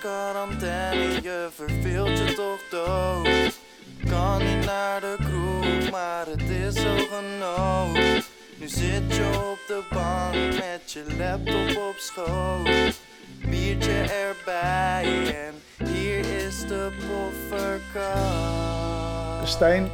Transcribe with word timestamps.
quarantaine, 0.00 1.22
je 1.22 1.48
verveelt 1.54 2.18
je 2.18 2.34
toch 2.34 2.60
dood. 2.70 3.58
Kan 4.08 4.38
niet 4.38 4.64
naar 4.64 5.00
de 5.00 5.16
kroeg, 5.18 5.90
maar 5.90 6.26
het 6.26 6.42
is 6.42 6.74
zo 6.74 6.96
genoeg. 6.96 8.24
Nu 8.58 8.68
zit 8.68 9.16
je 9.16 9.50
op 9.50 9.58
de 9.66 9.82
bank 9.90 10.34
met 10.34 10.92
je 10.92 11.04
laptop 11.18 11.82
op 11.88 11.94
schoot. 11.96 13.00
Biertje 13.48 13.92
erbij 13.92 15.34
en 15.46 15.54
hier 15.86 16.46
is 16.46 16.66
de 16.66 16.90
pofferkast. 17.08 19.52
Stijn 19.52 19.90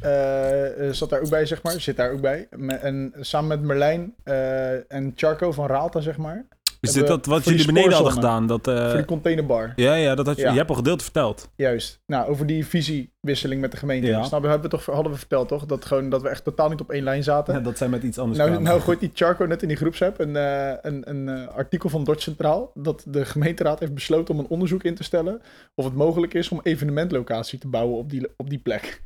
eh, 0.00 0.90
zat 0.90 1.10
daar 1.10 1.20
ook 1.20 1.30
bij, 1.30 1.46
zeg 1.46 1.62
maar. 1.62 1.80
Zit 1.80 1.96
daar 1.96 2.10
ook 2.10 2.20
bij. 2.20 2.48
En 2.80 3.12
samen 3.20 3.48
met 3.48 3.62
Merlijn 3.62 4.14
eh, 4.24 4.92
en 4.92 5.12
Charco 5.16 5.52
van 5.52 5.66
Raalta, 5.66 6.00
zeg 6.00 6.16
maar. 6.16 6.44
Is 6.80 6.92
dit 6.92 7.06
dat 7.06 7.26
wat 7.26 7.44
jullie 7.44 7.66
beneden 7.66 7.92
hadden 7.92 8.12
gedaan? 8.12 8.46
Dat, 8.46 8.68
eh, 8.68 8.86
voor 8.88 8.96
die 8.96 9.04
containerbar. 9.04 9.72
ja, 9.76 9.94
ja, 9.94 10.14
dat 10.14 10.26
had 10.26 10.36
je, 10.36 10.42
Ja. 10.42 10.50
je 10.50 10.56
hebt 10.56 10.70
al 10.70 10.76
gedeeld 10.76 11.02
verteld. 11.02 11.50
Juist. 11.56 12.00
Nou, 12.06 12.28
over 12.30 12.46
die 12.46 12.66
visiewisseling 12.66 13.60
met 13.60 13.70
de 13.70 13.76
gemeente. 13.76 14.06
Ja. 14.06 14.22
Snap 14.22 14.42
je, 14.42 14.48
hebben 14.48 14.70
we 14.70 14.76
toch, 14.76 14.86
hadden 14.94 15.12
we 15.12 15.18
verteld, 15.18 15.48
toch? 15.48 15.66
Dat, 15.66 15.84
gewoon, 15.84 16.08
dat 16.10 16.22
we 16.22 16.28
echt 16.28 16.44
totaal 16.44 16.68
niet 16.68 16.80
op 16.80 16.90
één 16.90 17.02
lijn 17.02 17.22
zaten. 17.22 17.54
Ja, 17.54 17.60
dat 17.60 17.78
zijn 17.78 17.90
met 17.90 18.02
iets 18.02 18.18
anders 18.18 18.38
Nou, 18.38 18.50
kwamen. 18.50 18.68
nou 18.68 18.80
gooit 18.80 19.00
die 19.00 19.10
Charco 19.14 19.44
net 19.44 19.62
in 19.62 19.68
die 19.68 19.76
groepsapp 19.76 20.20
een, 20.20 20.36
eh, 20.36 20.72
een, 20.82 21.10
een 21.10 21.28
eh, 21.28 21.48
artikel 21.56 21.88
van 21.88 22.04
Dort 22.04 22.22
Centraal. 22.22 22.70
Dat 22.74 23.04
de 23.06 23.24
gemeenteraad 23.24 23.80
heeft 23.80 23.94
besloten 23.94 24.34
om 24.34 24.40
een 24.40 24.48
onderzoek 24.48 24.82
in 24.82 24.94
te 24.94 25.02
stellen. 25.04 25.40
Of 25.74 25.84
het 25.84 25.94
mogelijk 25.94 26.34
is 26.34 26.48
om 26.48 26.60
evenementlocatie 26.62 27.58
te 27.58 27.68
bouwen 27.68 27.98
op 27.98 28.10
die, 28.10 28.28
op 28.36 28.50
die 28.50 28.58
plek. 28.58 29.02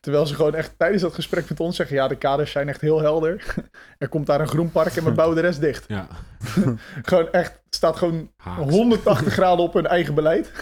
Terwijl 0.00 0.26
ze 0.26 0.34
gewoon 0.34 0.54
echt 0.54 0.74
tijdens 0.76 1.02
dat 1.02 1.14
gesprek 1.14 1.48
met 1.48 1.60
ons 1.60 1.76
zeggen: 1.76 1.96
ja, 1.96 2.08
de 2.08 2.16
kaders 2.16 2.50
zijn 2.50 2.68
echt 2.68 2.80
heel 2.80 3.00
helder. 3.00 3.54
er 3.98 4.08
komt 4.08 4.26
daar 4.26 4.40
een 4.40 4.48
groenpark 4.48 4.96
en 4.96 5.04
we 5.04 5.12
bouwen 5.20 5.36
de 5.36 5.42
rest 5.42 5.60
dicht. 5.60 5.84
Ja. 5.88 6.06
Gewoon 7.02 7.32
echt, 7.32 7.52
het 7.52 7.74
staat 7.74 7.96
gewoon 7.96 8.30
Haaks. 8.36 8.70
180 8.70 9.32
graden 9.32 9.64
op 9.64 9.74
hun 9.74 9.86
eigen 9.86 10.14
beleid. 10.14 10.52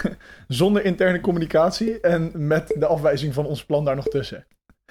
Zonder 0.48 0.84
interne 0.84 1.20
communicatie 1.20 2.00
en 2.00 2.32
met 2.46 2.74
de 2.78 2.86
afwijzing 2.86 3.34
van 3.34 3.46
ons 3.46 3.64
plan 3.64 3.84
daar 3.84 3.96
nog 3.96 4.08
tussen. 4.08 4.46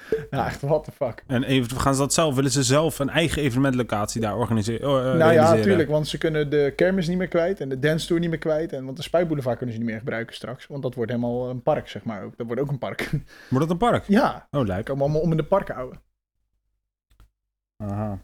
Ja, 0.32 0.46
echt, 0.46 0.62
what 0.62 0.84
the 0.84 0.92
fuck. 0.92 1.24
En 1.28 1.44
even, 1.44 1.80
gaan 1.80 1.94
ze 1.94 2.00
dat 2.00 2.14
zelf? 2.14 2.36
Willen 2.36 2.52
ze 2.52 2.64
zelf 2.64 3.00
een 3.00 3.10
eigen 3.10 3.42
evenementlocatie 3.42 4.22
daar 4.22 4.38
organiseren? 4.38 4.82
eh, 5.12 5.18
nou 5.18 5.34
ja, 5.34 5.54
natuurlijk, 5.54 5.90
want 5.90 6.08
ze 6.08 6.18
kunnen 6.18 6.50
de 6.50 6.74
kermis 6.76 7.08
niet 7.08 7.18
meer 7.18 7.28
kwijt 7.28 7.60
en 7.60 7.70
de 7.70 7.80
dance 7.80 8.06
tour 8.08 8.22
niet 8.22 8.30
meer 8.30 8.40
kwijt. 8.40 8.74
En, 8.74 8.86
want 8.86 8.98
de 8.98 9.04
Spuitboulevard 9.04 9.58
kunnen 9.58 9.76
ze 9.76 9.82
niet 9.82 9.90
meer 9.90 10.00
gebruiken 10.00 10.36
straks. 10.36 10.68
Want 10.68 10.84
dat 10.84 10.96
wordt 10.96 11.12
helemaal 11.12 11.50
een 11.50 11.62
park, 11.62 11.88
zeg 11.90 12.04
maar 12.04 12.24
ook. 12.24 12.38
Dat 12.38 12.46
wordt 12.48 12.62
ook 12.62 12.70
een 12.70 12.78
park. 12.78 13.10
Wordt 13.50 13.68
dat 13.68 13.70
een 13.70 13.78
park? 13.78 14.04
ja, 14.08 14.48
Oh, 14.52 14.66
lijkt. 14.66 14.86
komen 14.88 15.04
allemaal 15.04 15.22
om 15.22 15.32
in 15.32 15.38
de 15.38 15.44
parken 15.44 15.76
houden. 15.76 16.02
Aha. 17.84 18.20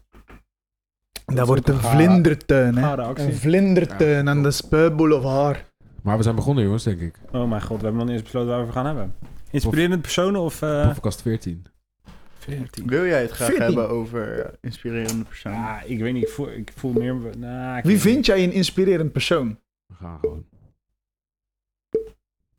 Daar 1.24 1.46
wordt 1.46 1.68
wordt 1.68 1.68
een 1.68 1.90
vlindertuin, 1.90 2.76
hè? 2.76 2.96
Een 3.18 3.34
vlindertuin 3.34 4.28
aan 4.28 4.42
de 4.42 4.50
Spuitboulevard. 4.50 5.64
Maar 6.02 6.16
we 6.16 6.22
zijn 6.22 6.34
begonnen, 6.34 6.64
jongens, 6.64 6.82
denk 6.82 7.00
ik. 7.00 7.14
Oh 7.32 7.48
mijn 7.48 7.62
god, 7.62 7.76
we 7.80 7.84
hebben 7.86 7.94
nog 7.96 8.04
niet 8.04 8.12
eens 8.14 8.22
besloten 8.22 8.48
waar 8.48 8.56
we 8.58 8.62
over 8.62 8.74
gaan 8.74 8.86
hebben. 8.86 9.14
Inspirerende 9.50 9.98
personen 9.98 10.40
of... 10.40 10.62
eh 10.62 10.92
Podcast 10.92 11.22
14. 11.22 11.64
14? 12.44 12.86
Wil 12.86 13.04
jij 13.06 13.20
het 13.22 13.30
graag 13.30 13.48
14? 13.48 13.64
hebben 13.66 13.88
over 13.88 14.40
eh, 14.40 14.52
inspirerende 14.60 15.24
personen? 15.24 15.58
Ah, 15.58 15.82
ik 15.86 15.98
weet 15.98 16.12
niet, 16.12 16.22
ik 16.22 16.28
voel, 16.28 16.50
ik 16.50 16.72
voel 16.74 16.92
meer... 16.92 17.38
Nou, 17.38 17.78
ik 17.78 17.84
Wie 17.84 17.98
vind 18.00 18.26
jij 18.26 18.44
een 18.44 18.52
inspirerend 18.52 19.12
persoon? 19.12 19.58
We 19.86 19.94
gaan 19.94 20.18
gewoon. 20.20 20.46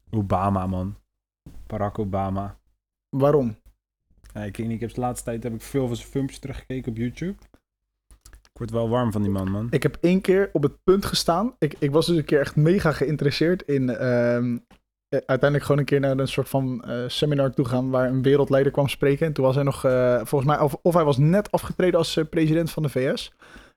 Obama, 0.09 0.67
man. 0.67 0.95
Barack 1.67 2.00
Obama. 2.00 2.59
Waarom? 3.09 3.56
Ja, 4.33 4.44
ik 4.44 4.58
weet 4.58 4.67
niet, 4.67 4.75
ik 4.75 4.81
heb 4.81 4.94
de 4.94 5.00
laatste 5.02 5.25
tijd 5.25 5.44
heb 5.44 5.53
ik 5.53 5.61
veel 5.61 5.88
van 5.88 5.95
zijn 5.95 6.08
filmpjes 6.09 6.39
teruggekeken 6.39 6.91
op 6.91 6.97
YouTube. 6.97 7.36
Ik 8.31 8.61
word 8.61 8.72
wel 8.72 8.89
warm 8.89 9.11
van 9.11 9.22
die 9.22 9.31
man, 9.31 9.52
man. 9.52 9.67
Ik 9.69 9.83
heb 9.83 9.97
één 10.02 10.22
keer 10.22 10.50
op 10.53 10.63
het 10.63 10.83
punt 10.83 11.06
gestaan. 11.06 11.56
Ik, 11.59 11.75
ik 11.80 11.91
was 11.91 12.06
dus 12.06 12.17
een 12.17 12.25
keer 12.25 12.39
echt 12.39 12.56
mega 12.56 12.91
geïnteresseerd 12.91 13.61
in. 13.61 13.89
ehm, 13.89 14.53
eh, 14.53 14.78
uiteindelijk 15.09 15.64
gewoon 15.64 15.80
een 15.80 15.86
keer 15.86 16.00
naar 16.00 16.17
een 16.17 16.28
soort 16.28 16.50
van 16.50 16.84
eh, 16.84 17.03
seminar 17.08 17.52
toe 17.53 17.66
gaan. 17.66 17.89
waar 17.89 18.09
een 18.09 18.22
wereldleider 18.22 18.72
kwam 18.72 18.88
spreken. 18.88 19.25
En 19.28 19.34
toen 19.34 19.45
was 19.45 19.56
hij 19.56 19.64
nog. 19.64 19.84
eh, 19.86 20.16
volgens 20.23 20.45
mij. 20.52 20.59
Of, 20.59 20.75
of 20.81 20.94
hij 20.94 21.03
was 21.03 21.18
net 21.18 21.52
afgetreden 21.52 21.97
als 22.00 22.18
eh, 22.18 22.25
president 22.30 22.72
van 22.72 22.84
de 22.84 22.90
VS. 22.90 23.31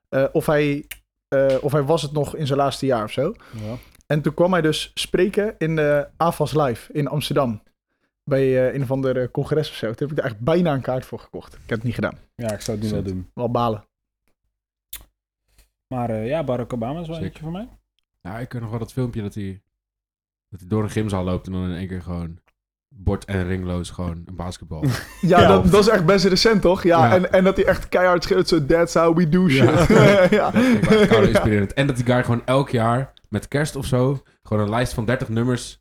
eh, 0.09 0.25
of, 0.31 0.45
hij, 0.45 0.85
eh, 1.27 1.55
of 1.61 1.71
hij 1.71 1.83
was 1.83 2.01
het 2.01 2.11
nog 2.11 2.35
in 2.35 2.47
zijn 2.47 2.59
laatste 2.59 2.85
jaar 2.85 3.03
of 3.03 3.11
zo. 3.11 3.33
Ja. 3.63 3.75
En 4.07 4.21
toen 4.21 4.33
kwam 4.33 4.51
hij 4.51 4.61
dus 4.61 4.91
spreken 4.93 5.55
in 5.57 5.75
de 5.75 6.07
AFAS 6.17 6.53
Live 6.53 6.93
in 6.93 7.07
Amsterdam. 7.07 7.61
Bij 8.23 8.67
eh, 8.67 8.73
een 8.73 8.81
of 8.81 8.91
ander 8.91 9.21
eh, 9.21 9.27
congres 9.31 9.69
of 9.69 9.75
zo. 9.75 9.85
Toen 9.85 10.07
heb 10.07 10.09
ik 10.09 10.15
daar 10.23 10.25
echt 10.31 10.39
bijna 10.39 10.73
een 10.73 10.81
kaart 10.81 11.05
voor 11.05 11.19
gekocht. 11.19 11.53
Ik 11.53 11.59
heb 11.59 11.69
het 11.77 11.83
niet 11.83 11.93
gedaan. 11.95 12.17
ja, 12.35 12.51
ik 12.53 12.61
zou 12.61 12.77
het 12.77 12.85
nu 12.85 12.93
wel 12.93 13.03
doen. 13.03 13.31
Wel 13.33 13.51
balen. 13.51 13.85
Maar 15.87 16.09
eh, 16.09 16.27
ja, 16.27 16.43
Barack 16.43 16.73
Obama 16.73 16.99
is 16.99 17.07
wel 17.07 17.15
Zeker. 17.15 17.23
eentje 17.29 17.43
voor 17.43 17.51
mij. 17.51 17.67
Ja, 18.21 18.39
ik 18.39 18.49
ken 18.49 18.61
nog 18.61 18.69
wel 18.69 18.79
dat 18.79 18.93
filmpje 18.93 19.21
dat 19.21 19.33
hij, 19.33 19.61
dat 20.49 20.59
hij 20.59 20.69
door 20.69 20.83
een 20.83 20.89
gymzaal 20.89 21.23
loopt 21.23 21.45
en 21.47 21.51
dan 21.53 21.63
in 21.69 21.75
één 21.77 21.87
keer 21.87 22.01
gewoon 22.01 22.37
bord 22.95 23.25
en 23.25 23.47
ringloos 23.47 23.89
gewoon 23.89 24.23
een 24.25 24.35
basketbal. 24.35 24.83
Ja, 25.21 25.39
Ja. 25.39 25.47
dat, 25.47 25.71
dat 25.71 25.79
is 25.81 25.87
echt 25.89 26.05
best 26.05 26.25
recent, 26.25 26.61
toch? 26.61 26.83
Ja, 26.83 27.05
Ja. 27.07 27.15
En, 27.15 27.31
en 27.31 27.43
dat 27.43 27.55
hij 27.55 27.65
echt 27.65 27.89
keihard 27.89 28.23
schreeuwt 28.23 28.47
zo... 28.47 28.65
That's 28.65 28.93
how 28.93 29.17
we 29.17 29.29
do 29.29 29.49
shit. 29.49 29.87
Ja. 29.87 30.27
Ja. 30.29 30.51
Dat 31.09 31.27
inspirerend. 31.27 31.73
En 31.73 31.87
dat 31.87 31.95
die 31.95 32.05
guy 32.05 32.23
gewoon 32.23 32.41
elk 32.45 32.69
jaar 32.69 33.13
met 33.29 33.47
kerst 33.47 33.75
of 33.75 33.85
zo 33.85 34.21
gewoon 34.43 34.63
een 34.63 34.69
lijst 34.69 34.93
van 34.93 35.05
30 35.05 35.29
nummers. 35.29 35.77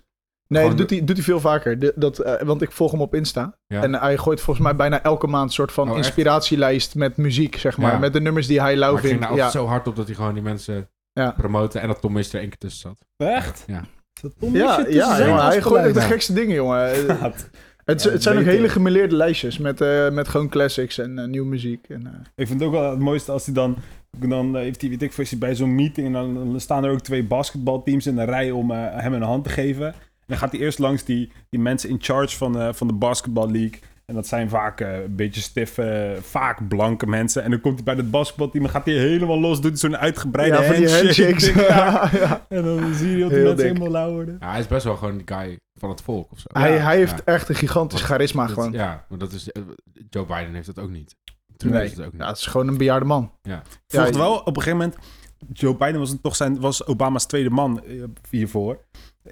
Nee, 0.46 0.62
Gewoon 0.62 0.76
dat 0.76 0.88
doet 0.88 0.98
hij, 0.98 1.06
doet 1.06 1.16
hij 1.16 1.24
veel 1.24 1.40
vaker. 1.40 1.78
De- 1.78 1.92
dat, 1.96 2.18
eh, 2.18 2.42
want 2.46 2.62
ik 2.62 2.72
volg 2.72 2.90
hem 2.90 3.00
op 3.00 3.14
Insta. 3.14 3.58
Ja. 3.66 3.82
En 3.82 3.94
hij 3.94 4.16
gooit 4.18 4.40
volgens 4.40 4.66
mij 4.66 4.76
bijna 4.76 5.02
elke 5.02 5.26
maand 5.26 5.44
een 5.48 5.54
soort 5.54 5.72
van 5.72 5.90
Oh, 5.90 5.96
inspiratielijst 5.96 6.94
met 6.94 7.16
muziek, 7.16 7.56
zeg 7.56 7.78
maar. 7.78 7.92
Ja. 7.92 7.98
Met 7.98 8.12
de 8.12 8.20
nummers 8.20 8.46
die 8.46 8.60
hij 8.60 8.76
lauw 8.76 8.92
maar 8.92 9.02
ik 9.02 9.08
ging 9.08 9.18
vindt. 9.20 9.22
daar 9.22 9.30
altijd 9.42 9.52
Ja. 9.52 9.58
zo 9.60 9.66
hard 9.66 9.86
op 9.88 9.96
dat 9.96 10.06
hij 10.06 10.14
gewoon 10.14 10.34
die 10.34 10.42
mensen 10.42 10.90
Ja. 11.12 11.30
promoten 11.30 11.80
en 11.80 11.88
dat 11.88 12.00
Tom 12.00 12.12
Mister 12.12 12.34
er 12.34 12.40
één 12.40 12.48
keer 12.50 12.58
tussen 12.58 12.80
zat. 13.16 13.28
Echt? 13.28 13.64
Ja. 13.66 13.82
Dat 14.22 14.32
Ja, 14.38 14.48
ja, 14.50 14.84
tussen 14.84 15.16
zijn 15.16 15.28
jongen, 15.28 15.44
hij 15.44 15.62
gooit 15.62 15.84
echt 15.84 15.94
de 15.94 16.00
gekste 16.00 16.32
dingen, 16.32 16.54
jongen. 16.54 16.80
Het, 17.88 18.02
Ja, 18.02 18.10
het 18.10 18.22
zijn 18.22 18.38
ook 18.38 18.44
hele 18.44 18.68
gemêleerde 18.68 19.14
lijstjes 19.14 19.58
met, 19.58 19.80
eh, 19.80 20.10
met 20.10 20.28
gewoon 20.28 20.48
classics 20.48 20.98
en 20.98 21.18
eh, 21.18 21.26
nieuwe 21.26 21.48
muziek. 21.48 21.88
En, 21.88 22.06
eh, 22.06 22.12
Ik 22.36 22.46
vind 22.46 22.60
het 22.60 22.68
ook 22.68 22.74
wel 22.74 22.90
het 22.90 22.98
mooiste 22.98 23.32
als 23.32 23.44
hij 23.44 23.54
dan... 23.54 23.76
Dan 24.18 24.56
heeft 24.56 24.80
hij, 24.80 24.90
weet 24.90 25.02
ik 25.02 25.12
veel, 25.12 25.38
bij 25.38 25.54
zo'n 25.54 25.74
meeting 25.74 26.06
en 26.06 26.12
dan, 26.12 26.60
staan 26.60 26.84
er 26.84 26.90
ook 26.90 27.00
twee 27.00 27.24
basketbalteams 27.24 28.06
in 28.06 28.16
de 28.16 28.24
rij 28.24 28.50
om 28.50 28.70
hem 28.70 29.12
een 29.12 29.22
hand 29.22 29.44
te 29.44 29.50
geven. 29.50 29.86
En 29.86 29.94
dan 30.26 30.36
gaat 30.36 30.50
hij 30.50 30.60
eerst 30.60 30.78
langs 30.78 31.04
die, 31.04 31.32
die 31.48 31.60
mensen 31.60 31.88
in 31.88 31.98
charge 32.00 32.36
van, 32.36 32.74
van 32.74 32.86
de 32.86 32.92
basketball 32.92 33.50
league. 33.50 33.80
En 34.08 34.14
dat 34.14 34.26
zijn 34.26 34.48
vaak 34.48 34.80
eh, 34.80 35.02
een 35.02 35.14
beetje 35.16 35.40
stiffe, 35.40 36.16
vaak 36.20 36.68
blanke 36.68 37.06
mensen. 37.06 37.42
En 37.42 37.50
dan 37.50 37.60
komt 37.60 37.74
hij 37.74 37.84
bij 37.84 37.94
het 37.94 38.10
basketbalteam 38.10 38.64
en 38.64 38.70
gaat 38.70 38.84
hij 38.84 38.94
helemaal 38.94 39.40
los, 39.40 39.60
doet 39.60 39.78
zo'n 39.78 39.96
uitgebreide 39.96 40.56
ja, 40.56 40.62
van 40.62 40.74
die 40.76 40.90
handshake. 40.90 41.22
handshakes. 41.24 41.54
Ja. 41.68 42.10
Ja, 42.12 42.18
ja. 42.18 42.46
En 42.48 42.62
dan 42.64 42.94
zie 42.94 43.10
je 43.10 43.18
dat 43.18 43.28
die 43.28 43.38
Heel 43.38 43.46
mensen 43.46 43.56
dik. 43.56 43.66
helemaal 43.66 43.90
lauw 43.90 44.12
worden. 44.12 44.36
Ja, 44.40 44.50
hij 44.50 44.60
is 44.60 44.66
best 44.66 44.84
wel 44.84 44.96
gewoon 44.96 45.16
die 45.16 45.36
guy 45.36 45.58
van 45.80 45.90
het 45.90 46.00
volk 46.02 46.30
of 46.32 46.38
zo. 46.38 46.46
Hij, 46.52 46.78
hij 46.78 46.96
heeft 46.96 47.16
Ja. 47.16 47.32
echt 47.32 47.48
een 47.48 47.54
gigantisch 47.54 47.98
Dat- 47.98 48.08
charisma 48.08 48.42
Dat- 48.44 48.52
gewoon. 48.54 48.72
Ja, 48.72 49.04
maar 49.08 49.18
dat 49.18 49.32
is... 49.32 49.50
eh, 49.52 49.62
Joe 50.10 50.26
Biden 50.26 50.54
heeft 50.54 50.66
dat 50.66 50.78
ook 50.78 50.90
niet. 50.90 51.16
Trump 51.56 51.74
Nee, 51.74 51.82
heeft 51.82 51.96
het 51.96 52.06
ook 52.06 52.12
niet. 52.12 52.20
Ja, 52.22 52.28
het 52.28 52.36
is 52.36 52.46
gewoon 52.46 52.68
een 52.68 52.76
bejaarde 52.78 53.04
man. 53.06 53.32
Ja, 53.42 53.62
wel 54.12 54.36
op 54.38 54.56
een 54.56 54.62
gegeven 54.62 54.78
moment. 54.78 54.96
Joe 55.52 55.76
Biden 55.76 55.98
was 55.98 56.14
toch 56.22 56.36
zijn, 56.36 56.60
was 56.60 56.86
Obama's 56.86 57.26
tweede 57.26 57.50
man 57.50 57.82
eh, 57.84 58.02
hiervoor. 58.30 58.84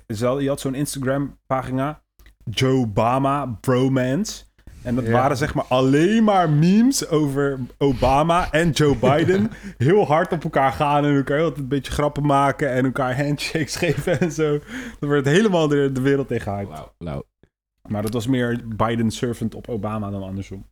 Je 0.07 0.49
had 0.49 0.61
zo'n 0.61 0.75
Instagram-pagina. 0.75 2.03
Joe 2.45 2.79
Obama 2.81 3.47
Bromance. 3.61 4.45
En 4.87 4.95
dat 4.95 5.05
Ja. 5.07 5.11
waren 5.13 5.37
zeg 5.37 5.55
maar 5.55 5.65
alleen 5.65 6.25
maar 6.25 6.51
memes 6.51 7.09
over 7.09 7.59
Obama 7.79 8.53
en 8.53 8.71
Joe 8.71 8.97
Biden. 9.17 9.51
heel 9.79 10.07
hard 10.07 10.33
op 10.33 10.45
elkaar 10.45 10.73
gaan 10.73 11.05
en 11.05 11.17
elkaar 11.17 11.41
altijd 11.41 11.59
een 11.59 11.69
beetje 11.69 11.93
grappen 11.93 12.27
maken 12.27 12.71
en 12.71 12.85
elkaar 12.85 13.25
handshakes 13.25 13.77
geven 13.87 14.21
en 14.21 14.33
zo. 14.33 14.59
Dat 15.01 15.09
werd 15.09 15.27
helemaal 15.27 15.69
de, 15.69 15.91
de 15.93 16.01
wereld 16.01 16.29
tegen 16.29 16.53
gehyped. 16.53 16.73
Lauw, 16.77 16.93
lauw. 16.99 17.23
Maar 17.89 18.03
dat 18.03 18.13
was 18.13 18.27
meer 18.27 18.61
Biden 18.77 19.11
servant 19.11 19.55
op 19.55 19.69
Obama 19.69 20.11
dan 20.11 20.23
andersom. 20.23 20.67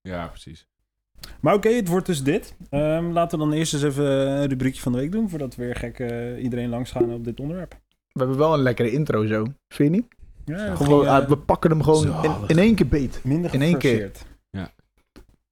Ja, 0.00 0.26
precies. 0.26 0.66
Maar 1.40 1.54
oké, 1.54 1.68
het 1.68 1.88
wordt 1.88 2.06
dus 2.06 2.22
dit. 2.22 2.54
Ehm, 2.70 3.10
laten 3.12 3.38
we 3.38 3.44
dan 3.44 3.54
eerst 3.54 3.72
eens 3.74 3.82
even 3.82 4.04
een 4.30 4.48
rubriekje 4.48 4.80
van 4.80 4.92
de 4.92 4.98
week 4.98 5.12
doen... 5.12 5.28
voordat 5.30 5.54
we 5.56 5.64
weer 5.64 5.76
gek 5.76 5.98
eh, 5.98 6.42
iedereen 6.42 6.68
langs 6.68 6.90
gaan 6.90 7.12
op 7.12 7.24
dit 7.24 7.40
onderwerp. 7.40 7.72
We 8.12 8.18
hebben 8.20 8.38
wel 8.38 8.54
een 8.54 8.62
lekkere 8.62 8.90
intro 8.90 9.26
zo. 9.26 9.44
Vind 9.68 9.94
je 9.94 10.00
niet? 10.00 10.06
Ja, 10.48 10.74
Gewoon, 10.74 10.98
ging, 10.98 11.10
eh, 11.10 11.16
ah, 11.16 11.28
we 11.28 11.38
pakken 11.38 11.70
hem 11.70 11.82
gewoon 11.82 12.24
in, 12.46 12.58
één 12.58 12.74
keer 12.74 12.88
beet. 12.88 13.20
minder 13.24 13.54
in 13.54 13.62
één 13.62 13.78
keer. 13.78 13.90
geforceerd. 13.90 14.26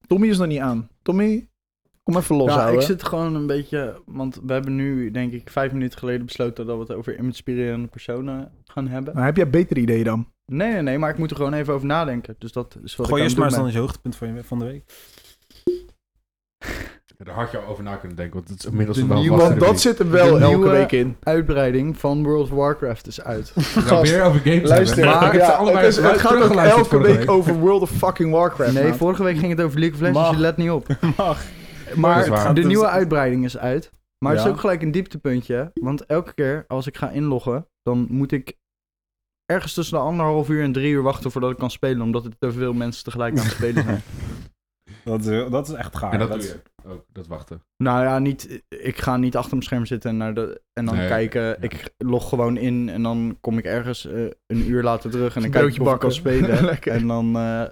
Tommy 0.06 0.28
is 0.28 0.38
nog 0.38 0.46
niet 0.46 0.60
aan. 0.60 0.88
Tommy, 1.02 1.48
kom 2.02 2.16
even 2.16 2.36
los 2.36 2.48
Ja, 2.48 2.54
houden. 2.58 2.80
ik 2.80 2.86
zit 2.86 3.02
gewoon 3.02 3.34
een 3.34 3.46
beetje... 3.46 4.02
Want 4.06 4.40
we 4.46 4.52
hebben 4.52 4.74
nu, 4.74 5.10
denk 5.10 5.32
ik, 5.32 5.50
vijf 5.50 5.72
minuten 5.72 5.98
geleden 5.98 6.26
besloten... 6.26 6.66
dat 6.66 6.76
we 6.76 6.82
het 6.82 6.92
over 6.92 7.18
inspirerende 7.18 7.88
personen 7.88 8.52
gaan 8.64 8.88
hebben. 8.88 9.14
Maar 9.14 9.24
heb 9.24 9.36
jij 9.36 9.50
betere 9.50 9.80
ideeën 9.80 10.04
dan? 10.04 10.32
Nee, 10.46 10.72
nee, 10.72 10.82
nee, 10.82 10.98
maar 10.98 11.10
ik 11.10 11.18
moet 11.18 11.30
er 11.30 11.36
gewoon 11.36 11.52
even 11.52 11.74
over 11.74 11.86
nadenken. 11.86 12.34
Dus 12.38 12.52
dat 12.52 12.78
is 12.82 12.96
wat 12.96 13.06
Gooi 13.06 13.20
ik 13.20 13.26
eerst 13.26 13.38
maar 13.38 13.46
eens 13.46 13.56
dan 13.56 13.66
het 13.66 13.74
hoogtepunt 13.74 14.16
van, 14.16 14.34
je, 14.34 14.44
van 14.44 14.58
de 14.58 14.64
week. 14.64 14.84
Ja, 17.18 17.24
Daar 17.24 17.34
had 17.34 17.50
je 17.50 17.58
al 17.58 17.66
over 17.66 17.82
na 17.84 17.96
kunnen 17.96 18.16
denken, 18.16 18.34
want 18.36 18.48
het 18.48 18.58
is 18.58 18.64
inmiddels 18.64 18.96
De 18.96 19.02
een 19.02 19.08
wel 19.08 19.20
nieuwe- 19.20 19.36
Want 19.36 19.60
dat 19.60 19.80
zit 19.80 19.98
er 19.98 20.10
wel 20.10 20.38
De 20.38 20.44
elke 20.44 20.68
week 20.68 20.92
in. 20.92 21.16
Uitbreiding 21.22 21.98
van 21.98 22.22
World 22.24 22.42
of 22.42 22.50
Warcraft 22.50 23.06
is 23.06 23.20
uit. 23.22 23.52
Gast, 23.56 24.10
weer 24.10 24.22
over 24.22 24.40
games 24.40 24.68
Luister, 24.68 24.96
hebben. 24.96 25.14
Maar- 25.14 25.26
ik 25.26 25.32
heb 25.32 25.44
ze 25.44 25.50
ja, 25.50 25.56
allebei 25.56 25.84
het, 25.86 25.96
is, 25.96 26.02
het 26.02 26.20
gaat 26.20 26.42
ook 26.42 26.54
elke 26.56 26.98
week 27.00 27.30
over 27.30 27.54
World 27.54 27.82
of 27.82 27.90
fucking 27.90 28.30
Warcraft. 28.32 28.72
Nee, 28.72 28.88
maat. 28.88 28.96
vorige 28.96 29.22
week 29.22 29.38
ging 29.38 29.50
het 29.50 29.60
over 29.60 29.78
League 29.78 29.94
of 29.96 30.00
Legends, 30.02 30.18
Mag. 30.20 30.28
dus 30.28 30.36
je 30.36 30.42
let 30.42 30.56
niet 30.56 30.70
op. 30.70 30.86
Mag. 31.16 31.44
Maar 31.94 32.24
de 32.48 32.52
Dus- 32.52 32.64
nieuwe 32.66 32.88
uitbreiding 32.88 33.44
is 33.44 33.58
uit. 33.58 33.90
Maar 34.18 34.32
het 34.36 34.44
is 34.44 34.50
ook 34.50 34.60
gelijk 34.60 34.82
een 34.82 34.90
dieptepuntje. 34.90 35.70
Want 35.74 36.06
elke 36.06 36.34
keer 36.34 36.64
als 36.68 36.86
ik 36.86 36.96
ga 36.96 37.10
inloggen, 37.10 37.66
dan 37.82 38.06
moet 38.10 38.32
ik 38.32 38.54
ergens 39.52 39.74
tussen 39.74 39.96
de 39.98 40.02
anderhalf 40.04 40.48
uur 40.48 40.62
en 40.62 40.72
drie 40.72 40.90
uur 40.92 41.02
wachten 41.02 41.30
voordat 41.30 41.50
ik 41.50 41.56
kan 41.56 41.70
spelen, 41.70 42.00
omdat 42.02 42.24
er 42.24 42.30
te 42.38 42.52
veel 42.52 42.72
mensen 42.72 43.04
tegelijk 43.04 43.38
aan 43.38 43.44
het 43.44 43.52
spelen 43.52 43.82
zijn. 43.84 44.02
Dat 45.04 45.24
is, 45.24 45.50
dat 45.50 45.68
is 45.68 45.74
echt 45.74 45.96
gaar. 45.96 46.12
En 46.12 46.18
dat 46.18 46.28
Dat 46.28 46.40
doe 46.40 46.46
is- 46.48 46.52
je 46.54 46.75
ook, 46.86 47.04
dat 47.12 47.26
wachten. 47.26 47.62
nou 47.76 48.04
ja, 48.04 48.18
niet, 48.18 48.62
ik 48.68 48.98
ga 48.98 49.16
niet 49.16 49.36
achter 49.36 49.50
mijn 49.52 49.62
scherm 49.62 49.86
zitten 49.86 50.10
en, 50.10 50.16
naar 50.16 50.34
de, 50.34 50.62
en 50.72 50.84
dan 50.84 50.96
Nee, 50.96 51.08
kijken. 51.08 51.42
ja. 51.42 51.56
Ik 51.60 51.94
log 51.98 52.28
gewoon 52.28 52.56
in 52.56 52.88
en 52.88 53.02
dan 53.02 53.36
kom 53.40 53.58
ik 53.58 53.64
ergens 53.64 54.06
eh, 54.06 54.22
een 54.46 54.68
uur 54.70 54.82
later 54.82 55.10
terug 55.10 55.34
en 55.36 55.42
dan 55.42 55.44
Een 55.44 55.50
kijk 55.50 55.64
ik 55.64 55.70
of 55.70 55.76
ik 55.78 55.84
kan 55.84 55.92
bakken. 55.92 56.12
spelen. 56.12 56.78
En 57.00 57.06
dan, 57.06 57.36
eh, 57.36 57.64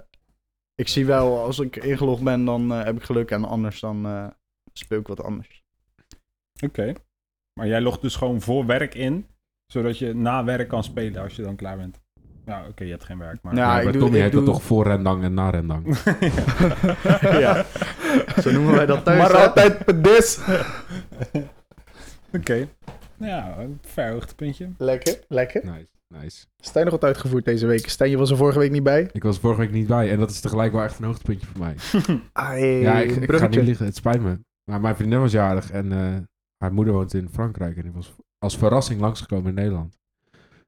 ik 0.75 0.87
zie 0.87 1.05
wel, 1.05 1.39
als 1.39 1.59
ik 1.59 1.75
ingelogd 1.75 2.23
ben, 2.23 2.45
dan 2.45 2.71
eh, 2.71 2.83
heb 2.83 2.95
ik 2.95 3.03
geluk. 3.03 3.31
En 3.31 3.43
anders 3.45 3.79
dan 3.79 4.05
eh, 4.05 4.27
speel 4.73 4.99
ik 4.99 5.07
wat 5.07 5.23
anders. 5.23 5.63
Oké. 6.63 6.93
Maar 7.59 7.67
jij 7.67 7.81
logt 7.81 8.01
dus 8.01 8.15
gewoon 8.15 8.41
voor 8.41 8.65
werk 8.65 8.95
in, 8.95 9.27
zodat 9.71 9.97
je 9.97 10.13
na 10.13 10.43
werk 10.43 10.67
kan 10.67 10.83
spelen 10.83 11.21
als 11.21 11.35
je 11.35 11.41
dan 11.41 11.55
klaar 11.55 11.77
bent. 11.77 12.03
Ja, 12.45 12.65
oké, 12.69 12.83
je 12.83 12.91
hebt 12.91 13.03
geen 13.03 13.17
werk, 13.17 13.41
maar... 13.41 13.55
Ja, 13.55 13.81
doe- 13.81 13.91
Tommy 13.91 14.15
ik 14.15 14.21
heet 14.23 14.31
doe- 14.31 14.43
dat 14.45 14.53
toch 14.53 14.63
voor 14.63 14.83
rendang 14.87 15.23
en 15.23 15.33
na 15.33 15.49
rendang. 15.49 15.85
ja, 17.45 17.65
zo 18.43 18.51
noemen 18.51 18.75
wij 18.75 18.85
dat 18.85 19.03
thuis. 19.03 19.19
Maar 19.19 19.39
hè? 19.39 19.47
altijd 19.47 19.85
pedis. 19.85 20.39
Oké. 22.33 22.67
Nou 23.17 23.31
Ja, 23.31 23.57
een 23.57 23.79
ver 23.81 24.11
hoogtepuntje. 24.11 24.69
Lekker, 24.77 25.19
lekker. 25.27 25.65
Nice, 25.65 25.87
nice. 26.07 26.45
Stijn 26.57 26.85
nog 26.85 26.93
wat 26.93 27.03
uitgevoerd 27.03 27.45
deze 27.45 27.65
week. 27.65 27.89
Stijn, 27.89 28.09
je 28.09 28.17
was 28.17 28.31
er 28.31 28.37
vorige 28.37 28.59
week 28.59 28.71
niet 28.71 28.83
bij. 28.83 29.09
Ik 29.11 29.23
was 29.23 29.39
vorige 29.39 29.59
week 29.59 29.71
niet 29.71 29.87
bij 29.87 30.11
en 30.11 30.19
dat 30.19 30.29
is 30.29 30.39
tegelijk 30.39 30.71
wel 30.71 30.83
echt 30.83 30.99
een 30.99 31.05
hoogtepuntje 31.05 31.47
voor 31.47 31.59
mij. 31.59 31.75
Ai, 32.33 32.65
ja, 32.65 32.99
ik, 32.99 33.15
ik 33.15 33.31
ga 33.31 33.47
niet 33.47 33.61
liggen, 33.63 33.85
het 33.85 33.95
spijt 33.95 34.21
me. 34.21 34.39
Maar 34.71 34.81
mijn 34.81 34.95
vriendin 34.95 35.19
was 35.19 35.31
jarig 35.31 35.71
en 35.71 35.91
eh, 35.91 36.17
haar 36.57 36.73
moeder 36.73 36.93
woont 36.93 37.13
in 37.13 37.29
Frankrijk. 37.29 37.77
En 37.77 37.85
ik 37.85 37.93
was 37.93 38.13
als 38.39 38.57
verrassing 38.57 38.99
langsgekomen 38.99 39.49
in 39.49 39.55
Nederland. 39.55 39.97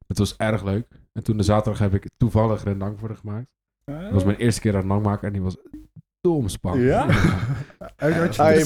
Het 0.07 0.17
was 0.17 0.35
erg 0.35 0.63
leuk. 0.63 0.87
En 1.13 1.23
toen 1.23 1.37
de 1.37 1.43
zaterdag 1.43 1.79
heb 1.79 1.93
ik 1.93 2.09
toevallig 2.17 2.63
rendang 2.63 2.99
voor 2.99 3.07
haar 3.07 3.17
gemaakt. 3.17 3.47
Dat 3.85 4.11
was 4.11 4.23
mijn 4.23 4.37
eerste 4.37 4.61
keer 4.61 4.71
rendang 4.71 5.03
maken 5.03 5.27
en 5.27 5.33
die 5.33 5.41
was 5.41 5.57
spannend. 6.45 6.85
Ja? 6.87 7.05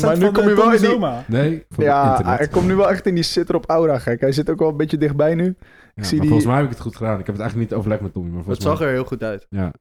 Maar 0.02 0.18
nu 0.18 0.32
kom 0.32 0.48
je 0.48 0.56
wel 0.56 0.74
in 0.74 0.82
die... 0.82 0.98
Nee, 1.28 1.66
van 1.70 1.84
Ja, 1.84 2.10
internet. 2.12 2.38
hij 2.38 2.48
komt 2.48 2.68
nu 2.68 2.76
wel 2.76 2.90
echt 2.90 3.06
in 3.06 3.16
die 3.16 3.24
sitter 3.24 3.56
op 3.56 3.66
aura, 3.70 4.00
gek. 4.00 4.20
Hij 4.22 4.32
zit 4.32 4.50
ook 4.50 4.60
wel 4.60 4.70
een 4.70 4.78
beetje 4.78 4.98
dichtbij 4.98 5.36
nu. 5.36 5.56
Ja, 5.96 6.04
zie 6.04 6.20
die- 6.20 6.28
Volgens 6.30 6.48
mij 6.48 6.56
heb 6.58 6.66
ik 6.66 6.72
het 6.72 6.80
goed 6.82 6.96
gedaan. 6.96 7.20
Ik 7.20 7.26
heb 7.26 7.36
het 7.36 7.40
eigenlijk 7.40 7.70
niet 7.70 7.80
overlegd 7.80 8.02
met 8.02 8.14
Tommy, 8.14 8.30
maar 8.30 8.38
Het 8.38 8.46
volgens 8.46 8.66
zag 8.66 8.80
mij... 8.80 8.88
er 8.88 8.94
heel 8.94 9.04
goed 9.04 9.24
uit. 9.24 9.48
Ja, 9.50 9.74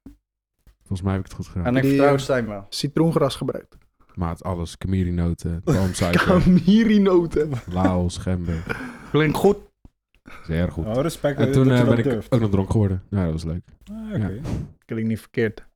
volgens 0.79 1.03
mij 1.03 1.13
heb 1.13 1.21
ik 1.21 1.27
het 1.27 1.37
goed 1.37 1.47
gedaan. 1.47 1.67
En 1.67 1.77
ik 1.77 1.83
Die, 1.83 1.91
vertrouw 1.91 2.15
eh, 2.15 2.21
Stijn 2.21 2.47
wel. 2.47 2.67
Citroengras 2.69 3.37
gebruikt. 3.37 3.77
Maat, 4.15 4.43
alles. 4.45 4.79
Kamiri-noten, 4.79 5.63
palmsuiker, 5.65 6.25
Kamiri-noten. 6.27 7.51
laos, 7.73 8.19
gember. 8.19 8.63
Klinkt 9.11 9.37
goed. 9.37 9.57
Zeer 10.47 10.71
goed. 10.73 10.87
Oh, 10.87 10.95
respect 11.03 11.39
En 11.39 11.45
dat 11.45 11.53
toen 11.55 11.65
je 11.65 11.71
eh, 11.71 11.77
dat 11.79 11.89
ben 11.89 11.99
ik 11.99 12.05
durft. 12.05 12.33
ook 12.33 12.41
nog 12.41 12.51
dronken 12.51 12.73
geworden. 12.73 13.03
Ja, 13.11 13.23
dat 13.25 13.33
was 13.33 13.45
leuk. 13.45 13.63
Ah, 13.93 14.15
Oké. 14.15 14.41
Klinkt 14.85 15.09
niet 15.09 15.21
verkeerd. 15.21 15.67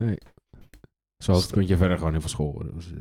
Zoals 1.25 1.43
het 1.43 1.53
puntje 1.53 1.77
verder 1.77 1.97
gewoon 1.97 2.13
heel 2.13 2.21
veel 2.21 2.31
school. 2.31 2.63
Was, 2.75 2.87
eh, 2.93 2.99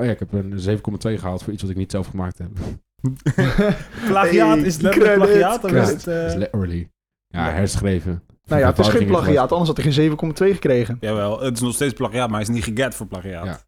Oh 0.00 0.04
ja, 0.04 0.10
ik 0.10 0.18
heb 0.18 0.32
een 0.32 0.58
7,2 0.58 1.18
gehaald 1.18 1.42
voor 1.42 1.52
iets 1.52 1.62
wat 1.62 1.70
ik 1.70 1.76
niet 1.76 1.90
zelf 1.90 2.06
gemaakt 2.06 2.38
heb. 2.38 2.50
Plagiaat, 4.06 4.56
Hey, 4.58 4.66
is 4.66 4.72
het 4.74 4.82
letterlijk 4.82 5.20
credit, 5.22 5.38
plagiaat? 5.38 5.64
Of 5.64 5.70
is 5.72 5.88
het, 5.88 6.06
eh, 6.06 6.26
is 6.26 6.34
literally. 6.34 6.90
Ja, 7.28 7.50
herschreven. 7.50 8.22
Nou 8.44 8.60
ja, 8.60 8.66
het 8.68 8.78
is 8.78 8.88
geen 8.88 9.06
plagiaat, 9.06 9.50
anders 9.50 9.68
had 9.68 9.76
hij 9.82 9.92
geen 9.92 10.10
7,2 10.48 10.52
gekregen. 10.52 10.96
Jawel, 11.00 11.40
het 11.40 11.54
is 11.54 11.60
nog 11.60 11.74
steeds 11.74 11.92
plagiaat, 11.92 12.28
maar 12.30 12.40
hij 12.40 12.48
is 12.48 12.54
niet 12.54 12.64
geget 12.64 12.94
voor 12.94 13.06
plagiaat. 13.06 13.44
Ja. 13.46 13.60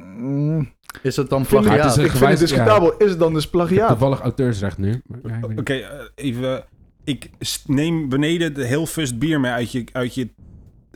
Mm, 0.00 0.72
Is 1.02 1.16
het 1.16 1.28
dan 1.28 1.46
plagiaat? 1.46 1.94
het 1.94 1.96
is 1.96 2.04
ik 2.04 2.10
vind 2.10 2.30
het 2.30 2.38
discutabel. 2.38 2.96
Is 2.96 3.10
het 3.10 3.18
dan 3.18 3.34
dus 3.34 3.48
plagiaat? 3.48 3.88
toevallig 3.88 4.20
auteursrecht 4.20 4.78
nu. 4.78 5.02
maar 5.06 5.20
ja, 5.32 5.36
ik 5.38 5.44
weet 5.46 5.58
Oké, 5.58 5.72
niet. 5.74 5.82
eh, 5.82 6.00
even. 6.14 6.64
Ik 7.04 7.30
neem 7.66 8.08
beneden 8.08 8.54
de 8.54 8.64
heel 8.64 8.86
fust 8.86 9.18
bier 9.18 9.40
mee 9.40 9.50
uit, 9.52 9.72
je, 9.72 9.84
uit, 9.92 10.14
je, 10.14 10.28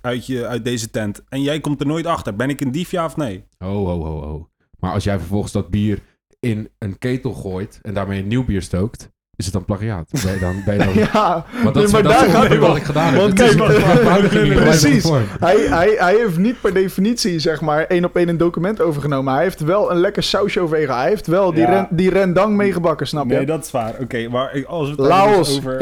uit, 0.01 0.27
je, 0.27 0.47
uit 0.47 0.65
deze 0.65 0.91
tent. 0.91 1.23
En 1.29 1.43
jij 1.43 1.61
komt 1.61 1.81
er 1.81 1.87
nooit 1.87 2.07
achter. 2.07 2.37
Ben 2.37 2.49
ik 2.49 2.61
een 2.61 2.73
dief, 2.73 2.91
ja 2.91 3.05
of 3.05 3.17
nee? 3.17 3.45
Ho, 3.59 3.87
ho, 3.87 4.05
ho, 4.05 4.23
ho. 4.23 4.49
Maar 4.79 4.93
als 4.93 5.05
jij 5.05 5.19
vervolgens 5.19 5.53
dat 5.53 5.71
bier 5.71 6.03
in 6.41 6.69
een 6.79 6.99
ketel 6.99 7.33
gooit 7.33 7.79
en 7.83 7.95
daarmee 7.95 8.23
een 8.23 8.29
nieuw 8.29 8.45
bier 8.45 8.63
stookt, 8.63 9.11
is 9.39 9.45
het 9.45 9.55
dan 9.55 9.65
plagiaat? 9.65 10.11
Ben 10.25 10.33
je 10.35 10.39
dan... 10.41 10.63
Ben 10.65 10.75
je 10.75 10.85
dan 10.85 10.95
Ja, 10.95 11.45
dat 11.65 11.75
nee, 11.75 11.89
maar 11.89 12.03
dat 12.03 12.13
daar 12.13 12.27
is 12.27 12.33
gaat 12.33 12.49
het 12.49 12.59
wat 12.59 12.77
ik 12.77 12.83
gedaan 12.83 13.07
heb. 13.13 13.17
Want 13.21 13.39
Het 13.39 13.49
is 13.51 13.55
kijk, 13.57 14.55
precies. 14.65 15.11
Hij, 15.39 15.57
hij, 15.57 15.95
hij 15.99 16.15
heeft 16.17 16.39
niet 16.39 16.61
per 16.61 16.75
definitie, 16.75 17.39
zeg 17.39 17.61
maar, 17.61 17.85
één 17.85 18.05
op 18.05 18.17
één 18.17 18.29
een 18.29 18.37
document 18.37 18.81
overgenomen. 18.81 19.35
Hij 19.35 19.43
heeft 19.43 19.61
wel 19.61 19.91
een 19.91 19.97
lekker 19.97 20.23
sausje 20.23 20.61
overheen. 20.61 20.89
Hij 20.91 21.09
heeft 21.09 21.27
wel 21.27 21.53
die, 21.53 21.61
Ja. 21.61 21.71
ren, 21.71 21.87
die 21.91 22.11
rendang 22.11 22.57
meegebakken, 22.57 23.07
snap 23.07 23.27
je? 23.29 23.35
Nee, 23.35 23.47
dat 23.47 23.65
is 23.65 23.71
waar. 23.71 23.95
Oké, 24.01 24.29
maar 24.29 24.65
als 24.67 24.85
we 24.85 24.91
het 24.91 25.01
Laos, 25.11 25.47
dus 25.49 25.57
over... 25.59 25.73
oké, 25.73 25.79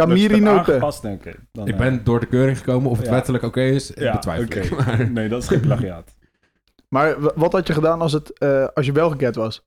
dan, 1.52 1.66
Ik 1.66 1.72
eh, 1.74 1.78
ben 1.78 2.00
door 2.04 2.20
de 2.20 2.26
keuring 2.26 2.58
gekomen. 2.58 2.90
Of 2.90 2.96
het 2.96 3.06
Ja. 3.06 3.12
wettelijk 3.12 3.44
oké 3.44 3.62
is, 3.62 3.92
Ja, 3.94 4.12
betwijfel 4.12 4.44
oké. 4.44 4.58
ik. 4.60 4.76
Maar- 4.86 5.10
Nee, 5.10 5.28
dat 5.28 5.42
is 5.42 5.48
geen 5.48 5.60
plagiaat. 5.60 6.14
Maar 6.88 7.16
wat 7.34 7.52
had 7.52 7.66
je 7.66 7.72
gedaan 7.72 8.00
als, 8.00 8.12
het, 8.12 8.38
eh, 8.38 8.66
als 8.74 8.86
je 8.86 8.92
wel 8.92 9.10
geget 9.10 9.34
was? 9.36 9.64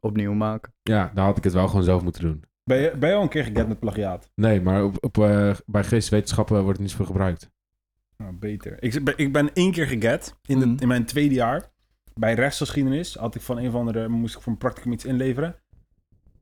Opnieuw 0.00 0.32
maken. 0.32 0.72
Ja, 0.82 1.10
dan 1.14 1.24
had 1.24 1.36
ik 1.36 1.44
het 1.44 1.52
wel 1.52 1.68
gewoon 1.68 1.82
zelf 1.84 2.02
moeten 2.02 2.22
doen. 2.22 2.44
Ben 2.68 2.80
je, 2.80 2.96
ben 2.96 3.08
je 3.08 3.14
al 3.14 3.22
een 3.22 3.28
keer 3.28 3.44
geget 3.44 3.68
met 3.68 3.78
plagiaat? 3.78 4.30
Nee, 4.34 4.60
maar 4.60 4.84
op, 4.84 4.96
op, 5.00 5.18
eh, 5.18 5.54
bij 5.66 5.84
geesteswetenschappen 5.84 6.56
wordt 6.56 6.70
het 6.70 6.80
niet 6.80 6.90
zoveel 6.90 7.06
gebruikt. 7.06 7.50
Nou, 8.16 8.32
beter. 8.32 8.82
Ik 8.82 9.04
ben, 9.04 9.14
ik 9.16 9.32
ben 9.32 9.52
één 9.52 9.72
keer 9.72 9.86
geget 9.86 10.34
in, 10.46 10.58
de, 10.58 10.66
Mhm. 10.66 10.76
in 10.78 10.88
mijn 10.88 11.04
tweede 11.04 11.34
jaar. 11.34 11.70
Bij 12.14 12.34
rechtsgeschiedenis 12.34 13.14
had 13.14 13.34
ik 13.34 13.40
van 13.40 13.58
een 13.58 13.68
of 13.68 13.74
andere... 13.74 14.08
moest 14.08 14.36
ik 14.36 14.40
voor 14.42 14.52
een 14.52 14.58
practicum 14.58 14.92
iets 14.92 15.04
inleveren. 15.04 15.56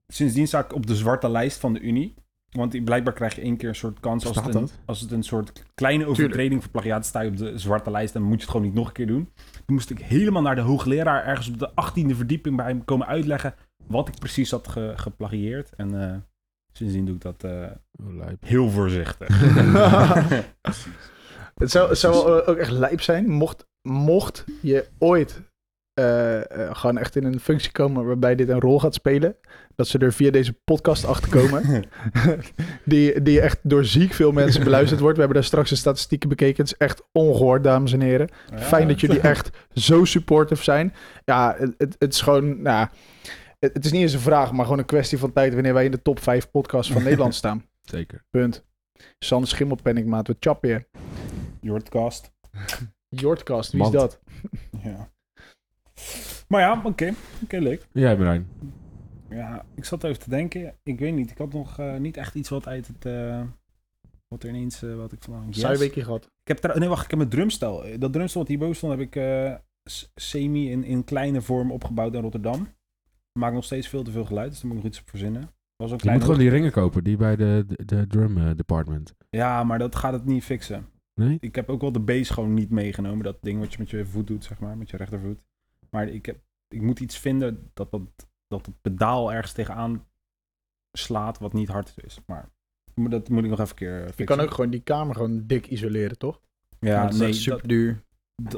Sindsdien 0.07 0.47
sta 0.47 0.59
ik 0.65 0.75
op 0.75 0.87
de 0.87 0.97
zwarte 0.97 1.29
lijst 1.31 1.59
van 1.59 1.73
de 1.73 1.81
Unie. 1.81 2.15
Want 2.51 2.85
blijkbaar 2.85 3.13
krijg 3.13 3.35
je 3.35 3.41
één 3.41 3.57
keer 3.57 3.69
een 3.69 3.75
soort 3.75 4.01
kans... 4.01 4.27
Als 4.27 4.37
het, 4.37 4.55
een, 4.55 4.69
als 4.85 5.01
het 5.01 5.11
een 5.11 5.23
soort 5.23 5.65
kleine 5.75 6.07
overtreding 6.07 6.63
voor 6.63 6.71
plagiaat 6.71 7.03
is, 7.03 7.09
sta 7.09 7.21
je 7.21 7.31
op 7.31 7.37
de 7.37 7.59
zwarte 7.59 7.91
lijst... 7.91 8.15
en 8.15 8.23
moet 8.23 8.33
je 8.33 8.41
het 8.41 8.51
gewoon 8.51 8.67
niet 8.67 8.75
nog 8.75 8.87
een 8.87 8.93
keer 8.93 9.07
doen. 9.07 9.31
Toen 9.53 9.75
moest 9.77 9.91
ik 9.91 9.99
helemaal 9.99 10.43
naar 10.43 10.55
de 10.55 10.61
hoogleraar... 10.61 11.25
ergens 11.25 11.49
op 11.49 11.59
de 11.59 11.75
achttiende 11.75 12.15
verdieping 12.15 12.57
bij 12.57 12.67
hem 12.67 12.85
komen 12.85 13.07
uitleggen... 13.07 13.55
wat 13.87 14.09
ik 14.09 14.19
precies 14.19 14.51
had 14.51 14.69
ge, 14.69 14.93
geplagieerd. 14.97 15.75
En 15.77 16.03
eh, 16.03 16.17
sindsdien 16.73 17.05
doe 17.05 17.15
ik 17.15 17.21
dat 17.21 17.45
eh, 17.45 17.71
Oh, 18.03 18.27
heel 18.41 18.71
voorzichtig. 18.71 19.29
Het 21.55 21.71
zou, 21.71 21.89
het 21.89 21.99
zou 21.99 22.43
ook 22.43 22.57
echt 22.57 22.71
lijp 22.71 23.01
zijn, 23.01 23.29
mocht, 23.29 23.67
mocht 23.83 24.45
je 24.63 24.89
ooit 24.99 25.43
eh, 25.95 26.51
eh, 26.51 26.77
gewoon 26.77 26.99
echt 26.99 27.17
in 27.17 27.25
een 27.25 27.41
functie 27.41 27.73
komen 27.73 28.07
waarbij 28.07 28.35
dit 28.35 28.49
een 28.49 28.61
rol 28.61 28.81
gaat 28.81 28.95
spelen, 28.95 29.37
dat 29.75 29.89
ze 29.89 29.99
er 29.99 30.13
via 30.13 30.31
deze 30.31 30.53
podcast 30.65 31.05
achter 31.05 31.31
komen, 31.31 31.85
die, 32.85 33.23
die 33.23 33.41
echt 33.41 33.59
door 33.63 33.85
ziek 33.85 34.13
veel 34.13 34.33
mensen 34.33 34.65
beluisterd 34.65 35.01
wordt. 35.01 35.15
We 35.15 35.23
hebben 35.23 35.41
daar 35.41 35.49
straks 35.49 35.71
de 35.71 35.77
statistieken 35.77 36.29
bekeken. 36.29 36.65
Het 36.65 36.73
is 36.73 36.87
echt 36.87 37.03
ongehoord, 37.13 37.65
dames 37.65 37.93
en 37.93 38.01
heren. 38.01 38.29
Fijn 38.55 38.89
dat 38.89 39.01
jullie 39.01 39.21
echt 39.21 39.51
zo 39.75 40.05
supportive 40.05 40.63
zijn. 40.63 40.95
Ja, 41.25 41.55
het, 41.59 41.75
het, 41.79 41.97
het 41.99 42.13
is 42.13 42.21
gewoon, 42.21 42.63
nou, 42.63 42.89
het, 43.67 43.75
het 43.75 43.85
is 43.85 43.93
niet 43.93 44.01
eens 44.03 44.13
een 44.13 44.21
vraag, 44.21 44.53
maar 44.53 44.65
gewoon 44.65 44.79
een 44.79 44.85
kwestie 44.85 45.19
van 45.19 45.33
tijd 45.33 45.55
wanneer 45.55 45.75
wij 45.75 45.85
in 45.85 45.91
de 45.91 46.03
top 46.03 46.21
5 46.21 46.51
podcasts 46.51 46.93
van 46.93 47.03
Nederland 47.03 47.35
staan. 47.43 47.65
Zeker. 47.83 48.25
Punt. 48.31 48.65
Sander 49.19 49.49
Schimmelpenning, 49.49 50.07
maat, 50.09 50.27
we 50.27 50.37
chappen 50.41 50.69
je. 50.69 50.87
Jordcast. 51.61 52.33
Jordcast, 53.09 53.73
wie 53.73 53.81
Mand. 53.81 53.95
is 53.95 54.01
dat? 54.01 54.21
Ja. 54.83 55.11
Maar 56.49 56.61
ja, 56.61 56.81
oké. 56.85 57.15
Oké, 57.43 57.57
leuk. 57.59 57.87
Jij, 57.93 58.17
Marijn. 58.17 58.49
Ja, 59.29 59.65
ik 59.75 59.85
zat 59.85 60.05
even 60.05 60.19
te 60.19 60.31
denken. 60.31 60.75
Ik 60.83 60.99
weet 60.99 61.15
niet. 61.15 61.31
Ik 61.31 61.39
had 61.39 61.53
nog 61.53 61.79
eh, 61.79 61.97
niet 61.97 62.17
echt 62.17 62.35
iets 62.35 62.49
wat 62.49 62.67
uit 62.67 62.87
het... 62.87 63.05
eh, 63.05 63.43
wat 64.29 64.43
er 64.43 64.49
ineens... 64.49 64.83
eh, 64.83 64.95
wat 64.95 65.13
ik 65.13 65.23
vandaan... 65.23 65.47
Yes. 65.47 65.61
Saai 65.61 65.79
weekje 65.79 66.05
gehad. 66.05 66.25
Ik 66.25 66.49
heb 66.49 66.65
er, 66.65 66.79
nee, 66.79 66.89
wacht. 66.89 67.05
Ik 67.05 67.11
heb 67.11 67.19
mijn 67.19 67.31
drumstel. 67.31 67.85
Dat 67.99 68.13
drumstel 68.13 68.41
wat 68.41 68.49
hierboven 68.51 68.77
stond 68.77 68.93
heb 68.93 69.01
ik 69.01 69.17
eh, 69.17 69.55
semi 70.15 70.71
in, 70.71 70.85
in 70.85 71.05
kleine 71.05 71.41
vorm 71.41 71.71
opgebouwd 71.73 72.15
in 72.15 72.21
Rotterdam. 72.23 72.69
Maakt 73.37 73.55
nog 73.55 73.65
steeds 73.65 73.89
veel 73.89 74.03
te 74.03 74.11
veel 74.11 74.25
geluid, 74.25 74.51
dus 74.51 74.61
daar 74.61 74.67
moet 74.69 74.77
ik 74.77 74.83
nog 74.85 74.93
iets 74.93 75.01
op 75.01 75.09
verzinnen. 75.09 75.51
Was 75.77 75.91
Je 75.91 76.11
moet 76.11 76.23
gewoon 76.23 76.39
die 76.39 76.49
ringen 76.49 76.73
kopen, 76.73 77.05
die 77.05 77.17
bij 77.17 77.37
de, 77.37 77.65
de, 77.67 77.85
de 77.85 78.07
drum 78.07 78.39
eh, 78.39 78.51
department. 78.57 79.15
Ja, 79.31 79.65
maar 79.65 79.79
dat 79.79 79.97
gaat 79.97 80.13
het 80.13 80.25
niet 80.25 80.45
fixen. 80.45 80.87
Nee? 81.15 81.37
Ik 81.41 81.55
heb 81.55 81.69
ook 81.69 81.81
wel 81.81 81.93
de 81.93 82.01
base 82.01 82.33
gewoon 82.33 82.55
niet 82.55 82.71
meegenomen. 82.71 83.25
Dat 83.25 83.37
ding 83.41 83.59
wat 83.59 83.73
je 83.73 83.79
met 83.79 83.91
je 83.91 84.07
voet 84.07 84.27
doet, 84.27 84.45
zeg 84.45 84.59
maar. 84.59 84.77
Met 84.79 84.91
je 84.91 84.97
rechtervoet. 84.97 85.43
Maar 85.91 86.09
ik, 86.09 86.27
heb, 86.27 86.39
ik 86.69 86.83
moet 86.83 87.01
iets 87.01 87.19
vinden 87.19 87.71
dat, 87.75 87.91
dat, 87.91 88.03
dat 88.49 88.67
het 88.67 88.75
pedaal 88.81 89.33
ergens 89.33 89.53
tegenaan 89.53 90.07
slaat 90.93 91.39
wat 91.39 91.53
niet 91.53 91.69
hard 91.69 91.95
is. 91.97 92.21
Maar 92.27 92.49
dat 92.95 93.29
moet 93.29 93.45
ik 93.45 93.51
nog 93.51 93.59
even 93.61 93.71
een 93.71 93.77
keer 93.77 93.95
eh, 94.01 94.05
fixen. 94.07 94.15
Je 94.17 94.25
kan 94.25 94.41
ook 94.41 94.51
gewoon 94.55 94.71
die 94.71 94.81
kamer 94.83 95.15
gewoon 95.15 95.47
dik 95.47 95.67
isoleren, 95.67 96.19
toch? 96.19 96.41
Ja, 96.81 97.03
dat 97.03 97.13
is 97.13 97.19
nee, 97.19 97.29
echt 97.29 97.39
super 97.39 97.59
dat- 97.61 97.69
duur. 97.69 98.05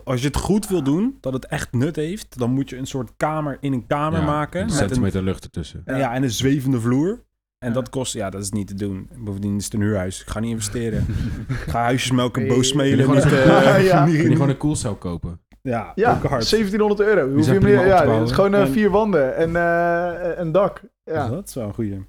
Als 0.05 0.21
je 0.21 0.27
het 0.27 0.37
goed 0.37 0.69
wil 0.69 0.83
doen, 0.83 1.17
dat 1.21 1.33
het 1.33 1.47
echt 1.47 1.73
nut 1.73 1.97
heeft, 1.97 2.39
dan 2.39 2.51
moet 2.51 2.71
je 2.71 2.77
een 2.77 2.87
soort 2.87 3.11
kamer 3.17 3.57
in 3.61 3.73
een 3.73 3.87
kamer 3.87 4.21
Ja, 4.21 4.27
maken. 4.27 4.61
Een 4.61 4.67
Met 4.67 4.75
een, 4.75 4.81
centimeter 4.81 5.23
lucht 5.23 5.45
ertussen. 5.45 5.83
ja. 5.85 6.15
en 6.15 6.23
een 6.23 6.31
zwevende 6.31 6.81
vloer. 6.81 7.27
En 7.59 7.69
Ja. 7.69 7.75
dat 7.75 7.89
kost, 7.91 8.13
ja, 8.13 8.31
dat 8.31 8.43
is 8.43 8.51
niet 8.51 8.67
te 8.67 8.75
doen. 8.75 9.11
Bovendien 9.19 9.57
is 9.57 9.65
het 9.65 9.75
een 9.75 9.81
huurhuis. 9.81 10.21
Ik 10.21 10.29
ga 10.29 10.41
niet 10.41 10.51
investeren. 10.51 11.07
ik 11.49 11.55
ga 11.57 11.81
huisjes 11.83 12.11
melken, 12.11 12.43
boos 12.43 12.51
Kun 12.73 12.85
je 12.85 12.93
smelen. 12.95 13.05
gewoon 13.05 13.21
eh, 13.23 13.85
Ja. 13.91 14.05
niet- 14.05 14.15
Kun 14.17 14.25
je 14.25 14.33
gewoon 14.33 14.49
een 14.49 14.57
koelcel 14.57 14.95
kopen? 14.95 15.41
ja, 15.63 15.93
Ja, 15.95 16.11
ook 16.15 16.23
hard. 16.23 16.51
1700 16.51 17.01
euro. 17.01 17.31
Hoe 17.33 17.43
zijn 17.43 17.55
veel 17.61 17.65
prima 17.65 17.79
meer? 17.83 17.89
Ja, 17.91 18.19
het 18.19 18.29
is 18.29 18.35
gewoon 18.35 18.55
eh, 18.55 18.67
vier 18.67 18.91
wanden 18.91 19.37
en 19.37 19.57
eh, 19.57 20.39
een 20.39 20.53
dak. 20.53 20.83
Ja. 21.05 21.23
Dus 21.27 21.35
dat 21.35 21.49
is 21.49 21.55
wel 21.55 21.67
een 21.67 21.75
goeie. 21.75 22.07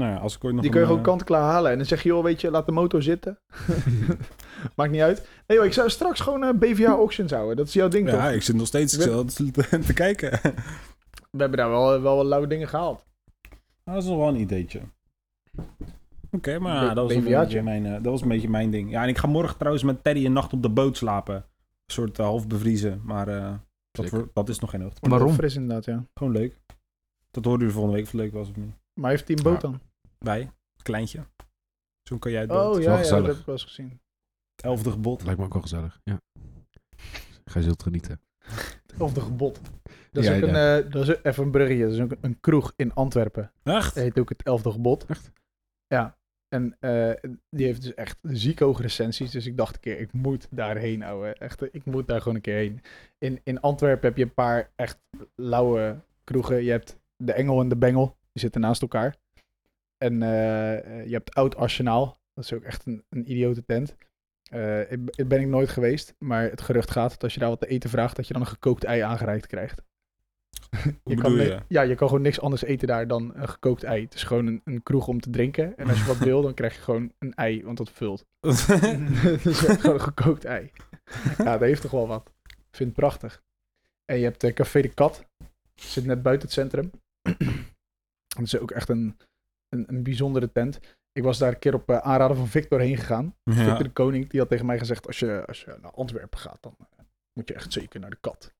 Nou 0.00 0.12
ja, 0.12 0.18
als 0.18 0.36
ik 0.36 0.44
ooit 0.44 0.54
nog 0.54 0.62
Die 0.62 0.70
kun 0.70 0.80
je 0.80 0.86
een, 0.86 0.92
gewoon 0.92 1.06
eh, 1.06 1.12
kant-klaar 1.12 1.42
halen. 1.42 1.70
En 1.70 1.76
dan 1.76 1.86
zeg 1.86 2.02
je, 2.02 2.08
joh, 2.08 2.22
weet 2.24 2.40
je, 2.40 2.50
laat 2.50 2.66
de 2.66 2.72
motor 2.72 3.02
zitten. 3.02 3.38
Maakt 4.76 4.90
niet 4.90 5.00
uit. 5.00 5.28
Nee 5.46 5.56
joh, 5.58 5.66
ik 5.66 5.72
zou 5.72 5.90
straks 5.90 6.20
gewoon 6.20 6.42
een 6.42 6.58
BVA 6.58 6.90
auctions 6.90 7.32
houden. 7.32 7.56
Dat 7.56 7.66
is 7.66 7.72
jouw 7.72 7.88
ding 7.88 8.10
Ja, 8.10 8.22
toch? 8.24 8.34
ik 8.34 8.42
zit 8.42 8.56
nog 8.56 8.66
steeds 8.66 8.96
ben- 8.96 9.26
te, 9.26 9.78
te 9.78 9.92
kijken. 9.92 10.30
We 11.30 11.38
hebben 11.38 11.58
daar 11.58 11.70
wel, 11.70 12.00
wel 12.02 12.16
wat 12.16 12.26
lauwe 12.26 12.46
dingen 12.46 12.68
gehaald. 12.68 13.04
Ah, 13.84 13.94
dat 13.94 14.02
is 14.02 14.08
nog 14.08 14.18
wel 14.18 14.28
een 14.28 14.40
ideetje. 14.40 14.80
Oké, 16.30 16.58
maar 16.58 16.74
ja, 16.84 16.94
dat, 16.94 17.04
was 17.12 17.24
een 17.24 17.64
mijn, 17.64 17.86
eh, 17.86 17.92
dat 17.92 18.04
was 18.12 18.22
een 18.22 18.28
beetje 18.28 18.48
mijn 18.48 18.70
ding. 18.70 18.90
Ja, 18.90 19.02
en 19.02 19.08
ik 19.08 19.18
ga 19.18 19.26
morgen 19.26 19.56
trouwens 19.56 19.84
met 19.84 20.04
Teddy 20.04 20.24
een 20.24 20.32
nacht 20.32 20.52
op 20.52 20.62
de 20.62 20.70
boot 20.70 20.96
slapen. 20.96 21.34
Een 21.34 21.42
soort 21.86 22.18
eh, 22.18 22.24
half 22.24 22.46
bevriezen, 22.46 23.00
maar 23.04 23.28
eh, 23.28 23.52
dat, 23.90 24.24
dat 24.32 24.48
is 24.48 24.58
nog 24.58 24.70
geen 24.70 24.82
hoogte. 24.82 25.08
Waarom? 25.08 25.32
Fris 25.32 25.54
inderdaad, 25.54 25.84
ja. 25.84 26.04
Gewoon 26.14 26.32
leuk. 26.32 26.60
Dat 27.30 27.44
hoorde 27.44 27.64
u 27.64 27.70
volgende 27.70 27.96
week 27.96 28.04
of 28.04 28.12
het 28.12 28.20
leuk 28.20 28.32
was 28.32 28.48
of 28.48 28.56
niet. 28.56 28.74
Maar 28.94 29.10
heeft 29.10 29.28
hij 29.28 29.36
een 29.36 29.42
boot 29.42 29.62
Ja. 29.62 29.68
dan? 29.68 29.80
Bij, 30.24 30.50
kleintje. 30.82 31.26
Zo 32.02 32.18
kan 32.18 32.30
jij 32.30 32.40
het. 32.40 32.50
Oh 32.50 32.56
ja, 32.56 32.88
wel 32.88 33.04
ja, 33.04 33.10
dat 33.10 33.26
heb 33.26 33.36
ik 33.36 33.44
wel 33.44 33.54
eens 33.54 33.64
gezien. 33.64 34.00
Elfde 34.62 34.90
gebod. 34.90 35.22
Lijkt 35.22 35.38
me 35.38 35.44
ook 35.44 35.52
wel 35.52 35.62
gezellig. 35.62 36.00
Ja. 36.04 36.20
Ga 37.44 37.58
je 37.58 37.62
zult 37.62 37.82
genieten. 37.82 38.20
Of 38.98 39.12
de 39.12 39.20
gebod. 39.20 39.60
Dat 40.12 40.22
is 40.22 40.28
Ja, 40.28 40.36
ook 40.36 40.42
een, 40.42 40.84
eh, 40.84 40.90
dat 40.92 41.08
is 41.08 41.16
even 41.22 41.44
een 41.44 41.50
bruggetje. 41.50 41.84
Dat 41.84 41.92
is 41.92 42.00
ook 42.00 42.12
een 42.20 42.40
kroeg 42.40 42.72
in 42.76 42.94
Antwerpen. 42.94 43.52
Echt? 43.62 43.94
Dat 43.94 44.02
heet 44.04 44.18
ook 44.18 44.28
het 44.28 44.42
Elfde 44.42 44.70
Gebod. 44.70 45.06
Echt? 45.06 45.32
Ja. 45.86 46.18
En 46.48 46.76
eh, 46.80 47.30
die 47.50 47.66
heeft 47.66 47.82
dus 47.82 47.94
echt 47.94 48.18
ziek 48.22 48.58
hoge 48.58 48.82
recensies. 48.82 49.30
Dus 49.30 49.46
ik 49.46 49.56
dacht 49.56 49.74
een 49.74 49.80
keer, 49.80 49.98
ik 49.98 50.12
moet 50.12 50.46
daarheen, 50.50 51.02
ouwe. 51.02 51.28
Echt, 51.28 51.74
ik 51.74 51.84
moet 51.84 52.06
daar 52.06 52.18
gewoon 52.20 52.34
een 52.34 52.40
keer 52.40 52.54
heen. 52.56 52.80
In, 53.18 53.40
in 53.44 53.60
Antwerpen 53.60 54.08
heb 54.08 54.16
je 54.16 54.24
een 54.24 54.34
paar 54.34 54.70
echt 54.76 54.98
lauwe 55.34 56.00
kroegen. 56.24 56.64
Je 56.64 56.70
hebt 56.70 56.98
de 57.16 57.32
Engel 57.32 57.60
en 57.60 57.68
de 57.68 57.76
Bengel. 57.76 58.16
Die 58.32 58.42
zitten 58.42 58.60
naast 58.60 58.82
elkaar. 58.82 59.16
En 60.04 60.22
eh, 60.22 60.78
eh, 60.78 61.06
je 61.06 61.12
hebt 61.12 61.34
Oud 61.34 61.56
Arsenaal. 61.56 62.20
Dat 62.34 62.44
is 62.44 62.52
ook 62.52 62.62
echt 62.62 62.86
een, 62.86 63.04
een 63.08 63.30
idiote 63.30 63.64
tent. 63.64 63.96
Eh, 64.50 64.92
ik, 64.92 65.28
ben 65.28 65.40
ik 65.40 65.46
nooit 65.46 65.68
geweest. 65.68 66.14
Maar 66.18 66.42
het 66.42 66.60
gerucht 66.60 66.90
gaat 66.90 67.10
dat 67.10 67.22
als 67.22 67.34
je 67.34 67.40
daar 67.40 67.48
wat 67.48 67.60
te 67.60 67.66
eten 67.66 67.90
vraagt, 67.90 68.16
dat 68.16 68.26
je 68.26 68.32
dan 68.32 68.42
een 68.42 68.48
gekookt 68.48 68.84
ei 68.84 69.00
aangereikt 69.00 69.46
krijgt. 69.46 69.82
Hoe 71.02 71.14
kan 71.14 71.32
je? 71.32 71.60
Ja, 71.68 71.82
je 71.82 71.94
kan 71.94 72.08
gewoon 72.08 72.22
niks 72.22 72.40
anders 72.40 72.62
eten 72.62 72.88
daar 72.88 73.06
dan 73.06 73.32
een 73.34 73.48
gekookt 73.48 73.82
ei. 73.82 74.04
Het 74.04 74.14
is 74.14 74.22
gewoon 74.22 74.46
een, 74.46 74.60
een 74.64 74.82
kroeg 74.82 75.08
om 75.08 75.20
te 75.20 75.30
drinken. 75.30 75.76
En 75.76 75.88
als 75.88 75.98
je 75.98 76.06
wat 76.06 76.18
wil, 76.18 76.42
dan 76.42 76.54
krijg 76.54 76.74
je 76.74 76.80
gewoon 76.80 77.12
een 77.18 77.34
ei, 77.34 77.64
want 77.64 77.76
dat 77.76 77.90
vult. 77.90 78.26
dus 78.40 79.60
ja, 79.60 79.74
gewoon 79.74 79.94
een 79.94 80.00
gekookt 80.00 80.44
ei. 80.44 80.70
Ja, 81.38 81.44
dat 81.44 81.60
heeft 81.60 81.82
toch 81.82 81.90
wel 81.90 82.06
wat. 82.06 82.32
Ik 82.46 82.76
vind 82.76 82.88
het 82.88 82.98
prachtig. 82.98 83.42
En 84.04 84.18
je 84.18 84.24
hebt 84.24 84.44
eh, 84.44 84.52
Café 84.52 84.80
de 84.80 84.94
Kat. 84.94 85.24
Zit 85.74 86.04
net 86.04 86.22
buiten 86.22 86.46
het 86.46 86.56
centrum. 86.56 86.90
dat 88.36 88.44
is 88.44 88.58
ook 88.58 88.70
echt 88.70 88.88
een, 88.88 89.16
een, 89.70 89.84
een 89.88 90.02
bijzondere 90.02 90.52
tent. 90.52 90.80
Ik 91.12 91.22
was 91.22 91.38
daar 91.38 91.52
een 91.52 91.58
keer 91.58 91.74
op 91.74 91.90
eh, 91.90 91.96
aanraden 91.96 92.36
van 92.36 92.48
Victor 92.48 92.80
heen 92.80 92.96
gegaan. 92.96 93.36
Victor 93.44 93.82
de 93.82 93.90
Koning, 93.90 94.28
die 94.28 94.40
had 94.40 94.48
tegen 94.48 94.66
mij 94.66 94.78
gezegd... 94.78 95.06
als 95.06 95.18
je, 95.18 95.44
als 95.46 95.60
je 95.60 95.78
naar 95.80 95.90
Antwerpen 95.90 96.38
gaat, 96.38 96.58
dan 96.60 96.74
eh, 96.78 97.04
moet 97.32 97.48
je 97.48 97.54
echt 97.54 97.72
zeker 97.72 98.00
naar 98.00 98.10
de 98.10 98.18
Kat. 98.20 98.52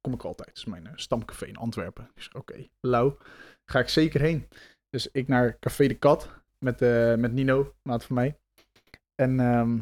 Kom 0.00 0.12
ik 0.12 0.24
altijd. 0.24 0.48
Dat 0.48 0.56
is 0.56 0.64
mijn 0.64 0.86
eh, 0.86 0.92
stamcafé 0.94 1.46
in 1.46 1.56
Antwerpen. 1.56 2.10
Dus 2.14 2.32
oké, 2.32 2.68
lauw. 2.80 3.18
Ga 3.64 3.78
ik 3.78 3.88
zeker 3.88 4.20
heen. 4.20 4.48
Dus 4.88 5.08
ik 5.12 5.28
naar 5.28 5.58
Café 5.58 5.86
de 5.86 5.98
Kat 5.98 6.28
met, 6.58 6.82
eh, 6.82 7.14
met 7.14 7.32
Nino, 7.32 7.74
maat 7.82 8.04
van 8.04 8.14
mij. 8.14 8.38
En 9.14 9.40
ehm, 9.40 9.78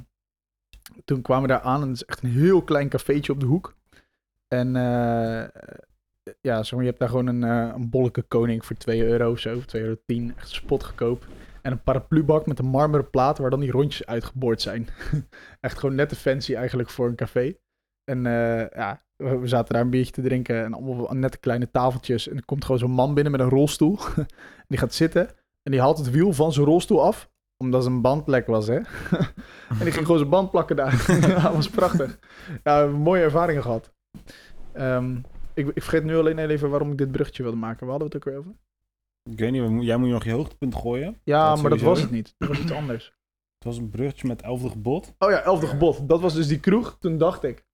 toen 1.05 1.23
kwamen 1.23 1.43
we 1.43 1.49
daar 1.49 1.61
aan 1.63 1.83
en 1.83 1.89
het 1.89 1.97
is 1.97 2.05
echt 2.05 2.23
een 2.23 2.31
heel 2.31 2.65
klein 2.65 2.89
cafeetje 2.89 3.33
op 3.33 3.41
de 3.41 3.47
hoek. 3.47 3.77
En 4.49 4.73
ja, 6.41 6.63
zeg 6.63 6.79
je 6.79 6.85
hebt 6.85 6.99
daar 6.99 7.09
gewoon 7.09 7.27
een, 7.27 7.45
eh 7.45 7.73
een 7.75 7.91
bolleke 7.91 8.23
koning 8.23 8.65
voor 8.65 8.77
2 8.77 9.05
euro 9.05 9.31
of 9.31 9.39
zo, 9.39 9.59
2,10 9.59 9.65
euro. 9.71 9.97
Echt 10.37 10.49
spotgekoop. 10.49 11.27
En 11.63 11.73
een 11.73 11.83
paraplubak 11.83 12.47
met 12.47 12.59
een 12.59 12.67
marmeren 12.67 13.11
plaat 13.11 13.39
waar 13.39 13.51
dan 13.51 13.61
die 13.61 13.71
rondjes 13.71 14.07
uitgeboord 14.07 14.61
zijn. 14.61 14.89
echt 15.61 15.79
gewoon 15.79 15.95
net 15.95 16.09
te 16.09 16.17
fancy 16.17 16.55
eigenlijk 16.55 16.91
voor 16.91 17.09
een 17.09 17.15
café. 17.15 17.55
En 18.05 18.27
eh, 18.27 18.69
ja, 18.69 19.03
we, 19.17 19.41
zaten 19.43 19.75
daar 19.75 19.83
een 19.83 19.91
biertje 19.91 20.13
te 20.13 20.23
drinken 20.23 20.65
en 20.65 20.75
allemaal 20.75 21.15
nette 21.15 21.39
kleine 21.39 21.71
tafeltjes. 21.71 22.29
En 22.29 22.37
er 22.37 22.45
komt 22.45 22.65
gewoon 22.65 22.81
zo'n 22.81 22.91
man 22.91 23.15
binnen 23.15 23.33
met 23.33 23.41
een 23.41 23.49
rolstoel. 23.49 23.99
Die 24.69 24.79
gaat 24.79 24.95
zitten 24.95 25.29
en 25.63 25.73
die 25.73 25.81
haalt 25.81 25.99
het 25.99 26.11
wiel 26.11 26.33
van 26.33 26.53
zijn 26.53 26.67
rolstoel 26.67 27.05
af. 27.05 27.31
Omdat 27.57 27.83
zijn 27.83 28.01
band 28.01 28.29
lek 28.29 28.47
was, 28.47 28.67
hè. 28.67 28.75
en 29.79 29.79
die 29.79 29.91
ging 29.91 30.05
gewoon 30.05 30.19
zijn 30.19 30.31
band 30.31 30.51
plakken 30.51 30.77
daar. 30.77 31.05
dat 31.43 31.55
was 31.55 31.71
prachtig. 31.71 32.19
Ja, 32.47 32.57
we 32.63 32.71
hebben 32.71 32.99
mooie 33.01 33.23
ervaringen 33.23 33.63
gehad. 33.63 33.93
Ehm, 34.73 35.17
ik, 35.55 35.67
ik 35.67 35.83
vergeet 35.83 36.05
nu 36.05 36.17
alleen 36.17 36.39
even 36.39 36.71
waarom 36.71 36.91
ik 36.91 36.99
dit 36.99 37.13
bruggetje 37.13 37.43
wilde 37.43 37.59
maken. 37.59 37.87
Waar 37.87 37.99
hadden 37.99 38.09
we 38.09 38.15
het 38.17 38.27
ook 38.27 38.33
weer 38.33 38.41
over? 38.43 38.53
Ik 39.31 39.39
weet 39.39 39.51
niet, 39.53 39.85
jij 39.85 39.97
moet 39.97 40.09
nog 40.09 40.25
je 40.25 40.33
hoogtepunt 40.33 40.75
gooien. 40.75 41.21
Ja, 41.25 41.49
Dat 41.51 41.61
maar 41.63 41.71
dat 41.71 41.81
was 41.81 42.01
het 42.01 42.11
niet. 42.11 42.35
Dat 42.39 42.49
was 42.49 42.59
iets 42.61 42.73
anders. 42.73 43.05
Het 43.55 43.65
was 43.65 43.77
een 43.79 43.91
bruggetje 43.91 44.29
met 44.29 44.43
elfde 44.43 44.69
gebod. 44.69 45.15
Oh 45.19 45.31
ja, 45.31 45.43
Elfde 45.43 45.67
Gebod. 45.67 46.09
Dat 46.09 46.21
was 46.21 46.35
dus 46.35 46.47
die 46.49 46.61
kroeg. 46.61 46.97
Toen 47.01 47.19
dacht 47.19 47.43
ik, 47.45 47.65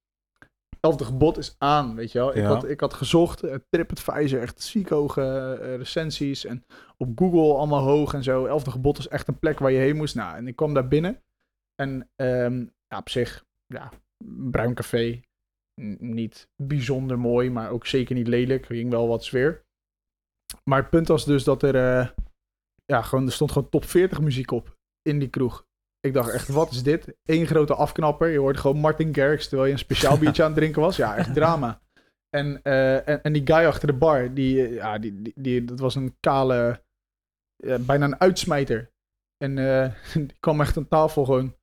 Elfde 0.81 1.05
Gebod 1.05 1.39
is 1.39 1.55
aan, 1.59 1.95
weet 1.95 2.13
je 2.13 2.19
wel. 2.19 2.31
Ik, 2.31 2.37
Ja. 2.37 2.47
had, 2.47 2.69
ik 2.69 2.81
had 2.81 2.95
gezocht, 2.95 3.45
uh, 3.45 3.55
TripAdvisor, 3.69 4.41
echt 4.41 4.63
ziek 4.63 4.89
hoge 4.89 5.23
eh, 5.63 5.77
recensies. 5.77 6.45
En 6.45 6.65
op 6.97 7.19
Google 7.19 7.55
allemaal 7.55 7.83
hoog 7.83 8.15
en 8.15 8.23
zo. 8.23 8.47
Elfde 8.47 8.71
Gebod 8.71 8.99
is 8.99 9.09
echt 9.09 9.29
een 9.29 9.39
plek 9.39 9.59
waar 9.59 9.71
je 9.71 9.79
heen 9.79 9.97
moest. 9.97 10.15
Nou, 10.15 10.37
en 10.37 10.49
ik 10.49 10.57
kwam 10.57 10.75
daar 10.75 10.89
binnen. 10.89 11.23
En 11.75 12.11
ehm, 12.17 12.59
ja, 12.89 12.99
op 12.99 13.09
zich, 13.09 13.45
ja, 13.67 13.91
bruin 14.51 14.75
café. 14.75 15.21
Niet 15.99 16.49
bijzonder 16.57 17.19
mooi, 17.19 17.51
maar 17.51 17.71
ook 17.71 17.87
zeker 17.87 18.15
niet 18.15 18.29
lelijk. 18.29 18.69
Er 18.69 18.75
ging 18.75 18.91
wel 18.91 19.09
wat 19.09 19.25
sfeer. 19.25 19.65
Maar 20.65 20.81
het 20.81 20.91
punt 20.91 21.09
was 21.09 21.25
dus 21.25 21.45
dat 21.45 21.63
er, 21.63 21.75
eh, 21.75 22.09
ja, 22.85 23.03
gewoon, 23.03 23.27
er 23.27 23.33
stond 23.33 23.53
gewoon 23.53 23.69
top 23.69 23.85
40 23.85 24.21
muziek 24.21 24.51
op 24.51 24.77
in 25.03 25.19
die 25.19 25.29
kroeg. 25.29 25.67
Ik 26.01 26.13
dacht 26.13 26.31
echt, 26.31 26.49
wat 26.49 26.71
is 26.71 26.83
dit? 26.83 27.17
Eén 27.25 27.47
grote 27.47 27.75
afknapper. 27.75 28.29
Je 28.29 28.39
hoort 28.39 28.59
gewoon 28.59 28.81
Martin 28.81 29.15
Garrix 29.15 29.49
terwijl 29.49 29.67
je 29.67 29.73
een 29.73 29.79
speciaal 29.79 30.19
biertje 30.19 30.43
aan 30.43 30.51
het 30.51 30.59
drinken 30.59 30.83
was. 30.83 30.97
Ja, 30.97 31.17
echt 31.17 31.35
drama. 31.41 31.81
En, 32.31 32.63
eh, 32.63 33.09
en, 33.09 33.23
en 33.23 33.33
die 33.33 33.47
guy 33.47 33.65
achter 33.65 33.87
de 33.87 33.95
bar, 33.95 34.35
die, 34.35 34.67
eh, 34.67 34.75
ja, 34.75 34.99
die, 34.99 35.23
die, 35.23 35.33
die, 35.37 35.65
dat 35.65 35.79
was 35.79 35.95
een 35.95 36.17
kale, 36.21 36.85
bijna 37.81 38.05
een 38.05 38.21
uitsmijter. 38.21 38.91
En 39.37 39.55
die 40.15 40.37
kwam 40.41 40.61
echt 40.61 40.77
aan 40.77 40.89
tafel 40.89 41.25
gewoon, 41.25 41.57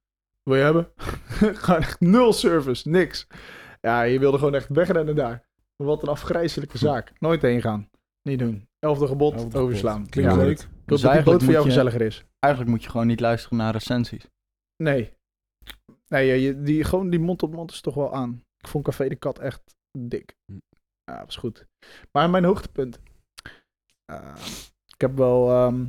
wil 0.43 0.55
je 0.55 0.63
hebben? 0.63 0.91
gewoon 1.63 1.81
echt 1.81 1.99
nul 1.99 2.33
service, 2.33 2.89
niks. 2.89 3.27
Ja, 3.87 4.01
je 4.01 4.19
wilde 4.19 4.37
gewoon 4.37 4.55
echt 4.55 4.67
wegrennen 4.69 5.15
daar. 5.15 5.47
Wat 5.75 6.01
een 6.03 6.09
afgrijzelijke 6.09 6.77
zaak. 6.77 7.13
Nooit 7.19 7.41
heen 7.41 7.61
gaan. 7.61 7.89
Niet 8.21 8.39
doen. 8.39 8.67
Elfde 8.79 9.07
gebod, 9.07 9.31
Elfde 9.33 9.49
gebod. 9.49 9.61
overslaan. 9.61 10.09
Klinkt 10.09 10.31
Ja, 10.31 10.37
leuk. 10.37 10.59
Ik 10.59 10.61
hoop 10.67 10.69
Dus 10.85 11.01
dat 11.01 11.13
die 11.13 11.23
boot 11.23 11.43
voor 11.43 11.51
jou 11.51 11.63
je- 11.63 11.69
gezelliger 11.69 12.01
is. 12.01 12.25
Eigenlijk 12.39 12.73
moet 12.73 12.83
je 12.83 12.89
gewoon 12.89 13.07
niet 13.07 13.19
luisteren 13.19 13.57
naar 13.57 13.71
recensies. 13.73 14.27
Nee. 14.83 15.13
Nee, 16.07 16.27
je- 16.27 16.41
je, 16.41 16.61
die, 16.61 16.83
gewoon 16.83 17.09
die 17.09 17.19
mond 17.19 17.43
op 17.43 17.53
mond 17.53 17.71
is 17.71 17.81
toch 17.81 17.95
wel 17.95 18.13
aan. 18.13 18.43
Ik 18.57 18.67
vond 18.67 18.83
Café 18.85 19.07
de 19.07 19.15
Kat 19.15 19.39
echt 19.39 19.61
dik. 19.97 20.35
Hm. 20.51 20.57
Ja, 21.11 21.25
was 21.25 21.35
goed. 21.35 21.65
Maar 22.11 22.29
mijn 22.29 22.43
hoogtepunt. 22.43 22.99
Eh, 24.05 24.35
ik 24.93 25.01
heb 25.01 25.17
wel, 25.17 25.49
ehm, 25.49 25.85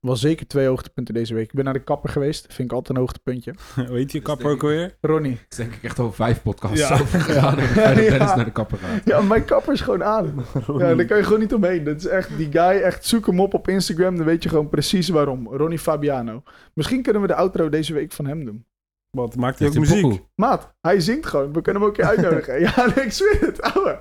wel 0.00 0.16
zeker 0.16 0.46
twee 0.46 0.66
hoogtepunten 0.66 1.14
deze 1.14 1.34
week. 1.34 1.44
Ik 1.44 1.52
ben 1.54 1.64
naar 1.64 1.72
de 1.72 1.82
kapper 1.84 2.10
geweest. 2.10 2.46
Vind 2.48 2.70
ik 2.70 2.72
altijd 2.72 2.96
een 2.96 3.02
hoogtepuntje. 3.04 3.54
Hoe 3.88 3.96
heet 3.96 4.12
je 4.12 4.20
kapper 4.20 4.50
ook 4.50 4.62
alweer? 4.62 4.96
Ronnie. 5.00 5.30
Het 5.32 5.46
is 5.48 5.56
denk 5.56 5.74
ik 5.74 5.82
echt 5.82 5.98
al 5.98 6.12
vijf 6.12 6.42
podcasts 6.42 6.88
Ja. 6.88 6.92
over 6.92 7.20
gegaan. 7.20 7.58
En 7.58 8.02
Ja. 8.02 8.16
Naar 8.36 8.44
de 8.44 8.50
kapper 8.52 8.78
gaat. 8.78 9.00
Ja, 9.04 9.20
mijn 9.20 9.44
kapper 9.44 9.72
is 9.72 9.80
gewoon 9.80 10.04
aan. 10.04 10.44
Ja, 10.78 10.94
daar 10.94 11.04
kan 11.04 11.16
je 11.16 11.22
gewoon 11.24 11.40
niet 11.40 11.54
omheen. 11.54 11.84
Dat 11.84 11.96
is 11.96 12.06
echt, 12.06 12.36
die 12.36 12.48
guy, 12.52 12.80
echt 12.80 13.04
zoek 13.06 13.26
hem 13.26 13.40
op 13.40 13.54
op 13.54 13.68
Instagram. 13.68 14.16
Dan 14.16 14.26
weet 14.26 14.42
je 14.42 14.48
gewoon 14.48 14.68
precies 14.68 15.08
waarom. 15.08 15.48
Ronnie 15.54 15.78
Fabiano. 15.78 16.42
Misschien 16.74 17.02
kunnen 17.02 17.22
we 17.22 17.28
de 17.28 17.34
outro 17.34 17.68
deze 17.68 17.94
week 17.94 18.12
van 18.12 18.26
hem 18.26 18.44
doen. 18.44 18.64
Wat 19.10 19.36
maakt 19.36 19.58
hij 19.58 19.68
ook 19.68 19.74
muziek? 19.74 20.02
pokoe? 20.02 20.20
Maat, 20.34 20.74
hij 20.80 21.00
zingt 21.00 21.26
gewoon. 21.26 21.52
We 21.52 21.60
kunnen 21.62 21.82
hem 21.82 21.90
ook 21.90 21.96
een 21.98 22.04
keer 22.04 22.10
uitnodigen. 22.16 22.60
ja, 22.66 22.96
ik 23.02 23.12
zweer 23.12 23.40
het, 23.40 23.62
ouwe. 23.62 24.00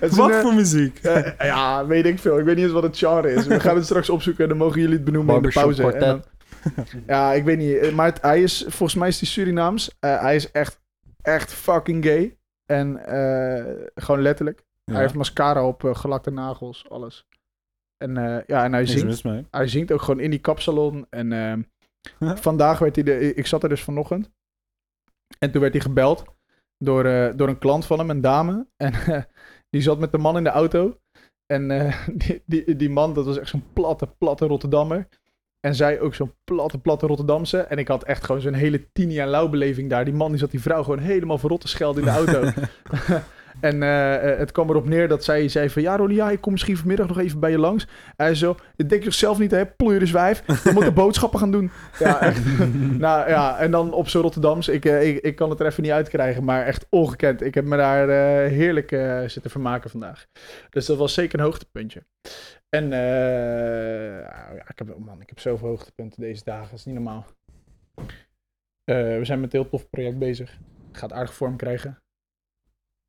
Het 0.00 0.14
Wat 0.14 0.28
een, 0.28 0.34
eh, 0.34 0.40
voor 0.40 0.54
muziek? 0.54 0.98
eh, 0.98 1.46
ja, 1.46 1.86
weet 1.86 2.06
ik 2.06 2.18
veel. 2.18 2.38
Ik 2.38 2.44
weet 2.44 2.54
niet 2.56 2.64
eens 2.64 2.74
wat 2.74 2.82
het 2.82 2.98
genre 2.98 3.32
is. 3.32 3.46
We 3.46 3.60
gaan 3.60 3.74
het 3.76 3.84
straks 3.84 4.10
opzoeken 4.10 4.42
en 4.42 4.48
dan 4.48 4.58
mogen 4.58 4.80
jullie 4.80 4.94
het 4.96 5.04
benoemen 5.04 5.34
in 5.36 5.42
de 5.42 5.50
Barbershop 5.54 5.90
pauze. 5.90 5.98
Dan- 6.06 6.22
ja, 7.06 7.32
ik 7.32 7.44
weet 7.44 7.58
niet. 7.58 7.76
Eh, 7.76 7.92
Maar 7.92 8.06
het- 8.06 8.22
hij 8.22 8.42
is, 8.42 8.64
volgens 8.68 8.94
mij 8.94 9.08
is 9.08 9.20
hij 9.20 9.28
Surinaams. 9.28 9.96
Eh, 10.00 10.20
hij 10.20 10.36
is 10.36 10.50
echt, 10.50 10.80
echt 11.22 11.52
fucking 11.52 12.04
gay. 12.04 12.36
En 12.66 13.06
eh, 13.06 13.64
gewoon 13.94 14.22
letterlijk. 14.22 14.64
Hij 14.84 15.00
heeft 15.00 15.14
mascara 15.14 15.66
op, 15.66 15.84
eh, 15.84 15.94
gelakte 15.94 16.30
nagels, 16.30 16.84
alles. 16.88 17.26
En 17.96 18.16
eh, 18.16 18.38
ja, 18.46 18.64
en 18.64 18.72
hij 18.72 18.86
zingt, 18.86 19.22
hij 19.50 19.68
zingt 19.68 19.92
ook 19.92 20.02
gewoon 20.02 20.20
in 20.20 20.30
die 20.30 20.38
kapsalon. 20.40 21.06
En 21.10 21.32
ehm, 21.32 21.62
vandaag 22.20 22.78
werd 22.78 22.94
hij 22.94 23.04
de... 23.04 23.34
Ik 23.34 23.46
zat 23.46 23.62
er 23.62 23.68
dus 23.68 23.82
vanochtend. 23.82 24.30
En 25.38 25.50
toen 25.50 25.60
werd 25.60 25.72
hij 25.72 25.82
gebeld 25.82 26.24
door, 26.78 27.04
eh, 27.04 27.36
door 27.36 27.48
een 27.48 27.58
klant 27.58 27.86
van 27.86 27.98
hem, 27.98 28.10
een 28.10 28.20
dame. 28.20 28.66
En 28.76 28.92
eh, 28.92 29.22
die 29.70 29.82
zat 29.82 29.98
met 29.98 30.12
de 30.12 30.18
man 30.18 30.36
in 30.36 30.44
de 30.44 30.50
auto. 30.50 30.98
En 31.46 31.70
eh, 31.70 32.06
die, 32.14 32.42
die, 32.46 32.76
die 32.76 32.90
man, 32.90 33.14
dat 33.14 33.24
was 33.24 33.38
echt 33.38 33.48
zo'n 33.48 33.72
platte, 33.72 34.06
platte 34.18 34.46
Rotterdammer. 34.46 35.08
En 35.60 35.74
zij 35.74 36.00
ook 36.00 36.14
zo'n 36.14 36.34
platte, 36.44 36.78
platte 36.78 37.06
Rotterdamse. 37.06 37.58
En 37.58 37.78
ik 37.78 37.88
had 37.88 38.04
echt 38.04 38.24
gewoon 38.24 38.40
zo'n 38.40 38.52
hele 38.52 38.92
tien 38.92 39.12
jaar 39.12 39.28
lauw 39.28 39.48
beleving 39.48 39.90
daar. 39.90 40.04
Die 40.04 40.14
man 40.14 40.30
die 40.30 40.38
zat 40.38 40.50
die 40.50 40.60
vrouw 40.60 40.82
gewoon 40.82 40.98
helemaal 40.98 41.38
verrot 41.38 41.60
te 41.60 41.68
schelden 41.68 42.02
in 42.02 42.08
de 42.08 42.16
auto. 42.16 42.50
En 43.60 43.82
eh, 43.82 44.32
eh, 44.32 44.38
het 44.38 44.52
kwam 44.52 44.70
erop 44.70 44.88
neer 44.88 45.08
dat 45.08 45.24
zij 45.24 45.48
zei 45.48 45.70
van... 45.70 45.82
Ja, 45.82 45.96
Ronnie, 45.96 46.16
ja, 46.16 46.30
ik 46.30 46.40
kom 46.40 46.52
misschien 46.52 46.76
vanmiddag 46.76 47.08
nog 47.08 47.18
even 47.18 47.40
bij 47.40 47.50
je 47.50 47.58
langs. 47.58 47.86
Hij 48.16 48.34
zo, 48.34 48.56
dit 48.76 48.88
denk 48.88 49.12
zelf 49.12 49.38
niet, 49.38 49.50
hè? 49.50 49.58
Je 49.58 50.70
moet 50.74 50.84
de 50.84 50.92
boodschappen 50.92 51.38
gaan 51.38 51.50
doen. 51.50 51.70
Ja, 51.98 52.20
echt. 52.20 52.58
nou 52.98 53.28
ja, 53.28 53.58
en 53.58 53.70
dan 53.70 53.92
op 53.92 54.08
zo'n 54.08 54.22
Rotterdams. 54.22 54.68
Ik, 54.68 54.84
eh, 54.84 55.08
ik, 55.08 55.18
ik 55.18 55.36
kan 55.36 55.50
het 55.50 55.60
er 55.60 55.66
even 55.66 55.82
niet 55.82 55.92
uitkrijgen, 55.92 56.44
maar 56.44 56.66
echt 56.66 56.86
ongekend. 56.90 57.42
Ik 57.42 57.54
heb 57.54 57.64
me 57.64 57.76
daar 57.76 58.08
heerlijk 58.48 58.90
zitten 59.26 59.50
vermaken 59.50 59.90
vandaag. 59.90 60.26
Dus 60.70 60.86
dat 60.86 60.96
was 60.96 61.14
zeker 61.14 61.38
een 61.38 61.44
hoogtepuntje. 61.44 62.02
En 62.74 62.92
eh, 62.92 64.20
ja, 64.56 64.68
ik, 64.68 64.78
heb, 64.78 64.98
man, 64.98 65.20
ik 65.20 65.28
heb 65.28 65.40
zoveel 65.40 65.68
hoogtepunten 65.68 66.20
deze 66.20 66.44
dagen. 66.44 66.70
Dat 66.70 66.78
is 66.78 66.84
niet 66.84 66.94
normaal. 66.94 67.26
We 68.84 69.20
zijn 69.22 69.40
met 69.40 69.54
een 69.54 69.60
heel 69.60 69.68
tof 69.68 69.90
project 69.90 70.18
bezig. 70.18 70.58
Gaat 70.92 71.12
aardig 71.12 71.34
vorm 71.34 71.56
krijgen. 71.56 72.03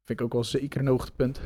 Vind 0.06 0.20
ik 0.20 0.22
ook 0.22 0.34
wel 0.34 0.44
zeker 0.44 0.80
een 0.80 0.88
hoogtepunt. 0.88 1.40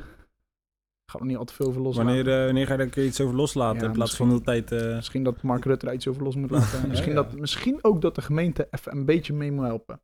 Ga 1.12 1.20
er 1.20 1.25
niet 1.25 1.38
al 1.38 1.46
te 1.46 1.54
veel 1.54 1.68
over 1.68 1.82
loslaten. 1.82 2.13
Wanneer, 2.13 2.39
eh, 2.39 2.46
wanneer 2.46 2.66
ga 2.68 2.72
je 2.82 2.88
daar 2.89 3.04
iets 3.06 3.22
over 3.22 3.36
loslaten? 3.36 3.82
Ja, 3.82 3.86
in 3.88 3.92
plaats 3.92 4.16
van 4.16 4.30
de 4.30 4.42
tijd... 4.42 4.72
eh, 4.72 4.96
Misschien 4.96 5.24
dat 5.24 5.42
Mark 5.42 5.66
Rutte 5.66 5.88
er 5.88 5.94
iets 5.94 6.08
over 6.08 6.24
los 6.24 6.36
moet 6.36 6.51
laten. 6.51 6.88
misschien, 6.89 7.13
ja. 7.13 7.24
Dat, 7.24 7.36
misschien 7.39 7.84
ook 7.84 8.01
dat 8.01 8.16
de 8.16 8.22
gemeente 8.22 8.68
even 8.72 8.92
een 8.92 9.06
beetje 9.06 9.34
mee 9.34 9.51
moet 9.51 9.66
helpen. 9.66 10.01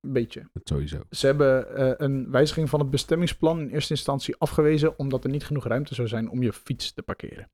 Een 0.00 0.12
beetje. 0.12 0.48
Dat 0.52 0.68
sowieso. 0.68 1.02
Ze 1.10 1.26
hebben 1.26 1.76
eh, 1.76 1.92
een 1.96 2.30
wijziging 2.30 2.68
van 2.68 2.80
het 2.80 2.90
bestemmingsplan 2.90 3.60
in 3.60 3.68
eerste 3.68 3.92
instantie 3.92 4.36
afgewezen, 4.36 4.98
omdat 4.98 5.24
er 5.24 5.30
niet 5.30 5.44
genoeg 5.44 5.64
ruimte 5.66 5.94
zou 5.94 6.08
zijn 6.08 6.30
om 6.30 6.42
je 6.42 6.52
fiets 6.52 6.92
te 6.92 7.02
parkeren. 7.02 7.50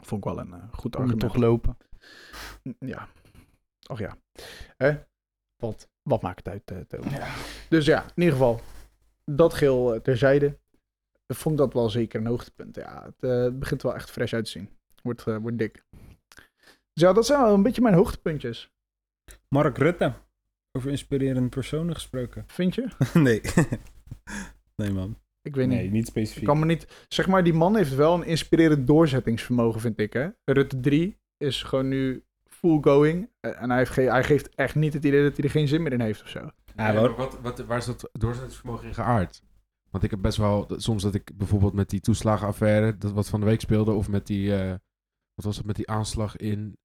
Vond 0.00 0.24
ik 0.26 0.32
wel 0.32 0.38
een 0.40 0.52
eh, 0.52 0.72
goed 0.72 0.96
argument. 0.96 1.20
toch 1.20 1.36
lopen. 1.36 1.76
Ja. 2.78 3.08
Och 3.88 3.98
ja. 3.98 4.16
Hè? 4.76 4.98
Wat, 5.56 5.88
wat 6.04 6.22
maakt 6.22 6.46
het 6.46 6.48
uit, 6.48 6.70
eh, 6.70 6.78
Toon? 7.00 7.12
Dus 7.68 7.86
ja, 7.86 8.02
in 8.02 8.22
ieder 8.22 8.32
geval. 8.32 8.60
Dat 9.24 9.54
geel 9.54 9.94
eh, 9.94 10.00
terzijde. 10.00 10.58
Vond 11.26 11.54
ik 11.54 11.60
dat 11.60 11.72
wel 11.72 11.90
zeker 11.90 12.20
een 12.20 12.26
hoogtepunt. 12.26 12.76
Ja, 12.76 13.02
het 13.04 13.30
eh, 13.30 13.42
het 13.42 13.58
begint 13.58 13.82
wel 13.82 13.94
echt 13.94 14.10
fresh 14.10 14.32
uit 14.32 14.44
te 14.44 14.50
zien. 14.50 14.68
Wordt, 15.02 15.24
wordt 15.24 15.58
dik. 15.58 15.82
Dus 16.92 17.02
ja, 17.02 17.12
dat 17.12 17.26
zijn 17.26 17.40
wel 17.40 17.54
een 17.54 17.62
beetje 17.62 17.82
mijn 17.82 17.94
hoogtepuntjes. 17.94 18.72
Mark 19.48 19.78
Rutte. 19.78 20.12
Over 20.72 20.90
inspirerende 20.90 21.48
personen 21.48 21.94
gesproken. 21.94 22.44
Vind 22.46 22.74
je? 22.74 22.88
nee. 23.14 23.40
nee, 24.76 24.90
man. 24.90 25.18
Ik 25.42 25.54
weet 25.54 25.68
niet. 25.68 25.78
Nee, 25.78 25.90
niet 25.90 26.02
Ik 26.02 26.08
specifiek. 26.08 26.44
kan 26.44 26.58
me 26.58 26.64
niet... 26.64 27.04
Zeg 27.08 27.26
maar, 27.26 27.44
die 27.44 27.52
man 27.52 27.76
heeft 27.76 27.94
wel 27.94 28.14
een 28.14 28.24
inspirerend 28.24 28.86
doorzettingsvermogen, 28.86 29.80
vind 29.80 29.98
ik, 29.98 30.12
hè? 30.12 30.28
Rutte 30.44 30.80
3 30.80 31.18
is 31.36 31.62
gewoon 31.62 31.88
nu 31.88 32.24
full 32.64 32.78
going. 32.80 33.30
eh, 33.40 33.62
En 33.62 33.68
hij, 33.68 33.78
heeft 33.78 33.90
ge- 33.90 34.10
hij 34.10 34.24
geeft 34.24 34.54
echt 34.54 34.74
niet 34.74 34.92
het 34.92 35.04
idee 35.04 35.22
dat 35.22 35.36
hij 35.36 35.44
er 35.44 35.50
geen 35.50 35.68
zin 35.68 35.82
meer 35.82 35.92
in 35.92 36.00
heeft 36.00 36.22
of 36.22 36.28
zo. 36.28 36.38
Ja, 36.38 36.52
Nee, 36.90 36.96
hoor. 36.96 37.08
maar 37.08 37.16
wat, 37.18 37.38
wat, 37.40 37.58
waar 37.58 37.78
is 37.78 37.84
dat 37.84 38.08
doorzettingsvermogen 38.12 38.86
in 38.88 38.94
geaard? 38.94 39.42
Want 39.90 40.04
ik 40.04 40.10
heb 40.10 40.20
best 40.22 40.36
wel, 40.38 40.66
soms 40.76 41.02
dat 41.02 41.14
ik 41.14 41.30
bijvoorbeeld 41.36 41.72
met 41.72 41.90
die 41.90 42.00
toeslagenaffaire, 42.00 42.96
dat 42.98 43.12
wat 43.12 43.28
van 43.28 43.40
de 43.40 43.46
week 43.46 43.60
speelde, 43.60 43.92
of 43.92 44.08
met 44.08 44.26
die, 44.26 44.56
eh, 44.56 44.68
wat 45.34 45.44
was 45.44 45.56
het, 45.56 45.66
met 45.66 45.76
die 45.76 45.88
aanslag 45.90 46.36
in 46.36 46.76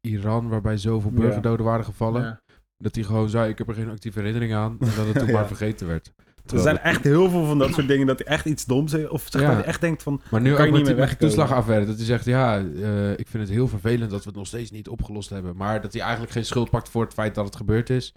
Iran, 0.00 0.48
waarbij 0.48 0.76
zoveel 0.76 1.10
Ja. 1.10 1.16
burgerdoden 1.20 1.66
waren 1.66 1.84
gevallen, 1.84 2.22
Ja. 2.22 2.40
dat 2.78 2.94
hij 2.94 3.04
gewoon 3.04 3.28
zei, 3.28 3.50
ik 3.50 3.58
heb 3.58 3.68
er 3.68 3.74
geen 3.74 3.90
actieve 3.90 4.18
herinnering 4.18 4.54
aan, 4.54 4.76
en 4.80 4.86
dat 4.96 5.06
het 5.06 5.14
toen 5.18 5.26
Ja. 5.26 5.32
maar 5.32 5.46
vergeten 5.46 5.86
werd. 5.86 6.12
Er 6.52 6.58
zijn 6.58 6.78
echt 6.78 7.04
heel 7.04 7.30
veel 7.30 7.44
van 7.44 7.58
dat 7.58 7.74
soort 7.74 7.88
dingen 7.88 8.06
dat 8.06 8.18
hij 8.18 8.26
echt 8.26 8.44
iets 8.46 8.64
doms 8.64 8.92
heeft. 8.92 9.08
Of 9.08 9.26
zeg 9.30 9.42
Ja. 9.42 9.52
maar, 9.52 9.64
echt 9.64 9.80
denkt 9.80 10.02
van... 10.02 10.20
Maar 10.30 10.40
nu 10.40 10.50
kan 10.54 10.60
ook 10.60 10.66
je 10.66 10.72
niet 10.72 10.82
meer 10.82 10.96
met 10.96 10.96
wegkomen. 11.08 11.18
toeslagenaffaire, 11.18 11.86
dat 11.86 11.96
hij 11.96 12.04
zegt, 12.04 12.24
ja, 12.24 12.58
eh, 12.58 13.10
ik 13.10 13.28
vind 13.28 13.42
het 13.42 13.48
heel 13.52 13.68
vervelend 13.68 14.10
dat 14.10 14.20
we 14.22 14.28
het 14.28 14.36
nog 14.38 14.46
steeds 14.46 14.70
niet 14.70 14.88
opgelost 14.88 15.30
hebben, 15.30 15.56
maar 15.56 15.80
dat 15.80 15.92
hij 15.92 16.02
eigenlijk 16.02 16.32
geen 16.32 16.44
schuld 16.44 16.70
pakt 16.70 16.88
voor 16.88 17.02
het 17.04 17.12
feit 17.12 17.34
dat 17.34 17.44
het 17.44 17.56
gebeurd 17.56 17.90
is. 17.90 18.14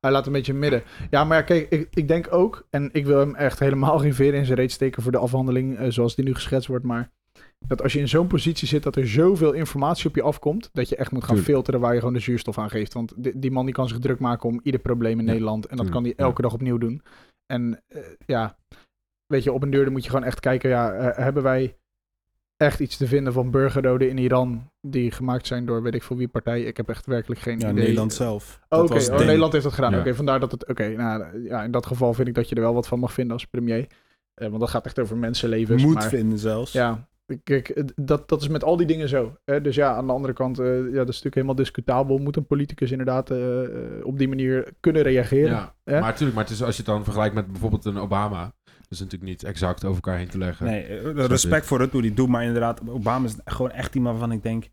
Hij 0.00 0.10
laat 0.10 0.26
een 0.26 0.32
beetje 0.32 0.54
midden. 0.54 0.82
Ja, 1.10 1.24
maar 1.24 1.36
ja, 1.36 1.42
kijk, 1.42 1.70
ik, 1.70 1.88
ik 1.90 2.08
denk 2.08 2.32
ook, 2.32 2.66
en 2.70 2.88
ik 2.92 3.06
wil 3.06 3.18
hem 3.18 3.34
echt 3.34 3.58
helemaal 3.58 3.98
geen 3.98 4.14
veren 4.14 4.38
in 4.38 4.44
zijn 4.44 4.58
reet 4.58 4.72
steken 4.72 5.02
voor 5.02 5.12
de 5.12 5.18
afhandeling 5.18 5.78
eh, 5.78 5.90
zoals 5.90 6.14
die 6.14 6.24
nu 6.24 6.34
geschetst 6.34 6.68
wordt, 6.68 6.84
maar 6.84 7.10
dat 7.66 7.82
als 7.82 7.92
je 7.92 7.98
in 7.98 8.08
zo'n 8.08 8.26
positie 8.26 8.68
zit 8.68 8.82
dat 8.82 8.96
er 8.96 9.08
zoveel 9.08 9.52
informatie 9.52 10.08
op 10.08 10.14
je 10.14 10.22
afkomt, 10.22 10.68
dat 10.72 10.88
je 10.88 10.96
echt 10.96 11.10
moet 11.10 11.24
gaan 11.24 11.34
Tuurlijk. 11.34 11.54
filteren 11.54 11.80
waar 11.80 11.92
je 11.92 11.98
gewoon 11.98 12.14
de 12.14 12.20
zuurstof 12.20 12.58
aan 12.58 12.70
geeft. 12.70 12.92
Want 12.92 13.12
die, 13.16 13.38
die 13.38 13.50
man 13.50 13.64
die 13.64 13.74
kan 13.74 13.88
zich 13.88 13.98
druk 13.98 14.18
maken 14.18 14.48
om 14.48 14.60
ieder 14.62 14.80
probleem 14.80 15.18
in 15.18 15.24
Ja, 15.24 15.30
Nederland 15.30 15.66
en 15.66 15.76
dat 15.76 15.88
kan 15.88 16.02
hij 16.04 16.14
elke 16.16 16.42
dag 16.42 16.52
opnieuw 16.52 16.78
doen. 16.78 17.02
En 17.52 17.82
eh, 17.88 18.02
ja, 18.26 18.56
weet 19.26 19.44
je, 19.44 19.52
op 19.52 19.62
een 19.62 19.70
deur 19.70 19.92
moet 19.92 20.04
je 20.04 20.10
gewoon 20.10 20.24
echt 20.24 20.40
kijken, 20.40 20.70
ja, 20.70 20.92
eh, 20.92 21.24
hebben 21.24 21.42
wij 21.42 21.76
echt 22.56 22.80
iets 22.80 22.96
te 22.96 23.06
vinden 23.06 23.32
van 23.32 23.50
burgerdoden 23.50 24.08
in 24.08 24.18
Iran 24.18 24.70
die 24.86 25.10
gemaakt 25.10 25.46
zijn 25.46 25.66
door 25.66 25.82
weet 25.82 25.94
ik 25.94 26.02
veel 26.02 26.16
wie 26.16 26.28
partij? 26.28 26.62
Ik 26.62 26.76
heb 26.76 26.88
echt 26.88 27.06
werkelijk 27.06 27.40
geen 27.40 27.58
Ja, 27.58 27.70
idee. 27.70 27.82
Nederland 27.82 28.12
zelf. 28.12 28.60
Oh, 28.68 28.82
Oké, 28.82 28.94
oh. 28.94 29.18
Nederland 29.18 29.52
heeft 29.52 29.64
dat 29.64 29.74
gedaan. 29.74 29.92
Ja. 29.92 29.98
Oké, 29.98 30.14
vandaar 30.14 30.40
dat 30.40 30.52
het... 30.52 30.68
Oké, 30.68 30.88
nou 30.88 31.42
ja, 31.44 31.62
in 31.62 31.70
dat 31.70 31.86
geval 31.86 32.14
vind 32.14 32.28
ik 32.28 32.34
dat 32.34 32.48
je 32.48 32.54
er 32.54 32.60
wel 32.60 32.74
wat 32.74 32.86
van 32.86 32.98
mag 32.98 33.12
vinden 33.12 33.32
als 33.32 33.46
premier. 33.46 33.86
Eh, 34.34 34.48
want 34.48 34.60
dat 34.60 34.70
gaat 34.70 34.84
echt 34.84 34.98
over 34.98 35.16
mensenlevens. 35.16 35.82
Moet 35.82 35.94
maar, 35.94 36.08
vinden 36.08 36.38
zelfs. 36.38 36.72
Ja, 36.72 37.08
kijk, 37.44 37.92
dat, 37.96 38.28
dat 38.28 38.40
is 38.42 38.48
met 38.48 38.64
al 38.64 38.76
die 38.76 38.86
dingen 38.86 39.08
zo. 39.08 39.36
Hè? 39.44 39.60
Dus 39.60 39.74
ja, 39.74 39.94
aan 39.94 40.06
de 40.06 40.12
andere 40.12 40.32
kant, 40.32 40.58
eh, 40.58 40.66
ja, 40.66 40.74
dat 40.82 40.84
is 40.92 41.06
natuurlijk 41.06 41.34
helemaal 41.34 41.54
discutabel. 41.54 42.18
Moet 42.18 42.36
een 42.36 42.46
politicus 42.46 42.90
inderdaad 42.90 43.30
eh, 43.30 43.64
eh, 43.64 44.06
op 44.06 44.18
die 44.18 44.28
manier 44.28 44.72
kunnen 44.80 45.02
reageren? 45.02 45.50
Ja, 45.50 45.74
maar 45.84 46.00
natuurlijk, 46.00 46.34
maar 46.34 46.44
het 46.44 46.52
is, 46.52 46.62
als 46.62 46.76
je 46.76 46.82
het 46.82 46.90
dan 46.90 47.04
vergelijkt 47.04 47.34
met 47.34 47.46
bijvoorbeeld 47.46 47.84
een 47.84 47.98
Obama, 47.98 48.52
dat 48.64 48.90
is 48.90 48.98
natuurlijk 48.98 49.30
niet 49.30 49.44
exact 49.44 49.84
over 49.84 49.94
elkaar 50.02 50.18
heen 50.18 50.28
te 50.28 50.38
leggen. 50.38 50.66
Nee, 50.66 51.12
respect 51.26 51.66
voor 51.66 51.80
het 51.80 51.92
hoe 51.92 52.00
hij 52.00 52.14
doet. 52.14 52.28
Maar 52.28 52.44
inderdaad, 52.44 52.88
Obama 52.88 53.26
is 53.26 53.36
gewoon 53.44 53.70
echt 53.70 53.94
iemand 53.94 54.18
waarvan 54.18 54.36
ik 54.36 54.42
denk... 54.42 54.68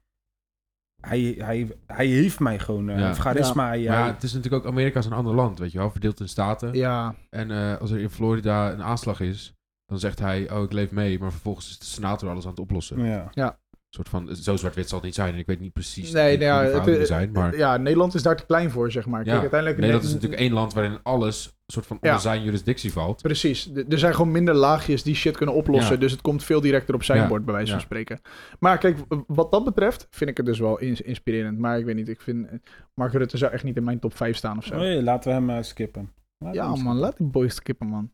Hij, 1.01 1.35
hij, 1.37 1.67
hij 1.85 2.05
heeft 2.05 2.39
mij 2.39 2.59
gewoon. 2.59 2.89
eh 2.89 2.99
Ja. 2.99 3.13
charisma. 3.13 3.67
hij- 3.67 3.77
Maar 3.83 3.95
ja, 3.95 4.01
hij- 4.01 4.11
het 4.11 4.23
is 4.23 4.33
natuurlijk 4.33 4.63
ook 4.65 4.71
Amerika 4.71 4.99
is 4.99 5.05
een 5.05 5.11
ander 5.13 5.35
land, 5.35 5.59
weet 5.59 5.71
je 5.71 5.77
wel, 5.77 5.91
verdeeld 5.91 6.19
in 6.19 6.27
staten. 6.29 6.73
Ja, 6.73 7.15
En 7.29 7.51
eh, 7.51 7.77
als 7.77 7.91
er 7.91 7.99
in 7.99 8.09
Florida 8.09 8.71
een 8.71 8.83
aanslag 8.83 9.19
is, 9.19 9.53
dan 9.87 9.99
zegt 9.99 10.19
hij, 10.19 10.51
oh 10.51 10.63
ik 10.63 10.71
leef 10.71 10.91
mee, 10.91 11.19
maar 11.19 11.31
vervolgens 11.31 11.69
is 11.69 11.79
de 11.79 11.85
senator 11.85 12.29
alles 12.29 12.43
aan 12.43 12.49
het 12.51 12.59
oplossen. 12.59 13.03
ja. 13.33 13.59
Een 13.87 13.93
soort 14.03 14.09
van, 14.09 14.35
zo 14.35 14.55
zwart-wit 14.55 14.87
zal 14.89 14.97
het 14.97 15.05
niet 15.07 15.15
zijn 15.15 15.33
en 15.33 15.39
ik 15.39 15.45
weet 15.45 15.59
niet 15.59 15.73
precies 15.73 16.11
nee, 16.11 16.37
hoe 16.37 16.45
nou 16.45 16.65
ja, 16.67 16.81
het, 16.91 17.07
zijn, 17.07 17.31
maar 17.31 17.57
ja, 17.57 17.77
Nederland 17.77 18.13
is 18.13 18.23
daar 18.23 18.35
te 18.35 18.45
klein 18.45 18.71
voor, 18.71 18.91
zeg 18.91 19.05
maar. 19.05 19.23
Kijk, 19.23 19.35
Ja, 19.35 19.41
uiteindelijk... 19.41 19.79
Nederland 19.79 20.07
is 20.07 20.13
natuurlijk 20.13 20.41
één 20.41 20.53
land 20.53 20.73
waarin 20.73 20.99
alles 21.03 21.45
een 21.45 21.51
soort 21.73 21.85
van 21.85 21.97
Ja. 22.01 22.07
onder 22.07 22.21
zijn 22.23 22.43
jurisdictie 22.43 22.91
valt. 22.91 23.21
Precies. 23.21 23.69
Er 23.89 23.99
zijn 23.99 24.15
gewoon 24.15 24.31
minder 24.31 24.53
laagjes 24.53 25.03
die 25.03 25.15
shit 25.15 25.37
kunnen 25.37 25.55
oplossen. 25.55 25.93
Ja. 25.93 25.99
Dus 25.99 26.11
het 26.11 26.21
komt 26.21 26.43
veel 26.43 26.61
directer 26.61 26.95
op 26.95 27.03
zijn 27.03 27.19
Ja. 27.21 27.27
bord, 27.27 27.45
bij 27.45 27.53
wijze 27.53 27.69
van 27.71 27.79
Ja. 27.79 27.85
spreken. 27.85 28.21
Maar 28.59 28.77
kijk, 28.77 28.97
wat 29.27 29.51
dat 29.51 29.63
betreft 29.63 30.07
vind 30.09 30.29
ik 30.29 30.37
het 30.37 30.45
dus 30.45 30.59
wel 30.59 30.79
ins- 30.79 31.01
inspirerend. 31.01 31.57
Maar 31.57 31.79
ik 31.79 31.85
weet 31.85 31.95
niet, 31.95 32.09
ik 32.09 32.21
vind... 32.21 32.47
Mark 32.93 33.13
Rutte 33.13 33.37
zou 33.37 33.51
echt 33.51 33.63
niet 33.63 33.77
in 33.77 33.83
mijn 33.83 33.99
top 33.99 34.15
5 34.15 34.35
staan 34.37 34.57
of 34.57 34.65
zo. 34.65 34.83
Ja, 34.83 35.01
laten 35.01 35.29
we 35.29 35.35
hem 35.37 35.49
eh, 35.49 35.63
skippen. 35.63 36.11
Laten 36.37 36.61
ja 36.61 36.73
hem 36.73 36.83
man, 36.83 36.97
laat 36.97 37.17
die 37.17 37.27
boys 37.27 37.55
skippen, 37.55 37.87
man. 37.87 38.09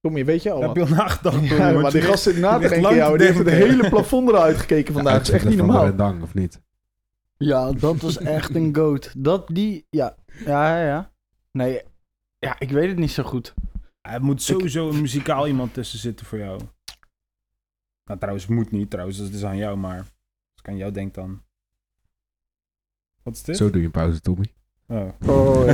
Kom 0.00 0.16
je, 0.16 0.24
weet 0.24 0.42
je 0.42 0.50
al 0.50 0.62
Heb 0.62 0.76
je 0.76 0.82
al 0.82 0.88
nagedacht? 0.88 1.48
Ja, 1.48 1.72
maar 1.72 1.90
die 1.90 2.02
gast 2.02 2.22
zit 2.22 2.36
na 2.36 2.58
te 2.58 2.68
denken, 2.68 2.94
jou. 2.94 3.16
Die 3.18 3.26
heeft 3.26 3.38
het 3.38 3.48
hele 3.48 3.88
plafond 3.88 4.28
eruit 4.28 4.56
gekeken 4.56 4.94
vandaag. 4.94 5.12
Dat 5.12 5.22
is 5.22 5.30
echt 5.30 5.44
niet 5.44 5.56
normaal. 5.56 5.84
Rendang, 5.84 6.22
of 6.22 6.34
niet? 6.34 6.60
Ja, 7.36 7.72
dat 7.72 8.00
was 8.00 8.18
echt 8.18 8.54
een 8.54 8.74
goat. 8.76 9.12
Dat 9.16 9.48
die, 9.48 9.86
ja, 9.90 10.16
ja, 10.44 10.78
ja, 10.78 10.86
ja. 10.86 11.12
Nee, 11.52 11.82
ja, 12.38 12.56
ik 12.58 12.70
weet 12.70 12.88
het 12.88 12.98
niet 12.98 13.10
zo 13.10 13.22
goed. 13.22 13.54
Er 14.00 14.22
moet 14.22 14.42
sowieso 14.42 14.88
een 14.88 15.00
muzikaal 15.00 15.46
iemand 15.46 15.74
tussen 15.74 15.98
zitten 15.98 16.26
voor 16.26 16.38
jou. 16.38 16.60
Nou, 18.04 18.18
trouwens, 18.18 18.46
moet 18.46 18.70
niet. 18.70 18.90
Trouwens, 18.90 19.18
dat 19.18 19.28
is 19.28 19.44
aan 19.44 19.56
jou, 19.56 19.76
maar 19.76 19.96
als 19.98 20.60
ik 20.62 20.68
aan 20.68 20.76
jou 20.76 20.92
denk 20.92 21.14
dan. 21.14 21.42
Wat 23.22 23.34
is 23.34 23.42
dit? 23.42 23.56
Zo 23.56 23.70
doe 23.70 23.80
je 23.80 23.86
een 23.86 23.92
pauze, 23.92 24.20
Tommy. 24.20 24.52
Oh, 24.86 25.08
Oh, 25.26 25.68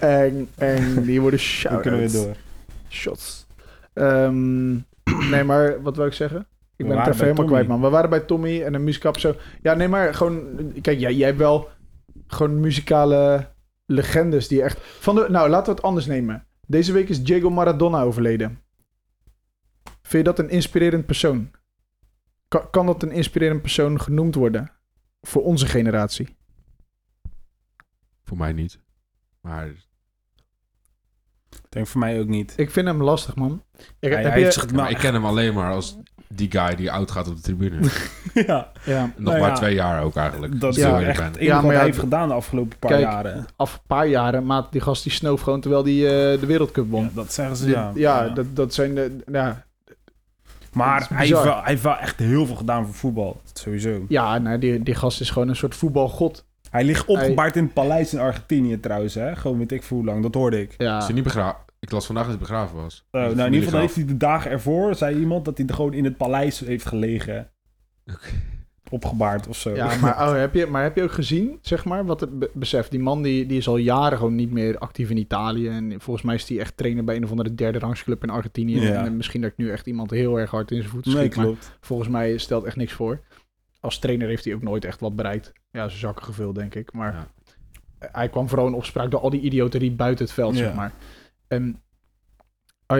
eng, 0.00 0.48
eng. 0.56 1.04
Die 1.04 1.20
worden 1.20 1.40
dan 1.62 1.80
kunnen 1.80 2.00
we 2.00 2.08
shout 2.08 2.24
door. 2.24 2.36
Shots. 2.88 3.46
Ehm, 3.98 4.70
nee, 5.30 5.44
maar 5.44 5.82
wat 5.82 5.96
wil 5.96 6.06
ik 6.06 6.12
zeggen? 6.12 6.46
Ik 6.76 6.88
ben 6.88 6.98
het 6.98 7.06
even 7.06 7.20
helemaal 7.20 7.34
Tommy. 7.34 7.50
kwijt, 7.50 7.68
man. 7.68 7.80
We 7.80 7.88
waren 7.88 8.10
bij 8.10 8.20
Tommy 8.20 8.62
en 8.62 8.74
een 8.74 8.84
muzikap 8.84 9.18
zo. 9.18 9.34
Ja, 9.62 9.74
nee, 9.74 9.88
maar 9.88 10.14
gewoon... 10.14 10.72
Kijk, 10.80 10.98
jij, 10.98 11.14
jij 11.14 11.26
hebt 11.26 11.38
wel 11.38 11.68
gewoon 12.26 12.60
muzikale 12.60 13.50
legendes 13.86 14.48
die 14.48 14.62
echt... 14.62 14.78
Van 14.80 15.14
de, 15.14 15.26
nou, 15.28 15.48
laten 15.48 15.66
we 15.66 15.70
het 15.70 15.82
anders 15.82 16.06
nemen. 16.06 16.46
Deze 16.66 16.92
week 16.92 17.08
is 17.08 17.24
Diego 17.24 17.50
Maradona 17.50 18.02
overleden. 18.02 18.60
Vind 19.82 20.26
je 20.26 20.32
dat 20.32 20.38
een 20.38 20.50
inspirerend 20.50 21.06
persoon? 21.06 21.50
Kan, 22.48 22.70
kan 22.70 22.86
dat 22.86 23.02
een 23.02 23.12
inspirerend 23.12 23.60
persoon 23.60 24.00
genoemd 24.00 24.34
worden? 24.34 24.70
Voor 25.20 25.42
onze 25.42 25.66
generatie? 25.66 26.36
Voor 28.24 28.36
mij 28.36 28.52
niet. 28.52 28.80
Maar 29.40 29.68
Ik 31.50 31.60
denk 31.68 31.86
voor 31.86 32.00
mij 32.00 32.20
ook 32.20 32.26
niet. 32.28 32.52
Ik 32.56 32.70
vind 32.70 32.86
hem 32.86 33.02
lastig, 33.02 33.34
man. 33.34 33.62
Ik, 33.76 33.84
Hij, 34.00 34.10
heb 34.10 34.22
hij 34.30 34.38
je- 34.38 34.44
heeft 34.44 34.54
zich 34.54 34.66
maar 34.66 34.74
nou 34.74 34.90
ik 34.90 34.96
ken 34.98 35.14
hem 35.14 35.24
alleen 35.24 35.54
maar 35.54 35.72
als 35.72 35.98
die 36.28 36.50
guy 36.50 36.74
die 36.74 36.92
oud 36.92 37.10
gaat 37.10 37.28
op 37.28 37.36
de 37.36 37.42
tribune. 37.42 37.76
ja, 38.46 38.72
ja, 38.84 39.02
Nog 39.16 39.24
Nou 39.26 39.38
maar 39.40 39.48
ja, 39.48 39.54
twee 39.54 39.74
jaar 39.74 40.02
ook 40.02 40.16
eigenlijk. 40.16 40.60
dat 40.60 40.76
is 40.76 40.82
ik 40.82 40.88
Ja. 40.90 41.00
echt 41.02 41.16
ben. 41.16 41.26
het 41.26 41.36
enige 41.36 41.54
Ja, 41.54 41.60
maar 41.60 41.74
hij 41.74 41.84
heeft 41.84 41.98
gedaan 41.98 42.28
de 42.28 42.34
afgelopen 42.34 42.78
paar 42.78 42.90
kijk, 42.90 43.02
jaren. 43.02 43.46
af 43.56 43.74
een 43.74 43.80
paar 43.86 44.06
jaren, 44.06 44.46
maat, 44.46 44.72
die 44.72 44.80
gast 44.80 45.02
die 45.02 45.12
snoof 45.12 45.40
gewoon 45.40 45.60
terwijl 45.60 45.82
die 45.82 46.06
eh, 46.06 46.40
de 46.40 46.46
wereldcup 46.46 46.90
won. 46.90 47.02
Ja, 47.04 47.10
dat 47.14 47.32
zeggen 47.32 47.56
ze, 47.56 47.68
ja. 47.68 47.92
ja, 47.94 48.28
Dat, 48.28 48.46
dat 48.56 48.74
zijn 48.74 48.94
de. 48.94 49.16
Ja, 49.32 49.64
Maar 50.72 51.06
hij 51.08 51.26
heeft, 51.26 51.42
wel, 51.42 51.54
hij 51.54 51.62
heeft 51.64 51.82
wel 51.82 51.96
echt 51.96 52.18
heel 52.18 52.46
veel 52.46 52.56
gedaan 52.56 52.84
voor 52.84 52.94
voetbal. 52.94 53.40
Sowieso. 53.52 54.04
ja 54.08 54.38
nou, 54.38 54.58
die, 54.58 54.82
die 54.82 54.94
gast 54.94 55.20
is 55.20 55.30
gewoon 55.30 55.48
een 55.48 55.56
soort 55.56 55.74
voetbalgod. 55.74 56.46
Hij 56.70 56.84
ligt 56.84 57.06
opgebaard 57.06 57.56
in 57.56 57.64
het 57.64 57.72
paleis 57.72 58.12
in 58.12 58.18
Argentinië 58.18 58.80
trouwens, 58.80 59.14
hè? 59.14 59.36
Gewoon 59.36 59.58
weet 59.58 59.72
ik 59.72 59.82
voor 59.82 59.96
hoe 59.96 60.06
lang, 60.06 60.22
dat 60.22 60.34
hoorde 60.34 60.60
ik. 60.60 60.74
Ja, 60.78 60.98
Is 60.98 61.04
hij 61.04 61.14
niet 61.14 61.24
begraven? 61.24 61.60
Ik 61.80 61.90
las 61.90 62.06
vandaag 62.06 62.24
dat 62.24 62.32
hij 62.32 62.42
begraven 62.42 62.76
was. 62.76 63.04
Oh, 63.10 63.20
nou, 63.20 63.38
in 63.38 63.44
ieder 63.44 63.62
geval 63.62 63.80
heeft 63.80 63.94
hij 63.94 64.04
de 64.04 64.16
dagen 64.16 64.50
ervoor, 64.50 64.94
zei 64.94 65.18
iemand, 65.18 65.44
dat 65.44 65.58
hij 65.58 65.66
er 65.66 65.74
gewoon 65.74 65.92
in 65.92 66.04
het 66.04 66.16
paleis 66.16 66.60
heeft 66.60 66.86
gelegen. 66.86 67.50
Opgebaard 68.90 69.48
of 69.48 69.56
zo. 69.56 69.74
Ja, 69.74 69.96
maar, 69.96 70.28
oh, 70.28 70.34
heb 70.34 70.54
je, 70.54 70.66
maar 70.66 70.82
heb 70.82 70.96
je 70.96 71.02
ook 71.02 71.12
gezien, 71.12 71.58
zeg 71.62 71.84
maar, 71.84 72.04
wat 72.04 72.20
het 72.20 72.38
be- 72.38 72.50
besef? 72.54 72.88
Die 72.88 73.00
man 73.00 73.22
die, 73.22 73.46
die 73.46 73.58
is 73.58 73.68
al 73.68 73.76
jaren 73.76 74.18
gewoon 74.18 74.34
niet 74.34 74.50
meer 74.52 74.78
actief 74.78 75.10
in 75.10 75.16
Italië. 75.16 75.68
En 75.68 76.00
volgens 76.00 76.26
mij 76.26 76.34
is 76.34 76.48
hij 76.48 76.58
echt 76.58 76.76
trainer 76.76 77.04
bij 77.04 77.16
een 77.16 77.24
of 77.24 77.30
andere 77.30 77.54
derde 77.54 77.78
rangsclub 77.78 78.22
in 78.22 78.30
Argentinië. 78.30 78.80
Ja. 78.80 79.04
En 79.04 79.16
misschien 79.16 79.40
dat 79.40 79.50
ik 79.50 79.56
nu 79.56 79.70
echt 79.70 79.86
iemand 79.86 80.10
heel 80.10 80.38
erg 80.38 80.50
hard 80.50 80.70
in 80.70 80.76
zijn 80.76 80.88
voeten 80.90 81.12
nee, 81.12 81.20
schiet. 81.20 81.36
maar 81.36 81.44
klopt. 81.44 81.76
volgens 81.80 82.08
mij 82.08 82.38
stelt 82.38 82.64
echt 82.64 82.76
niks 82.76 82.92
voor. 82.92 83.20
Als 83.80 83.98
trainer 83.98 84.28
heeft 84.28 84.44
hij 84.44 84.54
ook 84.54 84.62
nooit 84.62 84.84
echt 84.84 85.00
wat 85.00 85.16
bereikt. 85.16 85.52
Ja, 85.70 85.88
zijn 85.88 86.00
zakken 86.00 86.24
gevuld, 86.24 86.54
denk 86.54 86.74
ik. 86.74 86.92
Maar 86.92 87.12
Ja. 87.12 87.26
hij 88.12 88.28
kwam 88.28 88.48
vooral 88.48 88.66
in 88.66 88.74
opspraak 88.74 89.10
door 89.10 89.20
al 89.20 89.30
die 89.30 89.40
idioterie 89.40 89.90
buiten 89.92 90.24
het 90.24 90.34
veld, 90.34 90.56
Ja. 90.56 90.64
zeg 90.64 90.74
maar. 90.74 90.92
En 91.48 91.82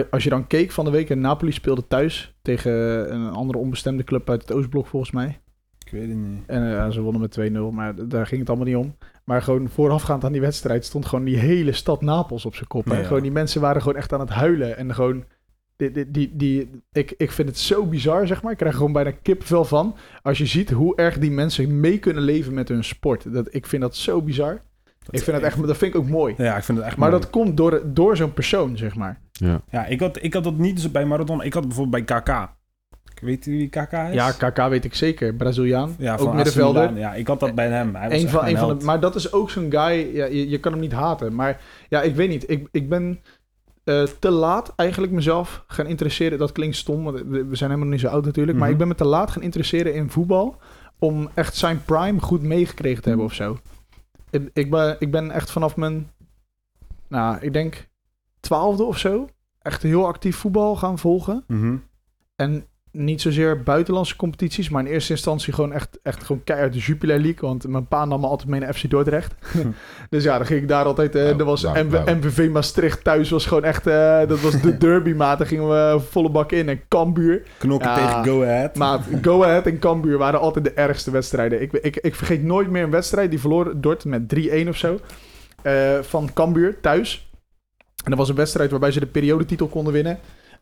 als 0.09 0.23
je 0.23 0.29
dan 0.29 0.47
keek 0.47 0.71
van 0.71 0.85
de 0.85 0.91
week 0.91 1.09
en 1.09 1.19
Napoli 1.19 1.51
speelde 1.51 1.87
thuis 1.87 2.35
tegen 2.41 2.71
een 3.13 3.29
andere 3.29 3.59
onbestemde 3.59 4.03
club 4.03 4.29
uit 4.29 4.41
het 4.41 4.51
Oostblok, 4.51 4.87
volgens 4.87 5.11
mij. 5.11 5.39
Ik 5.85 5.91
weet 5.91 6.07
het 6.09 6.17
niet. 6.17 6.43
En 6.47 6.77
eh, 6.77 6.89
ze 6.89 7.01
wonnen 7.01 7.21
met 7.21 7.31
2-0, 7.31 7.71
maar 7.71 8.07
daar 8.07 8.27
ging 8.27 8.39
het 8.39 8.49
allemaal 8.49 8.67
niet 8.67 8.75
om. 8.75 8.95
Maar 9.23 9.41
gewoon 9.41 9.69
voorafgaand 9.69 10.23
aan 10.23 10.31
die 10.31 10.41
wedstrijd 10.41 10.85
stond 10.85 11.05
gewoon 11.05 11.25
die 11.25 11.37
hele 11.37 11.71
stad 11.71 12.01
Napels 12.01 12.45
op 12.45 12.55
zijn 12.55 12.67
kop. 12.67 12.87
Ja. 12.87 13.03
Gewoon 13.03 13.21
die 13.21 13.31
mensen 13.31 13.61
waren 13.61 13.81
gewoon 13.81 13.97
echt 13.97 14.13
aan 14.13 14.19
het 14.19 14.29
huilen. 14.29 14.77
En 14.77 14.93
gewoon, 14.93 15.23
die, 15.79 15.91
die, 15.91 16.11
die, 16.11 16.35
die, 16.35 16.69
ik, 16.91 17.13
ik 17.17 17.31
vind 17.31 17.47
het 17.47 17.57
zo 17.57 17.85
bizar, 17.85 18.27
zeg 18.27 18.41
maar. 18.41 18.51
Ik 18.51 18.57
krijg 18.57 18.71
er 18.71 18.77
gewoon 18.77 18.93
bijna 18.93 19.11
kipvel 19.21 19.65
van. 19.65 19.95
Als 20.21 20.37
je 20.37 20.45
ziet 20.45 20.69
hoe 20.69 20.95
erg 20.95 21.17
die 21.17 21.31
mensen 21.31 21.79
mee 21.79 21.97
kunnen 21.97 22.23
leven 22.23 22.53
met 22.53 22.67
hun 22.67 22.83
sport. 22.83 23.33
Dat, 23.33 23.47
ik 23.53 23.65
vind 23.65 23.81
dat 23.81 23.95
zo 23.95 24.21
bizar. 24.21 24.61
ik 25.09 25.23
vind 25.23 25.35
dat 25.37 25.45
echt, 25.45 25.67
dat 25.67 25.77
vind 25.77 25.93
ik 25.93 26.01
ook 26.01 26.07
mooi. 26.09 26.33
Ja, 26.37 26.57
ik 26.57 26.63
vind 26.63 26.77
het 26.77 26.87
echt 26.87 26.97
Maar 26.97 27.09
mooi. 27.09 27.21
dat 27.21 27.31
komt 27.31 27.57
door, 27.57 27.81
door 27.85 28.17
zo'n 28.17 28.33
persoon, 28.33 28.77
zeg 28.77 28.95
maar. 28.95 29.19
Ja. 29.31 29.61
Ja, 29.69 29.85
ik 29.85 29.99
had, 29.99 30.23
ik 30.23 30.33
had 30.33 30.43
dat 30.43 30.57
niet 30.57 30.75
dus 30.75 30.91
bij 30.91 31.05
Maradona. 31.05 31.43
Ik 31.43 31.53
had 31.53 31.67
bijvoorbeeld 31.67 32.05
bij 32.05 32.19
KK. 32.19 32.57
Weet 33.21 33.45
wie 33.45 33.69
KK 33.69 33.91
is? 33.91 34.13
Ja, 34.13 34.31
KK 34.31 34.67
weet 34.69 34.85
ik 34.85 34.93
zeker. 34.93 35.33
Braziliaan, 35.33 35.95
Ja, 35.97 36.15
ook 36.17 36.33
middenvelder. 36.33 36.81
Milan. 36.81 36.97
Ja, 36.99 37.13
ik 37.13 37.27
had 37.27 37.39
dat 37.39 37.55
bij 37.55 37.67
hem. 37.69 37.95
Hij 37.95 38.09
was 38.09 38.21
Een 38.21 38.29
van, 38.29 38.47
een 38.47 38.57
van 38.57 38.79
de, 38.79 38.85
maar 38.85 38.99
dat 38.99 39.15
is 39.15 39.33
ook 39.33 39.49
zo'n 39.49 39.71
guy, 39.71 40.15
ja, 40.15 40.25
je, 40.25 40.49
je 40.49 40.59
kan 40.59 40.71
hem 40.71 40.81
niet 40.81 40.91
haten. 40.91 41.35
Maar 41.35 41.61
ja, 41.89 42.01
ik 42.01 42.15
weet 42.15 42.29
niet. 42.29 42.49
Ik, 42.49 42.67
ik 42.71 42.89
ben 42.89 43.19
eh, 43.89 44.03
te 44.19 44.29
laat 44.29 44.73
eigenlijk 44.75 45.11
mezelf 45.11 45.63
gaan 45.67 45.85
interesseren. 45.87 46.37
Dat 46.37 46.51
klinkt 46.51 46.75
stom, 46.75 47.03
want 47.03 47.21
we 47.25 47.55
zijn 47.55 47.69
helemaal 47.69 47.91
niet 47.91 47.99
zo 47.99 48.07
oud 48.07 48.25
natuurlijk. 48.25 48.57
Maar 48.57 48.65
Mhm. 48.65 48.71
ik 48.73 48.77
ben 48.77 48.87
me 48.87 48.95
te 48.95 49.05
laat 49.05 49.31
gaan 49.31 49.41
interesseren 49.41 49.93
in 49.93 50.09
voetbal. 50.09 50.55
Om 50.99 51.29
echt 51.33 51.55
zijn 51.55 51.83
prime 51.83 52.19
goed 52.19 52.41
meegekregen 52.41 53.01
te 53.01 53.07
hebben 53.09 53.25
of 53.27 53.33
zo. 53.33 53.57
Ik, 54.29 54.49
ik, 54.53 54.69
ben, 54.69 54.95
ik 54.99 55.11
ben 55.11 55.31
echt 55.31 55.51
vanaf 55.51 55.75
mijn, 55.75 56.11
nou, 57.07 57.37
ik 57.41 57.53
denk 57.53 57.87
twaalfde 58.39 58.83
of 58.83 58.97
zo. 58.97 59.27
Echt 59.61 59.83
heel 59.83 60.07
actief 60.07 60.35
voetbal 60.37 60.75
gaan 60.75 60.99
volgen. 60.99 61.43
Mhm. 61.47 61.75
En 62.35 62.65
niet 62.91 63.21
zozeer 63.21 63.63
buitenlandse 63.63 64.15
competities, 64.15 64.69
maar 64.69 64.85
in 64.85 64.91
eerste 64.91 65.11
instantie 65.13 65.53
gewoon 65.53 65.73
echt, 65.73 65.99
echt 66.03 66.23
gewoon 66.23 66.43
keihard 66.43 66.73
de 66.73 66.79
Jupiler 66.79 67.19
League. 67.19 67.49
Want 67.49 67.67
mijn 67.67 67.87
pa 67.87 68.05
nam 68.05 68.19
me 68.19 68.27
altijd 68.27 68.49
mee 68.49 68.59
naar 68.59 68.73
FC 68.73 68.89
Dordrecht. 68.89 69.33
dus 70.09 70.23
ja, 70.23 70.37
dan 70.37 70.45
ging 70.47 70.61
ik 70.61 70.67
daar 70.67 70.85
altijd... 70.85 71.15
eh 71.15 71.23
Wauw, 71.23 71.35
dat 71.35 71.47
was 71.47 71.63
wauw, 71.63 71.83
MV 71.83 71.91
wauw. 71.91 72.15
MVV 72.15 72.49
Maastricht 72.49 73.03
thuis 73.03 73.29
was 73.29 73.45
gewoon 73.45 73.63
echt... 73.63 73.87
eh, 73.87 74.19
dat 74.27 74.41
was 74.41 74.61
de 74.61 74.77
derby, 74.87 75.11
maat. 75.13 75.37
Daar 75.37 75.47
gingen 75.47 75.67
we 75.69 75.99
volle 76.09 76.29
bak 76.29 76.51
in. 76.51 76.69
En 76.69 76.81
Cambuur. 76.87 77.43
Knokken 77.57 77.89
Ja, 77.89 77.95
tegen 77.95 78.33
Go 78.33 78.43
Ahead. 78.43 78.75
Maat, 78.75 79.01
Go 79.21 79.43
Ahead 79.43 79.65
en 79.65 79.79
Cambuur 79.79 80.17
waren 80.17 80.39
altijd 80.39 80.65
de 80.65 80.71
ergste 80.73 81.11
wedstrijden. 81.11 81.61
Ik, 81.61 81.71
ik, 81.73 81.97
ik 81.97 82.15
vergeet 82.15 82.43
nooit 82.43 82.69
meer 82.69 82.83
een 82.83 82.91
wedstrijd. 82.91 83.29
Die 83.29 83.39
verloor 83.39 83.73
Dort 83.81 84.05
met 84.05 84.35
3-1 84.35 84.67
of 84.67 84.77
zo. 84.77 84.99
eh, 85.61 85.99
van 86.01 86.29
Cambuur 86.33 86.79
thuis. 86.81 87.27
En 88.03 88.09
dat 88.09 88.17
was 88.19 88.29
een 88.29 88.35
wedstrijd 88.35 88.71
waarbij 88.71 88.91
ze 88.91 88.99
de 88.99 89.05
periodetitel 89.05 89.67
konden 89.67 89.93
winnen. 89.93 90.19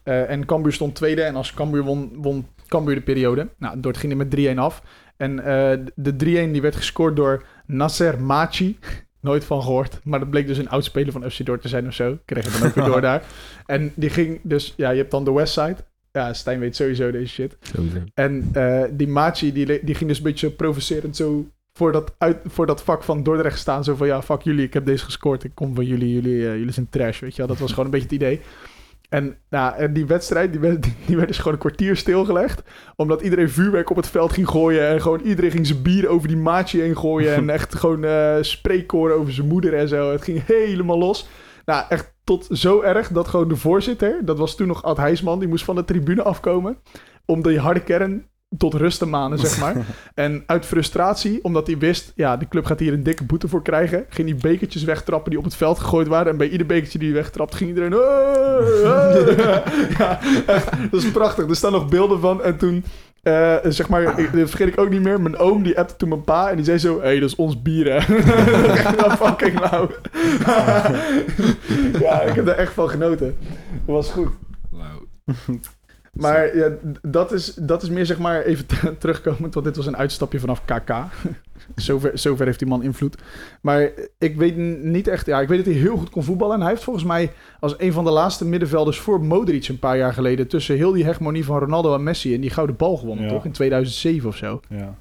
Eh, 0.08 0.30
en 0.30 0.46
Cambuur 0.46 0.74
stond 0.74 0.96
tweede. 0.96 1.22
En 1.22 1.36
als 1.36 1.54
Cambuur 1.54 1.84
won, 1.84 2.12
won 2.15 2.48
Cambuur 2.67 2.96
de 2.96 3.02
periode. 3.02 3.48
Nou, 3.58 3.80
Dort 3.80 3.98
ging 3.98 4.12
er 4.12 4.17
met 4.17 4.30
3-1 4.30 4.58
af. 4.58 4.82
En 5.17 5.39
eh, 5.39 5.86
de 5.96 6.12
3-1 6.12 6.15
die 6.52 6.62
werd 6.62 6.76
gescoord 6.76 7.15
door 7.15 7.46
Nasser 7.65 8.22
Machi. 8.22 8.78
Nooit 9.22 9.46
van 9.46 9.62
gehoord. 9.62 10.00
Maar 10.04 10.20
dat 10.20 10.30
bleek 10.30 10.48
dus 10.48 10.58
een 10.58 10.70
oud-speler 10.70 11.12
van 11.12 11.32
FC 11.32 11.46
Dort 11.46 11.62
te 11.62 11.67
zijn 11.67 11.88
of 11.88 11.93
zo. 11.93 12.17
Kreeg 12.26 12.46
het 12.46 12.60
dan 12.60 12.67
ook 12.67 12.76
weer 12.76 12.86
door 12.86 13.02
daar. 13.12 13.24
En 13.65 13.91
die 13.96 14.10
ging 14.10 14.39
dus... 14.43 14.74
Ja, 14.78 14.89
je 14.89 14.98
hebt 14.98 15.12
dan 15.12 15.24
de 15.24 15.32
Westside. 15.32 15.76
Ja, 16.12 16.34
Stijn 16.34 16.60
weet 16.60 16.76
sowieso 16.76 17.12
deze 17.12 17.34
shit. 17.34 17.58
Sowieso. 17.62 17.98
En 18.13 18.50
eh, 18.54 18.84
die 18.91 19.08
Machi, 19.08 19.54
die, 19.54 19.65
die 19.65 19.96
ging 19.96 20.10
dus 20.10 20.17
een 20.17 20.24
beetje 20.24 20.50
provocerend 20.50 21.15
zo 21.15 21.48
voor 21.74 21.91
dat, 21.91 22.15
uit, 22.17 22.38
voor 22.46 22.65
dat 22.65 22.84
vak 22.84 23.04
van 23.04 23.24
Dordrecht 23.24 23.60
staan. 23.60 23.84
Zo 23.84 23.96
van, 23.96 24.08
ja, 24.08 24.22
fuck 24.22 24.41
jullie, 24.41 24.65
ik 24.65 24.74
heb 24.74 24.86
deze 24.86 25.04
gescoord. 25.04 25.43
Ik 25.43 25.52
kom 25.54 25.76
van 25.76 25.86
jullie, 25.86 26.13
jullie, 26.13 26.38
jullie 26.38 26.72
zijn 26.72 26.89
trash, 26.89 27.20
weet 27.20 27.32
je 27.32 27.38
wel. 27.38 27.48
Dat 27.48 27.58
was 27.58 27.70
gewoon 27.70 27.86
een 27.86 27.91
beetje 27.91 28.08
het 28.08 28.15
idee. 28.15 28.41
En, 29.10 29.38
nou, 29.50 29.76
en 29.76 29.93
die 29.93 30.06
wedstrijd, 30.06 30.52
die 30.52 30.60
werd, 30.60 30.84
die 31.08 31.15
werd 31.15 31.28
dus 31.28 31.38
gewoon 31.38 31.54
een 31.54 31.60
kwartier 31.60 31.96
stilgelegd. 31.96 32.63
Omdat 32.96 33.22
iedereen 33.22 33.50
vuurwerk 33.50 33.89
op 33.89 33.96
het 33.96 34.08
veld 34.08 34.34
ging 34.34 34.50
gooien. 34.50 34.88
En 34.88 35.02
gewoon 35.02 35.22
iedereen 35.22 35.52
ging 35.52 35.67
zijn 35.67 35.82
bier 35.82 36.08
over 36.08 36.28
die 36.28 36.38
Machi 36.38 36.82
heen 36.82 36.98
gooien. 36.98 37.36
En 37.36 37.50
echt 37.60 37.76
gewoon 37.76 38.04
eh 38.04 38.38
spreekkoren 38.41 39.15
over 39.15 39.34
zijn 39.34 39.48
moeder 39.48 39.74
en 39.74 39.88
zo. 39.88 40.12
Het 40.12 40.24
ging 40.24 40.46
helemaal 40.46 40.98
los. 40.98 41.28
Nou, 41.65 41.86
echt 41.89 42.15
tot 42.24 42.48
zo 42.52 42.82
erg 42.82 43.10
dat 43.10 43.28
gewoon 43.28 43.48
de 43.48 43.56
voorzitter, 43.56 44.26
dat 44.26 44.38
was 44.38 44.56
toen 44.56 44.67
nog 44.67 44.84
Ad 44.84 44.98
Heijsman, 44.98 45.39
die 45.39 45.48
moest 45.48 45.65
van 45.65 45.76
de 45.76 45.86
tribune 45.86 46.24
afkomen. 46.24 46.78
Om 47.26 47.41
die 47.41 47.60
harde 47.60 47.84
kern 47.84 48.28
tot 48.57 48.73
rust 48.73 48.99
te 48.99 49.05
manen, 49.05 49.39
zeg 49.39 49.60
maar. 49.60 49.75
en 50.13 50.43
uit 50.45 50.65
frustratie, 50.65 51.43
omdat 51.43 51.67
hij 51.67 51.77
wist, 51.77 52.12
ja, 52.15 52.38
de 52.38 52.47
club 52.47 52.65
gaat 52.65 52.79
hier 52.79 52.93
een 52.93 53.03
dikke 53.03 53.23
boete 53.23 53.47
voor 53.47 53.62
krijgen, 53.62 54.05
ging 54.10 54.29
hij 54.29 54.38
bekertjes 54.38 54.83
wegtrappen 54.83 55.29
die 55.29 55.39
op 55.39 55.45
het 55.45 55.55
veld 55.55 55.79
gegooid 55.79 56.07
waren. 56.07 56.31
En 56.31 56.38
bij 56.38 56.49
ieder 56.49 56.67
bekertje 56.67 56.99
die 56.99 57.07
hij 57.12 57.17
wegtrapt, 57.17 57.55
ging 57.55 57.69
iedereen... 57.69 57.91
Ja, 59.97 60.19
echt, 60.45 60.91
dat 60.91 61.03
is 61.03 61.12
prachtig. 61.12 61.49
Er 61.49 61.55
staan 61.55 61.71
nog 61.71 61.89
beelden 61.89 62.19
van. 62.19 62.43
En 62.43 62.57
toen, 62.57 62.83
eh, 63.21 63.55
zeg 63.63 63.89
maar, 63.89 64.19
ik, 64.19 64.33
dat 64.33 64.49
vergeet 64.49 64.67
ik 64.67 64.79
ook 64.79 64.89
niet 64.89 65.01
meer. 65.01 65.21
Mijn 65.21 65.38
oom, 65.38 65.63
die 65.63 65.79
appte 65.79 65.95
toen 65.95 66.10
mijn 66.10 66.23
pa 66.23 66.49
en 66.49 66.55
die 66.55 66.65
zei 66.65 66.77
zo... 66.77 66.99
Hé, 66.99 67.05
hey, 67.05 67.19
dat 67.19 67.29
is 67.29 67.36
ons 67.36 67.62
bier, 67.62 67.86
hè. 67.86 68.15
echt 68.73 69.01
wel 69.01 69.10
fucking 69.10 69.60
lauw. 69.60 69.89
ja, 71.99 72.21
ik 72.21 72.36
heb 72.36 72.47
er 72.47 72.55
echt 72.55 72.73
van 72.73 72.89
genoten. 72.89 73.38
Dat 73.86 73.95
was 73.95 74.12
goed. 74.12 74.29
Lauw. 74.71 75.07
Maar 76.21 76.58
ja, 76.58 76.69
dat, 77.01 77.32
is, 77.32 77.53
dat 77.53 77.84
is 77.84 77.89
meer 77.89 78.06
zeg 78.06 78.17
maar 78.19 78.41
even 78.41 78.65
terugkomend, 78.99 79.53
want 79.53 79.65
dit 79.65 79.75
was 79.75 79.86
een 79.86 79.97
uitstapje 79.97 80.39
vanaf 80.39 80.65
KK. 80.65 80.93
zover, 81.75 82.17
zover 82.17 82.45
heeft 82.45 82.60
die 82.60 82.67
man 82.67 82.84
invloed. 82.84 83.17
Maar 83.62 83.89
ik 84.17 84.36
weet 84.36 84.58
niet 84.84 85.08
echt, 85.08 85.25
ja, 85.25 85.41
ik 85.41 85.47
weet 85.47 85.58
dat 85.65 85.73
hij 85.73 85.82
heel 85.82 85.97
goed 85.97 86.10
kon 86.10 86.23
voetballen. 86.23 86.56
En 86.56 86.62
hij 86.62 86.69
heeft 86.69 86.84
volgens 86.84 87.06
mij 87.06 87.32
als 87.60 87.75
een 87.77 87.91
van 87.93 88.03
de 88.03 88.12
laatste 88.12 88.45
middenvelders 88.45 88.99
voor 88.99 89.23
Modric 89.23 89.67
een 89.67 89.80
paar 89.80 89.97
jaar 89.97 90.13
geleden 90.13 90.47
tussen 90.47 90.75
heel 90.75 90.91
die 90.91 91.03
hegemonie 91.03 91.45
van 91.45 91.60
Ronaldo 91.60 91.93
en 91.93 92.03
Messi 92.03 92.34
en 92.34 92.41
die 92.41 92.49
gouden 92.49 92.75
bal 92.75 92.97
gewonnen, 92.97 93.25
Ja. 93.25 93.32
toch? 93.32 93.45
In 93.45 93.51
2007 93.51 94.30
of 94.30 94.36
zo. 94.36 94.60
Ja. 94.69 94.95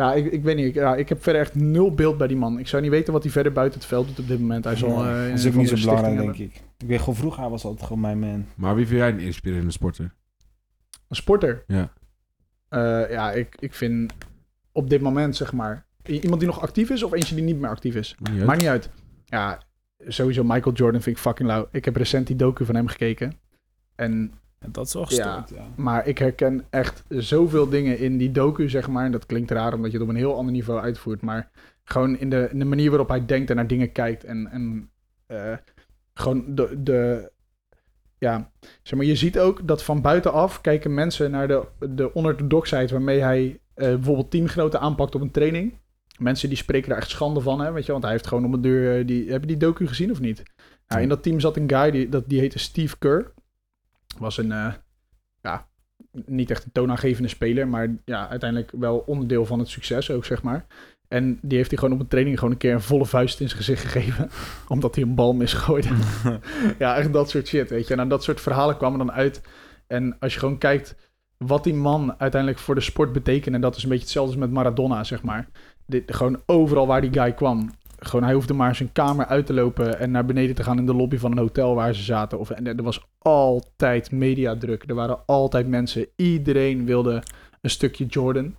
Ja, 0.00 0.14
ik, 0.14 0.32
ik 0.32 0.42
weet 0.42 0.56
niet. 0.56 0.66
Ik, 0.66 0.74
ja, 0.74 0.96
ik 0.96 1.08
heb 1.08 1.22
verder 1.22 1.42
echt 1.42 1.54
nul 1.54 1.94
beeld 1.94 2.18
bij 2.18 2.26
die 2.26 2.36
man. 2.36 2.58
Ik 2.58 2.68
zou 2.68 2.82
niet 2.82 2.90
weten 2.90 3.12
wat 3.12 3.22
hij 3.22 3.32
verder 3.32 3.52
buiten 3.52 3.78
het 3.78 3.88
veld 3.88 4.06
doet 4.06 4.18
op 4.18 4.28
dit 4.28 4.40
moment. 4.40 4.64
Hij 4.64 4.76
zal 4.76 4.88
Ja, 4.88 5.14
eh, 5.14 5.22
in 5.22 5.28
dat 5.28 5.38
is 5.38 5.44
een 5.44 5.50
ook 5.50 5.56
niet 5.56 5.68
zo 5.68 5.74
belangrijk, 5.74 6.16
denk 6.16 6.36
ik. 6.36 6.62
Ik 6.78 6.86
weet 6.86 6.98
gewoon, 6.98 7.14
vroeger 7.14 7.40
hij 7.40 7.50
was 7.50 7.64
altijd 7.64 7.86
gewoon 7.86 8.00
mijn 8.00 8.18
man. 8.18 8.46
Maar 8.54 8.74
wie 8.74 8.86
vind 8.86 8.98
jij 8.98 9.08
een 9.08 9.18
inspirerende 9.18 9.70
sporter? 9.70 10.14
Een 11.08 11.16
sporter. 11.16 11.64
Ja. 11.66 11.92
Eh, 12.68 13.10
ja, 13.10 13.32
ik, 13.32 13.56
ik 13.58 13.74
vind 13.74 14.12
op 14.72 14.90
dit 14.90 15.00
moment, 15.00 15.36
zeg 15.36 15.52
maar... 15.52 15.86
Iemand 16.02 16.40
die 16.40 16.48
nog 16.48 16.60
actief 16.60 16.90
is 16.90 17.02
of 17.02 17.12
eentje 17.12 17.34
die 17.34 17.44
niet 17.44 17.60
meer 17.60 17.70
actief 17.70 17.94
is? 17.94 18.16
Maakt 18.18 18.30
niet 18.30 18.38
uit. 18.38 18.46
Maakt 18.46 18.60
niet 18.60 18.68
uit. 18.68 18.90
Ja, 19.24 19.62
sowieso 19.98 20.44
Michael 20.44 20.74
Jordan 20.74 21.00
vind 21.00 21.16
ik 21.16 21.22
fucking 21.22 21.48
lauw. 21.48 21.68
Ik 21.72 21.84
heb 21.84 21.96
recent 21.96 22.26
die 22.26 22.36
docu 22.36 22.64
van 22.64 22.74
hem 22.74 22.86
gekeken. 22.86 23.32
En, 23.94 24.32
Ja, 24.60 24.68
dat 24.72 24.86
is 24.86 24.92
wel 24.92 25.02
Ja. 25.08 25.08
gestoord, 25.08 25.60
ja. 25.60 25.66
maar 25.76 26.06
ik 26.06 26.18
herken 26.18 26.64
echt 26.70 27.04
zoveel 27.08 27.68
dingen 27.68 27.98
in 27.98 28.18
die 28.18 28.30
docu, 28.32 28.68
zeg 28.68 28.88
maar. 28.88 29.04
En 29.04 29.12
dat 29.12 29.26
klinkt 29.26 29.50
raar 29.50 29.74
omdat 29.74 29.90
je 29.90 29.96
het 29.96 30.06
op 30.06 30.12
een 30.12 30.18
heel 30.20 30.36
ander 30.36 30.52
niveau 30.52 30.80
uitvoert. 30.80 31.22
Maar 31.22 31.50
gewoon 31.84 32.18
in 32.18 32.30
de, 32.30 32.48
in 32.52 32.58
de 32.58 32.64
manier 32.64 32.88
waarop 32.90 33.08
hij 33.08 33.26
denkt 33.26 33.50
en 33.50 33.56
naar 33.56 33.66
dingen 33.66 33.92
kijkt. 33.92 34.24
En, 34.24 34.46
en 34.50 34.90
eh, 35.26 35.52
gewoon 36.14 36.54
de, 36.54 36.82
de... 36.82 37.32
Ja, 38.18 38.50
zeg 38.82 38.98
maar, 38.98 39.06
je 39.08 39.16
ziet 39.16 39.38
ook 39.38 39.66
dat 39.66 39.82
van 39.82 40.00
buitenaf 40.00 40.60
kijken 40.60 40.94
mensen 40.94 41.30
naar 41.30 41.48
de, 41.48 41.66
de 41.90 42.14
onorthodoxheid 42.14 42.90
waarmee 42.90 43.20
hij 43.20 43.60
eh, 43.74 43.86
bijvoorbeeld 43.88 44.30
teamgenoten 44.30 44.80
aanpakt 44.80 45.14
op 45.14 45.20
een 45.20 45.30
training. 45.30 45.78
Mensen 46.18 46.48
die 46.48 46.58
spreken 46.58 46.88
daar 46.88 46.98
echt 46.98 47.10
schande 47.10 47.40
van, 47.40 47.60
hè, 47.60 47.72
weet 47.72 47.86
je, 47.86 47.92
want 47.92 48.04
hij 48.04 48.12
heeft 48.12 48.26
gewoon 48.26 48.44
om 48.44 48.52
de 48.52 48.60
deur... 48.60 49.06
Die, 49.06 49.30
heb 49.30 49.40
je 49.40 49.46
die 49.46 49.56
docu 49.56 49.86
gezien 49.86 50.10
of 50.10 50.20
niet? 50.20 50.42
Nou, 50.86 51.02
in 51.02 51.08
dat 51.08 51.22
team 51.22 51.40
zat 51.40 51.56
een 51.56 51.70
guy, 51.70 51.90
die, 51.90 52.08
dat, 52.08 52.28
die 52.28 52.40
heette 52.40 52.58
Steve 52.58 52.98
Kerr. 52.98 53.32
Was 54.18 54.38
een, 54.38 54.52
eh, 54.52 54.72
ja, 55.40 55.68
niet 56.12 56.50
echt 56.50 56.64
een 56.64 56.72
toonaangevende 56.72 57.28
speler, 57.28 57.68
maar 57.68 57.94
ja, 58.04 58.28
uiteindelijk 58.28 58.70
wel 58.78 58.98
onderdeel 58.98 59.46
van 59.46 59.58
het 59.58 59.68
succes 59.68 60.10
ook, 60.10 60.24
zeg 60.24 60.42
maar. 60.42 60.66
En 61.08 61.38
die 61.42 61.56
heeft 61.56 61.70
hij 61.70 61.78
gewoon 61.78 61.94
op 61.94 62.00
een 62.00 62.08
training 62.08 62.38
gewoon 62.38 62.52
een 62.52 62.58
keer 62.58 62.72
een 62.72 62.80
volle 62.80 63.06
vuist 63.06 63.40
in 63.40 63.48
zijn 63.48 63.58
gezicht 63.58 63.84
gegeven. 63.84 64.30
omdat 64.68 64.94
hij 64.94 65.04
een 65.04 65.14
bal 65.14 65.32
misgooide. 65.32 65.88
ja, 66.78 66.96
echt 66.96 67.12
dat 67.12 67.30
soort 67.30 67.48
shit, 67.48 67.70
weet 67.70 67.84
je. 67.84 67.90
En 67.90 67.96
nou, 67.96 68.08
dat 68.08 68.22
soort 68.24 68.40
verhalen 68.40 68.76
kwamen 68.76 68.98
dan 68.98 69.12
uit. 69.12 69.40
En 69.86 70.16
als 70.18 70.32
je 70.32 70.38
gewoon 70.38 70.58
kijkt 70.58 70.96
wat 71.36 71.64
die 71.64 71.74
man 71.74 72.14
uiteindelijk 72.18 72.60
voor 72.60 72.74
de 72.74 72.80
sport 72.80 73.12
betekent... 73.12 73.54
en 73.54 73.60
dat 73.60 73.76
is 73.76 73.82
een 73.82 73.88
beetje 73.88 74.04
hetzelfde 74.04 74.32
als 74.32 74.40
met 74.40 74.50
Maradona, 74.50 75.04
zeg 75.04 75.22
maar. 75.22 75.48
Dit, 75.86 76.14
gewoon 76.14 76.42
overal 76.46 76.86
waar 76.86 77.00
die 77.00 77.12
guy 77.12 77.32
kwam... 77.32 77.70
gewoon, 78.00 78.24
hij 78.24 78.34
hoefde 78.34 78.54
maar 78.54 78.74
zijn 78.74 78.92
kamer 78.92 79.26
uit 79.26 79.46
te 79.46 79.54
lopen 79.54 79.98
en 79.98 80.10
naar 80.10 80.24
beneden 80.24 80.54
te 80.54 80.62
gaan 80.62 80.78
in 80.78 80.86
de 80.86 80.94
lobby 80.94 81.16
van 81.16 81.32
een 81.32 81.38
hotel 81.38 81.74
waar 81.74 81.94
ze 81.94 82.02
zaten. 82.02 82.38
Of, 82.38 82.50
en 82.50 82.66
er 82.66 82.82
was 82.82 83.06
altijd 83.18 84.10
mediadruk. 84.10 84.84
Er 84.86 84.94
waren 84.94 85.18
altijd 85.26 85.68
mensen. 85.68 86.06
Iedereen 86.16 86.84
wilde 86.84 87.22
een 87.60 87.70
stukje 87.70 88.06
Jordan. 88.06 88.54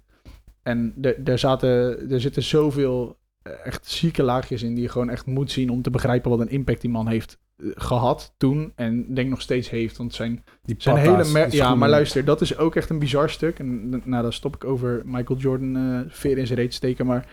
En 0.63 0.93
er, 1.23 1.39
zaten, 1.39 1.69
er 2.09 2.21
zitten 2.21 2.43
zoveel 2.43 3.17
eh, 3.41 3.53
echt 3.63 3.87
zieke 3.87 4.23
laagjes 4.23 4.63
in 4.63 4.73
die 4.73 4.83
je 4.83 4.89
gewoon 4.89 5.09
echt 5.09 5.25
moet 5.25 5.51
zien 5.51 5.69
om 5.69 5.81
te 5.81 5.89
begrijpen 5.89 6.29
wat 6.29 6.39
een 6.39 6.49
impact 6.49 6.81
die 6.81 6.89
man 6.89 7.07
heeft 7.07 7.39
eh, 7.57 7.67
gehad 7.75 8.33
toen 8.37 8.71
en 8.75 9.13
denk 9.13 9.29
nog 9.29 9.41
steeds 9.41 9.69
heeft. 9.69 9.97
Want 9.97 10.13
zijn, 10.13 10.43
Die 10.63 10.75
zijn 10.77 10.97
hele... 10.97 11.47
ja, 11.49 11.75
maar 11.75 11.89
luister, 11.89 12.25
dat 12.25 12.41
is 12.41 12.57
ook 12.57 12.75
echt 12.75 12.89
een 12.89 12.99
bizar 12.99 13.29
stuk. 13.29 13.59
En 13.59 13.89
nou, 13.89 14.23
dan 14.23 14.33
stop 14.33 14.55
ik 14.55 14.63
over 14.63 15.01
Michael 15.05 15.39
Jordan 15.39 15.75
eh 15.75 15.99
veer 16.07 16.37
in 16.37 16.47
zijn 16.47 16.59
reet 16.59 16.73
steken. 16.73 17.05
Maar 17.05 17.27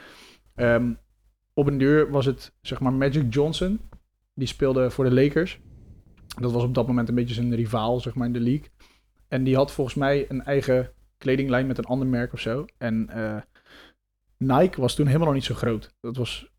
ehm, 0.55 0.91
op 1.59 1.67
een 1.67 1.79
duur 1.79 2.11
was 2.11 2.27
het, 2.27 2.53
zeg 2.61 2.81
maar, 2.81 2.93
Magic 2.93 3.35
Johnson. 3.35 3.81
Die 4.35 4.49
speelde 4.49 4.91
voor 4.91 5.05
de 5.05 5.15
Lakers. 5.15 5.61
Dat 6.41 6.53
was 6.53 6.63
op 6.63 6.75
dat 6.75 6.87
moment 6.87 7.09
een 7.09 7.15
beetje 7.15 7.35
zijn 7.35 7.55
rivaal, 7.55 8.01
zeg 8.01 8.15
maar, 8.15 8.27
in 8.27 8.33
de 8.33 8.41
league. 8.41 8.69
En 9.29 9.45
die 9.45 9.57
had 9.57 9.73
volgens 9.73 9.97
mij 9.97 10.27
een 10.29 10.45
eigen 10.45 10.93
kledinglijn 11.17 11.67
met 11.67 11.79
een 11.79 11.85
ander 11.85 12.07
merk 12.07 12.33
of 12.33 12.41
zo. 12.41 12.65
En 12.77 13.09
eh, 13.09 13.37
Nike 14.37 14.81
was 14.81 14.95
toen 14.95 15.07
helemaal 15.07 15.27
nog 15.27 15.37
niet 15.37 15.45
zo 15.45 15.55
groot. 15.55 15.95
Dat 16.01 16.17
was... 16.17 16.51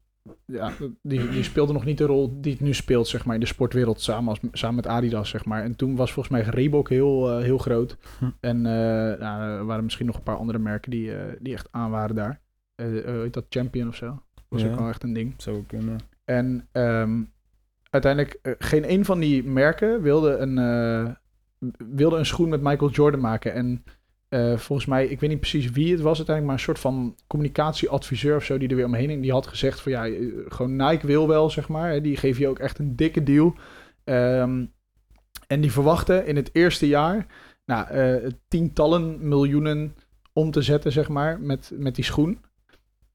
Ja, 0.46 0.72
die, 1.02 1.30
die 1.30 1.44
speelde 1.44 1.74
nog 1.74 1.86
niet 1.86 1.98
de 1.98 2.06
rol 2.06 2.42
die 2.42 2.52
het 2.52 2.62
nu 2.62 2.74
speelt, 2.74 3.08
zeg 3.08 3.26
maar, 3.26 3.36
in 3.36 3.42
de 3.42 3.48
sportwereld, 3.48 4.02
samen, 4.02 4.30
als, 4.30 4.40
samen 4.52 4.76
met 4.76 4.88
Adidas, 4.88 5.30
zeg 5.30 5.46
maar. 5.46 5.64
En 5.64 5.76
toen 5.76 5.96
was 5.96 6.12
volgens 6.12 6.36
mij 6.36 6.54
Reebok 6.54 6.90
heel, 6.90 7.30
eh, 7.30 7.44
heel 7.44 7.58
groot. 7.58 7.98
Hm. 8.20 8.30
En 8.40 8.58
eh, 8.66 9.20
nou, 9.20 9.42
er 9.42 9.66
waren 9.66 9.84
misschien 9.84 10.06
nog 10.06 10.16
een 10.16 10.24
paar 10.24 10.38
andere 10.38 10.60
merken 10.60 10.92
die, 10.92 11.12
die 11.40 11.54
echt 11.54 11.68
aan 11.72 11.92
waren 11.92 12.16
daar. 12.16 12.42
Heet 12.76 13.34
dat 13.34 13.46
Champion 13.50 13.88
of 13.88 13.96
zo? 13.96 14.24
Was 14.50 14.62
Ja. 14.62 14.70
ook 14.72 14.80
wel 14.80 14.88
echt 14.90 15.04
een 15.04 15.14
ding. 15.14 15.34
Zou 15.38 15.64
kunnen. 15.68 16.00
En 16.26 16.68
ehm, 16.72 17.22
uiteindelijk, 17.90 18.40
eh, 18.42 18.54
geen 18.58 18.92
een 18.92 19.06
van 19.06 19.20
die 19.20 19.44
merken 19.44 20.02
wilde 20.02 20.38
een, 20.38 20.58
eh, 20.58 21.14
wilde 21.78 22.18
een 22.18 22.26
schoen 22.26 22.50
met 22.50 22.62
Michael 22.62 22.92
Jordan 22.92 23.20
maken. 23.20 23.54
En 23.54 23.84
eh, 24.30 24.58
volgens 24.58 24.88
mij, 24.88 25.08
ik 25.08 25.20
weet 25.20 25.30
niet 25.30 25.40
precies 25.40 25.70
wie 25.72 25.92
het 25.92 26.02
was 26.02 26.18
uiteindelijk, 26.18 26.46
maar 26.46 26.56
een 26.56 26.60
soort 26.76 26.80
van 26.80 27.16
communicatieadviseur 27.28 28.36
of 28.36 28.44
zo 28.44 28.58
die 28.58 28.70
er 28.70 28.76
weer 28.76 28.86
omheen 28.86 29.08
ging. 29.08 29.22
Die 29.22 29.32
had 29.32 29.48
gezegd 29.48 29.82
van 29.82 29.92
ja, 29.92 30.04
gewoon 30.48 30.76
Nike 30.76 31.08
wil 31.08 31.28
wel, 31.28 31.50
zeg 31.50 31.68
maar. 31.70 31.92
hè, 31.92 32.02
Die 32.02 32.18
geven 32.18 32.42
je 32.42 32.48
ook 32.48 32.60
echt 32.60 32.80
een 32.80 32.96
dikke 32.96 33.24
deal. 33.24 33.56
Ehm, 34.04 34.66
en 35.48 35.62
die 35.62 35.72
verwachten 35.72 36.26
in 36.26 36.36
het 36.36 36.50
eerste 36.54 36.88
jaar 36.88 37.26
nou, 37.66 38.32
tientallen 38.48 39.28
miljoenen 39.28 39.96
om 40.34 40.52
te 40.52 40.62
zetten, 40.62 40.92
zeg 40.92 41.10
maar, 41.10 41.40
met, 41.42 41.72
met 41.76 41.96
die 41.96 42.04
schoen. 42.04 42.40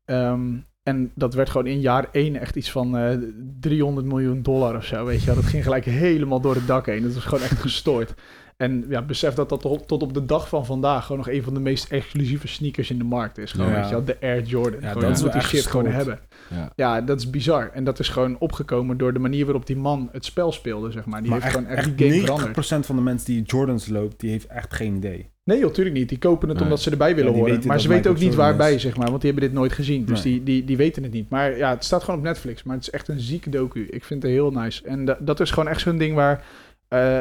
Ehm, 0.04 0.56
en 0.84 1.10
dat 1.14 1.34
werd 1.34 1.50
gewoon 1.50 1.66
in 1.66 1.80
jaar 1.80 2.08
één 2.12 2.36
echt 2.40 2.56
iets 2.56 2.70
van 2.70 2.96
eh 2.96 3.18
300 3.60 4.06
miljoen 4.06 4.42
dollar 4.42 4.76
of 4.76 4.84
zo, 4.84 5.04
weet 5.04 5.20
je 5.20 5.26
wel. 5.26 5.34
Dat 5.34 5.44
ging 5.44 5.62
gelijk 5.62 5.84
helemaal 5.84 6.40
door 6.40 6.54
het 6.54 6.66
dak 6.66 6.86
heen. 6.86 7.02
Dat 7.02 7.14
was 7.14 7.24
gewoon 7.24 7.44
echt 7.44 7.60
gestoord. 7.60 8.14
En 8.56 8.84
ja, 8.88 9.02
besef 9.02 9.34
dat 9.34 9.48
dat 9.48 9.60
tot, 9.60 10.02
op 10.02 10.14
de 10.14 10.24
dag 10.24 10.48
van 10.48 10.66
vandaag 10.66 11.02
gewoon 11.02 11.16
nog 11.24 11.28
een 11.30 11.42
van 11.42 11.54
de 11.54 11.60
meest 11.60 11.90
exclusieve 11.92 12.48
sneakers 12.48 12.90
in 12.90 12.98
de 12.98 13.04
markt 13.04 13.38
is. 13.38 13.52
Gewoon, 13.52 13.70
Ja. 13.70 13.74
weet 13.80 13.84
je 13.88 13.90
wel, 13.94 14.04
de 14.04 14.16
Air 14.20 14.42
Jordan. 14.42 14.80
Ja, 14.80 14.92
Gewoon, 14.92 15.12
dat 15.12 15.22
moet 15.22 15.32
die 15.32 15.40
shit 15.42 15.66
gewoon 15.66 15.86
hebben. 15.86 16.20
Ja. 16.50 16.72
Ja, 16.76 17.00
dat 17.00 17.18
is 17.18 17.30
bizar. 17.30 17.70
En 17.72 17.84
dat 17.84 17.98
is 17.98 18.08
gewoon 18.08 18.36
opgekomen 18.38 18.96
door 18.96 19.12
de 19.12 19.18
manier 19.18 19.44
waarop 19.44 19.66
die 19.66 19.76
man 19.76 20.08
het 20.12 20.24
spel 20.24 20.52
speelde, 20.52 20.90
zeg 20.90 21.04
maar. 21.04 21.20
Die 21.20 21.30
maar 21.30 21.40
heeft 21.42 21.54
echt, 21.54 21.64
gewoon 21.64 21.76
echt 21.78 21.86
echt 21.86 21.98
die 21.98 22.06
game 22.10 22.20
90% 22.20 22.24
veranderd. 22.24 22.86
van 22.86 22.96
de 22.96 23.02
mensen 23.02 23.26
die 23.34 23.42
Jordans 23.42 23.88
loopt, 23.88 24.20
die 24.20 24.30
heeft 24.30 24.46
echt 24.46 24.74
geen 24.74 24.94
idee. 24.96 25.32
Nee, 25.44 25.58
joh, 25.58 25.72
tuurlijk 25.72 25.96
niet. 25.96 26.08
Die 26.08 26.18
kopen 26.18 26.48
het 26.48 26.56
Nee. 26.56 26.66
omdat 26.66 26.80
ze 26.82 26.90
erbij 26.90 27.14
willen 27.14 27.32
Ja, 27.32 27.38
horen. 27.38 27.54
Maar 27.54 27.66
dat 27.66 27.80
ze 27.82 27.88
weten 27.88 28.10
ook 28.10 28.18
niet 28.18 28.34
waarbij, 28.34 28.74
is. 28.74 28.82
zeg 28.82 28.96
maar. 28.96 29.08
Want 29.10 29.20
die 29.20 29.30
hebben 29.30 29.48
dit 29.50 29.58
nooit 29.58 29.72
gezien. 29.72 30.04
Dus 30.04 30.24
Nee. 30.24 30.32
die, 30.32 30.42
die, 30.42 30.64
die 30.64 30.76
weten 30.76 31.02
het 31.02 31.12
niet. 31.12 31.30
Maar 31.30 31.56
ja, 31.56 31.70
het 31.70 31.84
staat 31.84 32.02
gewoon 32.04 32.18
op 32.20 32.26
Netflix. 32.26 32.62
Maar 32.62 32.74
het 32.76 32.84
is 32.86 32.90
echt 32.90 33.08
een 33.08 33.20
zieke 33.20 33.50
docu. 33.50 33.86
Ik 33.90 34.04
vind 34.04 34.22
het 34.22 34.32
heel 34.32 34.50
nice. 34.50 34.84
En 34.86 35.04
da- 35.04 35.18
dat 35.20 35.40
is 35.40 35.50
gewoon 35.50 35.68
echt 35.68 35.80
zo'n 35.80 35.98
ding 35.98 36.14
waar... 36.14 36.44
eh, 36.88 37.20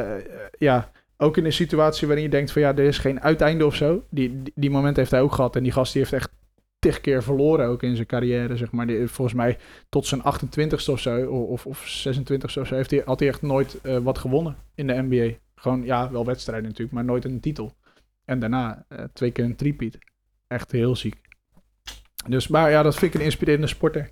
ja, 0.58 0.90
ook 1.16 1.36
in 1.36 1.44
een 1.44 1.52
situatie 1.52 2.06
waarin 2.06 2.24
je 2.24 2.30
denkt 2.30 2.52
van... 2.52 2.62
Ja, 2.62 2.76
er 2.76 2.84
is 2.84 2.98
geen 2.98 3.20
uiteinde 3.20 3.66
of 3.66 3.74
zo. 3.74 4.04
Die, 4.10 4.42
die, 4.54 4.70
moment 4.70 4.96
heeft 4.96 5.10
hij 5.10 5.20
ook 5.20 5.32
gehad. 5.32 5.56
En 5.56 5.62
die 5.62 5.72
gast 5.72 5.92
die 5.92 6.02
heeft 6.02 6.14
echt 6.14 6.30
tig 6.78 7.00
keer 7.00 7.22
verloren 7.22 7.66
ook 7.66 7.82
in 7.82 7.94
zijn 7.94 8.06
carrière, 8.06 8.56
zeg 8.56 8.70
maar. 8.72 8.86
Die, 8.86 9.08
volgens 9.08 9.36
mij 9.36 9.58
tot 9.88 10.06
zijn 10.06 10.20
28ste 10.20 10.90
of 10.90 11.00
zo, 11.00 11.26
of, 11.26 11.66
of 11.66 12.06
26ste 12.08 12.44
of 12.44 12.50
zo, 12.50 12.64
heeft 12.74 12.90
hij, 12.90 13.02
had 13.04 13.18
hij 13.18 13.28
echt 13.28 13.42
nooit 13.42 13.80
eh, 13.80 13.98
wat 13.98 14.18
gewonnen 14.18 14.56
in 14.74 14.86
de 14.86 15.02
NBA. 15.02 15.34
Gewoon, 15.54 15.84
ja, 15.84 16.10
wel 16.10 16.24
wedstrijden 16.24 16.64
natuurlijk, 16.64 16.94
maar 16.94 17.04
nooit 17.04 17.24
een 17.24 17.40
titel. 17.40 17.74
En 18.24 18.38
daarna 18.38 18.84
eh, 18.88 19.04
twee 19.12 19.30
keer 19.30 19.44
een 19.44 19.56
threepeat. 19.56 19.98
Echt 20.46 20.72
heel 20.72 20.96
ziek. 20.96 21.16
Dus, 22.28 22.48
maar 22.48 22.70
ja, 22.70 22.82
dat 22.82 22.94
vind 22.96 23.14
ik 23.14 23.20
een 23.20 23.26
inspirerende 23.26 23.66
sporter. 23.66 24.10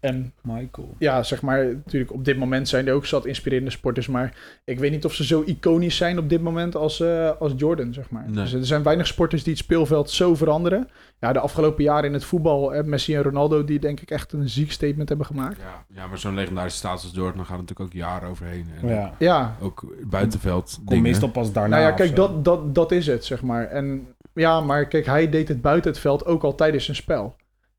En 0.00 0.32
Michael. 0.42 0.94
ja, 0.98 1.22
zeg 1.22 1.42
maar, 1.42 1.64
natuurlijk 1.66 2.12
op 2.12 2.24
dit 2.24 2.36
moment 2.36 2.68
zijn 2.68 2.86
er 2.86 2.94
ook 2.94 3.06
zat 3.06 3.26
inspirerende 3.26 3.70
sporters, 3.70 4.06
maar 4.06 4.36
ik 4.64 4.78
weet 4.78 4.90
niet 4.90 5.04
of 5.04 5.14
ze 5.14 5.24
zo 5.24 5.42
iconisch 5.46 5.96
zijn 5.96 6.18
op 6.18 6.28
dit 6.28 6.40
moment 6.42 6.76
als, 6.76 7.00
eh, 7.00 7.30
als 7.38 7.52
Jordan, 7.56 7.92
zeg 7.92 8.10
maar. 8.10 8.24
Nee. 8.26 8.34
Dus 8.34 8.52
er 8.52 8.66
zijn 8.66 8.82
weinig 8.82 9.06
sporters 9.06 9.42
die 9.42 9.52
het 9.52 9.62
speelveld 9.62 10.10
zo 10.10 10.34
veranderen. 10.34 10.88
Ja, 11.20 11.32
de 11.32 11.38
afgelopen 11.38 11.84
jaren 11.84 12.04
in 12.04 12.12
het 12.12 12.24
voetbal, 12.24 12.74
eh, 12.74 12.84
Messi 12.84 13.14
en 13.16 13.22
Ronaldo, 13.22 13.64
die 13.64 13.78
denk 13.78 14.00
ik 14.00 14.10
echt 14.10 14.32
een 14.32 14.48
ziek 14.48 14.72
statement 14.72 15.08
hebben 15.08 15.26
gemaakt. 15.26 15.56
Ja, 15.60 15.84
ja, 16.00 16.06
maar 16.06 16.18
zo'n 16.18 16.34
legendarische 16.34 16.78
status 16.78 17.02
als 17.04 17.14
Jordan 17.14 17.44
gaat 17.46 17.58
natuurlijk 17.58 17.80
ook 17.80 17.92
jaren 17.92 18.28
overheen. 18.28 18.66
En 18.82 18.88
Ja. 18.88 19.14
Ja, 19.18 19.56
Ook 19.60 19.94
buitenveld 20.04 20.72
Komt 20.76 20.88
dingen. 20.88 21.02
meestal 21.02 21.30
pas 21.30 21.52
daarna. 21.52 21.68
nou 21.76 21.82
ja, 21.82 21.90
of 21.90 21.96
kijk, 21.96 22.08
zo. 22.08 22.14
dat, 22.14 22.44
dat, 22.44 22.74
dat 22.74 22.92
is 22.92 23.06
het, 23.06 23.24
zeg 23.24 23.42
maar. 23.42 23.66
En 23.66 24.06
ja, 24.32 24.60
maar 24.60 24.86
kijk, 24.86 25.06
hij 25.06 25.28
deed 25.30 25.48
het 25.48 25.60
buiten 25.62 25.90
het 25.90 26.00
veld 26.00 26.26
ook 26.26 26.42
al 26.42 26.54
tijdens 26.54 26.84
zijn 26.84 26.96
spel. 26.96 27.36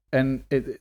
En 0.09 0.43
het- 0.47 0.79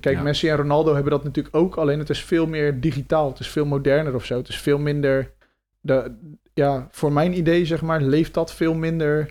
kijk, 0.00 0.16
Ja. 0.16 0.22
Messi 0.22 0.48
en 0.48 0.56
Ronaldo 0.56 0.94
hebben 0.94 1.10
dat 1.12 1.24
natuurlijk 1.24 1.56
ook, 1.56 1.76
alleen 1.76 1.98
het 1.98 2.10
is 2.10 2.24
veel 2.24 2.46
meer 2.46 2.80
digitaal. 2.80 3.28
Het 3.28 3.40
is 3.40 3.48
veel 3.48 3.64
moderner 3.66 4.14
of 4.14 4.24
zo. 4.24 4.36
Het 4.36 4.48
is 4.48 4.58
veel 4.60 4.78
minder. 4.78 5.32
De, 5.80 6.14
ja, 6.54 6.88
voor 6.90 7.12
mijn 7.12 7.36
idee, 7.38 7.66
zeg 7.66 7.82
maar, 7.82 8.00
leeft 8.00 8.34
dat 8.34 8.52
veel 8.54 8.74
minder 8.74 9.30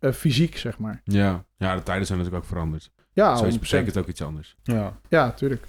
eh, 0.00 0.12
fysiek, 0.12 0.56
zeg 0.56 0.78
maar. 0.78 1.00
Ja. 1.04 1.44
ja, 1.56 1.74
de 1.76 1.82
tijden 1.82 2.06
zijn 2.06 2.18
natuurlijk 2.18 2.44
ook 2.44 2.50
veranderd. 2.50 2.90
Ja, 3.12 3.36
Zoiets 3.36 3.56
100%. 3.56 3.60
betekent 3.60 3.96
ook 3.98 4.06
iets 4.10 4.22
anders. 4.22 4.56
Ja. 4.62 4.98
Ja, 5.08 5.30
tuurlijk. 5.32 5.64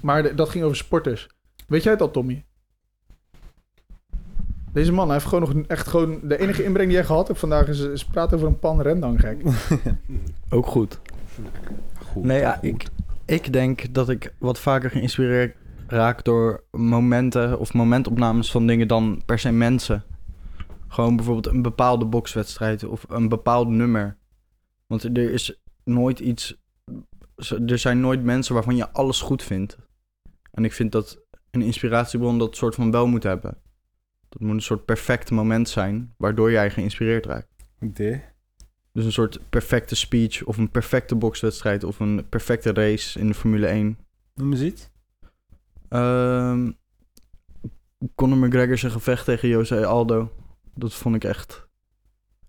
Maar 0.00 0.22
de- 0.22 0.34
dat 0.34 0.48
ging 0.48 0.64
over 0.64 0.76
sporters. 0.76 1.28
Weet 1.66 1.82
jij 1.82 1.92
het 1.92 2.00
al, 2.00 2.10
Tommy? 2.10 2.44
Deze 4.72 4.92
man 4.92 5.04
hij 5.04 5.14
heeft 5.16 5.28
gewoon 5.28 5.54
nog 5.54 5.66
echt 5.66 5.86
gewoon... 5.88 6.20
De 6.22 6.38
enige 6.38 6.64
inbreng 6.64 6.88
die 6.88 6.96
jij 6.96 7.06
gehad 7.06 7.26
hebt 7.26 7.38
vandaag 7.38 7.68
is, 7.68 7.80
is 7.80 8.04
praten 8.04 8.36
over 8.36 8.48
een 8.48 8.58
pan 8.58 8.82
rendang, 8.82 9.20
gek. 9.20 9.42
Ook 10.56 10.66
goed. 10.66 10.98
Goed. 12.06 12.24
Nee, 12.24 12.40
ja, 12.40 12.52
goed. 12.52 12.64
ik, 12.64 12.86
ik 13.24 13.52
denk 13.52 13.94
dat 13.94 14.08
ik 14.08 14.34
wat 14.38 14.58
vaker 14.58 14.90
geïnspireerd 14.90 15.56
raak 15.86 16.24
door 16.24 16.64
momenten 16.70 17.58
of 17.58 17.74
momentopnames 17.74 18.50
van 18.50 18.66
dingen 18.66 18.88
dan 18.88 19.22
per 19.26 19.38
se 19.38 19.50
mensen. 19.50 20.04
Gewoon 20.88 21.16
bijvoorbeeld 21.16 21.54
een 21.54 21.62
bepaalde 21.62 22.04
bokswedstrijd 22.04 22.84
of 22.84 23.04
een 23.08 23.28
bepaald 23.28 23.68
nummer. 23.68 24.18
Want 24.86 25.04
er 25.04 25.32
is 25.32 25.60
nooit 25.84 26.18
iets. 26.18 26.60
Er 27.66 27.78
zijn 27.78 28.00
nooit 28.00 28.22
mensen 28.22 28.54
waarvan 28.54 28.76
je 28.76 28.92
alles 28.92 29.20
goed 29.20 29.42
vindt. 29.42 29.78
En 30.50 30.64
ik 30.64 30.72
vind 30.72 30.92
dat 30.92 31.22
een 31.50 31.62
inspiratiebron 31.62 32.38
dat 32.38 32.56
soort 32.56 32.74
van 32.74 32.90
wel 32.90 33.06
moet 33.06 33.22
hebben. 33.22 33.58
Dat 34.28 34.40
moet 34.40 34.54
een 34.54 34.62
soort 34.62 34.84
perfect 34.84 35.30
moment 35.30 35.68
zijn 35.68 36.14
waardoor 36.16 36.50
jij 36.50 36.70
geïnspireerd 36.70 37.26
raakt. 37.26 37.48
De. 37.78 38.20
Dus 38.92 39.04
een 39.04 39.12
soort 39.12 39.38
perfecte 39.50 39.94
speech 39.96 40.44
of 40.44 40.56
een 40.56 40.70
perfecte 40.70 41.14
bokswedstrijd 41.14 41.84
of 41.84 42.00
een 42.00 42.24
perfecte 42.28 42.72
race 42.72 43.18
in 43.18 43.26
de 43.26 43.34
Formule 43.34 43.66
1. 43.66 43.96
Noem 44.34 44.52
eens 44.52 44.60
iets. 44.60 44.90
Ehm 45.88 46.70
Conor 48.14 48.38
McGregor 48.38 48.78
zijn 48.78 48.92
gevecht 48.92 49.24
tegen 49.24 49.48
Jose 49.48 49.86
Aldo. 49.86 50.30
Dat 50.74 50.94
vond 50.94 51.14
ik 51.14 51.24
echt... 51.24 51.66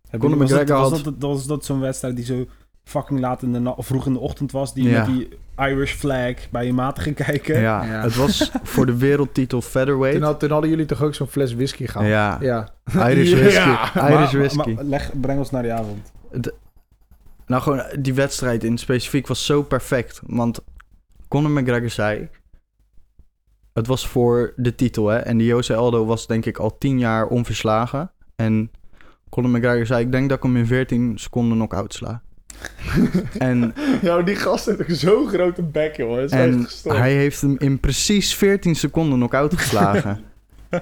Heb 0.09 0.19
Conor 0.19 0.35
je- 0.35 0.41
was 0.41 0.51
dat, 0.51 0.61
McGregor 0.61 0.89
was, 0.89 1.03
dat, 1.03 1.13
was 1.19 1.45
dat 1.45 1.65
zo'n 1.65 1.79
wedstrijd 1.79 2.15
die 2.15 2.25
zo 2.25 2.45
fucking 2.83 3.19
laat 3.19 3.41
in 3.41 3.53
de 3.53 3.59
na- 3.59 3.69
of 3.71 3.85
vroeg 3.85 4.05
in 4.05 4.13
de 4.13 4.19
ochtend 4.19 4.51
was, 4.51 4.73
die 4.73 4.89
Ja. 4.89 4.97
met 5.05 5.15
die 5.15 5.29
Irish 5.57 5.93
flag 5.93 6.33
bij 6.51 6.65
je 6.65 6.73
maat 6.73 6.99
ging 6.99 7.15
kijken? 7.15 7.59
Ja, 7.59 7.83
Ja. 7.85 8.01
het 8.01 8.15
was 8.15 8.51
voor 8.63 8.85
de 8.85 8.97
wereldtitel 8.97 9.61
featherweight. 9.61 10.19
Toen, 10.19 10.27
had- 10.29 10.39
toen 10.39 10.51
hadden 10.51 10.69
jullie 10.69 10.85
toch 10.85 11.01
ook 11.03 11.15
zo'n 11.15 11.27
fles 11.27 11.53
whisky 11.53 11.87
gehaald? 11.87 12.07
ja, 12.09 12.37
Ja. 12.41 12.73
Irish 13.09 13.29
Ja. 13.33 13.37
whisky. 13.37 13.65
Maar- 13.99 14.11
Irish 14.11 14.31
maar- 14.33 14.41
whisky. 14.41 14.71
maar 14.73 14.83
leg, 14.83 15.11
breng 15.21 15.39
ons 15.39 15.49
naar 15.51 15.61
die 15.63 15.73
avond. 15.73 16.11
Nou, 17.45 17.61
gewoon 17.61 17.83
die 17.99 18.13
wedstrijd 18.13 18.63
in 18.63 18.77
specifiek 18.77 19.27
was 19.27 19.45
zo 19.45 19.63
perfect. 19.63 20.21
Want 20.25 20.59
Conor 21.27 21.51
McGregor 21.51 21.89
zei... 21.89 22.29
Het 23.73 23.87
was 23.87 24.07
voor 24.07 24.53
de 24.55 24.75
titel, 24.75 25.07
hè. 25.07 25.17
En 25.17 25.37
die 25.37 25.47
Jose 25.47 25.75
Aldo 25.75 26.05
was 26.05 26.27
denk 26.27 26.45
ik 26.45 26.57
al 26.57 26.77
tien 26.77 26.99
jaar 26.99 27.27
onverslagen. 27.27 28.11
En 28.35 28.71
Conor 29.29 29.49
McGregor 29.49 29.85
zei... 29.85 30.05
Ik 30.05 30.11
denk 30.11 30.29
dat 30.29 30.37
ik 30.37 30.43
hem 30.43 30.57
in 30.57 30.65
14 30.67 31.17
seconden 31.17 31.57
knock-out 31.57 31.93
sla. 31.93 32.21
en 33.37 33.73
Ja, 34.01 34.21
die 34.21 34.35
gast 34.35 34.65
heeft 34.65 34.81
ook 34.81 34.87
zo'n 34.89 35.27
grote 35.27 35.63
bek, 35.63 35.97
joh. 35.97 36.33
En 36.33 36.67
hij 36.83 37.13
heeft 37.13 37.41
hem 37.41 37.55
in 37.57 37.79
precies 37.79 38.35
14 38.35 38.75
seconden 38.75 39.17
knock-out 39.17 39.57
geslagen. 39.57 40.23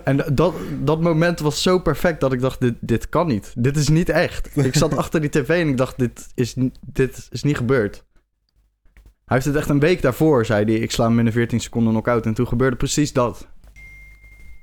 en 0.04 0.24
dat, 0.34 0.54
dat 0.80 1.02
moment 1.02 1.40
was 1.40 1.62
zo 1.62 1.80
perfect 1.80 2.22
dat 2.22 2.34
ik 2.34 2.42
dacht, 2.42 2.62
dit, 2.62 2.76
dit 2.80 3.10
kan 3.10 3.28
niet. 3.28 3.54
Dit 3.58 3.78
is 3.78 3.88
niet 3.88 4.10
echt. 4.10 4.58
Ik 4.58 4.76
zat 4.76 4.98
achter 4.98 5.22
die 5.22 5.30
tv 5.30 5.50
en 5.62 5.68
ik 5.68 5.78
dacht, 5.78 6.00
dit 6.00 6.28
is, 6.36 6.56
dit 6.86 7.28
is 7.32 7.44
niet 7.44 7.58
gebeurd. 7.58 8.04
Hij 9.26 9.40
heeft 9.40 9.46
het 9.46 9.56
echt 9.56 9.70
een 9.70 9.80
week 9.80 10.02
daarvoor, 10.02 10.46
zei 10.46 10.66
hij, 10.66 10.74
ik 10.74 10.92
sla 10.92 11.06
hem 11.06 11.16
binnen 11.16 11.34
14 11.34 11.60
seconden 11.60 11.92
knock-out. 11.92 12.26
En 12.26 12.34
toen 12.34 12.48
gebeurde 12.48 12.76
precies 12.76 13.14
dat. 13.14 13.48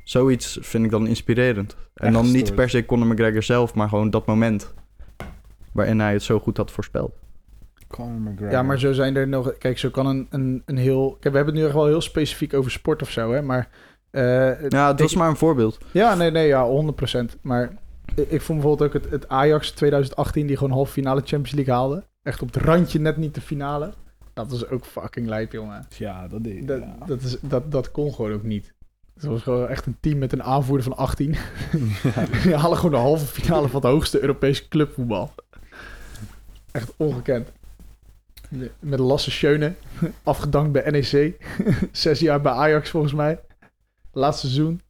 Zoiets 0.04 0.58
vind 0.60 0.84
ik 0.84 0.90
dan 0.90 1.06
inspirerend. 1.06 1.76
En 1.94 2.06
Echt 2.06 2.14
dan 2.14 2.30
niet 2.30 2.54
per 2.54 2.70
se 2.70 2.86
Conor 2.86 3.06
McGregor 3.06 3.42
zelf, 3.42 3.74
maar 3.74 3.88
gewoon 3.88 4.10
dat 4.10 4.26
moment. 4.26 4.74
Waarin 5.72 6.00
hij 6.00 6.12
het 6.12 6.22
zo 6.22 6.38
goed 6.38 6.56
had 6.56 6.70
voorspeld. 6.70 7.12
Conor 7.88 8.20
McGregor. 8.20 8.50
Ja, 8.50 8.62
maar 8.62 8.78
zo 8.78 8.92
zijn 8.92 9.16
er 9.16 9.28
nog... 9.28 9.58
Kijk, 9.58 9.78
zo 9.78 9.90
kan 9.90 10.06
een, 10.06 10.26
een, 10.30 10.62
een 10.66 10.76
heel... 10.76 11.10
Kijk, 11.10 11.22
we 11.22 11.36
hebben 11.36 11.46
het 11.46 11.54
nu 11.54 11.64
echt 11.64 11.74
wel 11.74 11.86
heel 11.86 12.00
specifiek 12.00 12.54
over 12.54 12.70
sport 12.70 13.02
of 13.02 13.10
zo, 13.10 13.32
hè. 13.32 13.42
Maar... 13.42 13.68
eh, 14.10 14.68
Ja, 14.70 14.88
het 14.90 15.00
was 15.00 15.12
ik- 15.12 15.18
maar 15.18 15.28
een 15.28 15.36
voorbeeld. 15.36 15.78
Ja, 15.90 16.14
nee, 16.14 16.30
nee, 16.30 16.46
ja, 16.46 16.64
100%. 16.66 17.36
Maar 17.40 17.72
ik, 18.14 18.42
vond 18.42 18.60
bijvoorbeeld 18.60 18.82
ook 18.82 19.02
het, 19.02 19.10
het 19.10 19.28
Ajax 19.28 19.70
2018, 19.70 20.46
die 20.46 20.56
gewoon 20.56 20.72
halve 20.72 20.92
finale 20.92 21.20
Champions 21.20 21.52
League 21.52 21.74
haalde. 21.74 22.04
Echt 22.22 22.42
op 22.42 22.54
het 22.54 22.62
randje, 22.64 22.98
net 23.00 23.16
niet 23.16 23.34
de 23.34 23.40
finale. 23.40 23.92
Dat 24.32 24.50
was 24.50 24.68
ook 24.68 24.84
fucking 24.84 25.26
lijp, 25.26 25.52
jongen. 25.52 25.86
Ja, 25.96 26.28
dat 26.28 26.44
deed 26.44 26.68
Dat, 26.68 26.78
ja. 26.80 27.06
dat, 27.06 27.22
is, 27.22 27.36
dat, 27.40 27.72
dat 27.72 27.90
kon 27.90 28.14
gewoon 28.14 28.32
ook 28.32 28.42
niet. 28.42 28.72
Het 29.14 29.24
was 29.24 29.42
gewoon 29.42 29.68
echt 29.68 29.86
een 29.86 29.96
team 30.00 30.18
met 30.18 30.32
een 30.32 30.42
aanvoerder 30.42 30.84
van 30.84 30.96
18. 30.96 31.34
Die 32.42 32.54
halen 32.56 32.76
gewoon 32.76 32.90
de 32.90 32.96
halve 32.96 33.26
finale 33.26 33.68
van 33.68 33.80
het 33.80 33.90
hoogste 33.90 34.20
Europese 34.20 34.68
clubvoetbal. 34.68 35.32
Echt 36.70 36.92
ongekend. 36.96 37.48
Met 38.78 38.98
Lasse 38.98 39.30
Schöne, 39.30 39.72
afgedankt 40.22 40.72
bij 40.72 40.90
NEC. 40.90 41.36
Zes 41.92 42.20
jaar 42.20 42.40
bij 42.40 42.52
Ajax 42.52 42.90
volgens 42.90 43.12
mij. 43.12 43.40
Laatste 44.18 44.46
seizoen. 44.46 44.80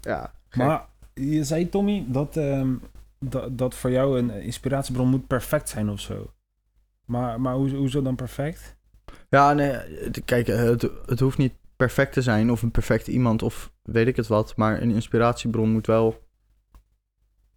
Ja, 0.00 0.32
Maar 0.50 0.88
je 1.14 1.44
zei, 1.44 1.68
Tommy, 1.68 2.04
dat, 2.08 2.36
ehm, 2.36 2.74
dat, 3.18 3.58
dat 3.58 3.74
voor 3.74 3.90
jou 3.90 4.18
een 4.18 4.30
inspiratiebron 4.30 5.08
moet 5.08 5.26
perfect 5.26 5.68
zijn 5.68 5.88
of 5.90 6.00
zo. 6.00 6.32
Maar, 7.04 7.40
maar 7.40 7.54
hoe, 7.54 7.70
hoezo 7.70 8.02
dan 8.02 8.16
perfect? 8.16 8.76
Ja, 9.28 9.52
nee, 9.52 9.80
kijk, 10.24 10.48
eh, 10.48 10.62
het, 10.62 10.90
het 11.06 11.20
hoeft 11.20 11.38
niet 11.38 11.52
perfect 11.76 12.12
te 12.12 12.22
zijn 12.22 12.50
of 12.50 12.62
een 12.62 12.70
perfect 12.70 13.06
iemand 13.06 13.42
of 13.42 13.72
weet 13.82 14.06
ik 14.06 14.16
het 14.16 14.26
wat. 14.26 14.56
Maar 14.56 14.82
een 14.82 14.90
inspiratiebron 14.90 15.70
moet 15.70 15.86
wel 15.86 16.28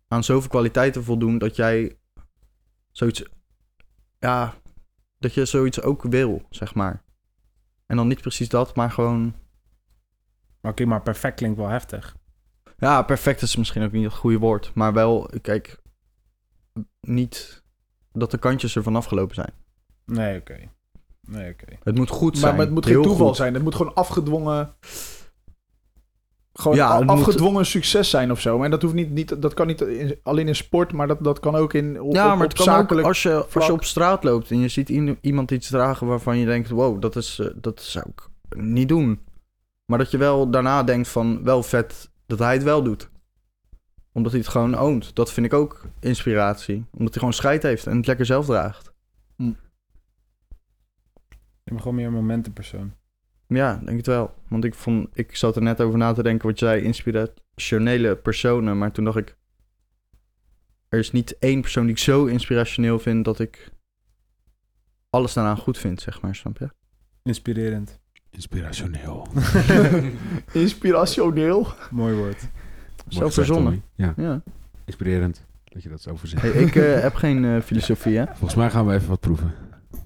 aan 0.08 0.24
zoveel 0.24 0.50
kwaliteiten 0.50 1.04
voldoen 1.04 1.38
dat 1.38 1.56
jij 1.56 1.98
zoiets, 2.92 3.24
ja, 4.20 4.54
dat 5.20 5.34
je 5.34 5.46
zoiets 5.46 5.82
ook 5.82 6.04
wil, 6.04 6.42
zeg 6.50 6.74
maar. 6.74 7.04
En 7.86 7.98
dan 7.98 8.08
niet 8.08 8.22
precies 8.22 8.50
dat, 8.50 8.76
maar 8.76 8.92
gewoon, 8.92 9.36
Oké, 10.68 10.86
maar 10.86 11.02
perfect 11.02 11.36
klinkt 11.36 11.58
wel 11.58 11.68
heftig. 11.68 12.16
ja, 12.78 13.02
perfect 13.02 13.42
is 13.42 13.56
misschien 13.56 13.84
ook 13.84 13.92
niet 13.92 14.04
het 14.04 14.14
goede 14.14 14.38
woord. 14.40 14.72
Maar 14.74 14.94
wel, 14.94 15.30
kijk, 15.42 15.82
niet 17.02 17.64
dat 18.12 18.32
de 18.32 18.38
kantjes 18.38 18.76
ervan 18.76 18.96
afgelopen 18.96 19.36
zijn. 19.36 19.52
Nee, 20.06 20.40
oké. 20.40 20.58
Nee, 21.28 21.52
oké. 21.52 21.66
Het 21.84 21.96
moet 21.96 22.10
goed 22.10 22.32
Maar, 22.32 22.40
zijn. 22.42 22.56
maar 22.56 22.66
het 22.66 22.74
moet 22.74 22.86
geen 22.86 23.02
toeval 23.02 23.28
goed. 23.28 23.36
zijn. 23.36 23.54
Het 23.54 23.64
moet 23.64 23.76
gewoon 23.76 23.94
afgedwongen. 23.94 24.74
Gewoon 26.54 26.78
Ja, 26.78 27.00
moet- 27.00 27.10
afgedwongen 27.10 27.66
succes 27.66 28.10
zijn 28.10 28.32
of 28.32 28.40
zo. 28.42 28.64
En 28.64 28.72
dat 28.72 28.82
hoeft 28.82 28.94
niet, 28.94 29.10
niet 29.10 29.42
dat 29.42 29.54
kan 29.54 29.68
niet 29.68 29.82
in- 29.82 30.20
alleen 30.24 30.48
in 30.48 30.56
sport, 30.56 30.92
maar 30.94 31.08
dat, 31.08 31.24
dat 31.24 31.40
kan 31.40 31.56
ook 31.56 31.74
in 31.74 32.02
op, 32.02 32.14
Ja, 32.14 32.26
maar 32.26 32.34
op 32.36 32.42
het 32.42 32.54
kan 32.54 32.76
ook 32.80 32.92
als 33.02 33.24
je, 33.24 33.46
als 33.54 33.66
je 33.66 33.72
op 33.72 33.84
straat 33.84 34.24
loopt 34.24 34.52
en 34.52 34.60
je 34.60 34.68
ziet 34.68 34.90
iemand 35.22 35.52
iets 35.52 35.68
dragen 35.70 36.08
waarvan 36.08 36.38
je 36.38 36.46
denkt, 36.46 36.70
wow, 36.70 37.02
dat, 37.02 37.16
is, 37.16 37.40
eh, 37.40 37.48
dat 37.56 37.82
zou 37.82 38.06
ik 38.16 38.30
niet 38.58 38.88
doen. 38.90 39.20
Maar 39.94 40.02
dat 40.02 40.12
je 40.12 40.18
wel 40.18 40.50
daarna 40.50 40.84
denkt 40.84 41.08
van, 41.08 41.44
wel 41.44 41.64
vet 41.64 42.12
dat 42.26 42.40
hij 42.40 42.54
het 42.54 42.64
wel 42.64 42.84
doet. 42.84 43.10
Omdat 44.12 44.32
hij 44.32 44.42
het 44.42 44.50
gewoon 44.50 44.76
oont. 44.76 45.16
Dat 45.16 45.32
vind 45.34 45.46
ik 45.46 45.54
ook 45.54 45.86
inspiratie. 46.00 46.86
Omdat 46.92 47.10
hij 47.10 47.18
gewoon 47.18 47.34
scheid 47.34 47.64
heeft 47.64 47.88
en 47.88 47.98
het 47.98 48.08
lekker 48.08 48.26
zelf 48.26 48.46
draagt. 48.46 48.94
Je 49.36 49.56
bent 51.64 51.82
gewoon 51.82 51.96
meer 51.96 52.06
een 52.06 52.14
momentenpersoon. 52.14 52.94
Ja, 53.48 53.82
denk 53.86 53.98
het 53.98 54.06
wel. 54.06 54.34
Want 54.48 54.64
ik, 54.64 54.76
vond, 54.76 55.10
ik 55.14 55.36
zat 55.36 55.56
er 55.56 55.62
net 55.62 55.82
over 55.82 55.98
na 55.98 56.14
te 56.14 56.24
denken 56.24 56.48
wat 56.48 56.60
zei, 56.60 56.82
inspirationele 56.82 58.16
personen. 58.16 58.78
Maar 58.78 58.92
toen 58.92 59.06
dacht 59.06 59.18
ik, 59.18 59.38
er 60.90 61.00
is 61.00 61.12
niet 61.12 61.38
één 61.38 61.62
persoon 61.62 61.84
die 61.84 61.96
ik 61.96 62.02
zo 62.02 62.26
inspirationeel 62.26 63.00
vind 63.00 63.26
dat 63.26 63.40
ik 63.40 63.72
alles 65.10 65.34
daaraan 65.34 65.58
goed 65.58 65.78
vind, 65.78 66.02
zeg 66.02 66.22
maar, 66.22 66.36
snap 66.36 66.58
je? 66.58 66.70
Inspirerend. 67.24 68.02
Inspirationeel. 68.34 69.28
Inspirationeel. 70.52 71.68
Mooi 71.92 72.14
woord. 72.16 72.48
Zo 73.08 73.30
verzonnen. 73.30 73.84
Ja, 73.96 74.14
Ja. 74.18 74.42
inspirerend 74.86 75.44
dat 75.64 75.84
je 75.84 75.90
dat 75.90 76.02
zo 76.02 76.16
verzint. 76.16 76.42
Hey, 76.42 76.52
ik 76.52 76.76
eh, 76.76 77.00
heb 77.02 77.14
geen 77.16 77.46
eh, 77.46 77.62
filosofie, 77.62 78.18
hè? 78.18 78.26
Volgens 78.26 78.56
mij 78.56 78.70
gaan 78.70 78.88
we 78.88 78.94
even 78.94 79.10
wat 79.10 79.20
proeven. 79.20 79.54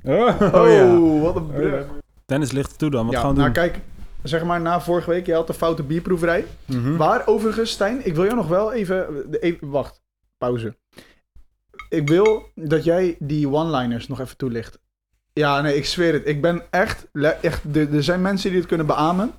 Oh, 0.04 0.42
Oh, 0.42 1.22
wat 1.22 1.36
een 1.36 1.48
brug. 1.48 1.86
Dennis 2.26 2.52
ligt 2.52 2.72
er 2.72 2.78
toe 2.78 2.90
dan. 2.90 3.06
Wat 3.06 3.14
ja, 3.16 3.20
gaan 3.22 3.30
we 3.34 3.40
nou 3.40 3.52
doen? 3.54 3.64
kijk, 3.64 3.80
zeg 4.24 4.44
maar 4.44 4.62
na 4.62 4.82
vorige 4.82 5.10
week, 5.10 5.26
je 5.26 5.34
had 5.34 5.48
de 5.48 5.54
foute 5.54 5.84
bierproeverij. 5.84 6.46
Mhm. 6.66 6.96
Waar 6.96 7.28
overigens, 7.28 7.72
Stijn, 7.72 8.06
ik 8.06 8.16
wil 8.16 8.24
jou 8.24 8.36
nog 8.36 8.48
wel 8.48 8.74
even, 8.74 9.26
even... 9.40 9.70
Wacht, 9.70 10.02
pauze. 10.38 10.76
Ik 11.90 12.08
wil 12.10 12.50
dat 12.56 12.84
jij 12.84 13.16
die 13.20 13.50
one-liners 13.50 14.08
nog 14.08 14.20
even 14.20 14.38
toelicht. 14.38 14.80
Ja, 15.38 15.62
nee, 15.62 15.76
ik 15.76 15.86
zweer 15.86 16.14
het. 16.14 16.28
Ik 16.28 16.42
ben 16.42 16.62
echt... 16.70 17.08
echt 17.42 17.76
er, 17.76 17.94
er 17.96 18.04
zijn 18.04 18.22
mensen 18.22 18.50
die 18.50 18.60
het 18.60 18.68
kunnen 18.68 18.86
beamen. 18.86 19.32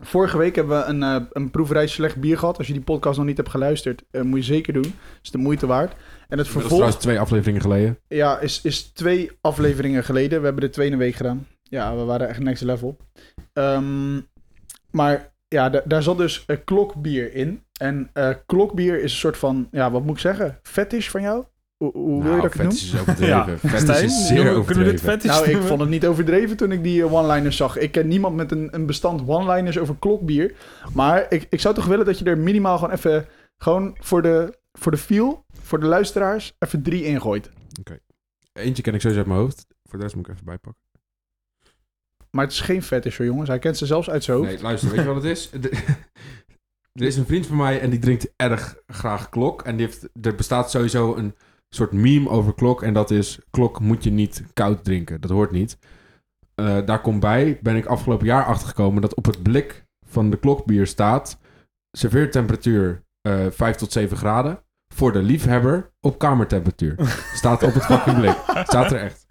Vorige 0.00 0.38
week 0.38 0.54
hebben 0.56 0.78
we 0.78 0.84
een, 0.84 1.02
eh, 1.02 1.16
een 1.32 1.50
proeverij 1.50 1.86
slecht 1.86 2.16
bier 2.16 2.38
gehad. 2.38 2.58
Als 2.58 2.66
je 2.66 2.72
die 2.72 2.82
podcast 2.82 3.16
nog 3.18 3.26
niet 3.26 3.36
hebt 3.36 3.48
geluisterd, 3.48 4.02
eh, 4.10 4.22
moet 4.22 4.38
je 4.38 4.44
zeker 4.52 4.72
doen. 4.72 4.94
is 5.22 5.30
de 5.30 5.38
moeite 5.38 5.66
waard. 5.66 5.92
En 5.92 5.98
het 6.28 6.28
Dat 6.28 6.46
is 6.46 6.52
vervolg 6.52 6.72
trouwens 6.72 6.96
twee 7.02 7.20
afleveringen 7.20 7.60
geleden. 7.60 7.98
ja, 8.08 8.38
is, 8.38 8.60
is 8.62 8.82
twee 8.82 9.30
afleveringen 9.40 10.04
geleden. 10.04 10.38
We 10.38 10.44
hebben 10.44 10.64
de 10.64 10.70
tweede 10.70 10.96
week 10.96 11.14
gedaan. 11.14 11.46
Ja, 11.62 11.96
we 11.96 12.02
waren 12.04 12.28
echt 12.28 12.38
next 12.40 12.62
level. 12.62 12.96
Ehm, 13.52 14.20
maar 14.90 15.32
ja, 15.48 15.70
da- 15.70 15.82
daar 15.84 16.02
zat 16.02 16.18
dus 16.18 16.46
klokbier 16.64 17.34
in. 17.34 17.62
En 17.80 18.10
eh, 18.12 18.30
klokbier 18.46 18.96
is 18.96 19.02
een 19.12 19.18
soort 19.18 19.36
van, 19.36 19.68
ja, 19.70 19.90
wat 19.90 20.02
moet 20.02 20.14
ik 20.14 20.20
zeggen? 20.20 20.58
Fetish 20.62 21.08
van 21.08 21.22
jou? 21.22 21.44
Hoe, 21.76 21.92
hoe 21.92 22.22
wil 22.22 22.34
je 22.34 22.40
dat 22.42 22.54
ik 22.54 22.60
het 22.60 22.62
noem? 22.62 22.72
Nou, 22.72 22.78
is 22.94 23.00
overdreven. 23.00 23.58
Fetish 23.58 23.80
Stijn, 23.80 24.04
is 24.04 24.26
zeer 24.26 24.34
kunnen 24.36 24.52
we 24.54 24.58
overdreven. 24.60 24.90
dit 24.92 25.00
fetish 25.00 25.30
Nou, 25.30 25.44
ik 25.44 25.50
noemen? 25.50 25.68
vond 25.68 25.80
het 25.80 25.88
niet 25.90 26.06
overdreven 26.06 26.56
toen 26.56 26.72
ik 26.72 26.82
die 26.82 27.02
eh, 27.02 27.12
one-liners 27.12 27.56
zag. 27.56 27.76
Ik 27.76 27.92
ken 27.92 28.08
niemand 28.08 28.36
met 28.36 28.50
een, 28.52 28.68
een 28.74 28.86
bestand 28.86 29.28
one-liners 29.28 29.78
over 29.78 29.96
klokbier. 29.98 30.54
Maar 30.94 31.26
ik, 31.32 31.46
ik 31.50 31.60
zou 31.60 31.74
toch 31.74 31.86
willen 31.86 32.04
dat 32.06 32.18
je 32.18 32.24
er 32.24 32.38
minimaal 32.38 32.78
gewoon 32.78 32.94
even... 32.94 33.26
Gewoon 33.58 33.96
voor 34.00 34.22
de, 34.22 34.58
voor 34.72 34.92
de 34.92 34.98
feel, 34.98 35.44
voor 35.62 35.80
de 35.80 35.86
luisteraars, 35.86 36.56
even 36.58 36.82
drie 36.82 37.04
ingooit. 37.04 37.50
Eentje 38.52 38.82
ken 38.82 38.94
ik 38.94 39.00
sowieso 39.00 39.20
uit 39.22 39.28
mijn 39.30 39.40
hoofd. 39.40 39.66
Voor 39.84 39.98
de 39.98 40.04
rest 40.04 40.16
moet 40.16 40.26
ik 40.26 40.32
even 40.32 40.44
bijpakken. 40.44 40.82
Maar 42.30 42.44
het 42.44 42.52
is 42.52 42.60
geen 42.60 42.82
fetish 42.82 43.16
hoor, 43.16 43.26
jongens. 43.26 43.48
Hij 43.48 43.58
kent 43.58 43.76
ze 43.76 43.86
zelfs 43.86 44.10
uit 44.10 44.24
zijn 44.24 44.36
hoofd. 44.36 44.50
Nee, 44.50 44.62
luister, 44.62 44.90
weet 44.90 44.98
je 45.00 45.06
wat 45.06 45.16
het 45.22 45.24
is? 45.24 45.50
De- 45.50 45.70
er 47.00 47.06
is 47.06 47.16
een 47.16 47.26
vriend 47.26 47.46
van 47.46 47.56
mij 47.56 47.80
en 47.80 47.90
die 47.90 47.98
drinkt 47.98 48.32
erg 48.36 48.76
graag 48.86 49.28
klok. 49.28 49.62
En 49.62 49.76
die 49.76 49.86
heeft, 49.86 50.08
er 50.22 50.34
bestaat 50.34 50.70
sowieso 50.70 51.14
een 51.16 51.34
soort 51.76 51.92
meme 51.92 52.28
over 52.28 52.54
klok. 52.54 52.82
En 52.82 52.94
dat 52.94 53.10
is, 53.10 53.38
klok 53.50 53.80
moet 53.80 54.04
je 54.04 54.10
niet 54.10 54.44
koud 54.52 54.84
drinken. 54.84 55.20
Dat 55.20 55.30
hoort 55.30 55.50
niet. 55.50 55.78
Eh, 56.54 56.78
daar 56.84 57.00
komt 57.00 57.20
bij, 57.20 57.58
ben 57.62 57.76
ik 57.76 57.86
afgelopen 57.86 58.26
jaar 58.26 58.44
achtergekomen... 58.44 59.02
dat 59.02 59.14
op 59.14 59.24
het 59.24 59.42
blik 59.42 59.84
van 60.06 60.30
de 60.30 60.38
klokbier 60.38 60.86
staat... 60.86 61.38
serveertemperatuur 61.90 63.04
eh 63.20 63.46
5 63.50 63.76
tot 63.76 63.92
7 63.92 64.16
graden. 64.16 64.64
Voor 64.94 65.12
de 65.12 65.22
liefhebber 65.22 65.92
op 66.00 66.18
kamertemperatuur. 66.18 66.94
Staat 67.34 67.62
op 67.62 67.74
het 67.74 67.84
fucking 67.84 68.16
blik. 68.16 68.36
Staat 68.64 68.92
er 68.92 69.00
echt. 69.00 69.26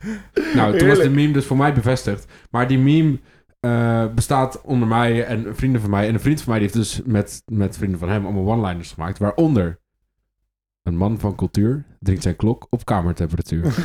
Nou, 0.56 0.78
toen 0.78 0.88
was 0.88 1.00
de 1.00 1.10
meme 1.10 1.34
dus 1.34 1.46
voor 1.46 1.58
mij 1.58 1.74
bevestigd. 1.74 2.32
Maar 2.50 2.68
die 2.68 2.80
meme 2.80 3.20
eh, 3.60 4.06
bestaat 4.14 4.62
onder 4.62 4.88
mij 4.88 5.26
en 5.26 5.56
vrienden 5.56 5.82
van 5.82 5.90
mij. 5.90 6.08
En 6.08 6.14
een 6.14 6.20
vriend 6.20 6.42
van 6.42 6.50
mij 6.50 6.60
die 6.60 6.70
heeft 6.72 6.80
dus 6.90 7.02
met, 7.06 7.42
met 7.46 7.78
vrienden 7.78 8.00
van 8.00 8.10
hem 8.10 8.26
allemaal 8.26 8.54
one-liners 8.54 8.92
gemaakt. 8.92 9.18
Waaronder 9.18 9.80
een 10.86 10.98
man 10.98 11.20
van 11.20 11.36
cultuur 11.36 11.86
drinkt 12.00 12.24
zijn 12.24 12.36
klok 12.36 12.68
op 12.70 12.86
kamertemperatuur. 12.86 13.64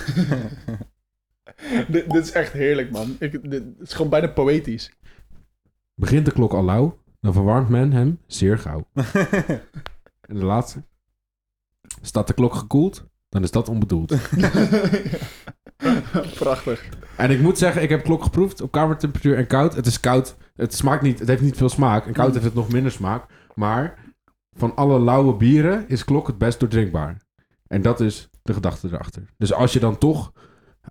dit, 1.88 2.10
dit 2.10 2.24
is 2.24 2.32
echt 2.32 2.52
heerlijk, 2.52 2.90
man. 2.90 3.16
Ik, 3.18 3.50
dit, 3.50 3.52
het 3.52 3.80
is 3.80 3.92
gewoon 3.92 4.10
bijna 4.10 4.26
poëtisch. 4.26 4.92
Begint 5.94 6.24
de 6.24 6.32
klok 6.32 6.52
al 6.52 6.64
lauw, 6.64 6.98
dan 7.20 7.32
verwarmt 7.32 7.68
men 7.68 7.92
hem 7.92 8.18
zeer 8.26 8.58
gauw. 8.58 8.86
En 10.20 10.36
de 10.36 10.44
laatste. 10.44 10.82
Staat 12.02 12.26
de 12.26 12.34
klok 12.34 12.54
gekoeld, 12.54 13.06
dan 13.28 13.42
is 13.42 13.50
dat 13.50 13.68
onbedoeld. 13.68 14.08
Prachtig. 16.38 16.88
En 17.16 17.30
ik 17.30 17.40
moet 17.40 17.58
zeggen, 17.58 17.82
ik 17.82 17.88
heb 17.88 18.02
klok 18.02 18.22
geproefd 18.22 18.60
op 18.60 18.70
kamertemperatuur 18.70 19.36
en 19.36 19.46
koud. 19.46 19.74
Het 19.74 19.86
is 19.86 20.00
koud. 20.00 20.36
Het 20.56 20.74
smaakt 20.74 21.02
niet, 21.02 21.18
het 21.18 21.28
heeft 21.28 21.42
niet 21.42 21.56
veel 21.56 21.68
smaak. 21.68 22.06
En 22.06 22.12
koud 22.12 22.32
heeft 22.32 22.44
het 22.44 22.54
nog 22.54 22.72
minder 22.72 22.92
smaak. 22.92 23.26
Maar 23.54 23.98
van 24.60 24.76
alle 24.76 25.00
lauwe 25.00 25.34
bieren 25.34 25.84
is 25.88 26.04
klok 26.04 26.26
het 26.26 26.38
best 26.38 26.60
doordrinkbaar. 26.60 27.16
En 27.66 27.82
dat 27.82 28.00
is 28.00 28.28
de 28.42 28.52
gedachte 28.52 28.88
erachter. 28.92 29.22
Dus 29.36 29.52
als 29.52 29.72
je 29.72 29.80
dan 29.80 29.98
toch 29.98 30.32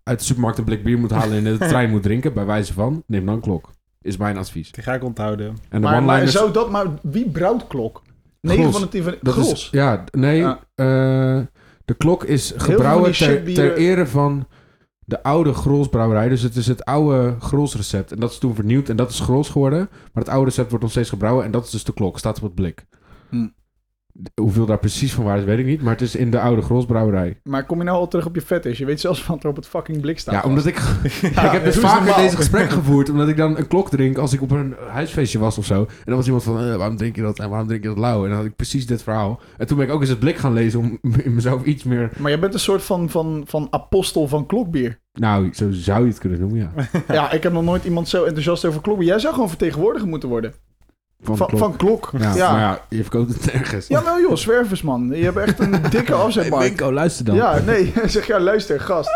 uit 0.03 0.19
de 0.19 0.25
supermarkt 0.25 0.57
een 0.57 0.63
blik 0.63 0.83
bier 0.83 0.99
moet 0.99 1.11
halen 1.11 1.37
en 1.37 1.45
in 1.45 1.57
de 1.57 1.67
trein 1.69 1.89
moet 1.89 2.03
drinken, 2.03 2.33
bij 2.33 2.45
wijze 2.45 2.73
van, 2.73 3.03
neem 3.07 3.25
dan 3.25 3.39
klok. 3.39 3.69
Is 4.01 4.17
mijn 4.17 4.37
advies. 4.37 4.71
Die 4.71 4.83
ga 4.83 4.93
ik 4.93 5.03
onthouden. 5.03 5.47
En 5.69 5.81
de 5.81 5.87
Maar, 5.87 6.03
maar 6.03 6.27
zou 6.27 6.51
dat, 6.51 6.69
maar 6.69 6.85
wie 7.01 7.29
brouwt 7.29 7.67
klok? 7.67 8.01
9 8.41 8.61
Gros. 8.63 8.73
van 8.73 8.81
de 8.83 8.89
10 8.89 9.03
van 9.03 9.15
Dat 9.21 9.33
Gros. 9.33 9.51
is, 9.51 9.67
ja, 9.71 10.03
nee. 10.11 10.37
Ja. 10.39 10.59
eh, 10.75 10.85
de 11.85 11.93
klok 11.97 12.23
is 12.23 12.53
gebrouwen 12.57 13.13
ter 13.13 13.75
ere 13.75 14.07
van 14.07 14.47
de 15.05 15.23
oude 15.23 15.53
Grolsbrouwerij. 15.53 16.29
Dus 16.29 16.41
het 16.41 16.55
is 16.55 16.67
het 16.67 16.85
oude 16.85 17.35
Grolsrecept. 17.39 18.11
En 18.11 18.19
dat 18.19 18.31
is 18.31 18.37
toen 18.37 18.55
vernieuwd 18.55 18.89
en 18.89 18.95
dat 18.95 19.09
is 19.09 19.19
Grols 19.19 19.49
geworden. 19.49 19.89
Maar 19.89 20.23
het 20.23 20.29
oude 20.29 20.45
recept 20.45 20.67
wordt 20.69 20.83
nog 20.83 20.91
steeds 20.93 21.09
gebrouwen 21.09 21.45
en 21.45 21.51
dat 21.51 21.65
is 21.65 21.71
dus 21.71 21.83
de 21.83 21.93
klok. 21.93 22.17
Staat 22.17 22.37
op 22.37 22.43
het 22.43 22.55
blik. 22.55 22.85
Hm. 23.29 23.47
Hoeveel 24.41 24.65
daar 24.65 24.79
precies 24.79 25.13
van 25.13 25.23
waar 25.23 25.37
is, 25.37 25.43
weet 25.43 25.59
ik 25.59 25.65
niet. 25.65 25.81
Maar 25.81 25.93
het 25.93 26.01
is 26.01 26.15
in 26.15 26.31
de 26.31 26.39
oude 26.39 26.61
Grolsbrouwerij. 26.61 27.39
Maar 27.43 27.65
kom 27.65 27.77
je 27.77 27.83
nou 27.83 27.97
al 27.97 28.07
terug 28.07 28.25
op 28.25 28.35
je 28.35 28.41
fetish? 28.41 28.77
Je 28.77 28.85
weet 28.85 28.99
zelfs 28.99 29.25
wat 29.25 29.43
er 29.43 29.49
op 29.49 29.55
het 29.55 29.67
fucking 29.67 30.01
blik 30.01 30.19
staat. 30.19 30.33
Ja, 30.33 30.49
omdat 30.49 30.65
ik... 30.65 30.75
ik 31.23 31.35
heb 31.35 31.63
dus 31.63 31.77
vaker 31.77 32.15
deze 32.15 32.35
gesprek 32.35 32.69
gevoerd. 32.79 33.09
Omdat 33.09 33.27
ik 33.27 33.37
dan 33.37 33.57
een 33.57 33.67
klok 33.67 33.89
drink 33.89 34.17
als 34.17 34.33
ik 34.33 34.41
op 34.41 34.51
een 34.51 34.75
huisfeestje 34.89 35.39
was 35.39 35.57
of 35.57 35.65
zo. 35.65 35.79
En 35.79 36.03
dan 36.05 36.15
was 36.15 36.25
iemand 36.25 36.43
van, 36.43 36.59
eh, 36.59 36.75
waarom 36.75 36.97
drink 36.97 37.15
je 37.15 37.21
dat 37.21 37.39
en 37.39 37.49
waarom 37.49 37.67
drink 37.67 37.83
je 37.83 37.89
dat 37.89 37.97
lauw? 37.97 38.23
En 38.23 38.29
dan 38.29 38.37
had 38.37 38.47
ik 38.47 38.55
precies 38.55 38.87
dit 38.87 39.03
verhaal. 39.03 39.41
En 39.57 39.67
toen 39.67 39.77
ben 39.77 39.87
ik 39.87 39.93
ook 39.93 40.01
eens 40.01 40.09
het 40.09 40.19
blik 40.19 40.37
gaan 40.37 40.53
lezen 40.53 40.79
om 40.79 40.99
in 41.23 41.33
mezelf 41.33 41.63
iets 41.63 41.83
meer... 41.83 42.11
Maar 42.17 42.31
jij 42.31 42.39
bent 42.39 42.53
een 42.53 42.59
soort 42.59 42.83
van, 42.83 43.09
van, 43.09 43.43
van 43.47 43.67
apostel 43.69 44.27
van 44.27 44.45
klokbier. 44.45 44.99
Nou, 45.19 45.53
zo 45.53 45.71
zou 45.71 46.03
je 46.03 46.09
het 46.09 46.19
kunnen 46.19 46.39
noemen, 46.39 46.57
ja. 46.59 46.89
ja, 47.13 47.31
ik 47.31 47.43
heb 47.43 47.51
nog 47.51 47.63
nooit 47.63 47.85
iemand 47.85 48.07
zo 48.07 48.23
enthousiast 48.23 48.65
over 48.65 48.81
klokbier. 48.81 49.07
Jij 49.07 49.19
zou 49.19 49.33
gewoon 49.33 49.49
vertegenwoordiger 49.49 50.07
moeten 50.07 50.29
worden. 50.29 50.53
Van, 51.21 51.35
klok. 51.35 51.57
van 51.57 51.75
klok. 51.75 52.11
Ja, 52.17 52.35
Ja, 52.35 52.51
maar 52.51 52.61
ja, 52.61 52.85
je 52.89 53.01
verkoopt 53.01 53.33
het 53.33 53.51
ergens. 53.51 53.87
Ja, 53.87 54.03
wel 54.03 54.19
joh, 54.21 54.35
zwervers 54.35 54.81
man. 54.81 55.07
Je 55.15 55.23
hebt 55.23 55.37
echt 55.37 55.59
een 55.59 55.81
dikke 55.89 56.13
afzetmarkt. 56.13 56.79
luister 56.79 57.25
dan. 57.25 57.35
Ja, 57.35 57.59
nee. 57.59 57.93
Zeg 58.05 58.27
ja, 58.27 58.39
luister, 58.39 58.79
gast. 58.79 59.09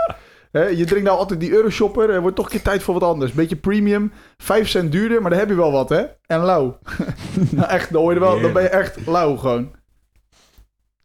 Je 0.51 0.85
drinkt 0.85 1.03
nou 1.07 1.17
altijd 1.17 1.39
die 1.39 1.51
Euroshopper. 1.51 2.09
Er 2.09 2.21
wordt 2.21 2.35
toch 2.35 2.45
een 2.45 2.51
keer 2.51 2.61
tijd 2.61 2.83
voor 2.83 2.93
wat 2.93 3.03
anders. 3.03 3.31
Beetje 3.31 3.55
premium. 3.55 4.11
5 4.37 4.69
cent 4.69 4.91
duurder, 4.91 5.21
maar 5.21 5.29
dan 5.29 5.39
heb 5.39 5.49
je 5.49 5.55
wel 5.55 5.71
wat, 5.71 5.89
hè? 5.89 6.03
En 6.25 6.39
lauw. 6.39 6.79
nou, 7.51 7.69
echt, 7.69 7.91
dan, 7.91 8.01
hoor 8.01 8.13
je 8.13 8.19
wel, 8.19 8.41
dan 8.41 8.53
ben 8.53 8.63
je 8.63 8.69
echt 8.69 9.07
lauw 9.07 9.35
gewoon. 9.35 9.71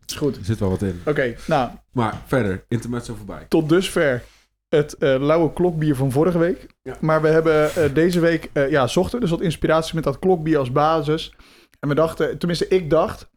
Is 0.06 0.14
goed. 0.14 0.36
Er 0.36 0.44
zit 0.44 0.58
wel 0.58 0.68
wat 0.70 0.82
in. 0.82 1.00
Oké, 1.06 1.34
nou, 1.46 1.70
Maar 1.92 2.14
verder, 2.26 2.64
intermezzo 2.68 3.14
voorbij. 3.16 3.46
tot 3.48 3.68
dusver 3.68 4.22
het 4.68 4.96
eh, 4.96 5.16
lauwe 5.18 5.52
klokbier 5.52 5.96
van 5.96 6.12
vorige 6.12 6.38
week. 6.38 6.66
Ja. 6.82 6.96
Maar 7.00 7.22
we 7.22 7.28
hebben 7.28 7.74
eh, 7.74 7.94
deze 7.94 8.20
week, 8.20 8.50
eh, 8.52 8.70
ja, 8.70 8.86
zochten 8.86 9.20
dus 9.20 9.30
wat 9.30 9.40
inspiratie 9.40 9.94
met 9.94 10.04
dat 10.04 10.18
klokbier 10.18 10.58
als 10.58 10.72
basis. 10.72 11.34
En 11.80 11.88
we 11.88 11.94
dachten, 11.94 12.38
tenminste 12.38 12.68
ik 12.68 12.90
dacht, 12.90 13.30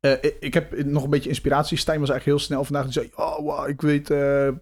ik, 0.00 0.36
ik 0.40 0.54
heb 0.54 0.84
nog 0.84 1.04
een 1.04 1.10
beetje 1.10 1.28
inspiratie. 1.28 1.76
Stijn 1.76 2.00
was 2.00 2.10
eigenlijk 2.10 2.38
heel 2.38 2.46
snel 2.46 2.64
vandaag. 2.64 2.84
Die 2.84 2.92
zei, 2.92 3.10
oh 3.14 3.38
wow, 3.38 3.68
ik 3.68 3.80
weet 3.80 4.06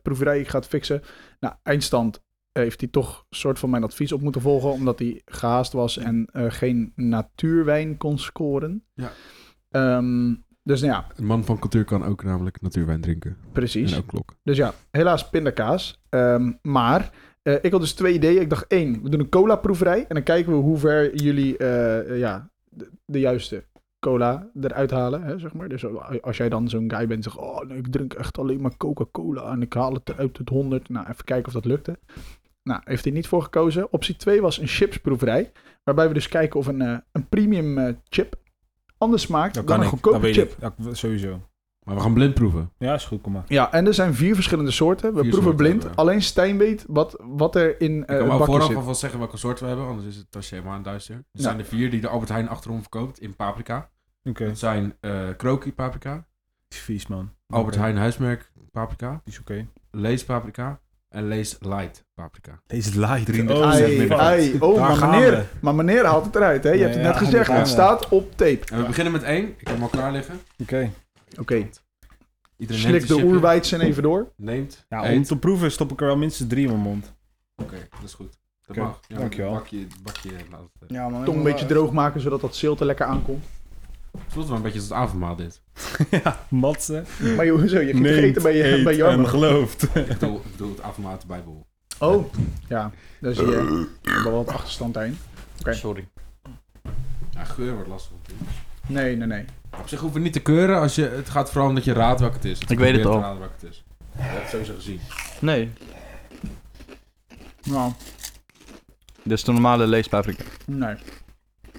proeverij, 0.02 0.40
ik 0.40 0.48
ga 0.48 0.58
het 0.58 0.66
fixen. 0.66 1.02
Nou, 1.40 1.54
eindstand 1.62 2.22
heeft 2.52 2.80
hij 2.80 2.90
toch 2.90 3.26
een 3.30 3.36
soort 3.36 3.58
van 3.58 3.70
mijn 3.70 3.84
advies 3.84 4.12
op 4.12 4.20
moeten 4.20 4.40
volgen. 4.40 4.70
Omdat 4.70 4.98
hij 4.98 5.22
gehaast 5.24 5.72
was 5.72 5.96
en 5.96 6.28
geen 6.32 6.92
natuurwijn 6.94 7.96
kon 7.96 8.18
scoren. 8.18 8.84
Ja. 8.94 9.12
Ehm, 9.70 10.34
dus 10.62 10.80
nou 10.80 10.92
ja, 10.92 11.06
Een 11.16 11.26
man 11.26 11.44
van 11.44 11.58
cultuur 11.58 11.84
kan 11.84 12.04
ook 12.04 12.24
namelijk 12.24 12.60
natuurwijn 12.60 13.00
drinken. 13.00 13.36
precies. 13.52 13.92
En 13.92 13.98
ook 13.98 14.06
klok. 14.06 14.34
Dus 14.42 14.56
ja, 14.56 14.74
helaas 14.90 15.28
pindakaas. 15.30 16.00
Ehm, 16.08 16.52
maar 16.62 17.10
eh, 17.42 17.54
ik 17.62 17.72
had 17.72 17.80
dus 17.80 17.92
twee 17.92 18.14
ideeën. 18.14 18.40
Ik 18.40 18.50
dacht 18.50 18.66
één, 18.66 19.02
we 19.02 19.08
doen 19.08 19.20
een 19.20 19.28
cola 19.28 19.56
proeverij. 19.56 19.98
En 19.98 20.14
dan 20.14 20.22
kijken 20.22 20.52
we 20.52 20.58
hoe 20.58 20.78
ver 20.78 21.16
jullie 21.16 21.56
eh, 21.56 22.18
ja, 22.18 22.50
de, 22.68 22.88
de 23.04 23.20
juiste 23.20 23.64
cola 23.98 24.50
eruit 24.60 24.90
halen. 24.90 25.22
Hè, 25.22 25.38
zeg 25.38 25.54
maar. 25.54 25.68
Dus 25.68 25.84
als 26.20 26.36
jij 26.36 26.48
dan 26.48 26.68
zo'n 26.68 26.90
guy 26.90 27.06
bent 27.06 27.10
en 27.10 27.22
zegt... 27.22 27.36
Oh, 27.36 27.60
nee, 27.68 27.78
ik 27.78 27.92
drink 27.92 28.12
echt 28.14 28.38
alleen 28.38 28.60
maar 28.60 28.76
Coca-Cola. 28.76 29.50
En 29.52 29.62
ik 29.62 29.72
haal 29.72 29.92
het 29.94 30.08
eruit 30.08 30.38
het 30.38 30.48
100. 30.48 30.88
Nou, 30.88 31.06
even 31.08 31.24
kijken 31.24 31.46
of 31.46 31.52
dat 31.52 31.64
lukte. 31.64 31.98
Nou, 32.62 32.80
heeft 32.84 33.04
hij 33.04 33.12
niet 33.12 33.26
voor 33.26 33.42
gekozen. 33.42 33.92
Optie 33.92 34.16
2 34.16 34.40
was 34.40 34.58
een 34.58 34.66
chipsproeverij. 34.66 35.52
Waarbij 35.84 36.08
we 36.08 36.14
dus 36.14 36.28
kijken 36.28 36.60
of 36.60 36.66
een, 36.66 36.80
eh, 36.80 36.96
een 37.12 37.28
premium 37.28 37.98
chip 38.08 38.36
anders 39.00 39.22
smaakt 39.22 39.54
dan 39.54 39.64
kan 39.64 39.76
een 39.78 39.82
ik, 39.82 39.88
goedkope 39.88 40.32
chip. 40.32 40.50
ik. 40.50 40.56
Ja, 40.60 40.94
sowieso. 40.94 41.40
Maar 41.84 41.94
we 41.94 42.00
gaan 42.00 42.14
blind 42.14 42.34
proeven. 42.34 42.70
Ja, 42.78 42.94
is 42.94 43.04
goed, 43.04 43.20
kom 43.20 43.32
maar. 43.32 43.44
Ja, 43.46 43.72
en 43.72 43.86
er 43.86 43.94
zijn 43.94 44.14
vier 44.14 44.34
verschillende 44.34 44.70
soorten. 44.70 45.14
We 45.14 45.20
Vier 45.20 45.30
proeven 45.30 45.56
soorten 45.58 45.78
blind. 45.78 45.96
Alleen 45.96 46.22
Stijn 46.22 46.58
weet 46.58 46.84
wat, 46.88 47.16
wat 47.18 47.56
er 47.56 47.80
in 47.80 48.02
Ik 48.02 48.08
eh 48.08 48.18
kan 48.18 48.28
bakje 48.28 48.44
vooraf 48.44 48.74
alvast 48.74 49.00
zeggen 49.00 49.18
welke 49.18 49.36
soort 49.36 49.60
we 49.60 49.66
hebben, 49.66 49.86
anders 49.86 50.06
is 50.06 50.16
het 50.16 50.30
tasje 50.30 50.54
helemaal 50.54 50.74
aan 50.76 50.82
duister. 50.82 51.14
Er 51.14 51.22
Ja. 51.32 51.42
zijn 51.42 51.58
er 51.58 51.64
vier 51.64 51.90
die 51.90 52.00
de 52.00 52.08
Albert 52.08 52.30
Heijn 52.30 52.48
achterom 52.48 52.80
verkoopt 52.80 53.20
in 53.20 53.36
paprika. 53.36 53.90
Oké. 54.24 54.46
Dat 54.46 54.58
zijn 54.58 54.94
eh 55.00 55.28
kroki 55.36 55.72
paprika, 55.72 56.14
Die 56.14 56.78
is 56.78 56.78
vies, 56.78 57.06
man. 57.06 57.30
Albert. 57.46 57.76
Heijn 57.76 57.96
huismerk 57.96 58.52
paprika, 58.72 59.10
Die 59.24 59.32
is 59.34 59.40
oké. 59.40 59.66
Lees 59.90 60.24
paprika 60.24 60.80
en 61.10 61.28
Lees 61.28 61.56
light 61.60 62.04
paprika. 62.14 62.60
Deze 62.66 62.88
is 62.88 62.94
light. 62.94 63.26
33 63.26 64.10
Oh, 64.10 64.20
Ai, 64.20 64.56
oh, 64.60 64.74
Daar 64.74 64.88
maar 64.88 64.96
gaan 64.96 65.10
meneer, 65.10 65.30
we. 65.30 65.44
maar 65.60 65.74
meneer 65.74 66.04
haalt 66.04 66.24
het 66.24 66.34
eruit, 66.34 66.64
hè? 66.64 66.70
Je 66.70 66.76
Ja, 66.78 66.82
hebt 66.82 66.94
het 66.94 67.04
ja, 67.04 67.10
net 67.10 67.18
gezegd, 67.18 67.52
het 67.52 67.68
staat 67.68 68.08
op 68.08 68.36
tape. 68.36 68.60
En 68.72 68.78
we 68.80 68.86
beginnen 68.86 69.12
met 69.12 69.22
één. 69.22 69.44
Ik 69.48 69.54
heb 69.58 69.68
hem 69.68 69.82
al 69.82 69.88
klaar 69.88 70.12
liggen. 70.12 70.40
Oké. 70.58 70.90
Oké, 71.40 71.68
Iedereen 72.56 72.82
slik 72.82 72.92
neemt 72.94 73.08
de 73.08 73.14
een 73.14 73.20
chipje, 73.20 73.32
oerwijtsen 73.34 73.80
even 73.80 74.02
door. 74.02 74.32
Neemt, 74.36 74.84
Ja, 74.88 75.00
om 75.02 75.06
eet. 75.08 75.26
te 75.26 75.36
proeven 75.38 75.72
stop 75.72 75.92
ik 75.92 76.00
er 76.00 76.06
wel 76.06 76.16
minstens 76.16 76.48
drie 76.48 76.62
in 76.64 76.70
mijn 76.70 76.82
mond. 76.82 77.14
Oké, 77.56 77.76
dat 77.90 78.02
is 78.04 78.14
goed. 78.14 78.38
Dat 78.66 78.76
Oké, 78.76 78.86
mag. 78.86 79.00
Ja, 79.08 79.18
dankjewel. 79.18 79.52
Bakje, 79.52 79.86
bakje 80.02 80.30
laat 80.50 80.60
het. 80.80 80.90
Ja, 80.90 81.08
man. 81.08 81.24
Tong 81.24 81.36
een 81.36 81.42
beetje 81.42 81.66
droog 81.66 81.92
maken, 81.92 82.20
zodat 82.20 82.40
dat 82.40 82.56
zilte 82.56 82.84
lekker 82.84 83.06
aankomt. 83.06 83.44
Het 84.12 84.32
voelt 84.32 84.46
wel 84.46 84.56
een 84.56 84.62
beetje 84.62 84.78
als 84.78 84.88
het 84.88 84.96
avondmaal 84.98 85.36
dit. 85.36 85.62
ja, 86.24 86.44
matsen. 86.48 87.04
Maar 87.36 87.46
joh, 87.46 87.58
hoezo? 87.58 87.80
Je 87.80 87.92
ging 87.92 88.06
toch 88.06 88.14
eten 88.16 88.42
bij, 88.42 88.56
je, 88.56 88.82
bij 88.82 88.92
en 88.92 88.98
Jarmo? 88.98 89.24
gelooft. 89.24 89.82
Ik 89.82 90.06
bedoel, 90.06 90.36
ik 90.36 90.50
bedoel 90.50 90.74
het 90.76 91.20
de 91.20 91.26
Bijbel. 91.26 91.66
Oh, 91.98 92.32
ja. 92.68 92.90
Daar 93.20 93.34
zie 93.34 93.46
je. 93.46 93.88
Wel 94.02 94.32
wat 94.32 94.48
achterstand 94.48 94.94
daarin. 94.94 95.18
Oké. 95.60 95.72
Sorry. 95.72 96.08
Ja, 97.30 97.44
geur 97.44 97.74
wordt 97.74 97.88
lastig. 97.88 98.12
Nee, 98.86 99.16
nee, 99.16 99.26
nee. 99.26 99.44
Op 99.80 99.88
zich 99.88 100.00
hoeven 100.00 100.18
we 100.18 100.24
niet 100.24 100.32
te 100.32 100.40
keuren. 100.40 100.80
Als 100.80 100.94
je, 100.94 101.08
het 101.08 101.28
gaat 101.28 101.50
vooral 101.50 101.68
om 101.68 101.74
dat 101.74 101.84
je 101.84 101.92
raadt 101.92 102.20
welke 102.20 102.34
het 102.34 102.44
is. 102.44 102.58
Dat 102.60 102.70
Ik 102.70 102.78
weet 102.78 102.96
het 102.96 103.06
al. 103.06 103.20
raden 103.20 103.38
welke 103.38 103.54
het 103.60 103.70
is. 103.70 103.84
Je 104.16 104.22
hebt 104.22 104.40
het 104.40 104.50
sowieso 104.50 104.74
gezien. 104.74 105.00
Nee, 105.40 105.70
Nou, 107.62 107.92
dit 109.22 109.32
is 109.32 109.44
de 109.44 109.52
normale 109.52 109.86
leespaprika. 109.86 110.44
nee. 110.66 110.94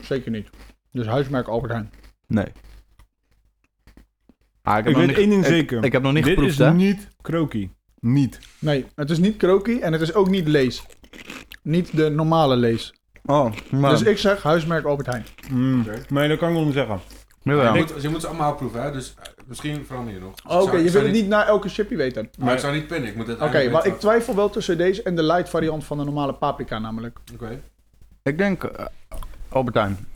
Zeker 0.02 0.32
niet. 0.32 0.50
Dus 0.92 1.06
huismerk 1.06 1.48
Albert 1.48 1.72
Heijn. 1.72 1.92
Nee. 2.28 2.46
Ah, 4.64 4.78
ik, 4.78 4.86
Ik 4.86 4.90
nog 4.92 4.98
weet 4.98 5.08
niet- 5.08 5.18
één 5.18 5.30
ding 5.30 5.42
ik- 5.42 5.48
zeker. 5.50 5.84
Ik 5.84 5.92
heb 5.92 6.02
nog 6.02 6.14
niet 6.14 6.24
Dit 6.24 6.34
geproefd, 6.34 6.60
is 6.60 6.66
hè? 6.66 6.74
niet 6.74 7.08
krokie. 7.22 7.72
Niet. 8.00 8.40
Nee, 8.60 8.86
het 8.96 9.10
is 9.10 9.18
niet 9.18 9.38
krokie 9.38 9.80
en 9.82 9.92
het 9.92 10.02
is 10.02 10.14
ook 10.14 10.30
niet 10.30 10.48
lees. 10.48 10.84
Niet 11.64 11.96
de 11.98 12.10
normale 12.10 12.56
lees. 12.56 12.94
Oh, 13.26 13.52
maar... 13.72 13.90
Dus 13.92 14.02
ik 14.02 14.18
zeg 14.18 14.44
huismerk 14.44 14.86
Albert 14.86 15.08
Heijn. 15.08 15.26
Mm. 15.52 15.86
Nee, 16.10 16.28
dat 16.28 16.38
kan 16.38 16.50
ik 16.50 16.56
wel 16.56 16.64
niet 16.66 16.74
zeggen. 16.74 17.00
Jawel. 17.44 17.74
Je, 17.74 17.80
moet, 17.80 18.02
je 18.02 18.10
moet 18.10 18.22
ze 18.22 18.28
allemaal 18.28 18.56
proeven, 18.56 18.84
hè? 18.84 18.92
dus 18.92 19.14
eh, 19.20 19.26
misschien 19.48 19.86
verander 19.86 20.14
je 20.14 20.20
nog. 20.20 20.36
Dus 20.36 20.54
Oké, 20.64 20.78
je 20.78 20.90
wil 20.92 21.04
het 21.04 21.12
niet 21.12 21.28
na 21.28 21.46
elke 21.46 21.70
chipje 21.70 21.96
weten. 21.96 22.30
Maar 22.40 22.54
ik 22.54 22.60
zou 22.60 22.74
niet 22.74 22.88
pinnen, 22.88 23.10
ik 23.10 23.16
moet 23.16 23.28
het 23.28 23.42
Oké, 23.42 23.70
maar 23.70 23.86
ik 23.86 24.00
twijfel 24.00 24.36
wel 24.36 24.50
tussen 24.50 24.78
deze 24.78 25.04
en 25.04 25.16
de 25.16 25.24
light 25.24 25.50
variant 25.50 25.84
van 25.84 25.98
de 25.98 26.04
normale 26.04 26.34
paprika 26.34 26.80
namelijk. 26.80 27.20
Oké. 27.34 27.62
Ik 28.24 28.38
denk 28.38 28.64
eh, 28.64 28.86
Albert 29.50 29.76
Heijn. 29.76 30.08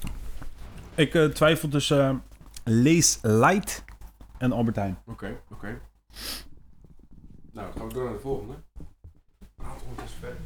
Ik 0.96 1.14
eh, 1.14 1.26
twijfel 1.26 1.70
tussen 1.70 2.00
eh, 2.10 2.16
Lees 2.64 3.20
Light 3.22 3.84
en 4.46 4.52
Albert 4.58 4.76
Heijn. 4.76 4.98
Oké, 5.06 5.38
oké. 5.52 5.68
Nou, 7.52 7.68
dan 7.68 7.78
gaan 7.78 7.88
we 7.88 7.94
door 7.94 8.04
naar 8.04 8.14
de 8.14 8.20
volgende. 8.20 8.54
Het 9.58 9.82
ondertussen 9.88 10.20
verder. 10.20 10.38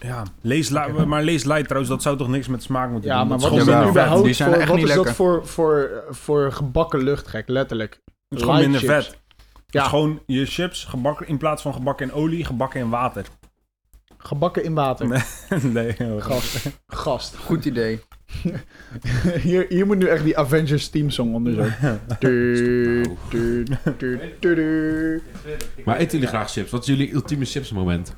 Ja, 0.00 0.24
lees 0.40 0.70
maar 1.06 1.22
Lees 1.22 1.44
Light 1.44 1.64
trouwens, 1.64 1.90
dat 1.92 2.02
zou 2.02 2.16
toch 2.16 2.28
niks 2.28 2.48
met 2.48 2.62
smaak 2.62 2.90
moeten 2.90 3.10
Ja, 3.10 3.18
doen? 3.18 3.28
maar 3.28 3.38
Dat 3.38 3.48
wat 3.50 3.58
is 3.58 3.66
is 3.66 3.72
dat 3.74 3.88
überhaupt 3.88 4.24
Die 4.24 4.32
zijn 4.34 4.48
voor, 4.50 4.58
echt 4.58 4.68
wat 4.68 4.76
niet 4.78 4.86
is 4.88 4.94
dat 4.94 5.04
lekker. 5.04 5.24
voor, 5.24 5.46
voor, 5.46 6.04
voor 6.10 6.52
gebakken 6.52 7.02
luchtgek, 7.02 7.48
letterlijk? 7.48 8.00
Het 8.28 8.38
is 8.38 8.44
gewoon 8.44 8.60
minder 8.60 8.80
chips. 8.80 8.92
vet. 8.92 9.06
Het 9.06 9.18
Ja. 9.66 9.82
is 9.82 9.88
gewoon 9.88 10.20
je 10.26 10.46
chips 10.46 10.84
gebakken 10.84 11.26
in 11.26 11.38
plaats 11.38 11.62
van 11.62 11.72
gebakken 11.74 12.06
in 12.08 12.12
olie, 12.14 12.44
gebakken 12.44 12.80
in 12.80 12.90
water. 12.90 13.26
Gebakken 14.18 14.64
in 14.64 14.74
water. 14.74 15.06
Nee. 15.62 15.94
nee. 15.98 16.20
Gast. 16.20 16.70
Gast. 16.86 17.36
Goed 17.36 17.64
idee. 17.64 18.00
Hier, 19.42 19.66
hier 19.68 19.86
moet 19.86 19.98
nu 19.98 20.06
echt 20.06 20.24
die 20.24 20.38
Avengers 20.38 20.88
teamsong 20.88 21.34
onder 21.34 21.54
zo. 21.54 21.88
Du, 22.18 23.16
du, 23.30 23.64
du, 23.98 24.18
du, 24.40 24.54
du. 24.54 25.22
Maar 25.84 25.96
eten 25.96 26.12
jullie 26.12 26.26
graag 26.26 26.50
chips? 26.50 26.70
Wat 26.70 26.80
is 26.80 26.86
jullie 26.86 27.12
ultieme 27.12 27.44
chips 27.44 27.72
moment? 27.72 28.14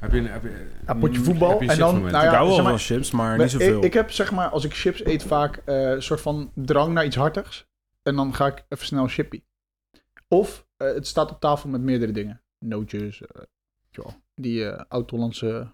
Heb 0.00 0.12
je 0.12 0.18
een... 0.18 0.26
Heb 0.26 0.42
je, 0.42 0.66
Ja, 0.86 0.94
potje 0.94 1.20
voetbal. 1.20 1.50
heb 1.50 1.58
je 1.58 1.64
een 1.64 1.72
En 1.72 1.78
dan, 1.78 1.94
nou 1.94 2.06
ik 2.06 2.30
ja, 2.30 2.34
hou 2.34 2.46
wel 2.46 2.54
zeg 2.54 2.62
van 2.62 2.72
maar, 2.72 2.80
chips, 2.80 3.10
maar 3.10 3.38
niet 3.38 3.50
zoveel. 3.50 3.78
ik, 3.78 3.84
ik 3.84 3.92
heb 3.92 4.10
zeg 4.10 4.32
maar, 4.32 4.48
als 4.48 4.64
ik 4.64 4.74
chips 4.74 5.04
eet, 5.04 5.22
vaak 5.22 5.62
eh, 5.64 5.90
een 5.90 6.02
soort 6.02 6.20
van 6.20 6.50
drang 6.54 6.92
naar 6.92 7.04
iets 7.04 7.16
hartigs. 7.16 7.66
En 8.02 8.16
dan 8.16 8.34
ga 8.34 8.46
ik 8.46 8.64
even 8.68 8.86
snel 8.86 9.06
chippy. 9.06 9.42
Of 10.28 10.66
eh, 10.76 10.94
het 10.94 11.06
staat 11.06 11.30
op 11.30 11.40
tafel 11.40 11.68
met 11.68 11.80
meerdere 11.80 12.12
dingen. 12.12 12.42
Nootjes, 12.58 13.22
eh, 13.22 14.06
die 14.34 14.68
eh 14.68 14.82
oud-Hollandse 14.88 15.72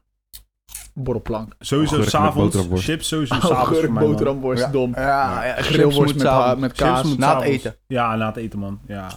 borrelplank. 1.03 1.55
sowieso 1.59 2.03
s'avonds. 2.03 2.57
Chips 2.75 3.09
sowieso 3.09 3.35
s'avonds 3.35 3.81
voor 3.81 3.93
mij, 3.93 4.03
man. 4.03 4.11
boterhamworst, 4.13 4.63
Ja. 4.65 4.71
dom. 4.71 4.93
Ja, 4.95 5.45
ja 5.45 5.55
Grillworst 5.63 6.15
met, 6.15 6.27
ha- 6.27 6.55
met 6.55 6.71
Chips 6.71 6.83
kaas. 6.91 7.03
moet 7.03 7.19
Na 7.19 7.29
het 7.29 7.39
s'avonds. 7.43 7.65
eten. 7.65 7.77
Ja, 7.87 8.17
na 8.17 8.27
het 8.27 8.37
eten, 8.37 8.59
man. 8.59 8.81
Ja. 8.87 9.09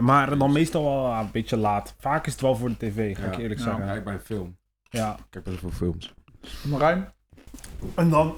Maar 0.00 0.38
dan 0.38 0.52
meestal 0.52 0.82
wel 0.84 1.06
ah, 1.12 1.20
een 1.20 1.28
beetje 1.32 1.56
laat. 1.56 1.94
Vaak 1.98 2.26
is 2.26 2.32
het 2.32 2.40
wel 2.40 2.56
voor 2.56 2.68
de 2.68 2.76
tv, 2.76 3.16
ga 3.18 3.26
ik 3.26 3.36
eerlijk 3.38 3.60
zeggen. 3.60 3.86
Ja, 3.86 3.92
ik 3.92 4.04
bij 4.04 4.14
een 4.14 4.20
film. 4.20 4.56
Ja. 4.90 5.12
Ik 5.18 5.24
kijk 5.30 5.44
best 5.44 5.60
wel 5.60 5.70
veel 5.70 5.86
films. 5.86 6.14
Marijn, 6.62 7.08
En 7.94 8.10
dan, 8.10 8.34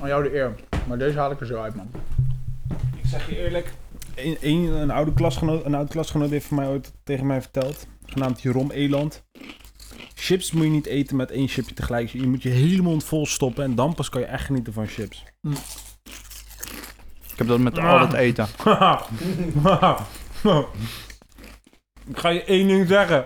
aan 0.00 0.08
jou 0.08 0.22
de 0.22 0.34
eer. 0.36 0.54
Maar 0.88 0.98
deze 0.98 1.18
haal 1.18 1.30
ik 1.30 1.40
er 1.40 1.46
zo 1.46 1.60
uit, 1.62 1.74
man. 1.74 1.90
ik 3.02 3.06
zeg 3.08 3.28
je 3.28 3.38
eerlijk, 3.38 3.72
een, 4.14 4.36
een, 4.40 4.64
een, 4.80 4.90
oude 4.90 5.12
klasgenoot, 5.12 5.64
een 5.64 5.74
oude 5.74 5.90
klasgenoot 5.90 6.30
heeft 6.30 6.46
voor 6.46 6.56
mij 6.56 6.66
ooit 6.68 6.92
tegen 7.04 7.26
mij 7.26 7.40
verteld. 7.40 7.86
Genaamd 8.06 8.42
Jeroen 8.42 8.70
Eland. 8.70 9.24
Chips 10.22 10.52
moet 10.52 10.64
je 10.64 10.70
niet 10.70 10.86
eten 10.86 11.16
met 11.16 11.30
één 11.30 11.48
chipje 11.48 11.74
tegelijk. 11.74 12.08
Je 12.08 12.26
moet 12.26 12.42
je 12.42 12.48
hele 12.48 12.82
mond 12.82 13.04
vol 13.04 13.26
stoppen 13.26 13.64
en 13.64 13.74
dan 13.74 13.94
pas 13.94 14.08
kan 14.08 14.20
je 14.20 14.26
echt 14.26 14.44
genieten 14.44 14.72
van 14.72 14.86
chips. 14.86 15.24
Ik 17.32 17.38
heb 17.38 17.46
dat 17.46 17.58
met 17.58 17.78
al 17.78 18.00
het 18.00 18.12
eten. 18.12 18.46
Ik 22.08 22.18
ga 22.18 22.28
je 22.28 22.44
één 22.44 22.68
ding 22.68 22.88
zeggen. 22.88 23.24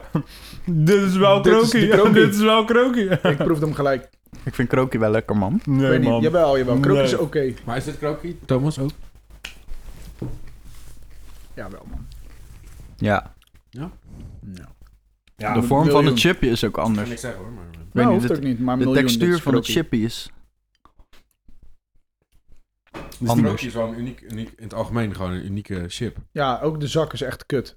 Dit 0.65 1.03
is 1.03 1.17
wel 1.17 1.41
krokie. 1.41 1.89
krokie. 1.97 2.13
Dit 2.13 2.35
is 2.35 2.41
wel 2.41 2.65
krokie. 2.65 3.09
Ik 3.11 3.37
proefde 3.37 3.65
hem 3.65 3.75
gelijk. 3.75 4.09
Ik 4.45 4.55
vind 4.55 4.69
krokie 4.69 5.01
wel 5.01 5.11
lekker, 5.11 5.37
man. 5.37 5.61
Nee, 5.65 5.89
weet 5.89 6.01
niet. 6.01 6.09
man. 6.09 6.21
Jawel, 6.21 6.59
jawel. 6.59 6.81
Krook 6.81 6.99
is 6.99 7.17
oké. 7.17 7.55
Maar 7.65 7.77
is 7.77 7.85
dit 7.85 7.99
krokie? 7.99 8.39
Thomas 8.45 8.79
ook? 8.79 8.91
Jawel, 11.55 11.87
man. 11.91 12.07
Ja. 12.97 13.35
Ja. 13.71 13.91
Ja, 15.37 15.55
de 15.55 15.63
vorm 15.63 15.91
van 15.91 16.07
het 16.07 16.19
chipje 16.19 16.49
is 16.51 16.65
ook 16.65 16.79
anders. 16.79 17.09
niks 17.09 17.21
zeggen 17.21 17.41
hoor, 17.43 17.53
maar... 17.53 17.65
weet 17.93 18.05
Nou, 18.05 18.21
niet, 18.21 18.31
ook 18.33 18.41
niet. 18.41 18.61
Maar 18.61 18.79
De 18.79 18.93
textuur 18.93 19.41
van 19.41 19.55
het 19.55 19.67
chipje 19.67 19.99
is... 20.03 20.31
Dus 23.19 23.29
Anders. 23.29 23.65
Is 23.67 23.75
wel 23.75 23.89
een 23.89 23.99
uniek, 23.99 24.21
uniek, 24.21 24.53
in 24.57 24.63
het 24.65 24.75
algemeen 24.75 25.15
gewoon 25.15 25.31
een 25.33 25.45
unieke 25.45 25.85
chip. 25.89 26.17
Ja, 26.33 26.61
ook 26.63 26.81
de 26.81 26.87
zak 26.87 27.13
is 27.13 27.21
echt 27.23 27.47
kut. 27.47 27.75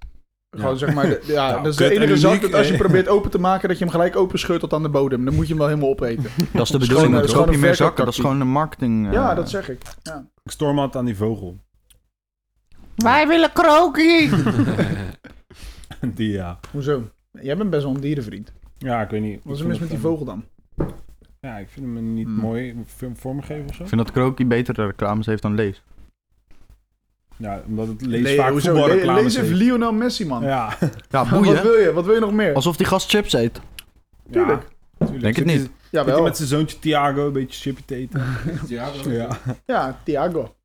Ja. 0.49 0.59
Gewoon 0.59 0.77
zeg 0.77 0.93
maar, 0.93 1.07
de- 1.07 1.23
ja, 1.27 1.49
Nou, 1.49 1.63
dat 1.63 1.71
is 1.71 1.77
de 1.77 1.89
enige 1.91 2.17
zak 2.17 2.41
dat 2.41 2.53
als 2.53 2.67
je 2.67 2.77
probeert 2.85 3.07
open 3.07 3.31
te 3.31 3.39
maken, 3.39 3.67
dat 3.69 3.77
je 3.77 3.83
hem 3.83 3.93
gelijk 3.93 4.15
open 4.15 4.39
scheurt 4.39 4.59
tot 4.59 4.73
aan 4.73 4.83
de 4.83 4.89
bodem. 4.89 5.25
Dan 5.25 5.33
moet 5.33 5.43
je 5.43 5.49
hem 5.49 5.57
wel 5.57 5.67
helemaal 5.67 5.89
opeten. 5.89 6.23
Dat 6.53 6.61
is 6.61 6.69
de 6.69 6.77
Het 6.77 6.87
bedoeling. 6.87 7.11
het 7.13 7.21
Het 7.21 7.29
is 7.29 7.31
gewoon 7.35 7.51
je 7.51 7.57
meer 7.57 7.75
zakken. 7.75 8.05
Dat 8.05 8.13
is 8.13 8.19
gewoon 8.19 8.39
een 8.41 8.47
marketing... 8.47 9.07
eh, 9.07 9.13
ja, 9.13 9.33
dat 9.35 9.49
zeg 9.49 9.69
ik. 9.69 9.81
Ja. 10.03 10.27
Ik 10.43 10.51
storm 10.51 10.79
aan 10.79 11.05
die 11.05 11.15
vogel. 11.15 11.59
Wij 12.95 13.27
willen 13.27 13.51
krokie! 13.53 14.29
Die 16.15 16.29
ja. 16.31 16.59
Hoezo? 16.71 17.09
Jij 17.41 17.57
bent 17.57 17.69
best 17.69 17.83
wel 17.83 17.93
een 17.95 18.01
dierenvriend. 18.01 18.53
Ja, 18.77 19.01
ik 19.01 19.09
weet 19.09 19.21
niet. 19.21 19.39
Wat 19.43 19.55
is 19.55 19.61
er 19.61 19.67
mis 19.67 19.79
met 19.79 19.89
die 19.89 19.99
vogel 19.99 20.25
dan? 20.25 20.43
Ja, 21.41 21.57
ik 21.57 21.67
vind 21.69 21.85
hem 21.85 22.13
niet 22.13 22.25
Hmm. 22.25 22.35
mooi 22.35 22.75
vorm- 22.85 23.15
vormgegeven 23.17 23.69
of 23.69 23.75
zo. 23.75 23.81
Ik 23.83 23.89
vind 23.89 24.01
dat 24.01 24.11
krokie 24.11 24.45
betere 24.45 24.85
reclames 24.85 25.25
heeft 25.25 25.41
dan 25.41 25.55
Lees. 25.55 25.81
Ja, 27.37 27.61
omdat 27.67 27.87
het 27.87 28.01
lees 28.05 28.21
Nee, 28.23 28.37
vaak 28.37 28.51
hoezo? 28.51 28.73
Le- 28.73 28.79
voetbalreclames 28.79 29.23
Lees 29.23 29.35
heeft. 29.37 29.49
Lionel 29.51 29.93
Messi, 29.93 30.25
man. 30.25 30.43
Ja, 30.43 30.77
Ja, 31.09 31.25
Wat 31.29 31.29
boeien. 31.29 31.63
wil 31.63 31.73
je? 31.73 31.91
Wat 31.93 32.05
wil 32.05 32.13
je 32.13 32.19
nog 32.19 32.31
meer? 32.33 32.53
Alsof 32.53 32.77
die 32.77 32.85
gast 32.85 33.09
chips 33.09 33.33
eet. 33.33 33.61
Tuurlijk. 34.31 34.61
Ja, 34.97 35.05
tuurlijk. 35.05 35.21
Denk 35.23 35.35
het 35.35 35.45
niet. 35.45 35.59
hij 35.61 35.69
Jawel. 35.91 36.23
met 36.23 36.37
zijn 36.37 36.47
zoontje 36.47 36.79
Thiago 36.79 37.25
een 37.27 37.33
beetje 37.33 37.59
chipje 37.61 37.85
te 37.85 37.95
eten. 37.95 38.21
ja, 38.67 38.89
ja. 39.07 39.27
Ja, 39.65 39.99
Thiago. 40.03 40.55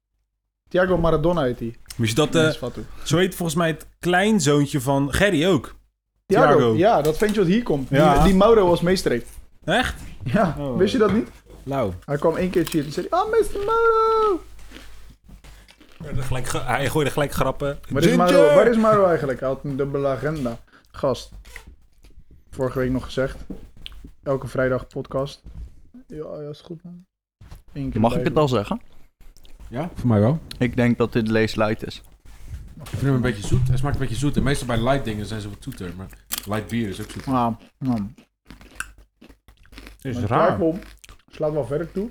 Thiago 0.68 0.98
Maradona 0.98 1.42
heet 1.42 1.58
hij. 1.58 1.74
Wist 1.96 2.16
je 2.18 2.26
dat, 2.30 2.34
eh, 2.34 2.50
Fatou. 2.50 2.84
zo 3.04 3.16
heet 3.18 3.34
volgens 3.34 3.58
mij 3.58 3.68
het 3.68 3.86
kleinzoontje 3.98 4.80
van 4.80 5.12
Gerry 5.12 5.46
ook. 5.46 5.74
Thiago. 6.26 6.56
Thiago. 6.56 6.74
Ja, 6.76 7.02
dat 7.02 7.16
ventje 7.16 7.40
wat 7.40 7.48
hier 7.50 7.62
komt. 7.62 7.88
Ja. 7.88 8.14
Die, 8.14 8.22
die 8.22 8.34
Mauro 8.34 8.68
als 8.68 8.80
meester 8.80 9.10
heeft. 9.10 9.30
Echt? 9.64 10.02
Ja, 10.24 10.56
Oh. 10.58 10.76
wist 10.76 10.92
je 10.92 10.98
dat 10.98 11.12
niet? 11.12 11.28
Lauw. 11.62 11.92
Hij 12.04 12.16
kwam 12.18 12.36
één 12.36 12.50
keertje 12.50 12.76
hier 12.78 12.86
en 12.86 12.92
zei 12.92 13.06
hij, 13.10 13.18
oh, 13.20 13.30
Mr. 13.30 13.64
Mauro. 13.64 14.40
hij 16.66 16.88
gooide 16.90 17.10
gelijk 17.10 17.32
grappen. 17.32 17.78
Waar 17.88 18.02
is, 18.02 18.16
Mauro, 18.16 18.54
waar 18.54 18.66
is 18.66 18.76
Mauro 18.76 19.06
eigenlijk? 19.06 19.40
Hij 19.40 19.48
had 19.48 19.64
een 19.64 19.76
dubbele 19.76 20.08
agenda. 20.08 20.58
Gast. 20.90 21.30
Vorige 22.50 22.78
week 22.78 22.90
nog 22.90 23.04
gezegd. 23.04 23.36
Elke 24.22 24.46
vrijdag 24.48 24.86
podcast. 24.86 25.42
Ja, 26.06 26.40
ja, 26.42 26.48
is 26.50 26.60
goed 26.60 26.82
man. 26.82 27.04
Eén 27.72 27.90
keer 27.90 28.00
Mag 28.00 28.16
ik 28.16 28.24
het 28.24 28.36
al 28.36 28.48
zeggen? 28.48 28.80
Ja, 29.68 29.90
voor 29.94 30.08
mij 30.08 30.20
wel. 30.20 30.38
Ik 30.58 30.76
denk 30.76 30.98
dat 30.98 31.12
dit 31.12 31.28
Lees 31.28 31.54
light 31.54 31.86
is. 31.86 32.02
Ik 32.84 32.90
vind 32.90 33.02
hem 33.02 33.14
een 33.14 33.20
beetje 33.20 33.46
zoet. 33.46 33.68
Hij 33.68 33.76
smaakt 33.76 33.94
een 33.94 34.00
beetje 34.00 34.16
zoet. 34.16 34.36
En 34.36 34.42
meestal 34.42 34.66
bij 34.66 34.82
light 34.82 35.04
dingen 35.04 35.26
zijn 35.26 35.40
ze 35.40 35.48
wat 35.48 35.62
zoeter. 35.62 35.94
Maar 35.96 36.08
light 36.46 36.68
bier 36.68 36.88
is 36.88 37.00
ook 37.00 37.10
zoet. 37.10 37.26
Ah, 37.26 37.56
nou. 37.78 38.06
Is 40.00 40.16
raar. 40.16 40.26
Kruidbom 40.26 40.80
slaat 41.26 41.52
wel 41.52 41.66
verder 41.66 41.92
toe. 41.92 42.10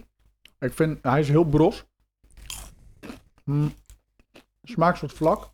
Ik 0.60 0.74
vind, 0.74 1.00
hij 1.02 1.20
is 1.20 1.30
heel 1.30 1.44
bros. 1.44 1.86
Mm. 3.44 3.74
Smaak 4.64 4.96
soort 4.96 5.14
vlak. 5.14 5.52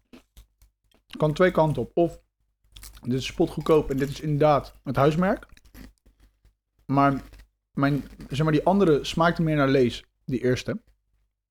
Kan 1.17 1.33
twee 1.33 1.51
kanten 1.51 1.81
op. 1.81 1.91
Of 1.93 2.19
dit 3.01 3.19
is 3.19 3.25
spotgoedkoop 3.25 3.89
en 3.89 3.97
dit 3.97 4.09
is 4.09 4.21
inderdaad 4.21 4.73
het 4.83 4.95
huismerk. 4.95 5.47
Maar, 6.85 7.21
mijn, 7.71 8.03
zeg 8.29 8.43
maar 8.43 8.51
die 8.51 8.65
andere 8.65 9.03
smaakte 9.03 9.41
meer 9.41 9.55
naar 9.55 9.67
lees. 9.67 10.03
Die 10.25 10.43
eerste. 10.43 10.81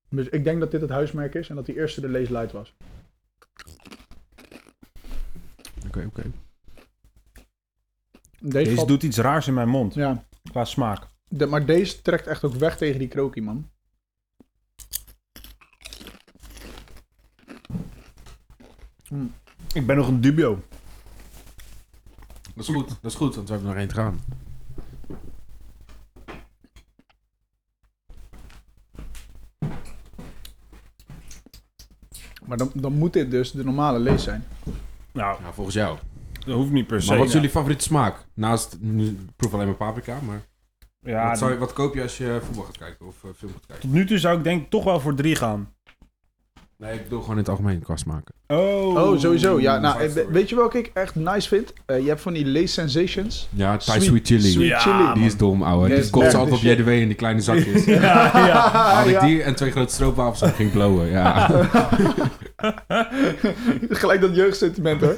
Dus 0.09 0.29
ik 0.29 0.43
denk 0.43 0.59
dat 0.59 0.71
dit 0.71 0.81
het 0.81 0.89
huismerk 0.89 1.35
is 1.35 1.49
en 1.49 1.55
dat 1.55 1.65
die 1.65 1.75
eerste 1.75 2.01
de 2.01 2.09
lees 2.09 2.29
light 2.29 2.51
was. 2.51 2.75
Oké, 5.87 6.05
oké. 6.05 6.21
Deze, 8.41 8.63
Deze 8.63 8.75
valt- 8.75 8.87
doet 8.87 9.03
iets 9.03 9.17
raars 9.17 9.47
in 9.47 9.53
mijn 9.53 9.69
mond. 9.69 9.93
Ja, 9.93 10.23
Qua 10.51 10.65
smaak. 10.65 11.07
de- 11.27 11.45
maar 11.45 11.65
deze 11.65 12.01
trekt 12.01 12.27
echt 12.27 12.43
ook 12.43 12.53
weg 12.53 12.77
tegen 12.77 12.99
die 12.99 13.07
krokie, 13.07 13.41
man. 13.41 13.69
Ik 19.73 19.85
ben 19.85 19.95
nog 19.95 20.07
een 20.07 20.21
dubio. 20.21 20.63
Dat 22.55 22.67
is 22.67 22.73
goed. 22.75 22.87
Dat 22.87 23.11
is 23.11 23.15
goed, 23.15 23.35
want 23.35 23.47
we 23.47 23.53
hebben 23.53 23.71
nog 23.71 23.79
één 23.79 23.87
te 23.89 23.95
gaan. 23.95 24.19
Maar 32.49 32.57
dan, 32.57 32.71
dan 32.73 32.93
moet 32.93 33.13
dit 33.13 33.31
dus 33.31 33.51
de 33.51 33.63
normale 33.63 33.99
lees 33.99 34.23
zijn. 34.23 34.43
Nou, 35.11 35.41
Nou, 35.41 35.53
volgens 35.53 35.75
jou. 35.75 35.97
dat 36.45 36.55
hoeft 36.55 36.71
niet 36.71 36.87
per 36.87 37.01
se. 37.01 37.07
Maar 37.09 37.17
wat 37.17 37.25
is 37.27 37.31
Ja. 37.33 37.37
jullie 37.39 37.53
favoriete 37.53 37.83
smaak? 37.83 38.25
Naast, 38.33 38.77
nu 38.79 39.05
ik 39.07 39.17
proef 39.35 39.53
alleen 39.53 39.65
maar 39.65 39.75
paprika, 39.75 40.19
maar... 40.25 40.41
Ja, 41.01 41.27
wat, 41.29 41.37
zou 41.37 41.51
je- 41.51 41.57
wat 41.57 41.73
koop 41.73 41.93
je 41.93 42.01
als 42.01 42.17
je 42.17 42.39
voetbal 42.45 42.63
gaat 42.63 42.77
kijken 42.77 43.05
of 43.05 43.23
eh, 43.23 43.29
film 43.37 43.51
gaat 43.51 43.65
kijken? 43.65 43.85
tot 43.89 43.93
nu 43.97 44.05
toe 44.05 44.17
zou 44.17 44.37
ik 44.37 44.43
denk 44.43 44.61
ik 44.61 44.69
toch 44.69 44.83
wel 44.83 44.99
voor 44.99 45.15
drie 45.15 45.35
gaan. 45.35 45.73
Nee, 46.81 46.93
ik 46.93 47.03
bedoel 47.03 47.19
gewoon 47.19 47.33
in 47.35 47.41
het 47.41 47.49
algemeen 47.49 47.79
qua 47.81 47.95
smaken. 47.95 48.33
Oh, 48.47 48.95
Oh, 48.95 49.19
sowieso. 49.19 49.59
Ja, 49.59 49.79
nou, 49.79 50.09
weet 50.31 50.49
je 50.49 50.55
welke 50.55 50.77
ik 50.77 50.91
echt 50.93 51.15
nice 51.15 51.47
vind? 51.47 51.73
Eh, 51.85 51.99
je 51.99 52.07
hebt 52.07 52.21
van 52.21 52.33
die 52.33 52.47
Lace 52.47 52.67
Sensations. 52.67 53.47
Ja, 53.55 53.77
Thai 53.77 54.01
Sweet- 54.01 54.03
sweet, 54.03 54.27
chili. 54.27 54.51
Sweet 54.51 54.67
Ja, 54.67 54.79
chili. 54.79 55.13
Die 55.13 55.25
is 55.25 55.37
dom, 55.37 55.63
ouwe. 55.63 55.87
Die 55.87 55.95
echt 55.97 56.07
ze 56.07 56.13
altijd 56.13 56.35
op 56.43 56.49
de 56.49 56.55
shit. 56.57 56.77
JDW 56.77 56.87
in 56.89 57.07
die 57.07 57.15
kleine 57.15 57.41
zakjes. 57.41 57.85
Ja, 58.01 58.01
ja. 58.47 58.69
Had 58.71 59.05
ik 59.07 59.11
Ja. 59.11 59.25
die 59.25 59.43
en 59.43 59.55
twee 59.55 59.71
grote 59.71 59.93
stroopwafels 59.93 60.41
en 60.41 60.53
ging 60.53 60.71
blowen. 60.71 61.07
Ja. 61.09 61.47
Gelijk 63.89 64.21
dat 64.21 64.35
jeugdsentiment 64.35 65.01
hoor. 65.01 65.15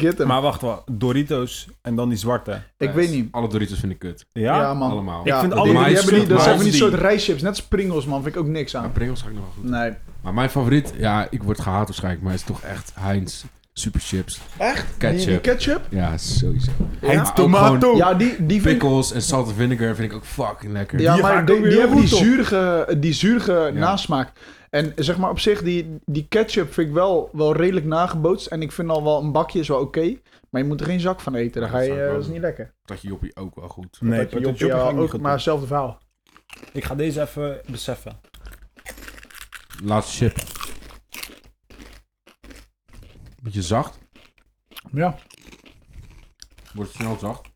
Maar. 0.00 0.12
Get. 0.12 0.24
Maar 0.26 0.40
wacht 0.42 0.60
wel, 0.60 0.82
Doritos 0.90 1.68
en 1.82 1.94
dan 1.96 2.08
die 2.08 2.18
zwarte. 2.18 2.62
ik 2.78 2.90
weet 2.90 3.10
niet. 3.10 3.32
Alle 3.32 3.48
Doritos 3.48 3.78
vind 3.78 3.92
ik 3.92 3.98
kut. 3.98 4.26
Ja? 4.32 4.60
Ja, 4.60 4.74
man. 4.74 4.90
Allemaal. 4.90 5.20
Ik 5.20 5.26
Ja, 5.26 5.40
vind 5.40 5.52
die, 5.52 5.60
alle 5.60 5.70
die 5.70 5.80
Mais 5.80 5.92
hebben 5.94 6.14
die, 6.14 6.28
dat 6.28 6.42
zijn 6.42 6.54
van 6.56 6.64
die 6.64 6.74
soort 6.74 6.94
rijchips. 6.94 7.42
Net 7.42 7.50
als 7.50 7.62
Pringles, 7.62 8.04
man. 8.06 8.22
Vind 8.22 8.34
ik 8.34 8.40
ook 8.40 8.48
niks 8.48 8.72
Maar 8.72 8.82
aan. 8.82 8.92
Pringles 8.92 9.22
ga 9.22 9.28
ik 9.28 9.34
nog 9.34 9.42
wel 9.44 9.52
goed. 9.52 9.64
Nee. 9.70 9.92
Maar 10.20 10.34
mijn 10.34 10.50
favoriet, 10.50 10.92
ja, 10.96 11.26
ik 11.30 11.42
word 11.42 11.60
gehaat 11.60 11.86
waarschijnlijk, 11.86 12.22
maar 12.22 12.32
het 12.32 12.40
is 12.40 12.46
toch 12.46 12.60
echt 12.62 12.92
Heinz 12.94 13.44
Super 13.72 14.00
Chips. 14.00 14.40
Echt? 14.58 14.86
Ketchup. 14.98 15.26
die 15.28 15.40
ketchup? 15.40 15.80
Ja, 15.90 16.16
sowieso. 16.18 16.70
Ja. 17.00 17.32
Maar 17.48 17.70
ook 17.70 17.78
gewoon 17.78 17.96
Ja, 17.96 18.14
die, 18.14 18.46
die 18.46 18.60
vind 18.62 18.78
pickles 18.78 19.12
en 19.12 19.22
salt 19.22 19.48
en 19.48 19.54
vinegar 19.54 19.94
vind 19.94 20.10
ik 20.10 20.16
ook 20.16 20.24
fucking 20.24 20.72
lekker. 20.72 21.00
Ja, 21.00 21.12
Die 21.14 21.22
maar 21.22 21.46
die, 21.46 21.62
die 21.62 21.78
hebben 21.78 21.96
die 21.96 22.06
zuurige, 22.08 22.96
die 22.98 23.12
zuurige 23.12 23.52
Ja. 23.52 23.70
nasmaak. 23.70 24.32
En 24.70 24.92
zeg 24.96 25.16
maar 25.18 25.30
op 25.30 25.38
zich, 25.38 25.62
die, 25.62 25.98
die 26.04 26.26
ketchup 26.28 26.72
vind 26.72 26.88
ik 26.88 26.94
wel, 26.94 27.28
wel 27.32 27.56
redelijk 27.56 27.86
nagebootst. 27.86 28.46
En 28.46 28.62
ik 28.62 28.72
vind 28.72 28.88
al 28.88 29.04
wel 29.04 29.20
een 29.22 29.32
bakje 29.32 29.58
is 29.58 29.68
wel 29.68 29.80
oké. 29.80 30.16
maar 30.50 30.60
je 30.62 30.66
moet 30.66 30.80
er 30.80 30.86
geen 30.86 31.00
zak 31.00 31.20
van 31.20 31.34
eten. 31.34 31.60
Dan 31.60 31.70
Ja, 31.70 31.76
ga 31.78 31.84
dat 31.86 31.96
je, 31.96 32.10
dat 32.12 32.22
is 32.22 32.28
niet 32.28 32.40
lekker. 32.40 32.72
Dat 32.84 33.00
je 33.00 33.08
joppie 33.08 33.36
ook 33.36 33.54
wel 33.54 33.68
goed. 33.68 33.98
Nee, 34.00 34.18
Dat 34.20 34.30
je 34.30 34.40
joppie, 34.40 34.66
ja, 34.66 34.90
ook, 34.90 35.10
goed 35.10 35.20
maar 35.20 35.32
hetzelfde 35.32 35.66
verhaal. 35.66 35.98
Ik 36.72 36.84
ga 36.84 36.94
deze 36.94 37.20
even 37.20 37.60
beseffen. 37.66 38.20
Laatste 39.84 40.16
chip. 40.16 40.36
Beetje 43.42 43.62
zacht. 43.62 43.98
Ja. 44.92 45.14
Wordt 46.74 46.90
snel 46.92 47.18
zacht. 47.18 47.50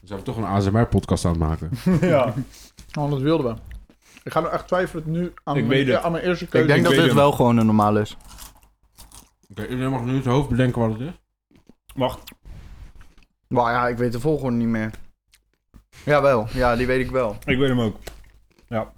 Dus 0.00 0.08
zijn 0.08 0.18
we 0.18 0.24
toch 0.24 0.36
een 0.36 0.44
ASMR-podcast 0.44 1.24
aan 1.24 1.30
het 1.30 1.40
maken. 1.40 1.70
ja. 2.10 2.34
Oh, 2.98 3.10
dat 3.10 3.20
wilden 3.20 3.54
we. 3.54 3.60
Ik 4.22 4.32
ga 4.32 4.40
nou 4.40 4.52
echt 4.52 4.66
twijfelen 4.66 5.10
nu 5.10 5.32
aan, 5.44 5.56
Ik 5.56 5.66
mijn, 5.66 5.68
weet 5.68 5.86
het. 5.86 5.96
ja, 5.96 6.02
aan 6.02 6.12
mijn 6.12 6.24
eerste 6.24 6.46
keuze. 6.46 6.68
Ik 6.68 6.72
denk 6.74 6.84
dat 6.86 6.94
dit 6.94 7.06
hem. 7.06 7.14
wel 7.14 7.32
gewoon 7.32 7.56
een 7.56 7.66
normaal 7.66 7.98
is. 7.98 8.16
Oké, 9.50 9.62
iedereen 9.66 9.90
mag 9.90 10.02
nu 10.04 10.14
in 10.14 10.22
zijn 10.22 10.34
hoofd 10.34 10.48
bedenken 10.48 10.80
wat 10.80 10.98
het 10.98 11.00
is. 11.00 11.14
Wacht. 11.94 12.20
Maar 13.48 13.72
ja, 13.72 13.88
ik 13.88 13.96
weet 13.96 14.12
de 14.12 14.20
volgorde 14.20 14.56
niet 14.56 14.68
meer. 14.68 14.90
Jawel, 16.04 16.46
ja, 16.52 16.76
die 16.76 16.86
weet 16.86 17.04
ik 17.04 17.10
wel. 17.10 17.36
Ik 17.44 17.58
weet 17.58 17.68
hem 17.68 17.80
ook. 17.80 17.96
Ja. 18.68 18.92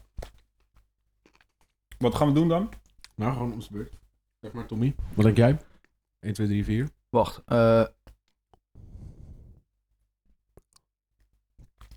Wat 1.99 2.15
gaan 2.15 2.27
we 2.29 2.33
doen 2.35 2.49
dan? 2.49 2.69
Nou, 3.19 3.33
gewoon 3.33 3.53
om 3.53 3.61
beurt. 3.71 3.99
Zeg 4.41 4.53
maar, 4.53 4.67
Tommy. 4.67 4.95
Wat 5.15 5.25
denk 5.25 5.37
jij? 5.37 5.59
1, 6.21 6.33
2, 6.35 6.47
3, 6.47 6.65
4. 6.65 6.89
Wacht. 7.09 7.43
eh 7.45 7.85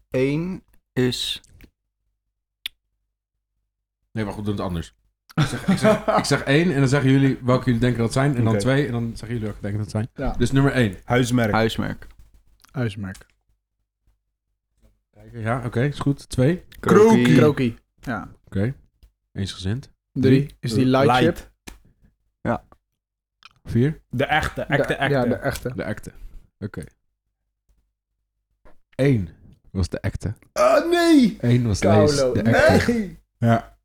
Eén 0.10 0.64
is... 0.94 1.42
Nee, 4.12 4.26
wacht, 4.26 4.38
we 4.38 4.44
doen 4.44 4.54
het 4.54 4.62
anders. 4.64 4.96
Ik 5.36 5.44
zeg, 5.44 5.68
ik, 5.68 5.78
zeg, 5.78 6.08
ik 6.18 6.26
zeg 6.26 6.44
één 6.44 6.72
en 6.74 6.80
dan 6.80 6.88
zeggen 6.88 7.12
jullie 7.12 7.38
welke 7.44 7.66
jullie 7.66 7.80
denken 7.80 7.98
dat 7.98 8.08
het 8.08 8.18
zijn. 8.18 8.36
En 8.36 8.44
dan 8.44 8.54
Oké. 8.54 8.62
twee 8.62 8.86
en 8.86 8.92
dan 8.92 9.08
zeggen 9.08 9.28
jullie 9.28 9.44
welke 9.44 9.62
denken 9.62 9.80
dat 9.84 9.92
het 9.94 9.96
zijn. 10.16 10.28
Ja, 10.28 10.38
Dus 10.38 10.52
nummer 10.52 10.72
één. 10.72 10.98
Huismerk. 11.04 11.52
Huismerk. 11.52 12.08
huismerk. 12.72 13.26
Kijken, 15.12 15.40
Ja, 15.40 15.66
oké, 15.66 15.82
is 15.82 16.00
goed. 16.00 16.30
Twee. 16.30 16.64
Kroki. 16.80 17.36
Kroki. 17.36 17.78
Ja. 18.00 18.32
Oké. 18.46 18.76
Eensgezind. 19.32 19.92
Drie 20.14 20.56
is 20.60 20.74
die 20.74 20.86
light, 20.86 21.06
Light. 21.06 21.24
chip. 21.38 21.50
Vier. 23.66 24.02
De 24.10 24.26
echte, 24.26 24.62
echte, 24.62 24.88
De- 24.88 24.94
echte. 24.94 25.14
Ja, 25.14 25.26
de 25.26 25.36
echte. 25.36 25.72
De 25.76 25.86
acte. 25.86 26.12
Oké. 26.60 26.84
Eén 28.96 29.30
was 29.72 29.90
de 29.90 30.02
acte. 30.02 30.34
Ah, 30.54 30.90
nee! 30.90 31.38
Eén 31.42 31.68
was 31.68 31.80
Kaulo. 31.80 32.06
lees. 32.06 32.44
De 32.44 32.58
acte. 32.74 32.92
Nee! 32.92 33.20
Ja. 33.38 33.76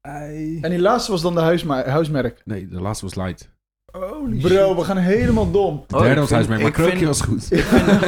Ei. 0.00 0.58
En 0.60 0.70
die 0.70 0.78
laatste 0.80 1.10
was 1.10 1.22
dan 1.22 1.34
de 1.34 1.40
huisma- 1.40 1.84
huismerk. 1.88 2.40
Nee, 2.44 2.68
de 2.68 2.80
laatste 2.80 3.04
was 3.04 3.14
light. 3.14 3.48
Holy 3.92 4.40
Bro, 4.40 4.76
we 4.76 4.84
gaan 4.84 4.96
helemaal 4.96 5.50
dom. 5.50 5.84
De 5.86 5.94
Oh, 5.96 6.02
derde 6.02 6.20
was 6.20 6.28
vind- 6.28 6.30
huismerk, 6.48 6.60
maar 6.60 6.68
ik 6.70 6.74
Krookje 6.74 6.96
vind- 6.96 7.06
was 7.06 7.20
goed. 7.20 7.52
Ik 7.52 7.62
vind, 7.64 8.02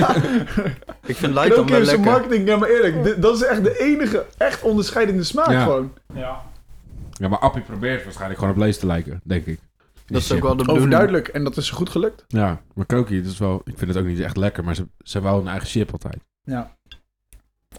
ik 1.12 1.16
vind 1.16 1.32
light 1.34 1.54
dan 1.54 1.66
wel 1.66 1.74
heeft 1.76 1.88
zijn 1.88 2.00
lekker. 2.00 2.00
marketing, 2.00 2.48
ja 2.48 2.56
maar 2.56 2.68
eerlijk, 2.68 3.02
dit- 3.04 3.22
dat 3.22 3.34
is 3.36 3.42
echt 3.42 3.64
de 3.64 3.78
enige 3.78 4.26
echt 4.38 4.62
onderscheidende 4.62 5.22
smaak 5.24 5.50
Ja. 5.50 5.62
gewoon. 5.62 5.92
Ja. 6.14 6.42
Ja, 7.18 7.28
maar 7.28 7.38
Appie 7.38 7.62
probeert 7.62 8.04
waarschijnlijk 8.04 8.38
gewoon 8.38 8.54
op 8.54 8.60
lees 8.60 8.78
te 8.78 8.86
lijken, 8.86 9.20
denk 9.24 9.46
ik. 9.46 9.58
Dat 10.06 10.20
is 10.20 10.32
ook 10.32 10.40
wel 10.42 10.50
de 10.50 10.56
bedoeling. 10.56 10.84
Overduidelijk, 10.84 11.28
en 11.28 11.44
dat 11.44 11.56
is 11.56 11.70
goed 11.70 11.88
gelukt. 11.88 12.24
Ja, 12.28 12.60
maar 12.74 12.86
Krookje, 12.86 13.22
dat 13.22 13.32
is 13.32 13.38
wel... 13.38 13.62
Ik 13.64 13.78
vind 13.78 13.90
het 13.94 14.02
ook 14.02 14.08
niet 14.08 14.20
echt 14.20 14.36
lekker, 14.36 14.64
maar 14.64 14.74
ze, 14.74 14.86
ze 14.98 15.20
wou 15.20 15.40
een 15.40 15.48
eigen 15.48 15.68
chip 15.68 15.92
altijd. 15.92 16.18
Ja. 16.42 16.76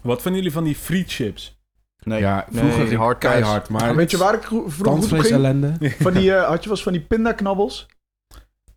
Wat 0.02 0.22
vinden 0.22 0.40
jullie 0.40 0.54
van 0.56 0.64
die 0.64 0.74
friet 0.76 1.12
chips? 1.12 1.58
Nee, 2.04 2.20
ja, 2.20 2.46
vroeger 2.50 2.78
nee, 2.78 2.86
ging 2.86 3.00
hard 3.00 3.18
keihard, 3.18 3.68
maar... 3.68 3.96
Weet 3.96 4.10
je 4.10 4.16
waar 4.16 4.34
ik 4.34 4.42
vroeger 4.42 4.86
goed 4.86 5.12
op 5.12 5.18
ellende. 5.18 5.72
Van 6.00 6.12
die, 6.12 6.34
eh, 6.34 6.48
had 6.48 6.58
je 6.58 6.68
wel 6.68 6.74
eens 6.74 6.82
van 6.82 6.92
die 6.92 7.02
pindaknabbels? 7.02 7.86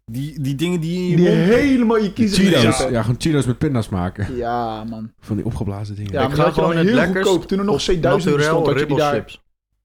Die, 0.06 0.42
die 0.42 0.56
dingen 0.56 0.80
die 0.80 0.98
in 0.98 1.10
je 1.10 1.16
Die 1.16 1.26
mond... 1.26 1.38
helemaal 1.38 1.98
je 1.98 2.14
kiezen 2.14 2.44
Cheetos. 2.44 2.62
zitten. 2.62 2.92
Ja, 2.92 3.02
gewoon 3.02 3.16
Cheetos 3.20 3.46
met 3.46 3.58
pinda's 3.58 3.90
maken. 3.90 4.36
Ja, 4.36 4.84
man. 4.84 5.12
Van 5.20 5.36
die 5.36 5.46
opgeblazen 5.46 5.96
dingen. 5.96 6.12
Ja, 6.12 6.22
Ik 6.22 6.28
maar 6.28 6.38
ga 6.38 6.44
die 6.44 6.46
had 6.46 6.56
je 6.56 6.62
gewoon 6.62 6.86
heel 6.86 6.96
lekkers 6.96 7.28
goedkoop. 7.28 7.48
Toen 7.48 7.60
er 7.60 7.66
nog 7.66 7.82
C1000 7.82 7.98
bestond, 8.36 8.68
had 8.68 8.80
je 8.80 8.86
die 8.86 8.98
daar. 8.98 9.42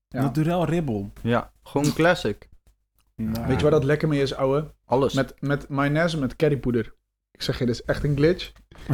Ja. 0.08 0.22
Naturel 0.22 0.64
ribbel. 0.64 1.12
Ja, 1.22 1.52
gewoon 1.62 1.92
classic. 1.92 2.48
Nou, 3.16 3.46
Weet 3.46 3.56
je 3.56 3.62
waar 3.62 3.70
dat 3.70 3.84
lekker 3.84 4.08
mee 4.08 4.22
is, 4.22 4.34
ouwe? 4.34 4.74
Alles. 4.84 5.14
Met, 5.14 5.34
met 5.40 5.68
mayonaise 5.68 6.18
met 6.18 6.36
currypoeder. 6.36 6.94
Ik 7.30 7.42
zeg 7.42 7.58
je, 7.58 7.66
dit 7.66 7.74
is 7.74 7.82
echt 7.82 8.04
een 8.04 8.16
glitch. 8.16 8.52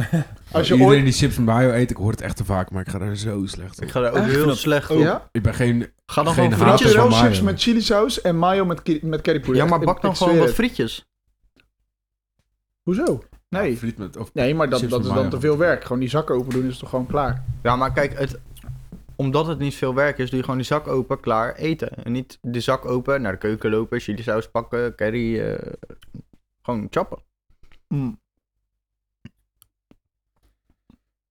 Als 0.51 0.67
je 0.67 0.73
Iedereen 0.73 0.95
ooit... 0.95 1.03
die 1.03 1.13
chips 1.13 1.37
met 1.37 1.45
mayo 1.45 1.71
eet, 1.71 1.89
ik 1.91 1.97
hoor 1.97 2.11
het 2.11 2.21
echt 2.21 2.35
te 2.35 2.45
vaak, 2.45 2.71
maar 2.71 2.81
ik 2.81 2.89
ga 2.89 2.97
daar 2.97 3.15
zo 3.15 3.45
slecht 3.45 3.77
op. 3.77 3.83
ik 3.83 3.91
ga 3.91 3.99
daar 3.99 4.11
ook 4.11 4.17
Echt? 4.17 4.31
heel 4.31 4.55
slecht 4.55 4.91
op. 4.91 4.99
Ja? 4.99 5.29
Ik 5.31 5.41
ben 5.41 5.53
geen... 5.53 5.91
Ga 6.05 6.23
dan 6.23 6.33
Geen 6.33 6.51
gewoon 6.51 6.67
frietjes. 6.67 6.93
van 6.93 7.11
chips 7.11 7.41
met 7.41 7.61
chilisaus 7.61 8.21
en 8.21 8.37
mayo 8.37 8.65
met, 8.65 9.03
met 9.03 9.21
currypoeder? 9.21 9.63
Ja, 9.63 9.69
maar 9.69 9.79
bak 9.79 10.01
dan 10.01 10.11
ik 10.11 10.17
gewoon 10.17 10.37
wat 10.37 10.53
frietjes. 10.53 11.05
Hoezo? 12.81 13.23
Nee. 13.49 13.71
Ja, 13.71 13.77
friet 13.77 13.97
met... 13.97 14.17
Of, 14.17 14.33
Nee, 14.33 14.55
maar 14.55 14.69
dat, 14.69 14.89
dat 14.89 15.05
is 15.05 15.07
dan 15.07 15.29
te 15.29 15.39
veel 15.39 15.57
werk. 15.57 15.83
Gewoon 15.83 15.99
die 15.99 16.09
zak 16.09 16.29
open 16.29 16.53
doen 16.53 16.67
is 16.67 16.77
toch 16.77 16.89
gewoon 16.89 17.05
klaar. 17.07 17.43
Ja, 17.63 17.75
maar 17.75 17.93
kijk, 17.93 18.19
het, 18.19 18.39
omdat 19.15 19.47
het 19.47 19.59
niet 19.59 19.75
veel 19.75 19.93
werk 19.93 20.17
is, 20.17 20.29
doe 20.29 20.37
je 20.37 20.43
gewoon 20.43 20.59
die 20.59 20.67
zak 20.67 20.87
open, 20.87 21.19
klaar, 21.19 21.55
eten. 21.55 22.03
En 22.03 22.11
niet 22.11 22.39
de 22.41 22.59
zak 22.59 22.85
open, 22.85 23.21
naar 23.21 23.31
de 23.31 23.37
keuken 23.37 23.69
lopen, 23.69 23.99
chili 23.99 24.23
saus 24.23 24.49
pakken, 24.49 24.95
curry, 24.95 25.39
eh, 25.39 25.73
gewoon 26.61 26.87
chappen. 26.89 27.19
Mm. 27.87 28.19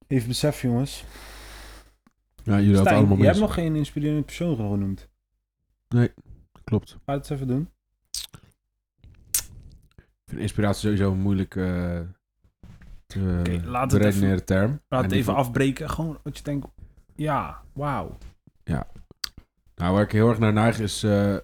Even 0.07 0.29
besef, 0.29 0.63
jongens. 0.63 1.05
ja, 2.43 2.61
jullie 2.61 2.77
hadden 2.77 2.95
allemaal 2.95 3.17
jij 3.17 3.27
hebt 3.27 3.39
nog 3.39 3.55
geen 3.55 3.77
inspirerende 3.77 4.23
persoon 4.23 4.57
genoemd. 4.57 5.09
Klopt. 6.65 6.97
Ga 7.05 7.13
het 7.13 7.21
eens 7.21 7.31
even 7.31 7.47
doen. 7.47 7.69
Ik 10.25 10.31
vind 10.31 10.41
inspiratie 10.41 10.81
sowieso 10.81 11.13
een 11.13 11.21
moeilijk 11.21 11.55
uh, 11.55 12.01
te 13.07 13.37
Oké, 13.39 13.63
laat 13.65 13.93
het 13.93 14.01
beredeneren 14.01 14.45
term. 14.45 14.81
Laat 14.89 15.03
het 15.03 15.13
even 15.13 15.35
afbreken. 15.35 15.91
Gewoon 15.91 16.19
wat 16.23 16.37
je 16.37 16.43
denkt. 16.43 16.67
Ja, 17.17 17.63
wauw. 17.73 18.19
Nou, 19.75 19.95
waar 19.95 20.03
ik 20.03 20.13
heel 20.13 20.29
erg 20.29 20.39
naar 20.39 20.53
neig 20.53 20.79
is... 20.79 21.03
eh, 21.03 21.37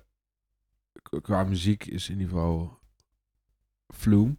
qua 1.22 1.44
muziek 1.44 1.84
is 1.84 2.08
in 2.08 2.18
ieder 2.18 2.28
geval... 2.34 2.78
Flume. 3.94 4.36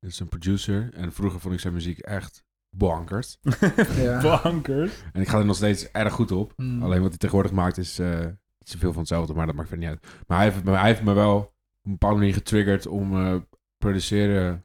Dat 0.00 0.10
is 0.10 0.20
een 0.20 0.28
producer. 0.28 0.94
En 0.94 1.12
vroeger 1.12 1.40
vond 1.40 1.54
ik 1.54 1.60
zijn 1.60 1.72
muziek 1.72 1.98
echt 1.98 2.44
bonkers. 2.70 3.38
Ja. 3.96 4.22
Bankers. 4.42 5.02
En 5.12 5.20
ik 5.20 5.28
ga 5.28 5.38
er 5.38 5.44
nog 5.44 5.56
steeds 5.56 5.90
erg 5.90 6.12
goed 6.12 6.30
op. 6.32 6.52
Mm. 6.56 6.82
Alleen 6.82 7.00
wat 7.00 7.08
hij 7.08 7.18
tegenwoordig 7.18 7.52
maakt 7.52 7.78
is 7.78 7.98
eh 7.98 8.26
iets 8.58 8.70
te 8.70 8.78
veel 8.78 8.90
van 8.92 9.00
hetzelfde, 9.00 9.34
maar 9.34 9.46
dat 9.46 9.54
maakt 9.54 9.68
verder 9.68 9.88
niet 9.88 9.96
uit. 9.98 10.24
Maar 10.26 10.38
hij 10.38 10.50
heeft, 10.50 10.66
hij 10.66 10.86
heeft 10.86 11.02
me 11.02 11.12
wel 11.12 11.36
op 11.38 11.52
een 11.82 11.90
bepaalde 11.90 12.18
manier 12.18 12.34
getriggerd 12.34 12.86
om 12.86 13.16
eh, 13.16 13.36
produceren 13.78 14.64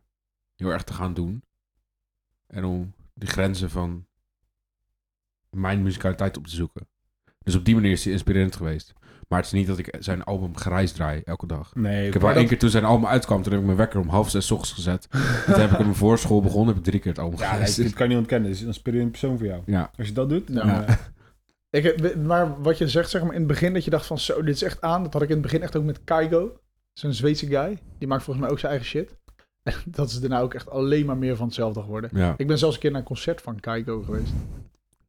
heel 0.55 0.69
erg 0.69 0.84
te 0.84 0.93
gaan 0.93 1.13
doen. 1.13 1.43
En 2.47 2.63
om 2.63 2.93
de 3.13 3.25
grenzen 3.25 3.69
van 3.69 4.07
mijn 5.50 5.82
muzikaliteit 5.84 6.38
op 6.38 6.47
te 6.47 6.56
zoeken. 6.56 6.88
Dus 7.43 7.56
op 7.56 7.66
die 7.66 7.76
manier 7.76 7.91
is 7.91 8.04
hij 8.04 8.14
inspirerend 8.14 8.56
geweest. 8.56 8.93
Maar 9.28 9.38
het 9.39 9.47
is 9.47 9.54
niet 9.54 9.68
dat 9.68 9.78
ik 9.78 9.95
zijn 10.00 10.24
album 10.24 10.58
grijs 10.58 10.91
draai 10.91 11.22
elke 11.26 11.47
dag. 11.47 11.76
Nee, 11.76 12.08
Ik 12.08 12.14
heb 12.14 12.22
maar 12.22 12.22
wel 12.22 12.30
één 12.32 12.39
dat- 12.39 12.47
keer 12.50 12.60
toen 12.60 12.70
zijn 12.70 12.84
album 12.84 13.06
uitkwam, 13.08 13.41
toen 13.41 13.52
heb 13.52 13.60
ik 13.62 13.66
mijn 13.66 13.78
wekker 13.78 14.00
om 14.00 14.08
half 14.10 14.30
zes 14.30 14.45
's 14.45 14.52
ochtends 14.52 14.74
gezet. 14.74 15.08
En 15.47 15.54
toen 15.54 15.62
heb 15.62 15.72
ik 15.72 15.78
op 15.80 15.84
mijn 15.84 15.95
voorschool 15.95 16.41
begonnen, 16.41 16.68
heb 16.68 16.78
ik 16.78 16.84
drie 16.84 17.00
keer 17.00 17.12
het 17.12 17.20
album 17.20 17.39
Ja, 17.39 17.58
nee, 17.58 17.74
dit 17.76 17.93
kan 17.93 18.04
je 18.06 18.10
niet 18.12 18.18
ontkennen. 18.22 18.47
Dit 18.47 18.56
is 18.58 18.62
een 18.62 18.68
inspirerende 18.68 19.12
persoon 19.12 19.38
voor 19.38 19.47
jou. 19.47 19.62
Ja, 19.66 19.91
Als 19.97 20.08
je 20.08 20.14
dat 20.14 20.30
doet, 20.30 20.47
Ja. 20.52 20.86
eh, 20.88 20.95
Ik, 21.70 21.84
heb- 21.84 22.16
maar 22.16 22.62
wat 22.62 22.78
je 22.78 22.88
zegt, 22.88 23.10
zeg 23.10 23.22
maar, 23.24 23.32
in 23.34 23.38
het 23.39 23.47
begin 23.47 23.74
dat 23.74 23.84
je 23.84 23.89
dacht 23.89 24.06
van 24.06 24.20
zo, 24.20 24.41
dit 24.43 24.56
is 24.56 24.64
echt 24.64 24.82
aan. 24.82 25.04
Dat 25.04 25.14
had 25.14 25.22
ik 25.22 25.28
in 25.30 25.34
het 25.34 25.43
begin 25.43 25.62
echt 25.62 25.76
ook 25.76 25.84
met 25.84 26.04
Kaigo. 26.04 26.60
Zo'n 26.93 27.14
Zweedse 27.14 27.45
guy. 27.47 27.80
Die 27.97 28.08
maakt 28.08 28.24
volgens 28.24 28.45
mij 28.45 28.54
ook 28.54 28.60
zijn 28.60 28.72
eigen 28.72 28.89
shit. 28.89 29.18
En 29.64 29.74
dat 29.97 30.10
is 30.10 30.20
daarna 30.20 30.39
ook 30.39 30.54
echt 30.54 30.70
alleen 30.70 31.06
maar 31.06 31.18
meer 31.18 31.36
van 31.36 31.45
hetzelfde 31.45 31.82
geworden. 31.82 32.10
ja. 32.14 32.34
Ik 32.38 32.47
ben 32.47 32.58
zelfs 32.58 32.76
een 32.76 32.82
keer 32.82 32.91
naar 32.91 33.00
een 33.00 33.06
concert 33.06 33.41
van 33.41 33.60
Kaigo 33.60 34.02
geweest. 34.02 34.32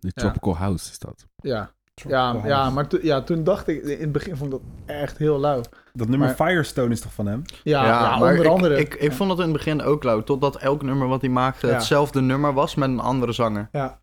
De 0.00 0.10
Ja. 0.14 0.22
Tropical 0.22 0.56
House 0.56 0.90
is 0.90 0.98
dat. 0.98 1.26
Ja, 1.36 1.70
ja, 1.94 2.40
ja 2.44 2.70
maar 2.70 2.88
to- 2.88 2.98
ja, 3.02 3.22
toen 3.22 3.44
dacht 3.44 3.66
ik, 3.68 3.82
in 3.82 4.00
het 4.00 4.12
begin 4.12 4.36
vond 4.36 4.52
ik 4.52 4.60
dat 4.60 4.96
echt 4.96 5.18
heel 5.18 5.38
lauw. 5.40 5.62
dat 5.92 6.08
nummer 6.08 6.34
Maar- 6.36 6.48
Firestone 6.48 6.90
is 6.92 7.00
toch 7.00 7.12
van 7.14 7.26
hem? 7.26 7.42
Ja, 7.64 8.14
onder 8.14 8.34
ik, 8.44 8.46
andere. 8.46 8.78
Ik, 8.78 8.94
ik 8.94 9.12
vond 9.12 9.30
het 9.30 9.38
in 9.38 9.44
het 9.44 9.52
begin 9.56 9.82
ook 9.82 10.02
lauw, 10.02 10.22
totdat 10.22 10.56
elk 10.56 10.82
nummer 10.82 11.08
wat 11.08 11.20
hij 11.20 11.30
maakte 11.30 11.66
Ja. 11.66 11.72
hetzelfde 11.72 12.20
nummer 12.20 12.52
was 12.52 12.74
met 12.74 12.88
een 12.88 13.00
andere 13.00 13.32
zanger. 13.32 13.68
Ja. 13.72 14.00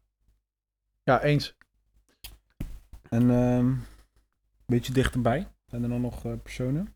ja, 1.03 1.21
eens. 1.21 1.55
En 3.09 3.29
ehm, 3.29 3.65
een 3.67 3.83
beetje 4.65 4.93
dichterbij. 4.93 5.47
Zijn 5.65 5.83
er 5.83 5.89
dan 5.89 6.01
nog 6.01 6.25
eh, 6.25 6.31
personen? 6.43 6.95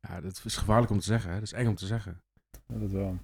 Ja, 0.00 0.20
dat 0.20 0.40
is 0.44 0.56
gevaarlijk 0.56 0.90
om 0.92 0.98
te 0.98 1.04
zeggen. 1.04 1.28
Hè? 1.30 1.34
Dat 1.34 1.44
is 1.44 1.52
eng 1.52 1.66
om 1.66 1.74
te 1.74 1.86
zeggen. 1.86 2.22
Ja, 2.66 2.78
dat 2.78 2.90
wel. 2.90 3.18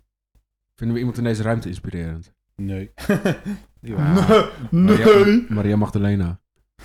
Vinden 0.74 0.94
we 0.94 0.98
iemand 0.98 1.18
in 1.18 1.24
deze 1.24 1.42
ruimte 1.42 1.68
inspirerend? 1.68 2.32
Nee. 2.56 2.92
Ja. 3.80 4.48
Nee. 4.70 4.98
Maria, 4.98 5.44
Maria 5.48 5.76
Magdalena. 5.76 6.40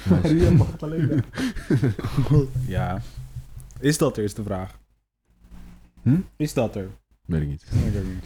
Nice. 0.09 0.21
Maria 0.21 0.51
Magdalena. 0.51 1.23
ja. 2.67 3.01
Is 3.79 3.97
dat 3.97 4.17
er, 4.17 4.23
is 4.23 4.33
de 4.33 4.43
vraag. 4.43 4.79
Hm? 6.01 6.19
Is 6.35 6.53
dat 6.53 6.75
er? 6.75 6.89
Weet 7.25 7.41
ik 7.41 7.47
niet. 7.47 7.63
Ik 7.71 7.95
ook 7.97 8.03
niet. 8.03 8.23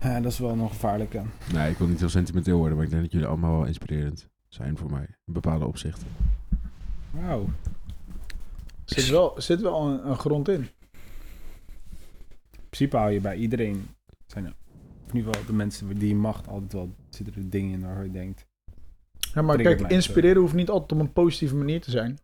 Ja, 0.00 0.20
dat 0.20 0.32
is 0.32 0.38
wel 0.38 0.56
nog 0.56 0.72
gevaarlijk. 0.72 1.12
hè. 1.12 1.20
Nee, 1.52 1.70
ik 1.70 1.78
wil 1.78 1.86
niet 1.86 1.98
heel 2.00 2.08
sentimenteel 2.08 2.56
worden, 2.56 2.76
maar 2.76 2.84
ik 2.84 2.90
denk 2.90 3.02
dat 3.02 3.12
jullie 3.12 3.26
allemaal 3.26 3.56
wel 3.56 3.66
inspirerend 3.66 4.28
zijn 4.48 4.76
voor 4.76 4.90
mij. 4.90 5.06
In 5.26 5.32
bepaalde 5.32 5.66
opzichten. 5.66 6.06
Wauw. 7.10 7.48
Zit 8.84 9.08
wel, 9.08 9.34
zit 9.36 9.60
wel 9.60 9.86
een, 9.88 10.08
een 10.08 10.18
grond 10.18 10.48
in. 10.48 10.60
In 12.50 12.68
principe 12.68 12.96
hou 12.96 13.10
je 13.12 13.20
bij 13.20 13.36
iedereen. 13.36 13.88
Zijn 14.26 14.54
ieder 15.16 15.32
geval 15.34 15.46
de 15.46 15.52
mensen 15.56 15.98
die 15.98 16.08
je 16.08 16.14
mag, 16.14 16.48
altijd 16.48 16.72
wel 16.72 16.94
zitten 17.10 17.34
er 17.34 17.50
dingen 17.50 17.72
in 17.72 17.80
waar 17.86 18.04
je 18.04 18.10
denkt. 18.10 18.46
Ja, 19.34 19.42
maar 19.42 19.56
kijk, 19.56 19.80
inspireren 19.80 20.40
hoeft 20.40 20.54
niet 20.54 20.68
altijd 20.70 20.92
op 20.92 21.06
een 21.06 21.12
positieve 21.12 21.56
manier 21.56 21.80
te 21.80 21.90
zijn. 21.90 22.18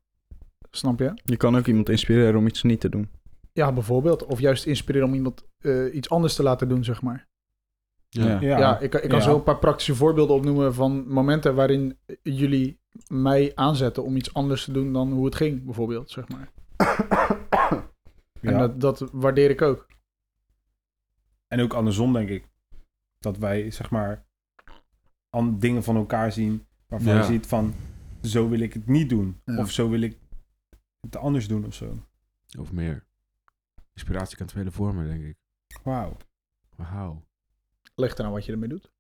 Snap 0.71 0.99
je? 0.99 1.13
Je 1.25 1.37
kan 1.37 1.57
ook 1.57 1.67
iemand 1.67 1.89
inspireren 1.89 2.37
om 2.37 2.47
iets 2.47 2.63
niet 2.63 2.81
te 2.81 2.89
doen. 2.89 3.09
Ja, 3.53 3.73
bijvoorbeeld. 3.73 4.25
Of 4.25 4.41
juist 4.41 4.67
inspireren 4.67 5.09
om 5.09 5.15
iemand 5.15 5.45
eh, 5.59 5.95
iets 5.95 6.11
anders 6.11 6.35
te 6.35 6.43
laten 6.43 6.69
doen, 6.69 6.85
zeg 6.85 7.03
maar. 7.03 7.27
Ja. 8.09 8.41
Ja, 8.41 8.79
ik, 8.79 8.91
kan- 8.91 9.03
ik 9.03 9.09
kan 9.09 9.19
Ja. 9.19 9.25
zo 9.25 9.35
een 9.35 9.43
paar 9.43 9.59
praktische 9.59 9.95
voorbeelden 9.95 10.37
opnoemen 10.37 10.75
van 10.75 11.09
momenten 11.09 11.55
waarin 11.55 11.99
jullie 12.23 12.79
mij 13.09 13.53
aanzetten 13.55 14.05
om 14.05 14.17
iets 14.17 14.35
anders 14.35 14.65
te 14.65 14.73
doen 14.73 14.93
dan 14.93 15.13
hoe 15.13 15.25
het 15.25 15.35
ging, 15.35 15.65
bijvoorbeeld, 15.65 16.11
zeg 16.11 16.25
maar. 16.29 16.49
En 18.41 18.59
dat, 18.59 18.81
dat 18.81 19.09
waardeer 19.13 19.51
ik 19.51 19.63
ook. 19.63 19.87
En 21.49 21.61
ook 21.61 21.73
andersom, 21.73 22.13
denk 22.13 22.29
ik. 22.29 22.45
Dat 23.19 23.39
wij, 23.39 23.71
zeg 23.71 23.91
maar, 23.91 24.27
an- 25.31 25.59
dingen 25.59 25.83
van 25.85 25.97
elkaar 25.97 26.33
zien 26.33 26.67
waarvan 26.87 27.13
Ja. 27.13 27.19
je 27.19 27.25
ziet 27.25 27.47
van, 27.47 27.75
zo 28.23 28.49
wil 28.49 28.61
ik 28.61 28.73
het 28.73 28.87
niet 28.87 29.09
doen. 29.09 29.41
Ja. 29.45 29.59
Of 29.59 29.71
zo 29.71 29.89
wil 29.89 30.01
ik 30.01 30.19
het 31.01 31.17
anders 31.17 31.49
doen 31.49 31.65
of 31.65 31.75
zo. 31.75 32.07
Of 32.59 32.73
meer. 32.73 33.07
Inspiratie 33.93 34.37
kan 34.37 34.49
vele 34.49 34.71
vormen, 34.71 35.07
denk 35.07 35.25
ik. 35.25 35.37
Wauw. 35.83 36.17
Wauw. 36.77 37.23
Ligt 37.95 38.19
eraan 38.19 38.33
wat 38.33 38.45
je 38.45 38.53
ermee 38.53 38.69
doet. 38.69 38.93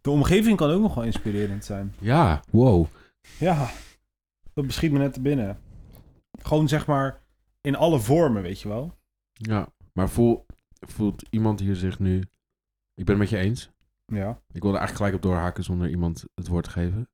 De 0.00 0.10
omgeving 0.10 0.56
kan 0.56 0.70
ook 0.70 0.80
nog 0.80 0.94
wel 0.94 1.04
inspirerend 1.04 1.64
zijn. 1.64 1.94
Ja, 2.00 2.42
wow. 2.50 2.86
Ja. 3.38 3.70
Dat 4.54 4.66
beschiet 4.66 4.92
me 4.92 4.98
net 4.98 5.12
te 5.12 5.20
binnen. 5.20 5.60
Gewoon 6.42 6.68
zeg 6.68 6.86
maar 6.86 7.22
in 7.60 7.76
alle 7.76 8.00
vormen, 8.00 8.42
weet 8.42 8.60
je 8.60 8.68
wel. 8.68 8.98
Ja, 9.32 9.72
maar 9.92 10.08
voel, 10.08 10.46
voelt 10.80 11.22
iemand 11.30 11.60
hier 11.60 11.76
zich 11.76 11.98
nu... 11.98 12.22
Ik 13.00 13.06
ben 13.06 13.20
het 13.20 13.30
met 13.30 13.40
je 13.40 13.46
eens. 13.46 13.70
Ja. 14.06 14.40
Ik 14.52 14.62
wilde 14.62 14.78
eigenlijk 14.78 14.96
gelijk 14.96 15.14
op 15.14 15.22
doorhaken 15.22 15.64
zonder 15.64 15.88
iemand 15.88 16.24
het 16.34 16.48
woord 16.48 16.64
te 16.64 16.70
geven. 16.70 17.08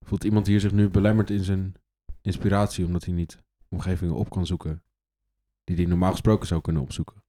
Voelt 0.00 0.24
iemand 0.24 0.46
hier 0.46 0.60
zich 0.60 0.72
nu 0.72 0.88
belemmerd 0.88 1.30
in 1.30 1.44
zijn 1.44 1.74
inspiratie... 2.22 2.84
omdat 2.84 3.04
hij 3.04 3.14
niet 3.14 3.42
omgevingen 3.68 4.14
op 4.14 4.30
kan 4.30 4.46
zoeken... 4.46 4.82
die 5.64 5.76
hij 5.76 5.84
normaal 5.84 6.10
gesproken 6.10 6.46
zou 6.46 6.60
kunnen 6.60 6.82
opzoeken? 6.82 7.22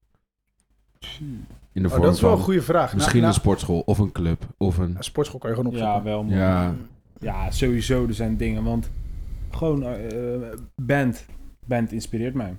In 1.20 1.48
de 1.72 1.84
Oh, 1.84 1.90
vorm 1.90 2.02
dat 2.02 2.14
is 2.14 2.22
wel 2.22 2.30
van 2.30 2.40
een 2.40 2.46
goede 2.46 2.62
vraag. 2.62 2.94
misschien 2.94 3.22
Nou, 3.22 3.34
een 3.34 3.40
sportschool 3.40 3.80
of 3.80 3.98
een 3.98 4.12
club 4.12 4.48
of 4.58 4.78
een... 4.78 4.92
nou, 4.92 5.04
sportschool 5.04 5.40
kan 5.40 5.50
je 5.50 5.56
gewoon 5.56 5.72
opzoeken. 5.72 5.98
Ja, 5.98 6.04
wel. 6.04 6.26
Ja, 6.26 6.76
Ja, 7.20 7.52
sowieso. 7.52 8.08
Er 8.08 8.14
zijn 8.14 8.38
dingen. 8.38 8.64
Want 8.64 8.92
gewoon 9.52 9.84
eh, 9.84 10.58
band. 10.76 11.26
Band 11.66 11.92
inspireert 11.92 12.34
mij. 12.34 12.56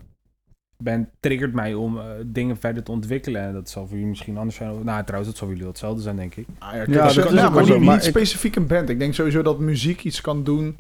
Band 0.78 1.08
triggert 1.20 1.52
mij 1.52 1.74
om 1.74 1.98
eh, 1.98 2.04
dingen 2.26 2.56
verder 2.56 2.82
te 2.82 2.90
ontwikkelen. 2.90 3.42
En 3.42 3.52
dat 3.52 3.68
zal 3.70 3.82
voor 3.82 3.92
jullie 3.92 4.08
misschien 4.08 4.36
anders 4.36 4.56
zijn. 4.56 4.84
Nou, 4.84 5.04
trouwens, 5.04 5.30
dat 5.30 5.36
zal 5.38 5.46
voor 5.46 5.56
jullie 5.56 5.70
hetzelfde 5.70 6.02
zijn, 6.02 6.16
denk 6.16 6.34
ik. 6.34 6.46
Ah, 6.58 6.72
ja, 6.72 6.84
kijk, 6.84 6.88
Ja, 6.96 7.02
dat 7.02 7.10
is 7.10 7.16
maar 7.16 7.62
niet, 7.62 7.68
maar 7.68 7.94
niet 7.94 8.04
ik- 8.04 8.10
specifiek 8.10 8.56
een 8.56 8.66
band. 8.66 8.88
Ik 8.88 8.98
denk 8.98 9.14
sowieso 9.14 9.42
dat 9.42 9.58
muziek 9.58 10.04
iets 10.04 10.20
kan 10.20 10.44
doen. 10.44 10.76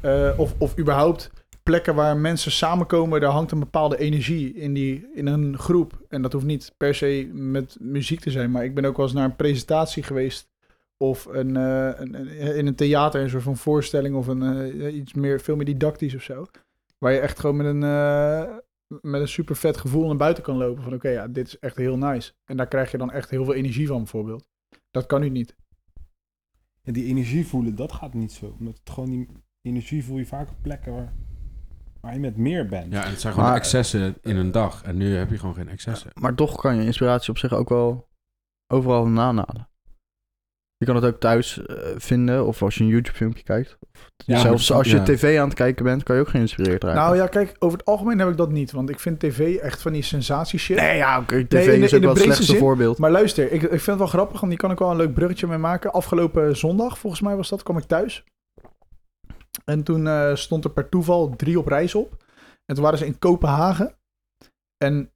eh, 0.00 0.30
of, 0.36 0.54
of 0.58 0.78
überhaupt 0.78 1.30
plekken 1.62 1.94
waar 1.94 2.16
mensen 2.16 2.52
samenkomen, 2.52 3.20
daar 3.20 3.30
hangt 3.30 3.50
een 3.52 3.58
bepaalde 3.58 3.98
energie 3.98 4.54
in, 4.54 4.74
die, 4.74 5.06
in 5.14 5.26
een 5.26 5.58
groep. 5.58 5.92
En 6.08 6.22
dat 6.22 6.32
hoeft 6.32 6.44
niet 6.44 6.72
per 6.76 6.94
se 6.94 7.30
met 7.32 7.76
muziek 7.80 8.20
te 8.20 8.30
zijn. 8.30 8.50
Maar 8.50 8.64
ik 8.64 8.74
ben 8.74 8.84
ook 8.84 8.96
wel 8.96 9.06
eens 9.06 9.14
naar 9.14 9.24
een 9.24 9.36
presentatie 9.36 10.02
geweest. 10.02 10.48
Of 10.96 11.24
een, 11.30 11.56
eh, 11.56 11.88
een, 11.96 12.14
een- 12.14 12.56
in 12.56 12.66
een 12.66 12.74
theater, 12.74 13.20
een 13.22 13.30
soort 13.30 13.42
van 13.42 13.56
voorstelling. 13.56 14.14
Of 14.14 14.26
een, 14.26 14.42
eh, 14.82 14.94
iets 14.96 15.14
meer, 15.14 15.40
veel 15.40 15.56
meer 15.56 15.64
didactisch 15.64 16.14
of 16.14 16.22
zo. 16.22 16.46
Waar 16.98 17.12
je 17.12 17.18
echt 17.18 17.38
gewoon 17.40 17.56
met 17.56 17.66
een, 17.66 17.82
eh, 17.82 18.42
met 19.00 19.20
een 19.20 19.28
super 19.28 19.56
vet 19.56 19.76
gevoel 19.76 20.06
naar 20.06 20.16
buiten 20.16 20.42
kan 20.42 20.56
lopen. 20.56 20.82
Van 20.82 20.94
oké, 20.94 21.08
ja, 21.08 21.28
dit 21.28 21.46
is 21.46 21.58
echt 21.58 21.76
heel 21.76 21.96
nice. 21.98 22.32
En 22.44 22.56
daar 22.56 22.68
krijg 22.68 22.90
je 22.90 22.98
dan 22.98 23.10
echt 23.10 23.30
heel 23.30 23.44
veel 23.44 23.54
energie 23.54 23.86
van 23.86 23.96
bijvoorbeeld. 23.98 24.46
Dat 24.90 25.06
kan 25.06 25.20
nu 25.20 25.28
niet. 25.28 25.56
En 26.82 26.92
die 26.92 27.04
energie 27.04 27.46
voelen, 27.46 27.74
dat 27.74 27.92
gaat 27.92 28.14
niet 28.14 28.32
zo. 28.32 28.54
Omdat 28.58 28.78
het 28.78 28.90
gewoon 28.90 29.10
die 29.10 29.28
energie 29.62 30.04
voel 30.04 30.18
je 30.18 30.26
vaak 30.26 30.50
op 30.50 30.56
plekken 30.62 30.92
waar, 30.92 31.12
waar 32.00 32.12
je 32.14 32.20
met 32.20 32.36
meer 32.36 32.66
bent. 32.66 32.92
ja 32.92 33.04
en 33.04 33.10
het 33.10 33.20
zijn 33.20 33.32
gewoon 33.32 33.48
Maar- 33.48 33.58
excessen 33.58 34.16
in 34.22 34.36
een 34.36 34.50
dag. 34.52 34.82
En 34.82 34.96
nu 34.96 35.14
heb 35.16 35.30
je 35.30 35.38
gewoon 35.38 35.54
geen 35.54 35.68
excessen. 35.68 36.10
Maar 36.14 36.34
toch 36.34 36.60
kan 36.60 36.76
je 36.76 36.84
inspiratie 36.84 37.30
op 37.30 37.38
zich 37.38 37.52
ook 37.52 37.68
wel 37.68 38.08
overal 38.72 39.02
vandaan 39.02 39.36
halen. 39.36 39.68
Je 40.78 40.86
kan 40.86 40.94
het 40.94 41.04
ook 41.04 41.20
thuis 41.20 41.66
eh, 41.66 41.76
vinden, 41.96 42.46
of 42.46 42.62
als 42.62 42.74
je 42.74 42.82
een 42.84 42.88
YouTube-filmpje 42.90 43.42
kijkt. 43.42 43.76
Of 43.80 43.88
Ja, 44.16 44.38
zelfs 44.38 44.72
als 44.72 44.90
je 44.90 44.96
ja. 44.96 45.02
tv 45.02 45.38
aan 45.38 45.48
het 45.48 45.56
kijken 45.56 45.84
bent, 45.84 46.02
kan 46.02 46.14
je 46.16 46.20
ook 46.22 46.28
geïnspireerd 46.28 46.82
raken. 46.84 47.00
Nou 47.00 47.16
ja, 47.16 47.26
kijk, 47.26 47.56
over 47.58 47.78
het 47.78 47.86
algemeen 47.86 48.18
heb 48.18 48.28
ik 48.28 48.36
dat 48.36 48.50
niet. 48.50 48.72
Want 48.72 48.90
ik 48.90 49.00
vind 49.00 49.20
tv 49.20 49.56
echt 49.56 49.82
van 49.82 49.92
die 49.92 50.02
sensatie 50.02 50.58
shit. 50.58 50.76
nee, 50.76 50.96
ja, 50.96 51.18
oké, 51.18 51.44
tv 51.46 51.52
Nee, 51.66 51.74
in 51.74 51.80
de- 51.80 51.86
is 51.86 51.94
ook 51.94 52.00
wel 52.00 52.10
het 52.10 52.18
slechtste 52.22 52.44
zin. 52.44 52.58
voorbeeld. 52.58 52.98
Maar 52.98 53.10
luister, 53.10 53.44
ik, 53.52 53.62
ik 53.62 53.68
vind 53.68 53.86
het 53.86 53.98
wel 53.98 54.06
grappig, 54.06 54.38
want 54.40 54.52
die 54.52 54.60
kan 54.60 54.70
ik 54.70 54.78
wel 54.78 54.90
een 54.90 54.96
leuk 54.96 55.14
bruggetje 55.14 55.46
mee 55.46 55.58
maken. 55.58 55.92
Afgelopen 55.92 56.56
zondag, 56.56 56.98
volgens 56.98 57.22
mij 57.22 57.36
was 57.36 57.48
dat, 57.48 57.62
kwam 57.62 57.78
ik 57.78 57.84
thuis. 57.84 58.24
En 59.64 59.82
toen 59.82 60.06
eh, 60.06 60.34
stond 60.34 60.64
er 60.64 60.70
per 60.70 60.88
toeval 60.88 61.36
drie 61.36 61.58
op 61.58 61.66
reis 61.66 61.94
op. 61.94 62.24
En 62.66 62.74
toen 62.74 62.84
waren 62.84 62.98
ze 62.98 63.06
in 63.06 63.18
Kopenhagen. 63.18 63.94
En 64.84 65.10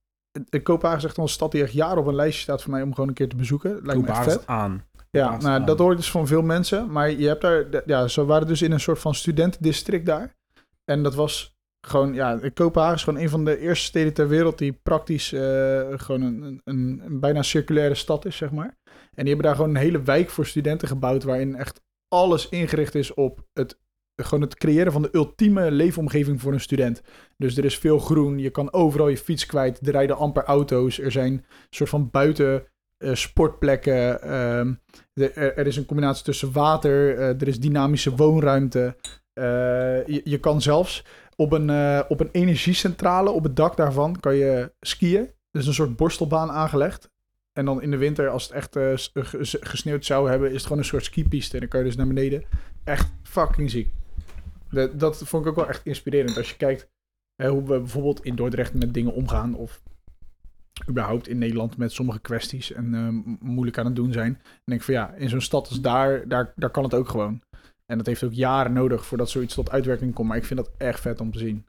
eh, 0.50 0.62
Kopenhagen 0.62 1.02
is 1.02 1.08
echt 1.08 1.16
een 1.16 1.28
stad 1.28 1.52
die 1.52 1.62
echt 1.62 1.72
jaren 1.72 1.98
op 1.98 2.06
een 2.06 2.14
lijstje 2.14 2.42
staat 2.42 2.62
voor 2.62 2.70
mij 2.70 2.82
om 2.82 2.94
gewoon 2.94 3.08
een 3.08 3.14
keer 3.14 3.28
te 3.28 3.36
bezoeken. 3.36 3.70
Lijkt 3.70 3.82
me 3.84 3.90
echt 3.92 3.96
Kopenhagen 4.00 4.32
vet. 4.32 4.46
aan. 4.46 4.84
Ja, 5.10 5.36
nou, 5.36 5.64
dat 5.64 5.78
hoort 5.78 5.96
dus 5.96 6.10
van 6.10 6.26
veel 6.26 6.42
mensen. 6.42 6.92
Maar 6.92 7.10
je 7.10 7.26
hebt 7.26 7.40
daar, 7.40 7.82
ja, 7.86 8.08
ze 8.08 8.24
waren 8.24 8.46
dus 8.46 8.62
in 8.62 8.72
een 8.72 8.80
soort 8.80 8.98
van 8.98 9.14
studentendistrict 9.14 10.06
daar. 10.06 10.36
En 10.84 11.02
dat 11.02 11.14
was 11.14 11.58
gewoon, 11.86 12.14
ja, 12.14 12.40
Kopenhagen 12.54 12.96
is 12.96 13.02
gewoon 13.02 13.20
een 13.20 13.28
van 13.28 13.44
de 13.44 13.58
eerste 13.58 13.84
steden 13.84 14.12
ter 14.12 14.28
wereld 14.28 14.58
die 14.58 14.72
praktisch 14.72 15.32
eh, 15.32 15.86
gewoon 15.90 16.22
een, 16.22 16.42
een, 16.42 16.60
een, 16.64 17.02
een 17.04 17.20
bijna 17.20 17.42
circulaire 17.42 17.94
stad 17.94 18.24
is, 18.24 18.36
zeg 18.36 18.50
maar. 18.50 18.78
En 18.84 19.24
die 19.24 19.34
hebben 19.34 19.44
daar 19.44 19.54
gewoon 19.54 19.70
een 19.70 19.82
hele 19.82 20.02
wijk 20.02 20.30
voor 20.30 20.46
studenten 20.46 20.88
gebouwd 20.88 21.22
waarin 21.22 21.56
echt 21.56 21.82
alles 22.08 22.48
ingericht 22.48 22.94
is 22.94 23.14
op 23.14 23.46
het, 23.52 23.78
gewoon 24.16 24.40
het 24.40 24.54
creëren 24.54 24.92
van 24.92 25.02
de 25.02 25.08
ultieme 25.12 25.70
leefomgeving 25.70 26.40
voor 26.40 26.52
een 26.52 26.60
student. 26.60 27.02
Dus 27.36 27.56
er 27.56 27.64
is 27.64 27.78
veel 27.78 27.98
groen, 27.98 28.38
je 28.38 28.50
kan 28.50 28.72
overal 28.72 29.08
je 29.08 29.16
fiets 29.16 29.46
kwijt, 29.46 29.86
er 29.86 29.92
rijden 29.92 30.16
amper 30.16 30.44
auto's, 30.44 30.98
er 30.98 31.12
zijn 31.12 31.32
een 31.32 31.44
soort 31.70 31.90
van 31.90 32.10
buiten 32.10 32.66
eh, 33.00 33.14
sportplekken, 33.14 34.22
ehm, 34.22 34.72
er, 35.34 35.66
is 35.66 35.76
een 35.76 35.86
combinatie 35.86 36.24
tussen 36.24 36.52
water, 36.52 37.18
eh, 37.18 37.40
er 37.40 37.48
is 37.48 37.60
dynamische 37.60 38.16
woonruimte. 38.16 38.96
Eh, 39.32 40.06
je, 40.06 40.20
je 40.24 40.38
kan 40.38 40.62
zelfs 40.62 41.04
op 41.36 41.52
een, 41.52 41.70
op 42.08 42.20
een 42.20 42.28
energiecentrale, 42.32 43.30
op 43.30 43.42
het 43.42 43.56
dak 43.56 43.76
daarvan, 43.76 44.20
kan 44.20 44.36
je 44.36 44.72
skiën. 44.80 45.30
Er 45.50 45.60
is 45.60 45.66
een 45.66 45.74
soort 45.74 45.96
borstelbaan 45.96 46.50
aangelegd. 46.50 47.10
En 47.52 47.64
dan 47.64 47.82
in 47.82 47.90
de 47.90 47.96
winter, 47.96 48.28
als 48.28 48.42
het 48.42 48.52
echt 48.52 48.76
gesneeuwd 49.60 50.04
zou 50.04 50.30
hebben, 50.30 50.48
is 50.48 50.54
het 50.54 50.62
gewoon 50.62 50.78
een 50.78 50.84
soort 50.84 51.04
skipiste. 51.04 51.54
En 51.54 51.60
dan 51.60 51.68
kan 51.68 51.80
je 51.80 51.86
dus 51.86 51.96
naar 51.96 52.06
beneden. 52.06 52.44
Echt 52.84 53.12
fucking 53.22 53.70
ziek. 53.70 53.88
Dat 54.92 55.16
vond 55.16 55.44
ik 55.44 55.50
ook 55.50 55.56
wel 55.56 55.68
echt 55.68 55.86
inspirerend. 55.86 56.36
Als 56.36 56.50
je 56.50 56.56
kijkt 56.56 56.88
hoe 57.36 57.62
we 57.62 57.78
bijvoorbeeld 57.78 58.24
in 58.24 58.34
Dordrecht 58.34 58.74
met 58.74 58.94
dingen 58.94 59.12
omgaan. 59.12 59.54
Of 59.54 59.82
überhaupt 60.88 61.28
in 61.28 61.38
Nederland 61.38 61.76
met 61.76 61.92
sommige 61.92 62.20
kwesties 62.20 62.72
en 62.72 62.94
eh, 62.94 63.34
moeilijk 63.48 63.78
aan 63.78 63.86
het 63.86 63.96
doen 63.96 64.12
zijn. 64.12 64.38
En 64.42 64.62
denk 64.64 64.80
ik 64.80 64.86
van 64.86 64.94
ja, 64.94 65.12
in 65.12 65.28
zo'n 65.28 65.40
stad 65.40 65.68
als 65.68 65.80
daar, 65.80 66.28
daar, 66.28 66.52
daar 66.56 66.70
kan 66.70 66.84
het 66.84 66.94
ook 66.94 67.08
gewoon. 67.08 67.42
En 67.86 67.98
dat 67.98 68.06
heeft 68.06 68.24
ook 68.24 68.32
jaren 68.32 68.72
nodig 68.72 69.06
voordat 69.06 69.30
zoiets 69.30 69.54
tot 69.54 69.70
uitwerking 69.70 70.14
komt. 70.14 70.28
Maar 70.28 70.36
ik 70.36 70.44
vind 70.44 70.60
dat 70.60 70.70
echt 70.76 71.00
vet 71.00 71.20
om 71.20 71.32
te 71.32 71.38
zien. 71.38 71.66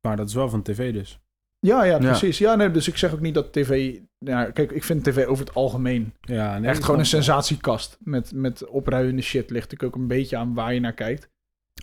Maar 0.00 0.16
dat 0.16 0.28
is 0.28 0.34
wel 0.34 0.48
van 0.48 0.62
tv 0.62 0.92
dus. 0.92 1.20
Ja, 1.58 1.84
ja, 1.84 1.98
precies. 1.98 2.38
Ja, 2.38 2.54
nee, 2.54 2.70
dus 2.70 2.88
ik 2.88 2.96
zeg 2.96 3.12
ook 3.12 3.20
niet 3.20 3.34
dat 3.34 3.52
tv... 3.52 3.98
Ja, 4.18 4.44
kijk, 4.44 4.72
ik 4.72 4.84
vind 4.84 5.04
tv 5.04 5.26
over 5.26 5.44
het 5.44 5.54
algemeen 5.54 6.14
Ja, 6.20 6.58
nee, 6.58 6.70
echt 6.70 6.84
gewoon 6.84 7.00
een 7.00 7.06
sensatiekast. 7.06 7.98
Met, 8.00 8.32
met 8.32 8.66
opruiende 8.66 9.22
shit 9.22 9.50
ligt 9.50 9.72
ik 9.72 9.82
ook 9.82 9.94
een 9.94 10.06
beetje 10.06 10.36
aan 10.36 10.54
waar 10.54 10.74
je 10.74 10.80
naar 10.80 10.92
kijkt. 10.92 11.28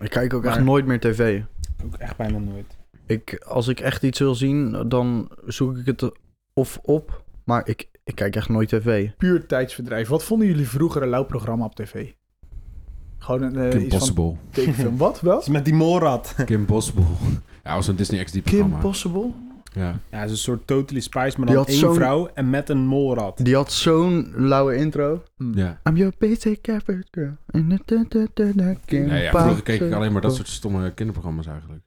Ik 0.02 0.10
kijk 0.10 0.34
ook 0.34 0.46
echt 0.46 0.64
nooit 0.64 0.86
meer 0.86 1.00
tv. 1.00 1.42
Ook 1.86 1.96
echt 1.96 2.18
bijna 2.18 2.38
nooit. 2.38 2.78
Ik, 3.06 3.44
als 3.46 3.68
ik 3.68 3.80
echt 3.80 4.04
iets 4.04 4.20
wil 4.20 4.36
zien, 4.36 4.90
dan 4.90 5.32
zoek 5.46 5.78
ik 5.78 5.86
het 5.86 6.12
of 6.62 6.80
op. 6.84 7.24
Maar 7.44 7.68
ik, 7.68 7.90
ik 8.04 8.16
kijk 8.16 8.36
echt 8.36 8.50
nooit 8.50 8.70
tv. 8.70 9.10
Puur 9.18 9.46
tijdsverdrijf. 9.46 10.08
Wat 10.08 10.24
vonden 10.24 10.48
jullie 10.48 10.68
vroeger 10.68 11.02
een 11.02 11.10
lauw 11.10 11.24
programma 11.26 11.66
op 11.66 11.76
tv? 11.76 12.12
Gewoon 13.18 13.42
een, 13.42 13.56
eh, 13.56 13.70
Kim 13.70 13.80
iets 13.80 13.90
van 13.90 14.00
Possible. 14.00 14.36
tekenfilm. 14.50 14.98
Wat? 14.98 15.22
Wel? 15.30 15.40
Is 15.40 15.48
met 15.48 15.66
die 15.66 15.74
molrat. 15.74 16.36
Kim 16.46 16.66
Possible. 16.66 17.04
Ja, 17.64 17.76
was 17.76 17.88
een 17.88 17.96
Disney 17.96 18.24
XD 18.24 18.32
Kim 18.34 18.42
programma. 18.44 18.78
Possible? 18.78 19.32
Ja. 19.74 20.00
Ja, 20.12 20.18
het 20.18 20.26
is 20.26 20.32
een 20.32 20.38
soort 20.38 20.68
Totally 20.68 21.00
Spice, 21.02 21.38
maar 21.38 21.46
Die 21.46 21.56
dan 21.56 21.56
had 21.56 21.68
één 21.68 21.78
zo'n- 21.80 21.94
vrouw 21.94 22.28
en 22.34 22.50
met 22.50 22.70
een 22.70 22.86
molrat. 22.86 23.38
Die 23.46 23.56
had 23.56 23.72
zo'n 23.72 24.32
lauwe 24.36 24.76
intro. 24.76 25.24
Hm. 25.38 25.58
ja. 25.58 25.80
I'm 25.90 25.96
your 25.98 26.14
basic 26.18 26.70
average 26.70 27.08
girl. 27.12 27.32
In 27.52 27.70
the 27.70 27.80
da- 27.86 28.06
da- 28.10 28.28
da- 28.34 28.52
da- 28.56 28.76
Kim 28.86 29.06
Nee, 29.06 29.24
ja, 29.24 29.30
vroeger 29.30 29.54
keek 29.54 29.60
ik 29.60 29.66
Possible. 29.66 29.96
alleen 29.96 30.12
maar 30.12 30.22
dat 30.22 30.36
soort 30.36 30.48
stomme 30.48 30.94
kinderprogramma's 30.94 31.48
eigenlijk. 31.48 31.82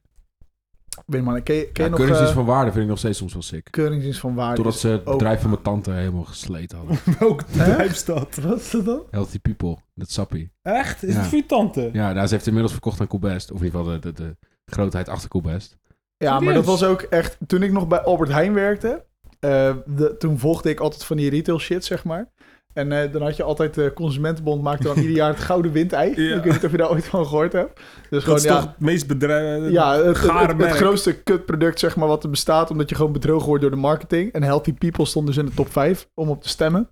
Weet 1.06 1.20
je 1.20 1.22
man, 1.26 1.42
ken 1.42 1.54
je, 1.54 1.62
ken 1.62 1.70
je 1.74 1.82
Ja, 1.82 1.88
nog... 1.88 1.96
Keuringsdienst 1.96 2.30
eh, 2.38 2.44
van 2.44 2.44
Waarde 2.54 2.70
vind 2.70 2.82
ik 2.82 2.88
nog 2.90 2.98
steeds 2.98 3.18
soms 3.18 3.32
wel 3.32 3.42
sick. 3.42 3.68
Keuringsdienst 3.70 4.20
van 4.20 4.34
Waarde. 4.34 4.54
Totdat 4.56 4.78
ze 4.78 4.88
het 4.88 5.06
ook- 5.06 5.18
bedrijf 5.18 5.40
van 5.40 5.50
mijn 5.50 5.62
tante 5.62 5.90
helemaal 5.90 6.24
gesleten 6.24 6.78
hadden. 6.78 6.98
Welk 7.18 7.46
bedrijf 7.46 7.90
is 7.90 8.04
dat? 8.04 8.34
Wat 8.36 8.58
is 8.60 8.70
dat 8.70 8.84
dan? 8.84 9.02
Healthy 9.10 9.38
People, 9.38 9.76
dat 9.94 10.10
sappie. 10.10 10.52
Echt? 10.62 11.02
Is 11.02 11.12
Ja. 11.14 11.18
het 11.20 11.28
voor 11.28 11.38
je 11.38 11.46
tante? 11.46 11.90
Ja, 11.92 12.12
nou, 12.12 12.26
ze 12.26 12.34
heeft 12.34 12.46
inmiddels 12.46 12.72
verkocht 12.72 13.00
aan 13.00 13.06
Coolbest. 13.06 13.50
Of 13.52 13.58
in 13.58 13.64
ieder 13.64 13.80
geval 13.80 14.00
de, 14.00 14.12
de, 14.12 14.22
de 14.22 14.36
grootheid 14.74 15.08
achter 15.08 15.28
Coolbest. 15.28 15.76
Ja, 16.16 16.40
maar 16.40 16.54
dat 16.54 16.64
was 16.64 16.84
ook 16.84 17.00
echt... 17.02 17.36
Toen 17.46 17.62
ik 17.62 17.72
nog 17.72 17.88
bij 17.88 18.00
Albert 18.00 18.30
Heijn 18.30 18.54
werkte... 18.54 19.04
eh, 19.40 19.74
de, 19.86 20.14
toen 20.18 20.38
volgde 20.38 20.70
ik 20.70 20.80
altijd 20.80 21.04
van 21.04 21.16
die 21.16 21.30
retail 21.30 21.58
shit, 21.58 21.84
zeg 21.84 22.04
maar. 22.04 22.32
En 22.74 22.92
eh, 22.92 23.12
dan 23.12 23.22
had 23.22 23.36
je 23.36 23.42
altijd... 23.42 23.74
De 23.74 23.92
Consumentenbond 23.94 24.62
maakte 24.62 24.86
dan 24.86 24.96
ieder 24.96 25.16
jaar 25.16 25.28
het 25.28 25.40
Gouden 25.50 25.72
Windei. 25.72 26.22
Ja. 26.22 26.36
Ik 26.36 26.42
weet 26.42 26.52
niet 26.52 26.64
of 26.64 26.70
je 26.70 26.76
daar 26.76 26.90
ooit 26.90 27.04
van 27.04 27.26
gehoord 27.26 27.52
hebt. 27.52 27.74
Dus 27.74 28.08
Dat 28.10 28.22
gewoon, 28.22 28.38
is 28.38 28.44
ja... 28.44 28.54
toch 28.54 28.64
het 28.64 28.80
meest 28.80 29.06
bedrijf... 29.06 29.70
Ja, 29.70 29.96
het, 29.96 30.20
het, 30.56 30.70
grootste 30.70 31.22
kutproduct 31.22 31.78
zeg 31.78 31.96
maar, 31.96 32.08
wat 32.08 32.24
er 32.24 32.30
bestaat, 32.30 32.70
omdat 32.70 32.88
je 32.88 32.94
gewoon 32.94 33.12
bedrogen 33.12 33.46
wordt 33.46 33.62
door 33.62 33.70
de 33.70 33.76
marketing. 33.76 34.32
En 34.32 34.42
Healthy 34.42 34.72
People 34.72 35.04
stond 35.04 35.26
dus 35.26 35.36
in 35.36 35.46
de 35.46 35.54
top 35.54 35.72
5 35.72 36.08
om 36.14 36.28
op 36.28 36.42
te 36.42 36.48
stemmen. 36.48 36.88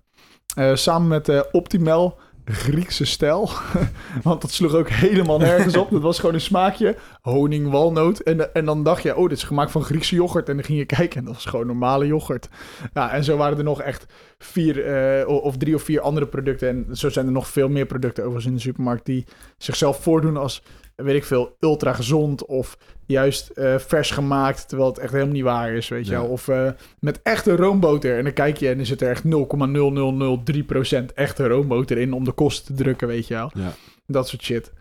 Eh, 0.55 0.75
samen 0.75 1.07
met 1.07 1.29
eh 1.29 1.41
Optimal, 1.51 2.19
Griekse 2.45 3.05
stijl. 3.05 3.49
Want 4.23 4.41
dat 4.41 4.51
sloeg 4.51 4.73
ook 4.73 4.89
helemaal 4.89 5.37
nergens 5.37 5.77
op. 5.77 5.89
Dat 5.89 6.01
was 6.01 6.19
gewoon 6.19 6.35
een 6.35 6.41
smaakje, 6.41 6.95
honing, 7.21 7.69
walnoot. 7.69 8.19
En, 8.19 8.53
en 8.53 8.65
dan 8.65 8.83
dacht 8.83 9.03
je, 9.03 9.15
oh, 9.15 9.29
dit 9.29 9.37
is 9.37 9.43
gemaakt 9.43 9.71
van 9.71 9.83
Griekse 9.83 10.15
yoghurt. 10.15 10.49
En 10.49 10.55
dan 10.55 10.65
ging 10.65 10.77
je 10.77 10.85
kijken 10.85 11.19
en 11.19 11.25
dat 11.25 11.33
was 11.33 11.45
gewoon 11.45 11.67
normale 11.67 12.07
yoghurt. 12.07 12.49
Ja, 12.93 13.11
en 13.11 13.23
zo 13.23 13.37
waren 13.37 13.57
er 13.57 13.63
nog 13.63 13.81
echt 13.81 14.05
vier 14.37 14.85
eh, 14.85 15.27
of 15.27 15.57
drie 15.57 15.75
of 15.75 15.83
vier 15.83 16.01
andere 16.01 16.27
producten. 16.27 16.69
En 16.69 16.97
zo 16.97 17.09
zijn 17.09 17.25
er 17.25 17.31
nog 17.31 17.47
veel 17.47 17.69
meer 17.69 17.85
producten 17.85 18.23
overigens 18.23 18.51
in 18.51 18.57
de 18.57 18.63
supermarkt 18.63 19.05
die 19.05 19.25
zichzelf 19.57 20.01
voordoen 20.01 20.37
als, 20.37 20.63
weet 20.95 21.15
ik 21.15 21.23
veel, 21.23 21.55
ultra 21.59 21.93
gezond 21.93 22.45
of 22.45 22.77
juist 23.05 23.49
eh, 23.49 23.77
vers 23.77 24.11
gemaakt, 24.11 24.67
terwijl 24.67 24.89
het 24.89 24.99
echt 24.99 25.11
helemaal 25.11 25.33
niet 25.33 25.43
waar 25.43 25.71
is, 25.73 25.87
weet 25.87 26.05
je 26.05 26.11
Ja. 26.11 26.19
wel. 26.21 26.29
Of 26.29 26.47
eh, 26.47 26.69
met 26.99 27.21
echte 27.21 27.55
roomboter. 27.55 28.17
En 28.17 28.23
dan 28.23 28.33
kijk 28.33 28.57
je 28.57 28.69
en 28.69 28.79
er 28.79 28.85
zit 28.85 29.01
er 29.01 29.09
echt 29.09 29.23
0,0003% 29.23 31.13
echte 31.13 31.47
roomboter 31.47 31.97
in 31.97 32.13
om 32.13 32.23
de 32.23 32.31
kosten 32.31 32.75
te 32.75 32.83
drukken, 32.83 33.07
weet 33.07 33.27
je 33.27 33.33
wel. 33.33 33.51
Ja. 33.53 33.71
Dat 34.07 34.27
soort 34.27 34.41
shit. 34.43 34.71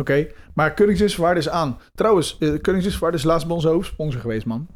Oké, 0.00 0.26
maar 0.54 0.74
Koningsinverwaarde 0.74 1.40
is 1.40 1.48
aan. 1.48 1.78
Trouwens, 1.94 2.36
uh, 2.40 2.58
is 3.12 3.22
laatst 3.24 3.46
bij 3.46 3.54
onze 3.56 3.68
hoofdsponsor 3.68 4.20
geweest, 4.20 4.46
man. 4.46 4.66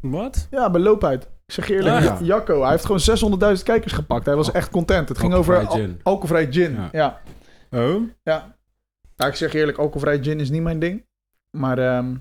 Wat? 0.00 0.46
Ja, 0.50 0.70
bij 0.70 0.80
Loopuit. 0.80 1.22
Ik 1.46 1.52
zeg 1.54 1.68
eerlijk, 1.70 1.96
Ah. 1.96 2.02
Ja- 2.02 2.18
Jacco, 2.22 2.60
hij 2.62 2.70
heeft 2.70 2.84
gewoon 2.84 3.00
600.000 3.00 3.62
kijkers 3.64 3.92
gepakt. 3.92 4.26
Hij 4.26 4.36
was 4.36 4.50
echt 4.52 4.70
content. 4.70 5.08
Het 5.08 5.18
ging 5.18 5.34
over 5.34 5.54
Alcoholvrij 5.56 5.82
al- 5.82 5.88
gin. 5.88 6.00
alcoholvrij 6.02 6.52
gin. 6.52 6.72
Ja. 6.74 6.88
Ja. 6.92 7.20
Oh? 7.80 8.02
Ja. 8.22 8.53
Ja, 9.16 9.26
ik 9.26 9.34
zeg 9.34 9.52
eerlijk, 9.54 9.78
alcoholvrij 9.78 10.22
gin 10.22 10.40
is 10.40 10.50
niet 10.50 10.62
mijn 10.62 10.78
ding. 10.78 11.06
Maar 11.50 11.78
ehm, 11.78 12.16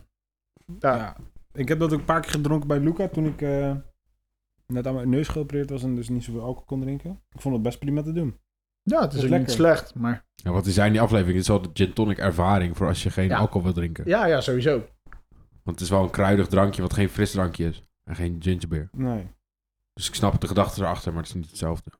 ja. 0.80 0.96
Ja. 0.96 1.18
Ik 1.54 1.68
heb 1.68 1.80
dat 1.80 1.94
ook 1.94 2.00
een 2.00 2.06
paar 2.06 2.22
keer 2.22 2.32
gedronken 2.32 2.68
bij 2.68 2.80
Luca 2.80 3.08
toen 3.08 3.26
ik 3.26 3.42
eh, 3.42 3.76
net 4.68 4.88
aan 4.88 4.94
mijn 4.96 5.10
neus 5.10 5.28
geopereerd 5.28 5.70
was 5.70 5.84
en 5.84 5.96
dus 5.96 6.10
niet 6.10 6.24
zoveel 6.24 6.42
alcohol 6.42 6.66
kon 6.66 6.82
drinken. 6.82 7.22
Ik 7.32 7.42
vond 7.42 7.54
het 7.54 7.64
best 7.64 7.80
prima 7.80 8.02
te 8.02 8.12
doen. 8.14 8.40
ja, 8.84 9.02
het 9.02 9.14
is 9.14 9.24
ook 9.24 9.30
lekker. 9.30 9.40
niet 9.48 9.52
slecht. 9.58 9.96
Maar 9.96 10.26
Ja, 10.36 10.52
wat 10.52 10.66
is 10.66 10.74
zijn 10.74 10.92
die 10.92 11.02
aflevering? 11.02 11.34
Het 11.34 11.42
is 11.42 11.48
wel 11.48 11.62
de 11.62 11.70
gin 11.74 11.94
tonic 11.94 12.18
ervaring 12.18 12.78
voor 12.78 12.88
als 12.88 13.04
je 13.04 13.10
geen 13.10 13.28
Ja. 13.28 13.38
alcohol 13.38 13.64
wil 13.64 13.74
drinken. 13.74 14.04
ja, 14.08 14.26
ja, 14.26 14.42
sowieso. 14.42 14.72
Want 15.64 15.80
het 15.80 15.80
is 15.80 15.90
wel 15.90 16.04
een 16.04 16.10
kruidig 16.10 16.48
drankje 16.48 16.82
wat 16.82 16.94
geen 16.94 17.10
frisdrankje 17.10 17.66
is. 17.66 17.84
En 18.04 18.16
geen 18.16 18.36
gingerbeer. 18.40 18.90
Nee. 18.92 19.28
Dus 19.94 20.08
ik 20.08 20.16
snap 20.16 20.42
de 20.42 20.48
gedachte 20.48 20.82
erachter, 20.82 21.12
maar 21.14 21.22
het 21.22 21.30
is 21.30 21.36
niet 21.36 21.50
hetzelfde. 21.50 21.92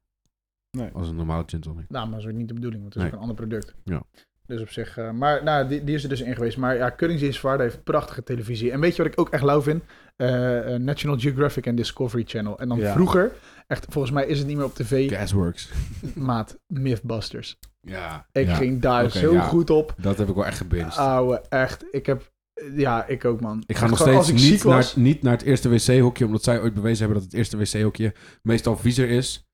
Nee. 0.72 0.90
Als 0.92 1.08
een 1.10 1.16
normale 1.16 1.44
gin 1.46 1.60
tonic. 1.62 1.90
Nou, 1.90 2.06
maar 2.10 2.16
dat 2.20 2.26
is 2.28 2.32
ook 2.34 2.38
niet 2.40 2.48
de 2.48 2.54
bedoeling, 2.54 2.82
want 2.82 2.94
het 2.94 3.04
is 3.04 3.10
Nee. 3.10 3.20
ook 3.20 3.26
een 3.26 3.30
ander 3.30 3.48
product. 3.48 3.76
Ja. 3.84 4.04
Dus 4.48 4.62
op 4.62 4.70
zich... 4.70 4.98
eh, 4.98 5.12
maar 5.12 5.44
nou, 5.44 5.68
die, 5.68 5.84
die 5.84 5.96
is 5.96 6.04
er 6.04 6.10
dus 6.10 6.22
in 6.22 6.34
geweest. 6.36 6.58
Maar 6.58 6.76
ja, 6.76 6.90
Koningsinverwaarde 6.90 7.64
heeft 7.64 7.84
prachtige 7.84 8.24
televisie. 8.24 8.72
En 8.72 8.80
weet 8.80 8.96
je 8.96 9.04
wat 9.04 9.12
ik 9.12 9.20
ook 9.20 9.30
echt 9.30 9.44
lauw 9.44 9.62
vind? 9.62 9.84
Eh, 10.16 10.74
eh, 10.74 10.82
National 10.82 11.20
Geographic 11.20 11.66
en 11.66 11.76
Discovery 11.76 12.24
Channel. 12.28 12.60
En 12.60 12.68
dan 12.70 12.78
Ja. 12.80 12.94
vroeger, 12.94 13.32
echt, 13.68 13.86
volgens 13.90 14.14
mij 14.14 14.26
is 14.26 14.38
het 14.38 14.48
niet 14.48 14.56
meer 14.56 14.66
op 14.66 14.74
tv, 14.76 15.10
Gasworks. 15.10 15.72
maat, 16.16 16.60
Mythbusters. 16.68 17.58
Ja. 17.82 18.28
Ik 18.32 18.48
ja. 18.48 18.56
ging 18.56 18.82
daar 18.82 19.04
Oké, 19.06 19.18
zo 19.18 19.34
ja. 19.34 19.42
goed 19.42 19.70
op. 19.70 19.94
Dat 19.98 20.18
heb 20.18 20.30
ik 20.30 20.36
wel 20.36 20.46
echt 20.46 20.58
gebinged. 20.58 20.98
Ouwe, 20.98 21.42
echt. 21.50 21.86
Ik 21.92 22.06
heb... 22.06 22.32
Ja, 22.76 23.08
ik 23.08 23.26
ook, 23.26 23.42
man. 23.42 23.64
ik 23.66 23.76
ga 23.78 23.82
Echt 23.82 23.90
nog 23.90 24.04
gewoon, 24.04 24.24
steeds 24.24 24.44
niet 24.52 24.64
naar, 24.64 24.92
niet 24.96 25.22
naar 25.22 25.34
het 25.34 25.42
eerste 25.42 25.70
wc-hokje, 25.70 26.26
omdat 26.26 26.44
zij 26.44 26.62
ooit 26.62 26.74
bewezen 26.74 26.98
hebben 27.06 27.16
dat 27.24 27.32
het 27.32 27.34
eerste 27.40 27.58
wc-hokje 27.58 28.14
meestal 28.42 28.78
viezer 28.78 29.10
is. 29.10 29.48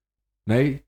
Nee. 0.43 0.87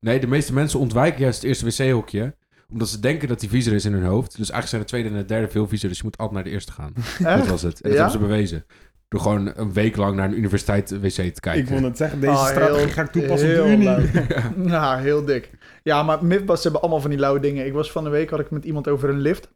Nee, 0.00 0.20
de 0.20 0.26
meeste 0.26 0.52
mensen 0.52 0.78
ontwijken 0.80 1.20
juist 1.20 1.42
het 1.42 1.46
eerste 1.62 1.84
wc-hokje, 1.84 2.36
omdat 2.68 2.88
ze 2.88 3.00
denken 3.00 3.28
dat 3.28 3.40
die 3.40 3.48
viezer 3.48 3.72
is 3.72 3.84
in 3.84 3.92
hun 3.92 4.04
hoofd. 4.04 4.36
Dus 4.36 4.50
eigenlijk 4.50 4.68
zijn 4.68 4.82
de 4.82 4.88
tweede 4.88 5.08
en 5.08 5.14
de 5.16 5.24
derde 5.24 5.48
veel 5.48 5.68
viezer, 5.68 5.88
dus 5.88 5.98
je 5.98 6.04
moet 6.04 6.16
altijd 6.18 6.34
naar 6.36 6.44
de 6.44 6.50
eerste 6.50 6.72
gaan. 6.72 6.92
Dat 7.38 7.46
was 7.46 7.62
het. 7.62 7.80
En 7.80 7.90
dat 7.90 7.98
Ja? 7.98 8.04
hebben 8.04 8.10
ze 8.20 8.26
bewezen. 8.26 8.64
Door 9.08 9.20
gewoon 9.20 9.52
een 9.56 9.72
week 9.72 9.96
lang 9.96 10.16
naar 10.16 10.28
een 10.28 10.38
universiteit 10.38 10.90
wc 11.00 11.10
te 11.10 11.40
kijken. 11.40 11.62
Ik 11.62 11.66
vond 11.68 11.84
het 11.84 11.96
zeggen, 11.96 12.20
deze 12.20 12.32
Ah, 12.32 12.46
strategie 12.46 12.84
heel- 12.84 12.88
ga 12.94 13.02
ik 13.02 13.10
toepassen 13.10 13.48
op 13.48 13.54
de 13.54 13.62
heel 13.62 13.72
Unie. 14.58 14.68
Ja, 14.72 14.98
heel 14.98 15.24
dik. 15.24 15.50
Ja, 15.82 16.02
maar 16.02 16.24
Mythbusters 16.24 16.62
hebben 16.62 16.80
allemaal 16.80 17.00
van 17.00 17.10
die 17.10 17.18
lauwe 17.18 17.40
dingen. 17.40 17.66
Ik 17.66 17.72
was 17.72 17.92
van 17.92 18.04
de 18.04 18.10
week, 18.10 18.30
had 18.30 18.40
ik 18.40 18.50
met 18.50 18.64
iemand 18.64 18.88
over 18.88 19.08
een 19.08 19.20
lift. 19.20 19.48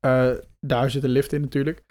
Eh, 0.00 0.30
daar 0.60 0.90
zit 0.90 1.04
een 1.04 1.10
lift 1.10 1.32
in 1.32 1.40
natuurlijk. 1.40 1.82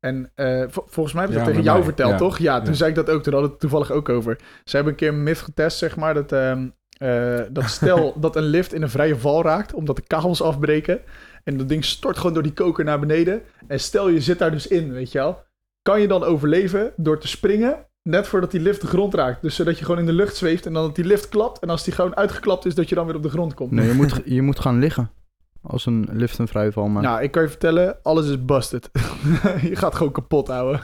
En 0.00 0.30
eh, 0.34 0.64
vo- 0.68 0.84
volgens 0.88 1.14
mij 1.14 1.22
heb 1.24 1.32
ik 1.32 1.38
Ja, 1.38 1.44
dat 1.44 1.48
tegen 1.52 1.64
jou 1.64 1.76
mij. 1.76 1.86
verteld, 1.86 2.10
Ja. 2.10 2.16
toch? 2.18 2.38
Ja, 2.38 2.58
toen 2.58 2.68
Ja. 2.70 2.74
zei 2.74 2.90
ik 2.90 2.96
dat 2.96 3.10
ook. 3.10 3.22
Toen 3.22 3.32
hadden 3.32 3.50
we 3.50 3.56
het 3.56 3.60
toevallig 3.60 3.90
ook 3.90 4.08
over. 4.08 4.38
Ze 4.64 4.76
hebben 4.76 4.92
een 4.92 4.98
keer 4.98 5.08
een 5.08 5.22
myth 5.22 5.38
getest, 5.38 5.78
zeg 5.78 5.96
maar. 5.96 6.14
Dat, 6.14 6.32
ehm, 6.32 6.68
eh, 6.96 7.40
dat 7.50 7.64
stel 7.64 8.14
dat 8.20 8.36
een 8.36 8.42
lift 8.42 8.72
in 8.72 8.82
een 8.82 8.90
vrije 8.90 9.16
val 9.16 9.42
raakt, 9.42 9.74
omdat 9.74 9.96
de 9.96 10.02
kabels 10.06 10.42
afbreken. 10.42 11.00
En 11.44 11.56
dat 11.56 11.68
ding 11.68 11.84
stort 11.84 12.16
gewoon 12.16 12.32
door 12.32 12.42
die 12.42 12.52
koker 12.52 12.84
naar 12.84 13.00
beneden. 13.00 13.42
En 13.66 13.80
stel 13.80 14.08
je 14.08 14.20
zit 14.20 14.38
daar 14.38 14.50
dus 14.50 14.66
in, 14.66 14.92
weet 14.92 15.12
je 15.12 15.18
wel. 15.18 15.44
Kan 15.82 16.00
je 16.00 16.08
dan 16.08 16.24
overleven 16.24 16.92
door 16.96 17.18
te 17.18 17.28
springen 17.28 17.86
net 18.02 18.26
voordat 18.26 18.50
die 18.50 18.60
lift 18.60 18.80
de 18.80 18.86
grond 18.86 19.14
raakt? 19.14 19.42
Dus 19.42 19.54
zodat 19.54 19.78
je 19.78 19.84
gewoon 19.84 20.00
in 20.00 20.06
de 20.06 20.12
lucht 20.12 20.36
zweeft 20.36 20.66
en 20.66 20.72
dan 20.72 20.82
dat 20.82 20.94
die 20.94 21.04
lift 21.04 21.28
klapt. 21.28 21.58
En 21.58 21.70
als 21.70 21.84
die 21.84 21.94
gewoon 21.94 22.16
uitgeklapt 22.16 22.64
is, 22.64 22.74
dat 22.74 22.88
je 22.88 22.94
dan 22.94 23.06
weer 23.06 23.14
op 23.14 23.22
de 23.22 23.28
grond 23.28 23.54
komt. 23.54 23.70
Nee, 23.70 23.86
je 23.86 23.94
moet, 23.94 24.20
je 24.36 24.42
moet 24.42 24.60
gaan 24.60 24.78
liggen. 24.78 25.10
Als 25.62 25.86
een 25.86 26.08
lift 26.12 26.38
een 26.38 26.48
vrijval 26.48 26.88
maakt. 26.88 27.06
Nou, 27.06 27.22
ik 27.22 27.30
kan 27.30 27.42
je 27.42 27.48
vertellen, 27.48 27.98
alles 28.02 28.28
is 28.28 28.44
busted. 28.44 28.90
je 29.70 29.76
gaat 29.76 29.94
gewoon 29.94 30.12
kapot 30.12 30.48
houden. 30.48 30.80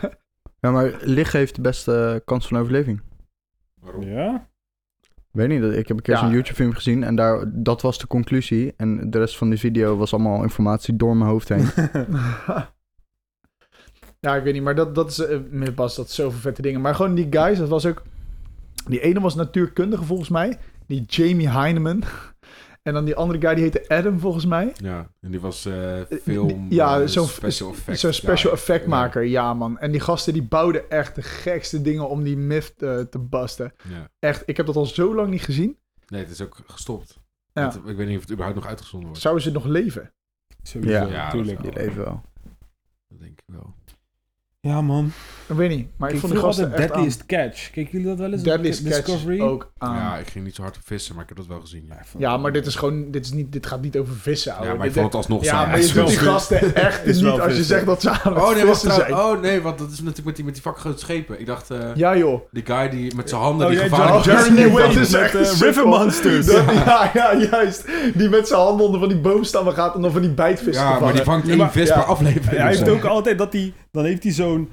Ja, 0.60 0.70
maar 0.70 0.98
liggen 1.00 1.38
heeft 1.38 1.54
de 1.54 1.60
beste 1.60 2.22
kans 2.24 2.46
van 2.46 2.58
overleving. 2.58 3.00
Waarom? 3.80 4.02
Ja? 4.02 4.50
Weet 5.32 5.48
niet, 5.48 5.62
ik 5.62 5.88
heb 5.88 5.96
een 5.96 6.02
keer 6.02 6.14
Ja. 6.14 6.20
zo'n 6.20 6.30
YouTube-film 6.30 6.72
gezien 6.72 7.04
en 7.04 7.16
daar, 7.16 7.44
dat 7.52 7.82
was 7.82 7.98
de 7.98 8.06
conclusie. 8.06 8.74
En 8.76 9.10
de 9.10 9.18
rest 9.18 9.36
van 9.36 9.48
die 9.48 9.58
video 9.58 9.96
was 9.96 10.12
allemaal 10.12 10.42
informatie 10.42 10.96
door 10.96 11.16
mijn 11.16 11.30
hoofd 11.30 11.48
heen. 11.48 11.64
ja, 14.20 14.36
ik 14.36 14.42
weet 14.44 14.52
niet, 14.52 14.62
maar 14.62 14.74
dat, 14.74 14.94
dat 14.94 15.10
is 15.10 15.18
uh, 15.52 15.68
pas 15.74 15.96
dat 15.96 16.10
zoveel 16.10 16.40
vette 16.40 16.62
dingen. 16.62 16.80
Maar 16.80 16.94
gewoon 16.94 17.14
die 17.14 17.26
guys, 17.30 17.58
dat 17.58 17.68
was 17.68 17.86
ook. 17.86 18.02
Die 18.88 19.00
ene 19.00 19.20
was 19.20 19.34
natuurkundige 19.34 20.04
volgens 20.04 20.28
mij, 20.28 20.58
die 20.86 21.04
Jamie 21.06 21.48
Heineman. 21.48 22.02
En 22.82 22.92
dan 22.92 23.04
die 23.04 23.14
andere 23.14 23.40
guy 23.40 23.54
die 23.54 23.62
heette 23.64 23.84
Adam 23.88 24.18
volgens 24.18 24.46
mij. 24.46 24.72
Ja, 24.76 25.10
en 25.20 25.30
die 25.30 25.40
was 25.40 25.64
eh, 25.66 26.00
film... 26.22 26.66
Ja, 26.70 27.00
eh, 27.00 27.06
zo'n 27.06 27.26
special 27.26 27.70
effect. 27.70 27.98
Zo'n 27.98 28.12
special 28.12 28.52
effectmaker, 28.52 29.22
ja 29.22 29.54
man. 29.54 29.78
En 29.78 29.90
die 29.90 30.00
gasten 30.00 30.32
die 30.32 30.42
bouwden 30.42 30.90
echt 30.90 31.14
de 31.14 31.22
gekste 31.22 31.82
dingen 31.82 32.08
om 32.08 32.22
die 32.22 32.36
myth 32.36 32.72
te, 32.76 33.06
te 33.10 33.18
basten. 33.18 33.72
Ja. 33.88 33.94
Ja. 33.94 34.08
Echt, 34.18 34.42
ik 34.46 34.56
heb 34.56 34.66
dat 34.66 34.76
al 34.76 34.86
zo 34.86 35.14
lang 35.14 35.30
niet 35.30 35.42
gezien. 35.42 35.78
Nee, 36.06 36.20
het 36.20 36.30
is 36.30 36.40
ook 36.40 36.58
gestopt. 36.66 37.20
Ja. 37.52 37.64
Het- 37.64 37.74
ik 37.86 37.96
weet 37.96 38.06
niet 38.06 38.16
of 38.16 38.22
het 38.22 38.30
überhaupt 38.32 38.58
nog 38.58 38.68
uitgezonden 38.68 39.08
wordt. 39.08 39.22
Zouden 39.22 39.42
ze 39.44 39.50
nog 39.50 39.64
leven? 39.64 40.12
Sowieso, 40.62 40.94
Ja. 40.94 41.06
Ja, 41.06 41.24
natuurlijk. 41.24 41.62
Die 41.62 41.72
leven 41.72 42.04
wel. 42.04 42.22
Dat 43.08 43.18
denk 43.20 43.32
ik 43.32 43.44
wel. 43.46 43.74
Ja, 44.68 44.80
man. 44.80 45.12
Ik 45.48 45.56
weet 45.56 45.70
niet, 45.70 45.88
maar 45.96 46.08
ik, 46.08 46.14
Ik 46.14 46.20
vond 46.20 46.32
die 46.32 46.42
altijd 46.42 46.72
echt 46.72 46.80
aan. 46.80 46.86
Deadliest 46.86 47.26
Catch. 47.26 47.70
Keken 47.70 47.90
jullie 47.92 48.06
dat 48.06 48.18
wel 48.18 48.32
eens? 48.32 48.42
Deadliest 48.42 48.82
Catch 48.82 48.96
Discovery? 49.04 49.40
ook 49.40 49.72
aan. 49.78 49.94
Ja, 49.96 50.16
ik 50.16 50.28
ging 50.28 50.44
niet 50.44 50.54
zo 50.54 50.62
hard 50.62 50.76
op 50.76 50.82
vissen, 50.84 51.14
maar 51.14 51.22
ik 51.22 51.28
heb 51.28 51.38
dat 51.38 51.46
wel 51.46 51.60
gezien. 51.60 51.92
Ja, 52.18 52.36
maar 52.36 52.52
dit 52.52 52.66
is 52.66 52.74
gewoon, 52.74 53.10
dit, 53.10 53.24
is 53.24 53.32
niet, 53.32 53.52
dit 53.52 53.66
gaat 53.66 53.80
niet 53.82 53.96
over 53.96 54.14
vissen, 54.14 54.52
ouwe. 54.52 54.66
ja 54.66 54.74
maar 54.74 54.86
ik 54.86 54.92
vond 54.92 55.04
het 55.04 55.14
alsnog 55.14 55.44
ja, 55.44 55.66
maar 55.66 55.80
je 55.80 55.92
die 56.04 56.18
gasten 56.18 56.74
echt 56.74 57.06
Is 57.06 57.20
niet 57.20 57.40
als 57.40 57.56
je 57.56 57.64
zegt 57.64 57.86
dat 57.86 58.02
ze 58.02 58.10
aan 58.10 58.34
het 58.34 58.42
Oh 58.42 58.54
nee, 58.54 58.64
wacht, 58.64 58.80
zijn. 58.80 59.14
oh 59.14 59.40
nee, 59.40 59.60
want 59.60 59.78
dat 59.78 59.90
is 59.90 59.98
natuurlijk 60.00 60.26
met 60.26 60.36
die, 60.36 60.44
met 60.44 60.54
die 60.54 60.62
vakgrote 60.62 60.98
schepen. 60.98 61.40
Ik 61.40 61.46
dacht, 61.46 61.70
eh, 61.70 61.94
Ja 61.94 62.16
joh. 62.16 62.40
die 62.50 62.64
guy 62.66 62.88
die 62.88 63.14
met 63.16 63.28
zijn 63.28 63.40
handen 63.40 63.66
Oh, 63.66 63.72
die 63.72 63.82
ja, 63.82 63.88
gevaarlijke 63.88 64.30
Jeremy 64.30 64.56
Jeremy 64.60 64.80
Wade 64.80 65.00
is 65.00 65.12
echt 65.12 65.34
eh, 65.34 65.40
een 65.40 65.46
sukkel. 65.46 65.66
River 65.66 65.88
Monsters. 65.88 66.46
Ja, 66.84 67.10
ja, 67.14 67.36
juist. 67.50 67.84
Die 68.14 68.28
met 68.28 68.48
zijn 68.48 68.60
handen 68.60 68.84
onder 68.86 69.00
van 69.00 69.08
die 69.08 69.18
boomstammen 69.18 69.74
gaat 69.74 69.94
om 69.94 70.02
dan 70.02 70.12
van 70.12 70.20
die 70.20 70.30
bijtvissen 70.30 70.84
te 70.86 70.92
Ja, 70.92 70.98
maar 70.98 71.12
die 71.12 71.22
vangt 71.22 71.48
één 71.48 71.70
vis 71.70 71.88
ja. 71.88 71.94
per 71.94 72.04
aflevering. 72.04 72.60
hij 72.62 72.68
heeft 72.68 72.88
ook 72.88 73.04
altijd 73.04 73.38
dat 73.38 73.52
hij... 73.52 73.72
Dan 73.92 74.04
heeft 74.04 74.22
hij 74.22 74.32
zo'n 74.32 74.68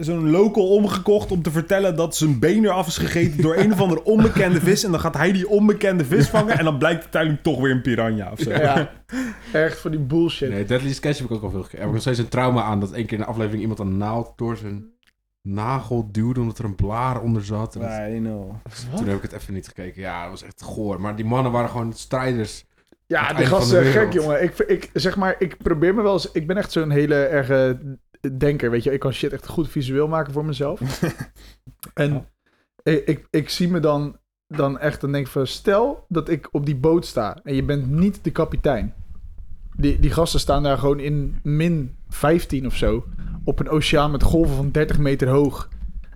zo'n 0.00 0.30
local 0.30 0.68
omgekocht 0.68 1.30
om 1.30 1.42
te 1.42 1.50
vertellen 1.50 1.96
dat 1.96 2.16
zijn 2.16 2.38
been 2.38 2.64
eraf 2.64 2.86
is 2.86 2.98
gegeten 2.98 3.42
door 3.42 3.56
een 3.56 3.72
of 3.72 3.80
andere 3.80 4.04
onbekende 4.04 4.60
vis. 4.60 4.84
En 4.84 4.90
dan 4.90 5.00
gaat 5.00 5.16
hij 5.16 5.32
die 5.32 5.48
onbekende 5.48 6.04
vis 6.04 6.28
vangen 6.28 6.58
en 6.58 6.64
dan 6.64 6.78
blijkt 6.78 7.04
het 7.04 7.14
uiteindelijk 7.14 7.42
toch 7.42 7.60
weer 7.60 7.70
een 7.70 7.82
piranha 7.82 8.32
of 8.32 8.38
zo. 8.40 8.50
Ja, 8.50 8.90
echt 9.52 9.78
van 9.78 9.90
die 9.90 10.00
bullshit. 10.00 10.50
Nee, 10.50 10.64
Deadly 10.64 10.92
Sketch 10.92 11.18
heb 11.18 11.28
ik 11.28 11.34
ook 11.34 11.42
al 11.42 11.50
veel 11.50 11.58
gekeken. 11.62 11.78
Heb 11.78 11.86
ik 11.88 11.92
nog 11.94 12.02
steeds 12.02 12.18
een 12.18 12.28
trauma 12.28 12.62
aan 12.62 12.80
dat 12.80 12.92
één 12.92 13.06
keer 13.06 13.16
in 13.16 13.22
een 13.22 13.28
aflevering 13.28 13.60
iemand 13.60 13.78
een 13.78 13.96
naald 13.96 14.32
door 14.36 14.56
zijn 14.56 14.84
nagel 15.42 16.08
duwde 16.12 16.40
omdat 16.40 16.58
er 16.58 16.64
een 16.64 16.74
blaar 16.74 17.20
onder 17.20 17.44
zat. 17.44 17.74
En 17.74 17.80
dat- 17.80 17.90
I 18.14 18.18
know. 18.18 18.50
Wat? 18.90 18.96
Toen 18.96 19.06
heb 19.08 19.16
ik 19.16 19.22
het 19.22 19.32
even 19.32 19.54
niet 19.54 19.66
gekeken. 19.66 20.00
Ja, 20.02 20.22
dat 20.22 20.30
was 20.30 20.42
echt 20.42 20.62
goor. 20.62 21.00
Maar 21.00 21.16
die 21.16 21.24
mannen 21.24 21.52
waren 21.52 21.70
gewoon 21.70 21.92
strijders. 21.92 22.64
Ja, 23.06 23.32
die 23.32 23.46
gasten 23.46 23.82
de 23.84 23.90
gek, 23.90 24.12
jongen. 24.12 24.42
Ik, 24.42 24.58
ik, 24.58 24.90
zeg 24.92 25.16
maar, 25.16 25.34
ik 25.38 25.56
probeer 25.62 25.94
me 25.94 26.02
wel 26.02 26.12
eens... 26.12 26.30
Ik 26.32 26.46
ben 26.46 26.56
echt 26.56 26.72
zo'n 26.72 26.90
hele 26.90 27.14
erge 27.14 27.78
denker, 28.36 28.70
weet 28.70 28.82
je. 28.82 28.92
Ik 28.92 29.00
kan 29.00 29.12
shit 29.12 29.32
echt 29.32 29.46
goed 29.46 29.68
visueel 29.68 30.08
maken 30.08 30.32
voor 30.32 30.44
mezelf. 30.44 30.80
en 31.94 32.26
ik, 32.82 33.06
ik, 33.06 33.26
ik 33.30 33.48
zie 33.48 33.68
me 33.68 33.80
dan, 33.80 34.16
dan 34.46 34.78
echt... 34.78 35.00
Dan 35.00 35.12
denk 35.12 35.26
ik 35.26 35.32
van, 35.32 35.46
stel 35.46 36.04
dat 36.08 36.28
ik 36.28 36.48
op 36.50 36.66
die 36.66 36.76
boot 36.76 37.06
sta... 37.06 37.40
en 37.42 37.54
je 37.54 37.64
bent 37.64 37.90
niet 37.90 38.24
de 38.24 38.30
kapitein. 38.30 38.94
Die, 39.76 39.98
die 40.00 40.10
gasten 40.10 40.40
staan 40.40 40.62
daar 40.62 40.78
gewoon 40.78 41.00
in 41.00 41.40
min 41.42 41.96
15 42.08 42.66
of 42.66 42.76
zo... 42.76 43.04
op 43.44 43.60
een 43.60 43.68
oceaan 43.68 44.10
met 44.10 44.22
golven 44.22 44.56
van 44.56 44.70
30 44.70 44.98
meter 44.98 45.28
hoog... 45.28 45.68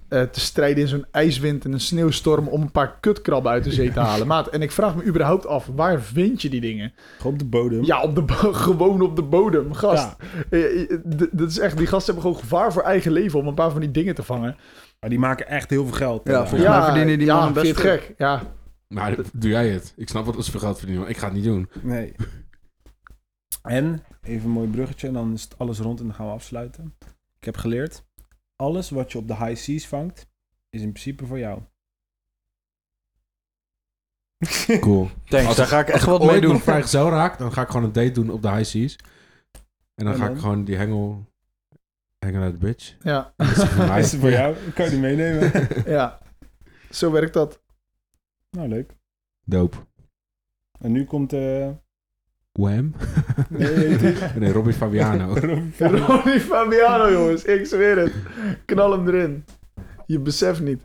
eh, 0.09 0.23
te 0.23 0.41
strijden 0.41 0.83
in 0.83 0.89
zo'n 0.89 1.07
ijswind 1.11 1.65
en 1.65 1.73
een 1.73 1.81
sneeuwstorm... 1.81 2.49
om 2.49 2.63
een 2.63 2.71
paar 2.71 2.99
kutkrabben 3.01 3.53
uit 3.53 3.65
de 3.65 3.73
zee 3.73 3.93
te 3.93 4.01
halen. 4.09 4.27
Maat, 4.27 4.49
en 4.49 4.63
ik 4.63 4.71
vraag 4.73 4.97
me 4.97 5.05
überhaupt 5.05 5.47
af... 5.47 5.67
waar 5.75 6.01
vind 6.03 6.43
je 6.43 6.51
die 6.51 6.61
dingen? 6.61 6.93
Gewoon 7.17 7.33
op 7.33 7.39
de 7.39 7.45
bodem. 7.45 7.85
Ja, 7.85 8.03
op 8.03 8.15
de 8.15 8.23
bo- 8.23 8.53
gewoon 8.67 9.01
op 9.01 9.17
de 9.17 9.23
bodem, 9.23 9.73
gast. 9.73 10.17
Ja. 10.19 10.27
Eh, 10.51 10.91
eh, 10.91 10.99
Dat 11.33 11.51
is 11.51 11.59
echt, 11.59 11.77
die 11.77 11.87
gasten 11.87 12.15
hebben 12.15 12.33
gewoon 12.33 12.49
gevaar 12.49 12.73
voor 12.73 12.83
eigen 12.83 13.13
leven 13.13 13.39
om 13.39 13.47
een 13.47 13.55
paar 13.55 13.71
van 13.71 13.81
die 13.81 13.91
dingen 13.91 14.15
te 14.15 14.23
vangen. 14.23 14.57
Maar 15.01 15.11
die 15.11 15.19
maken 15.19 15.49
echt 15.49 15.71
heel 15.71 15.87
veel 15.87 15.97
geld. 15.97 16.21
Ja, 16.29 16.47
volgens 16.47 16.71
mij 16.71 16.83
verdienen 16.83 17.19
die 17.19 17.27
ja, 17.27 17.35
mannen 17.37 17.63
best 17.63 17.77
gek? 17.77 18.15
Ja, 18.17 18.43
Maar 18.89 19.17
doe 19.33 19.51
jij 19.51 19.69
het? 19.69 19.93
Ik 19.97 20.09
snap 20.09 20.25
wat 20.27 20.37
als 20.37 20.51
veel 20.51 20.61
geld 20.61 20.77
verdienen, 20.77 21.03
maar 21.03 21.13
ik 21.13 21.19
ga 21.19 21.25
het 21.27 21.35
niet 21.35 21.45
doen. 21.45 21.69
Nee. 21.83 22.15
En, 23.63 24.03
even 24.23 24.45
een 24.45 24.51
mooi 24.51 24.69
bruggetje 24.69 25.07
en 25.07 25.13
dan 25.13 25.33
is 25.33 25.43
het 25.43 25.55
alles 25.59 25.79
rond 25.79 26.01
en 26.01 26.07
dan 26.07 26.15
gaan 26.15 26.27
we 26.27 26.33
afsluiten. 26.33 26.95
Ik 27.39 27.45
heb 27.45 27.57
geleerd, 27.57 28.05
alles 28.63 28.91
wat 28.91 29.13
je 29.13 29.19
op 29.19 29.29
de 29.29 29.37
high 29.37 29.57
seas 29.61 29.87
vangt, 29.87 30.29
is 30.71 30.81
in 30.83 30.91
principe 30.93 31.27
voor 31.27 31.39
jou. 31.39 31.63
Cool. 34.81 35.09
Thanks, 35.25 35.47
Als 35.47 35.57
daar 35.57 35.65
ik- 35.67 35.73
ga 35.73 35.79
ik 35.81 35.87
Als 35.87 35.95
echt 35.95 36.05
wat 36.07 36.21
ooit 36.21 36.31
mee 36.31 36.41
doen. 36.41 36.53
nog 36.53 36.63
vrijgezel 36.63 37.09
raak, 37.11 37.39
dan 37.39 37.53
ga 37.53 37.63
ik 37.63 37.69
gewoon 37.69 37.85
een 37.85 37.93
date 37.93 38.11
doen 38.11 38.31
op 38.31 38.43
de 38.43 38.51
high 38.51 38.65
seas. 38.65 38.97
En 39.95 40.05
dan 40.05 40.13
En 40.13 40.19
ga 40.19 40.25
dan? 40.27 40.35
ik 40.35 40.41
gewoon 40.41 40.65
die 40.65 40.77
hengel... 40.77 41.27
Hengel 42.19 42.43
uit 42.43 42.53
de 42.53 42.59
bitch. 42.59 42.97
ja, 43.03 43.33
Dat 43.37 43.49
is 43.49 43.65
voor 43.65 43.87
mij. 43.87 44.01
Is 44.01 44.13
het 44.13 44.21
voor 44.21 44.31
jou? 44.31 44.57
Kan 44.75 44.85
je 44.85 44.91
die 44.91 45.01
meenemen? 45.01 45.69
ja. 45.91 46.19
Zo 46.91 47.11
werkt 47.11 47.33
dat. 47.35 47.63
nou, 48.51 48.69
leuk. 48.69 48.97
Dope. 49.45 49.77
En 50.81 50.93
nu 50.93 51.05
komt... 51.05 51.33
eh 51.33 51.71
Wham. 52.59 52.95
Nee, 54.39 54.53
Robbie 54.53 54.73
Fabiano. 54.73 55.35
Ronnie 55.79 56.41
Fabiano, 56.41 57.11
jongens. 57.11 57.45
Ik 57.45 57.67
zweer 57.67 57.99
het. 57.99 58.13
Knal 58.65 58.93
hem 58.93 59.09
erin. 59.09 59.45
Je 60.07 60.19
beseft 60.21 60.61
niet. 60.61 60.83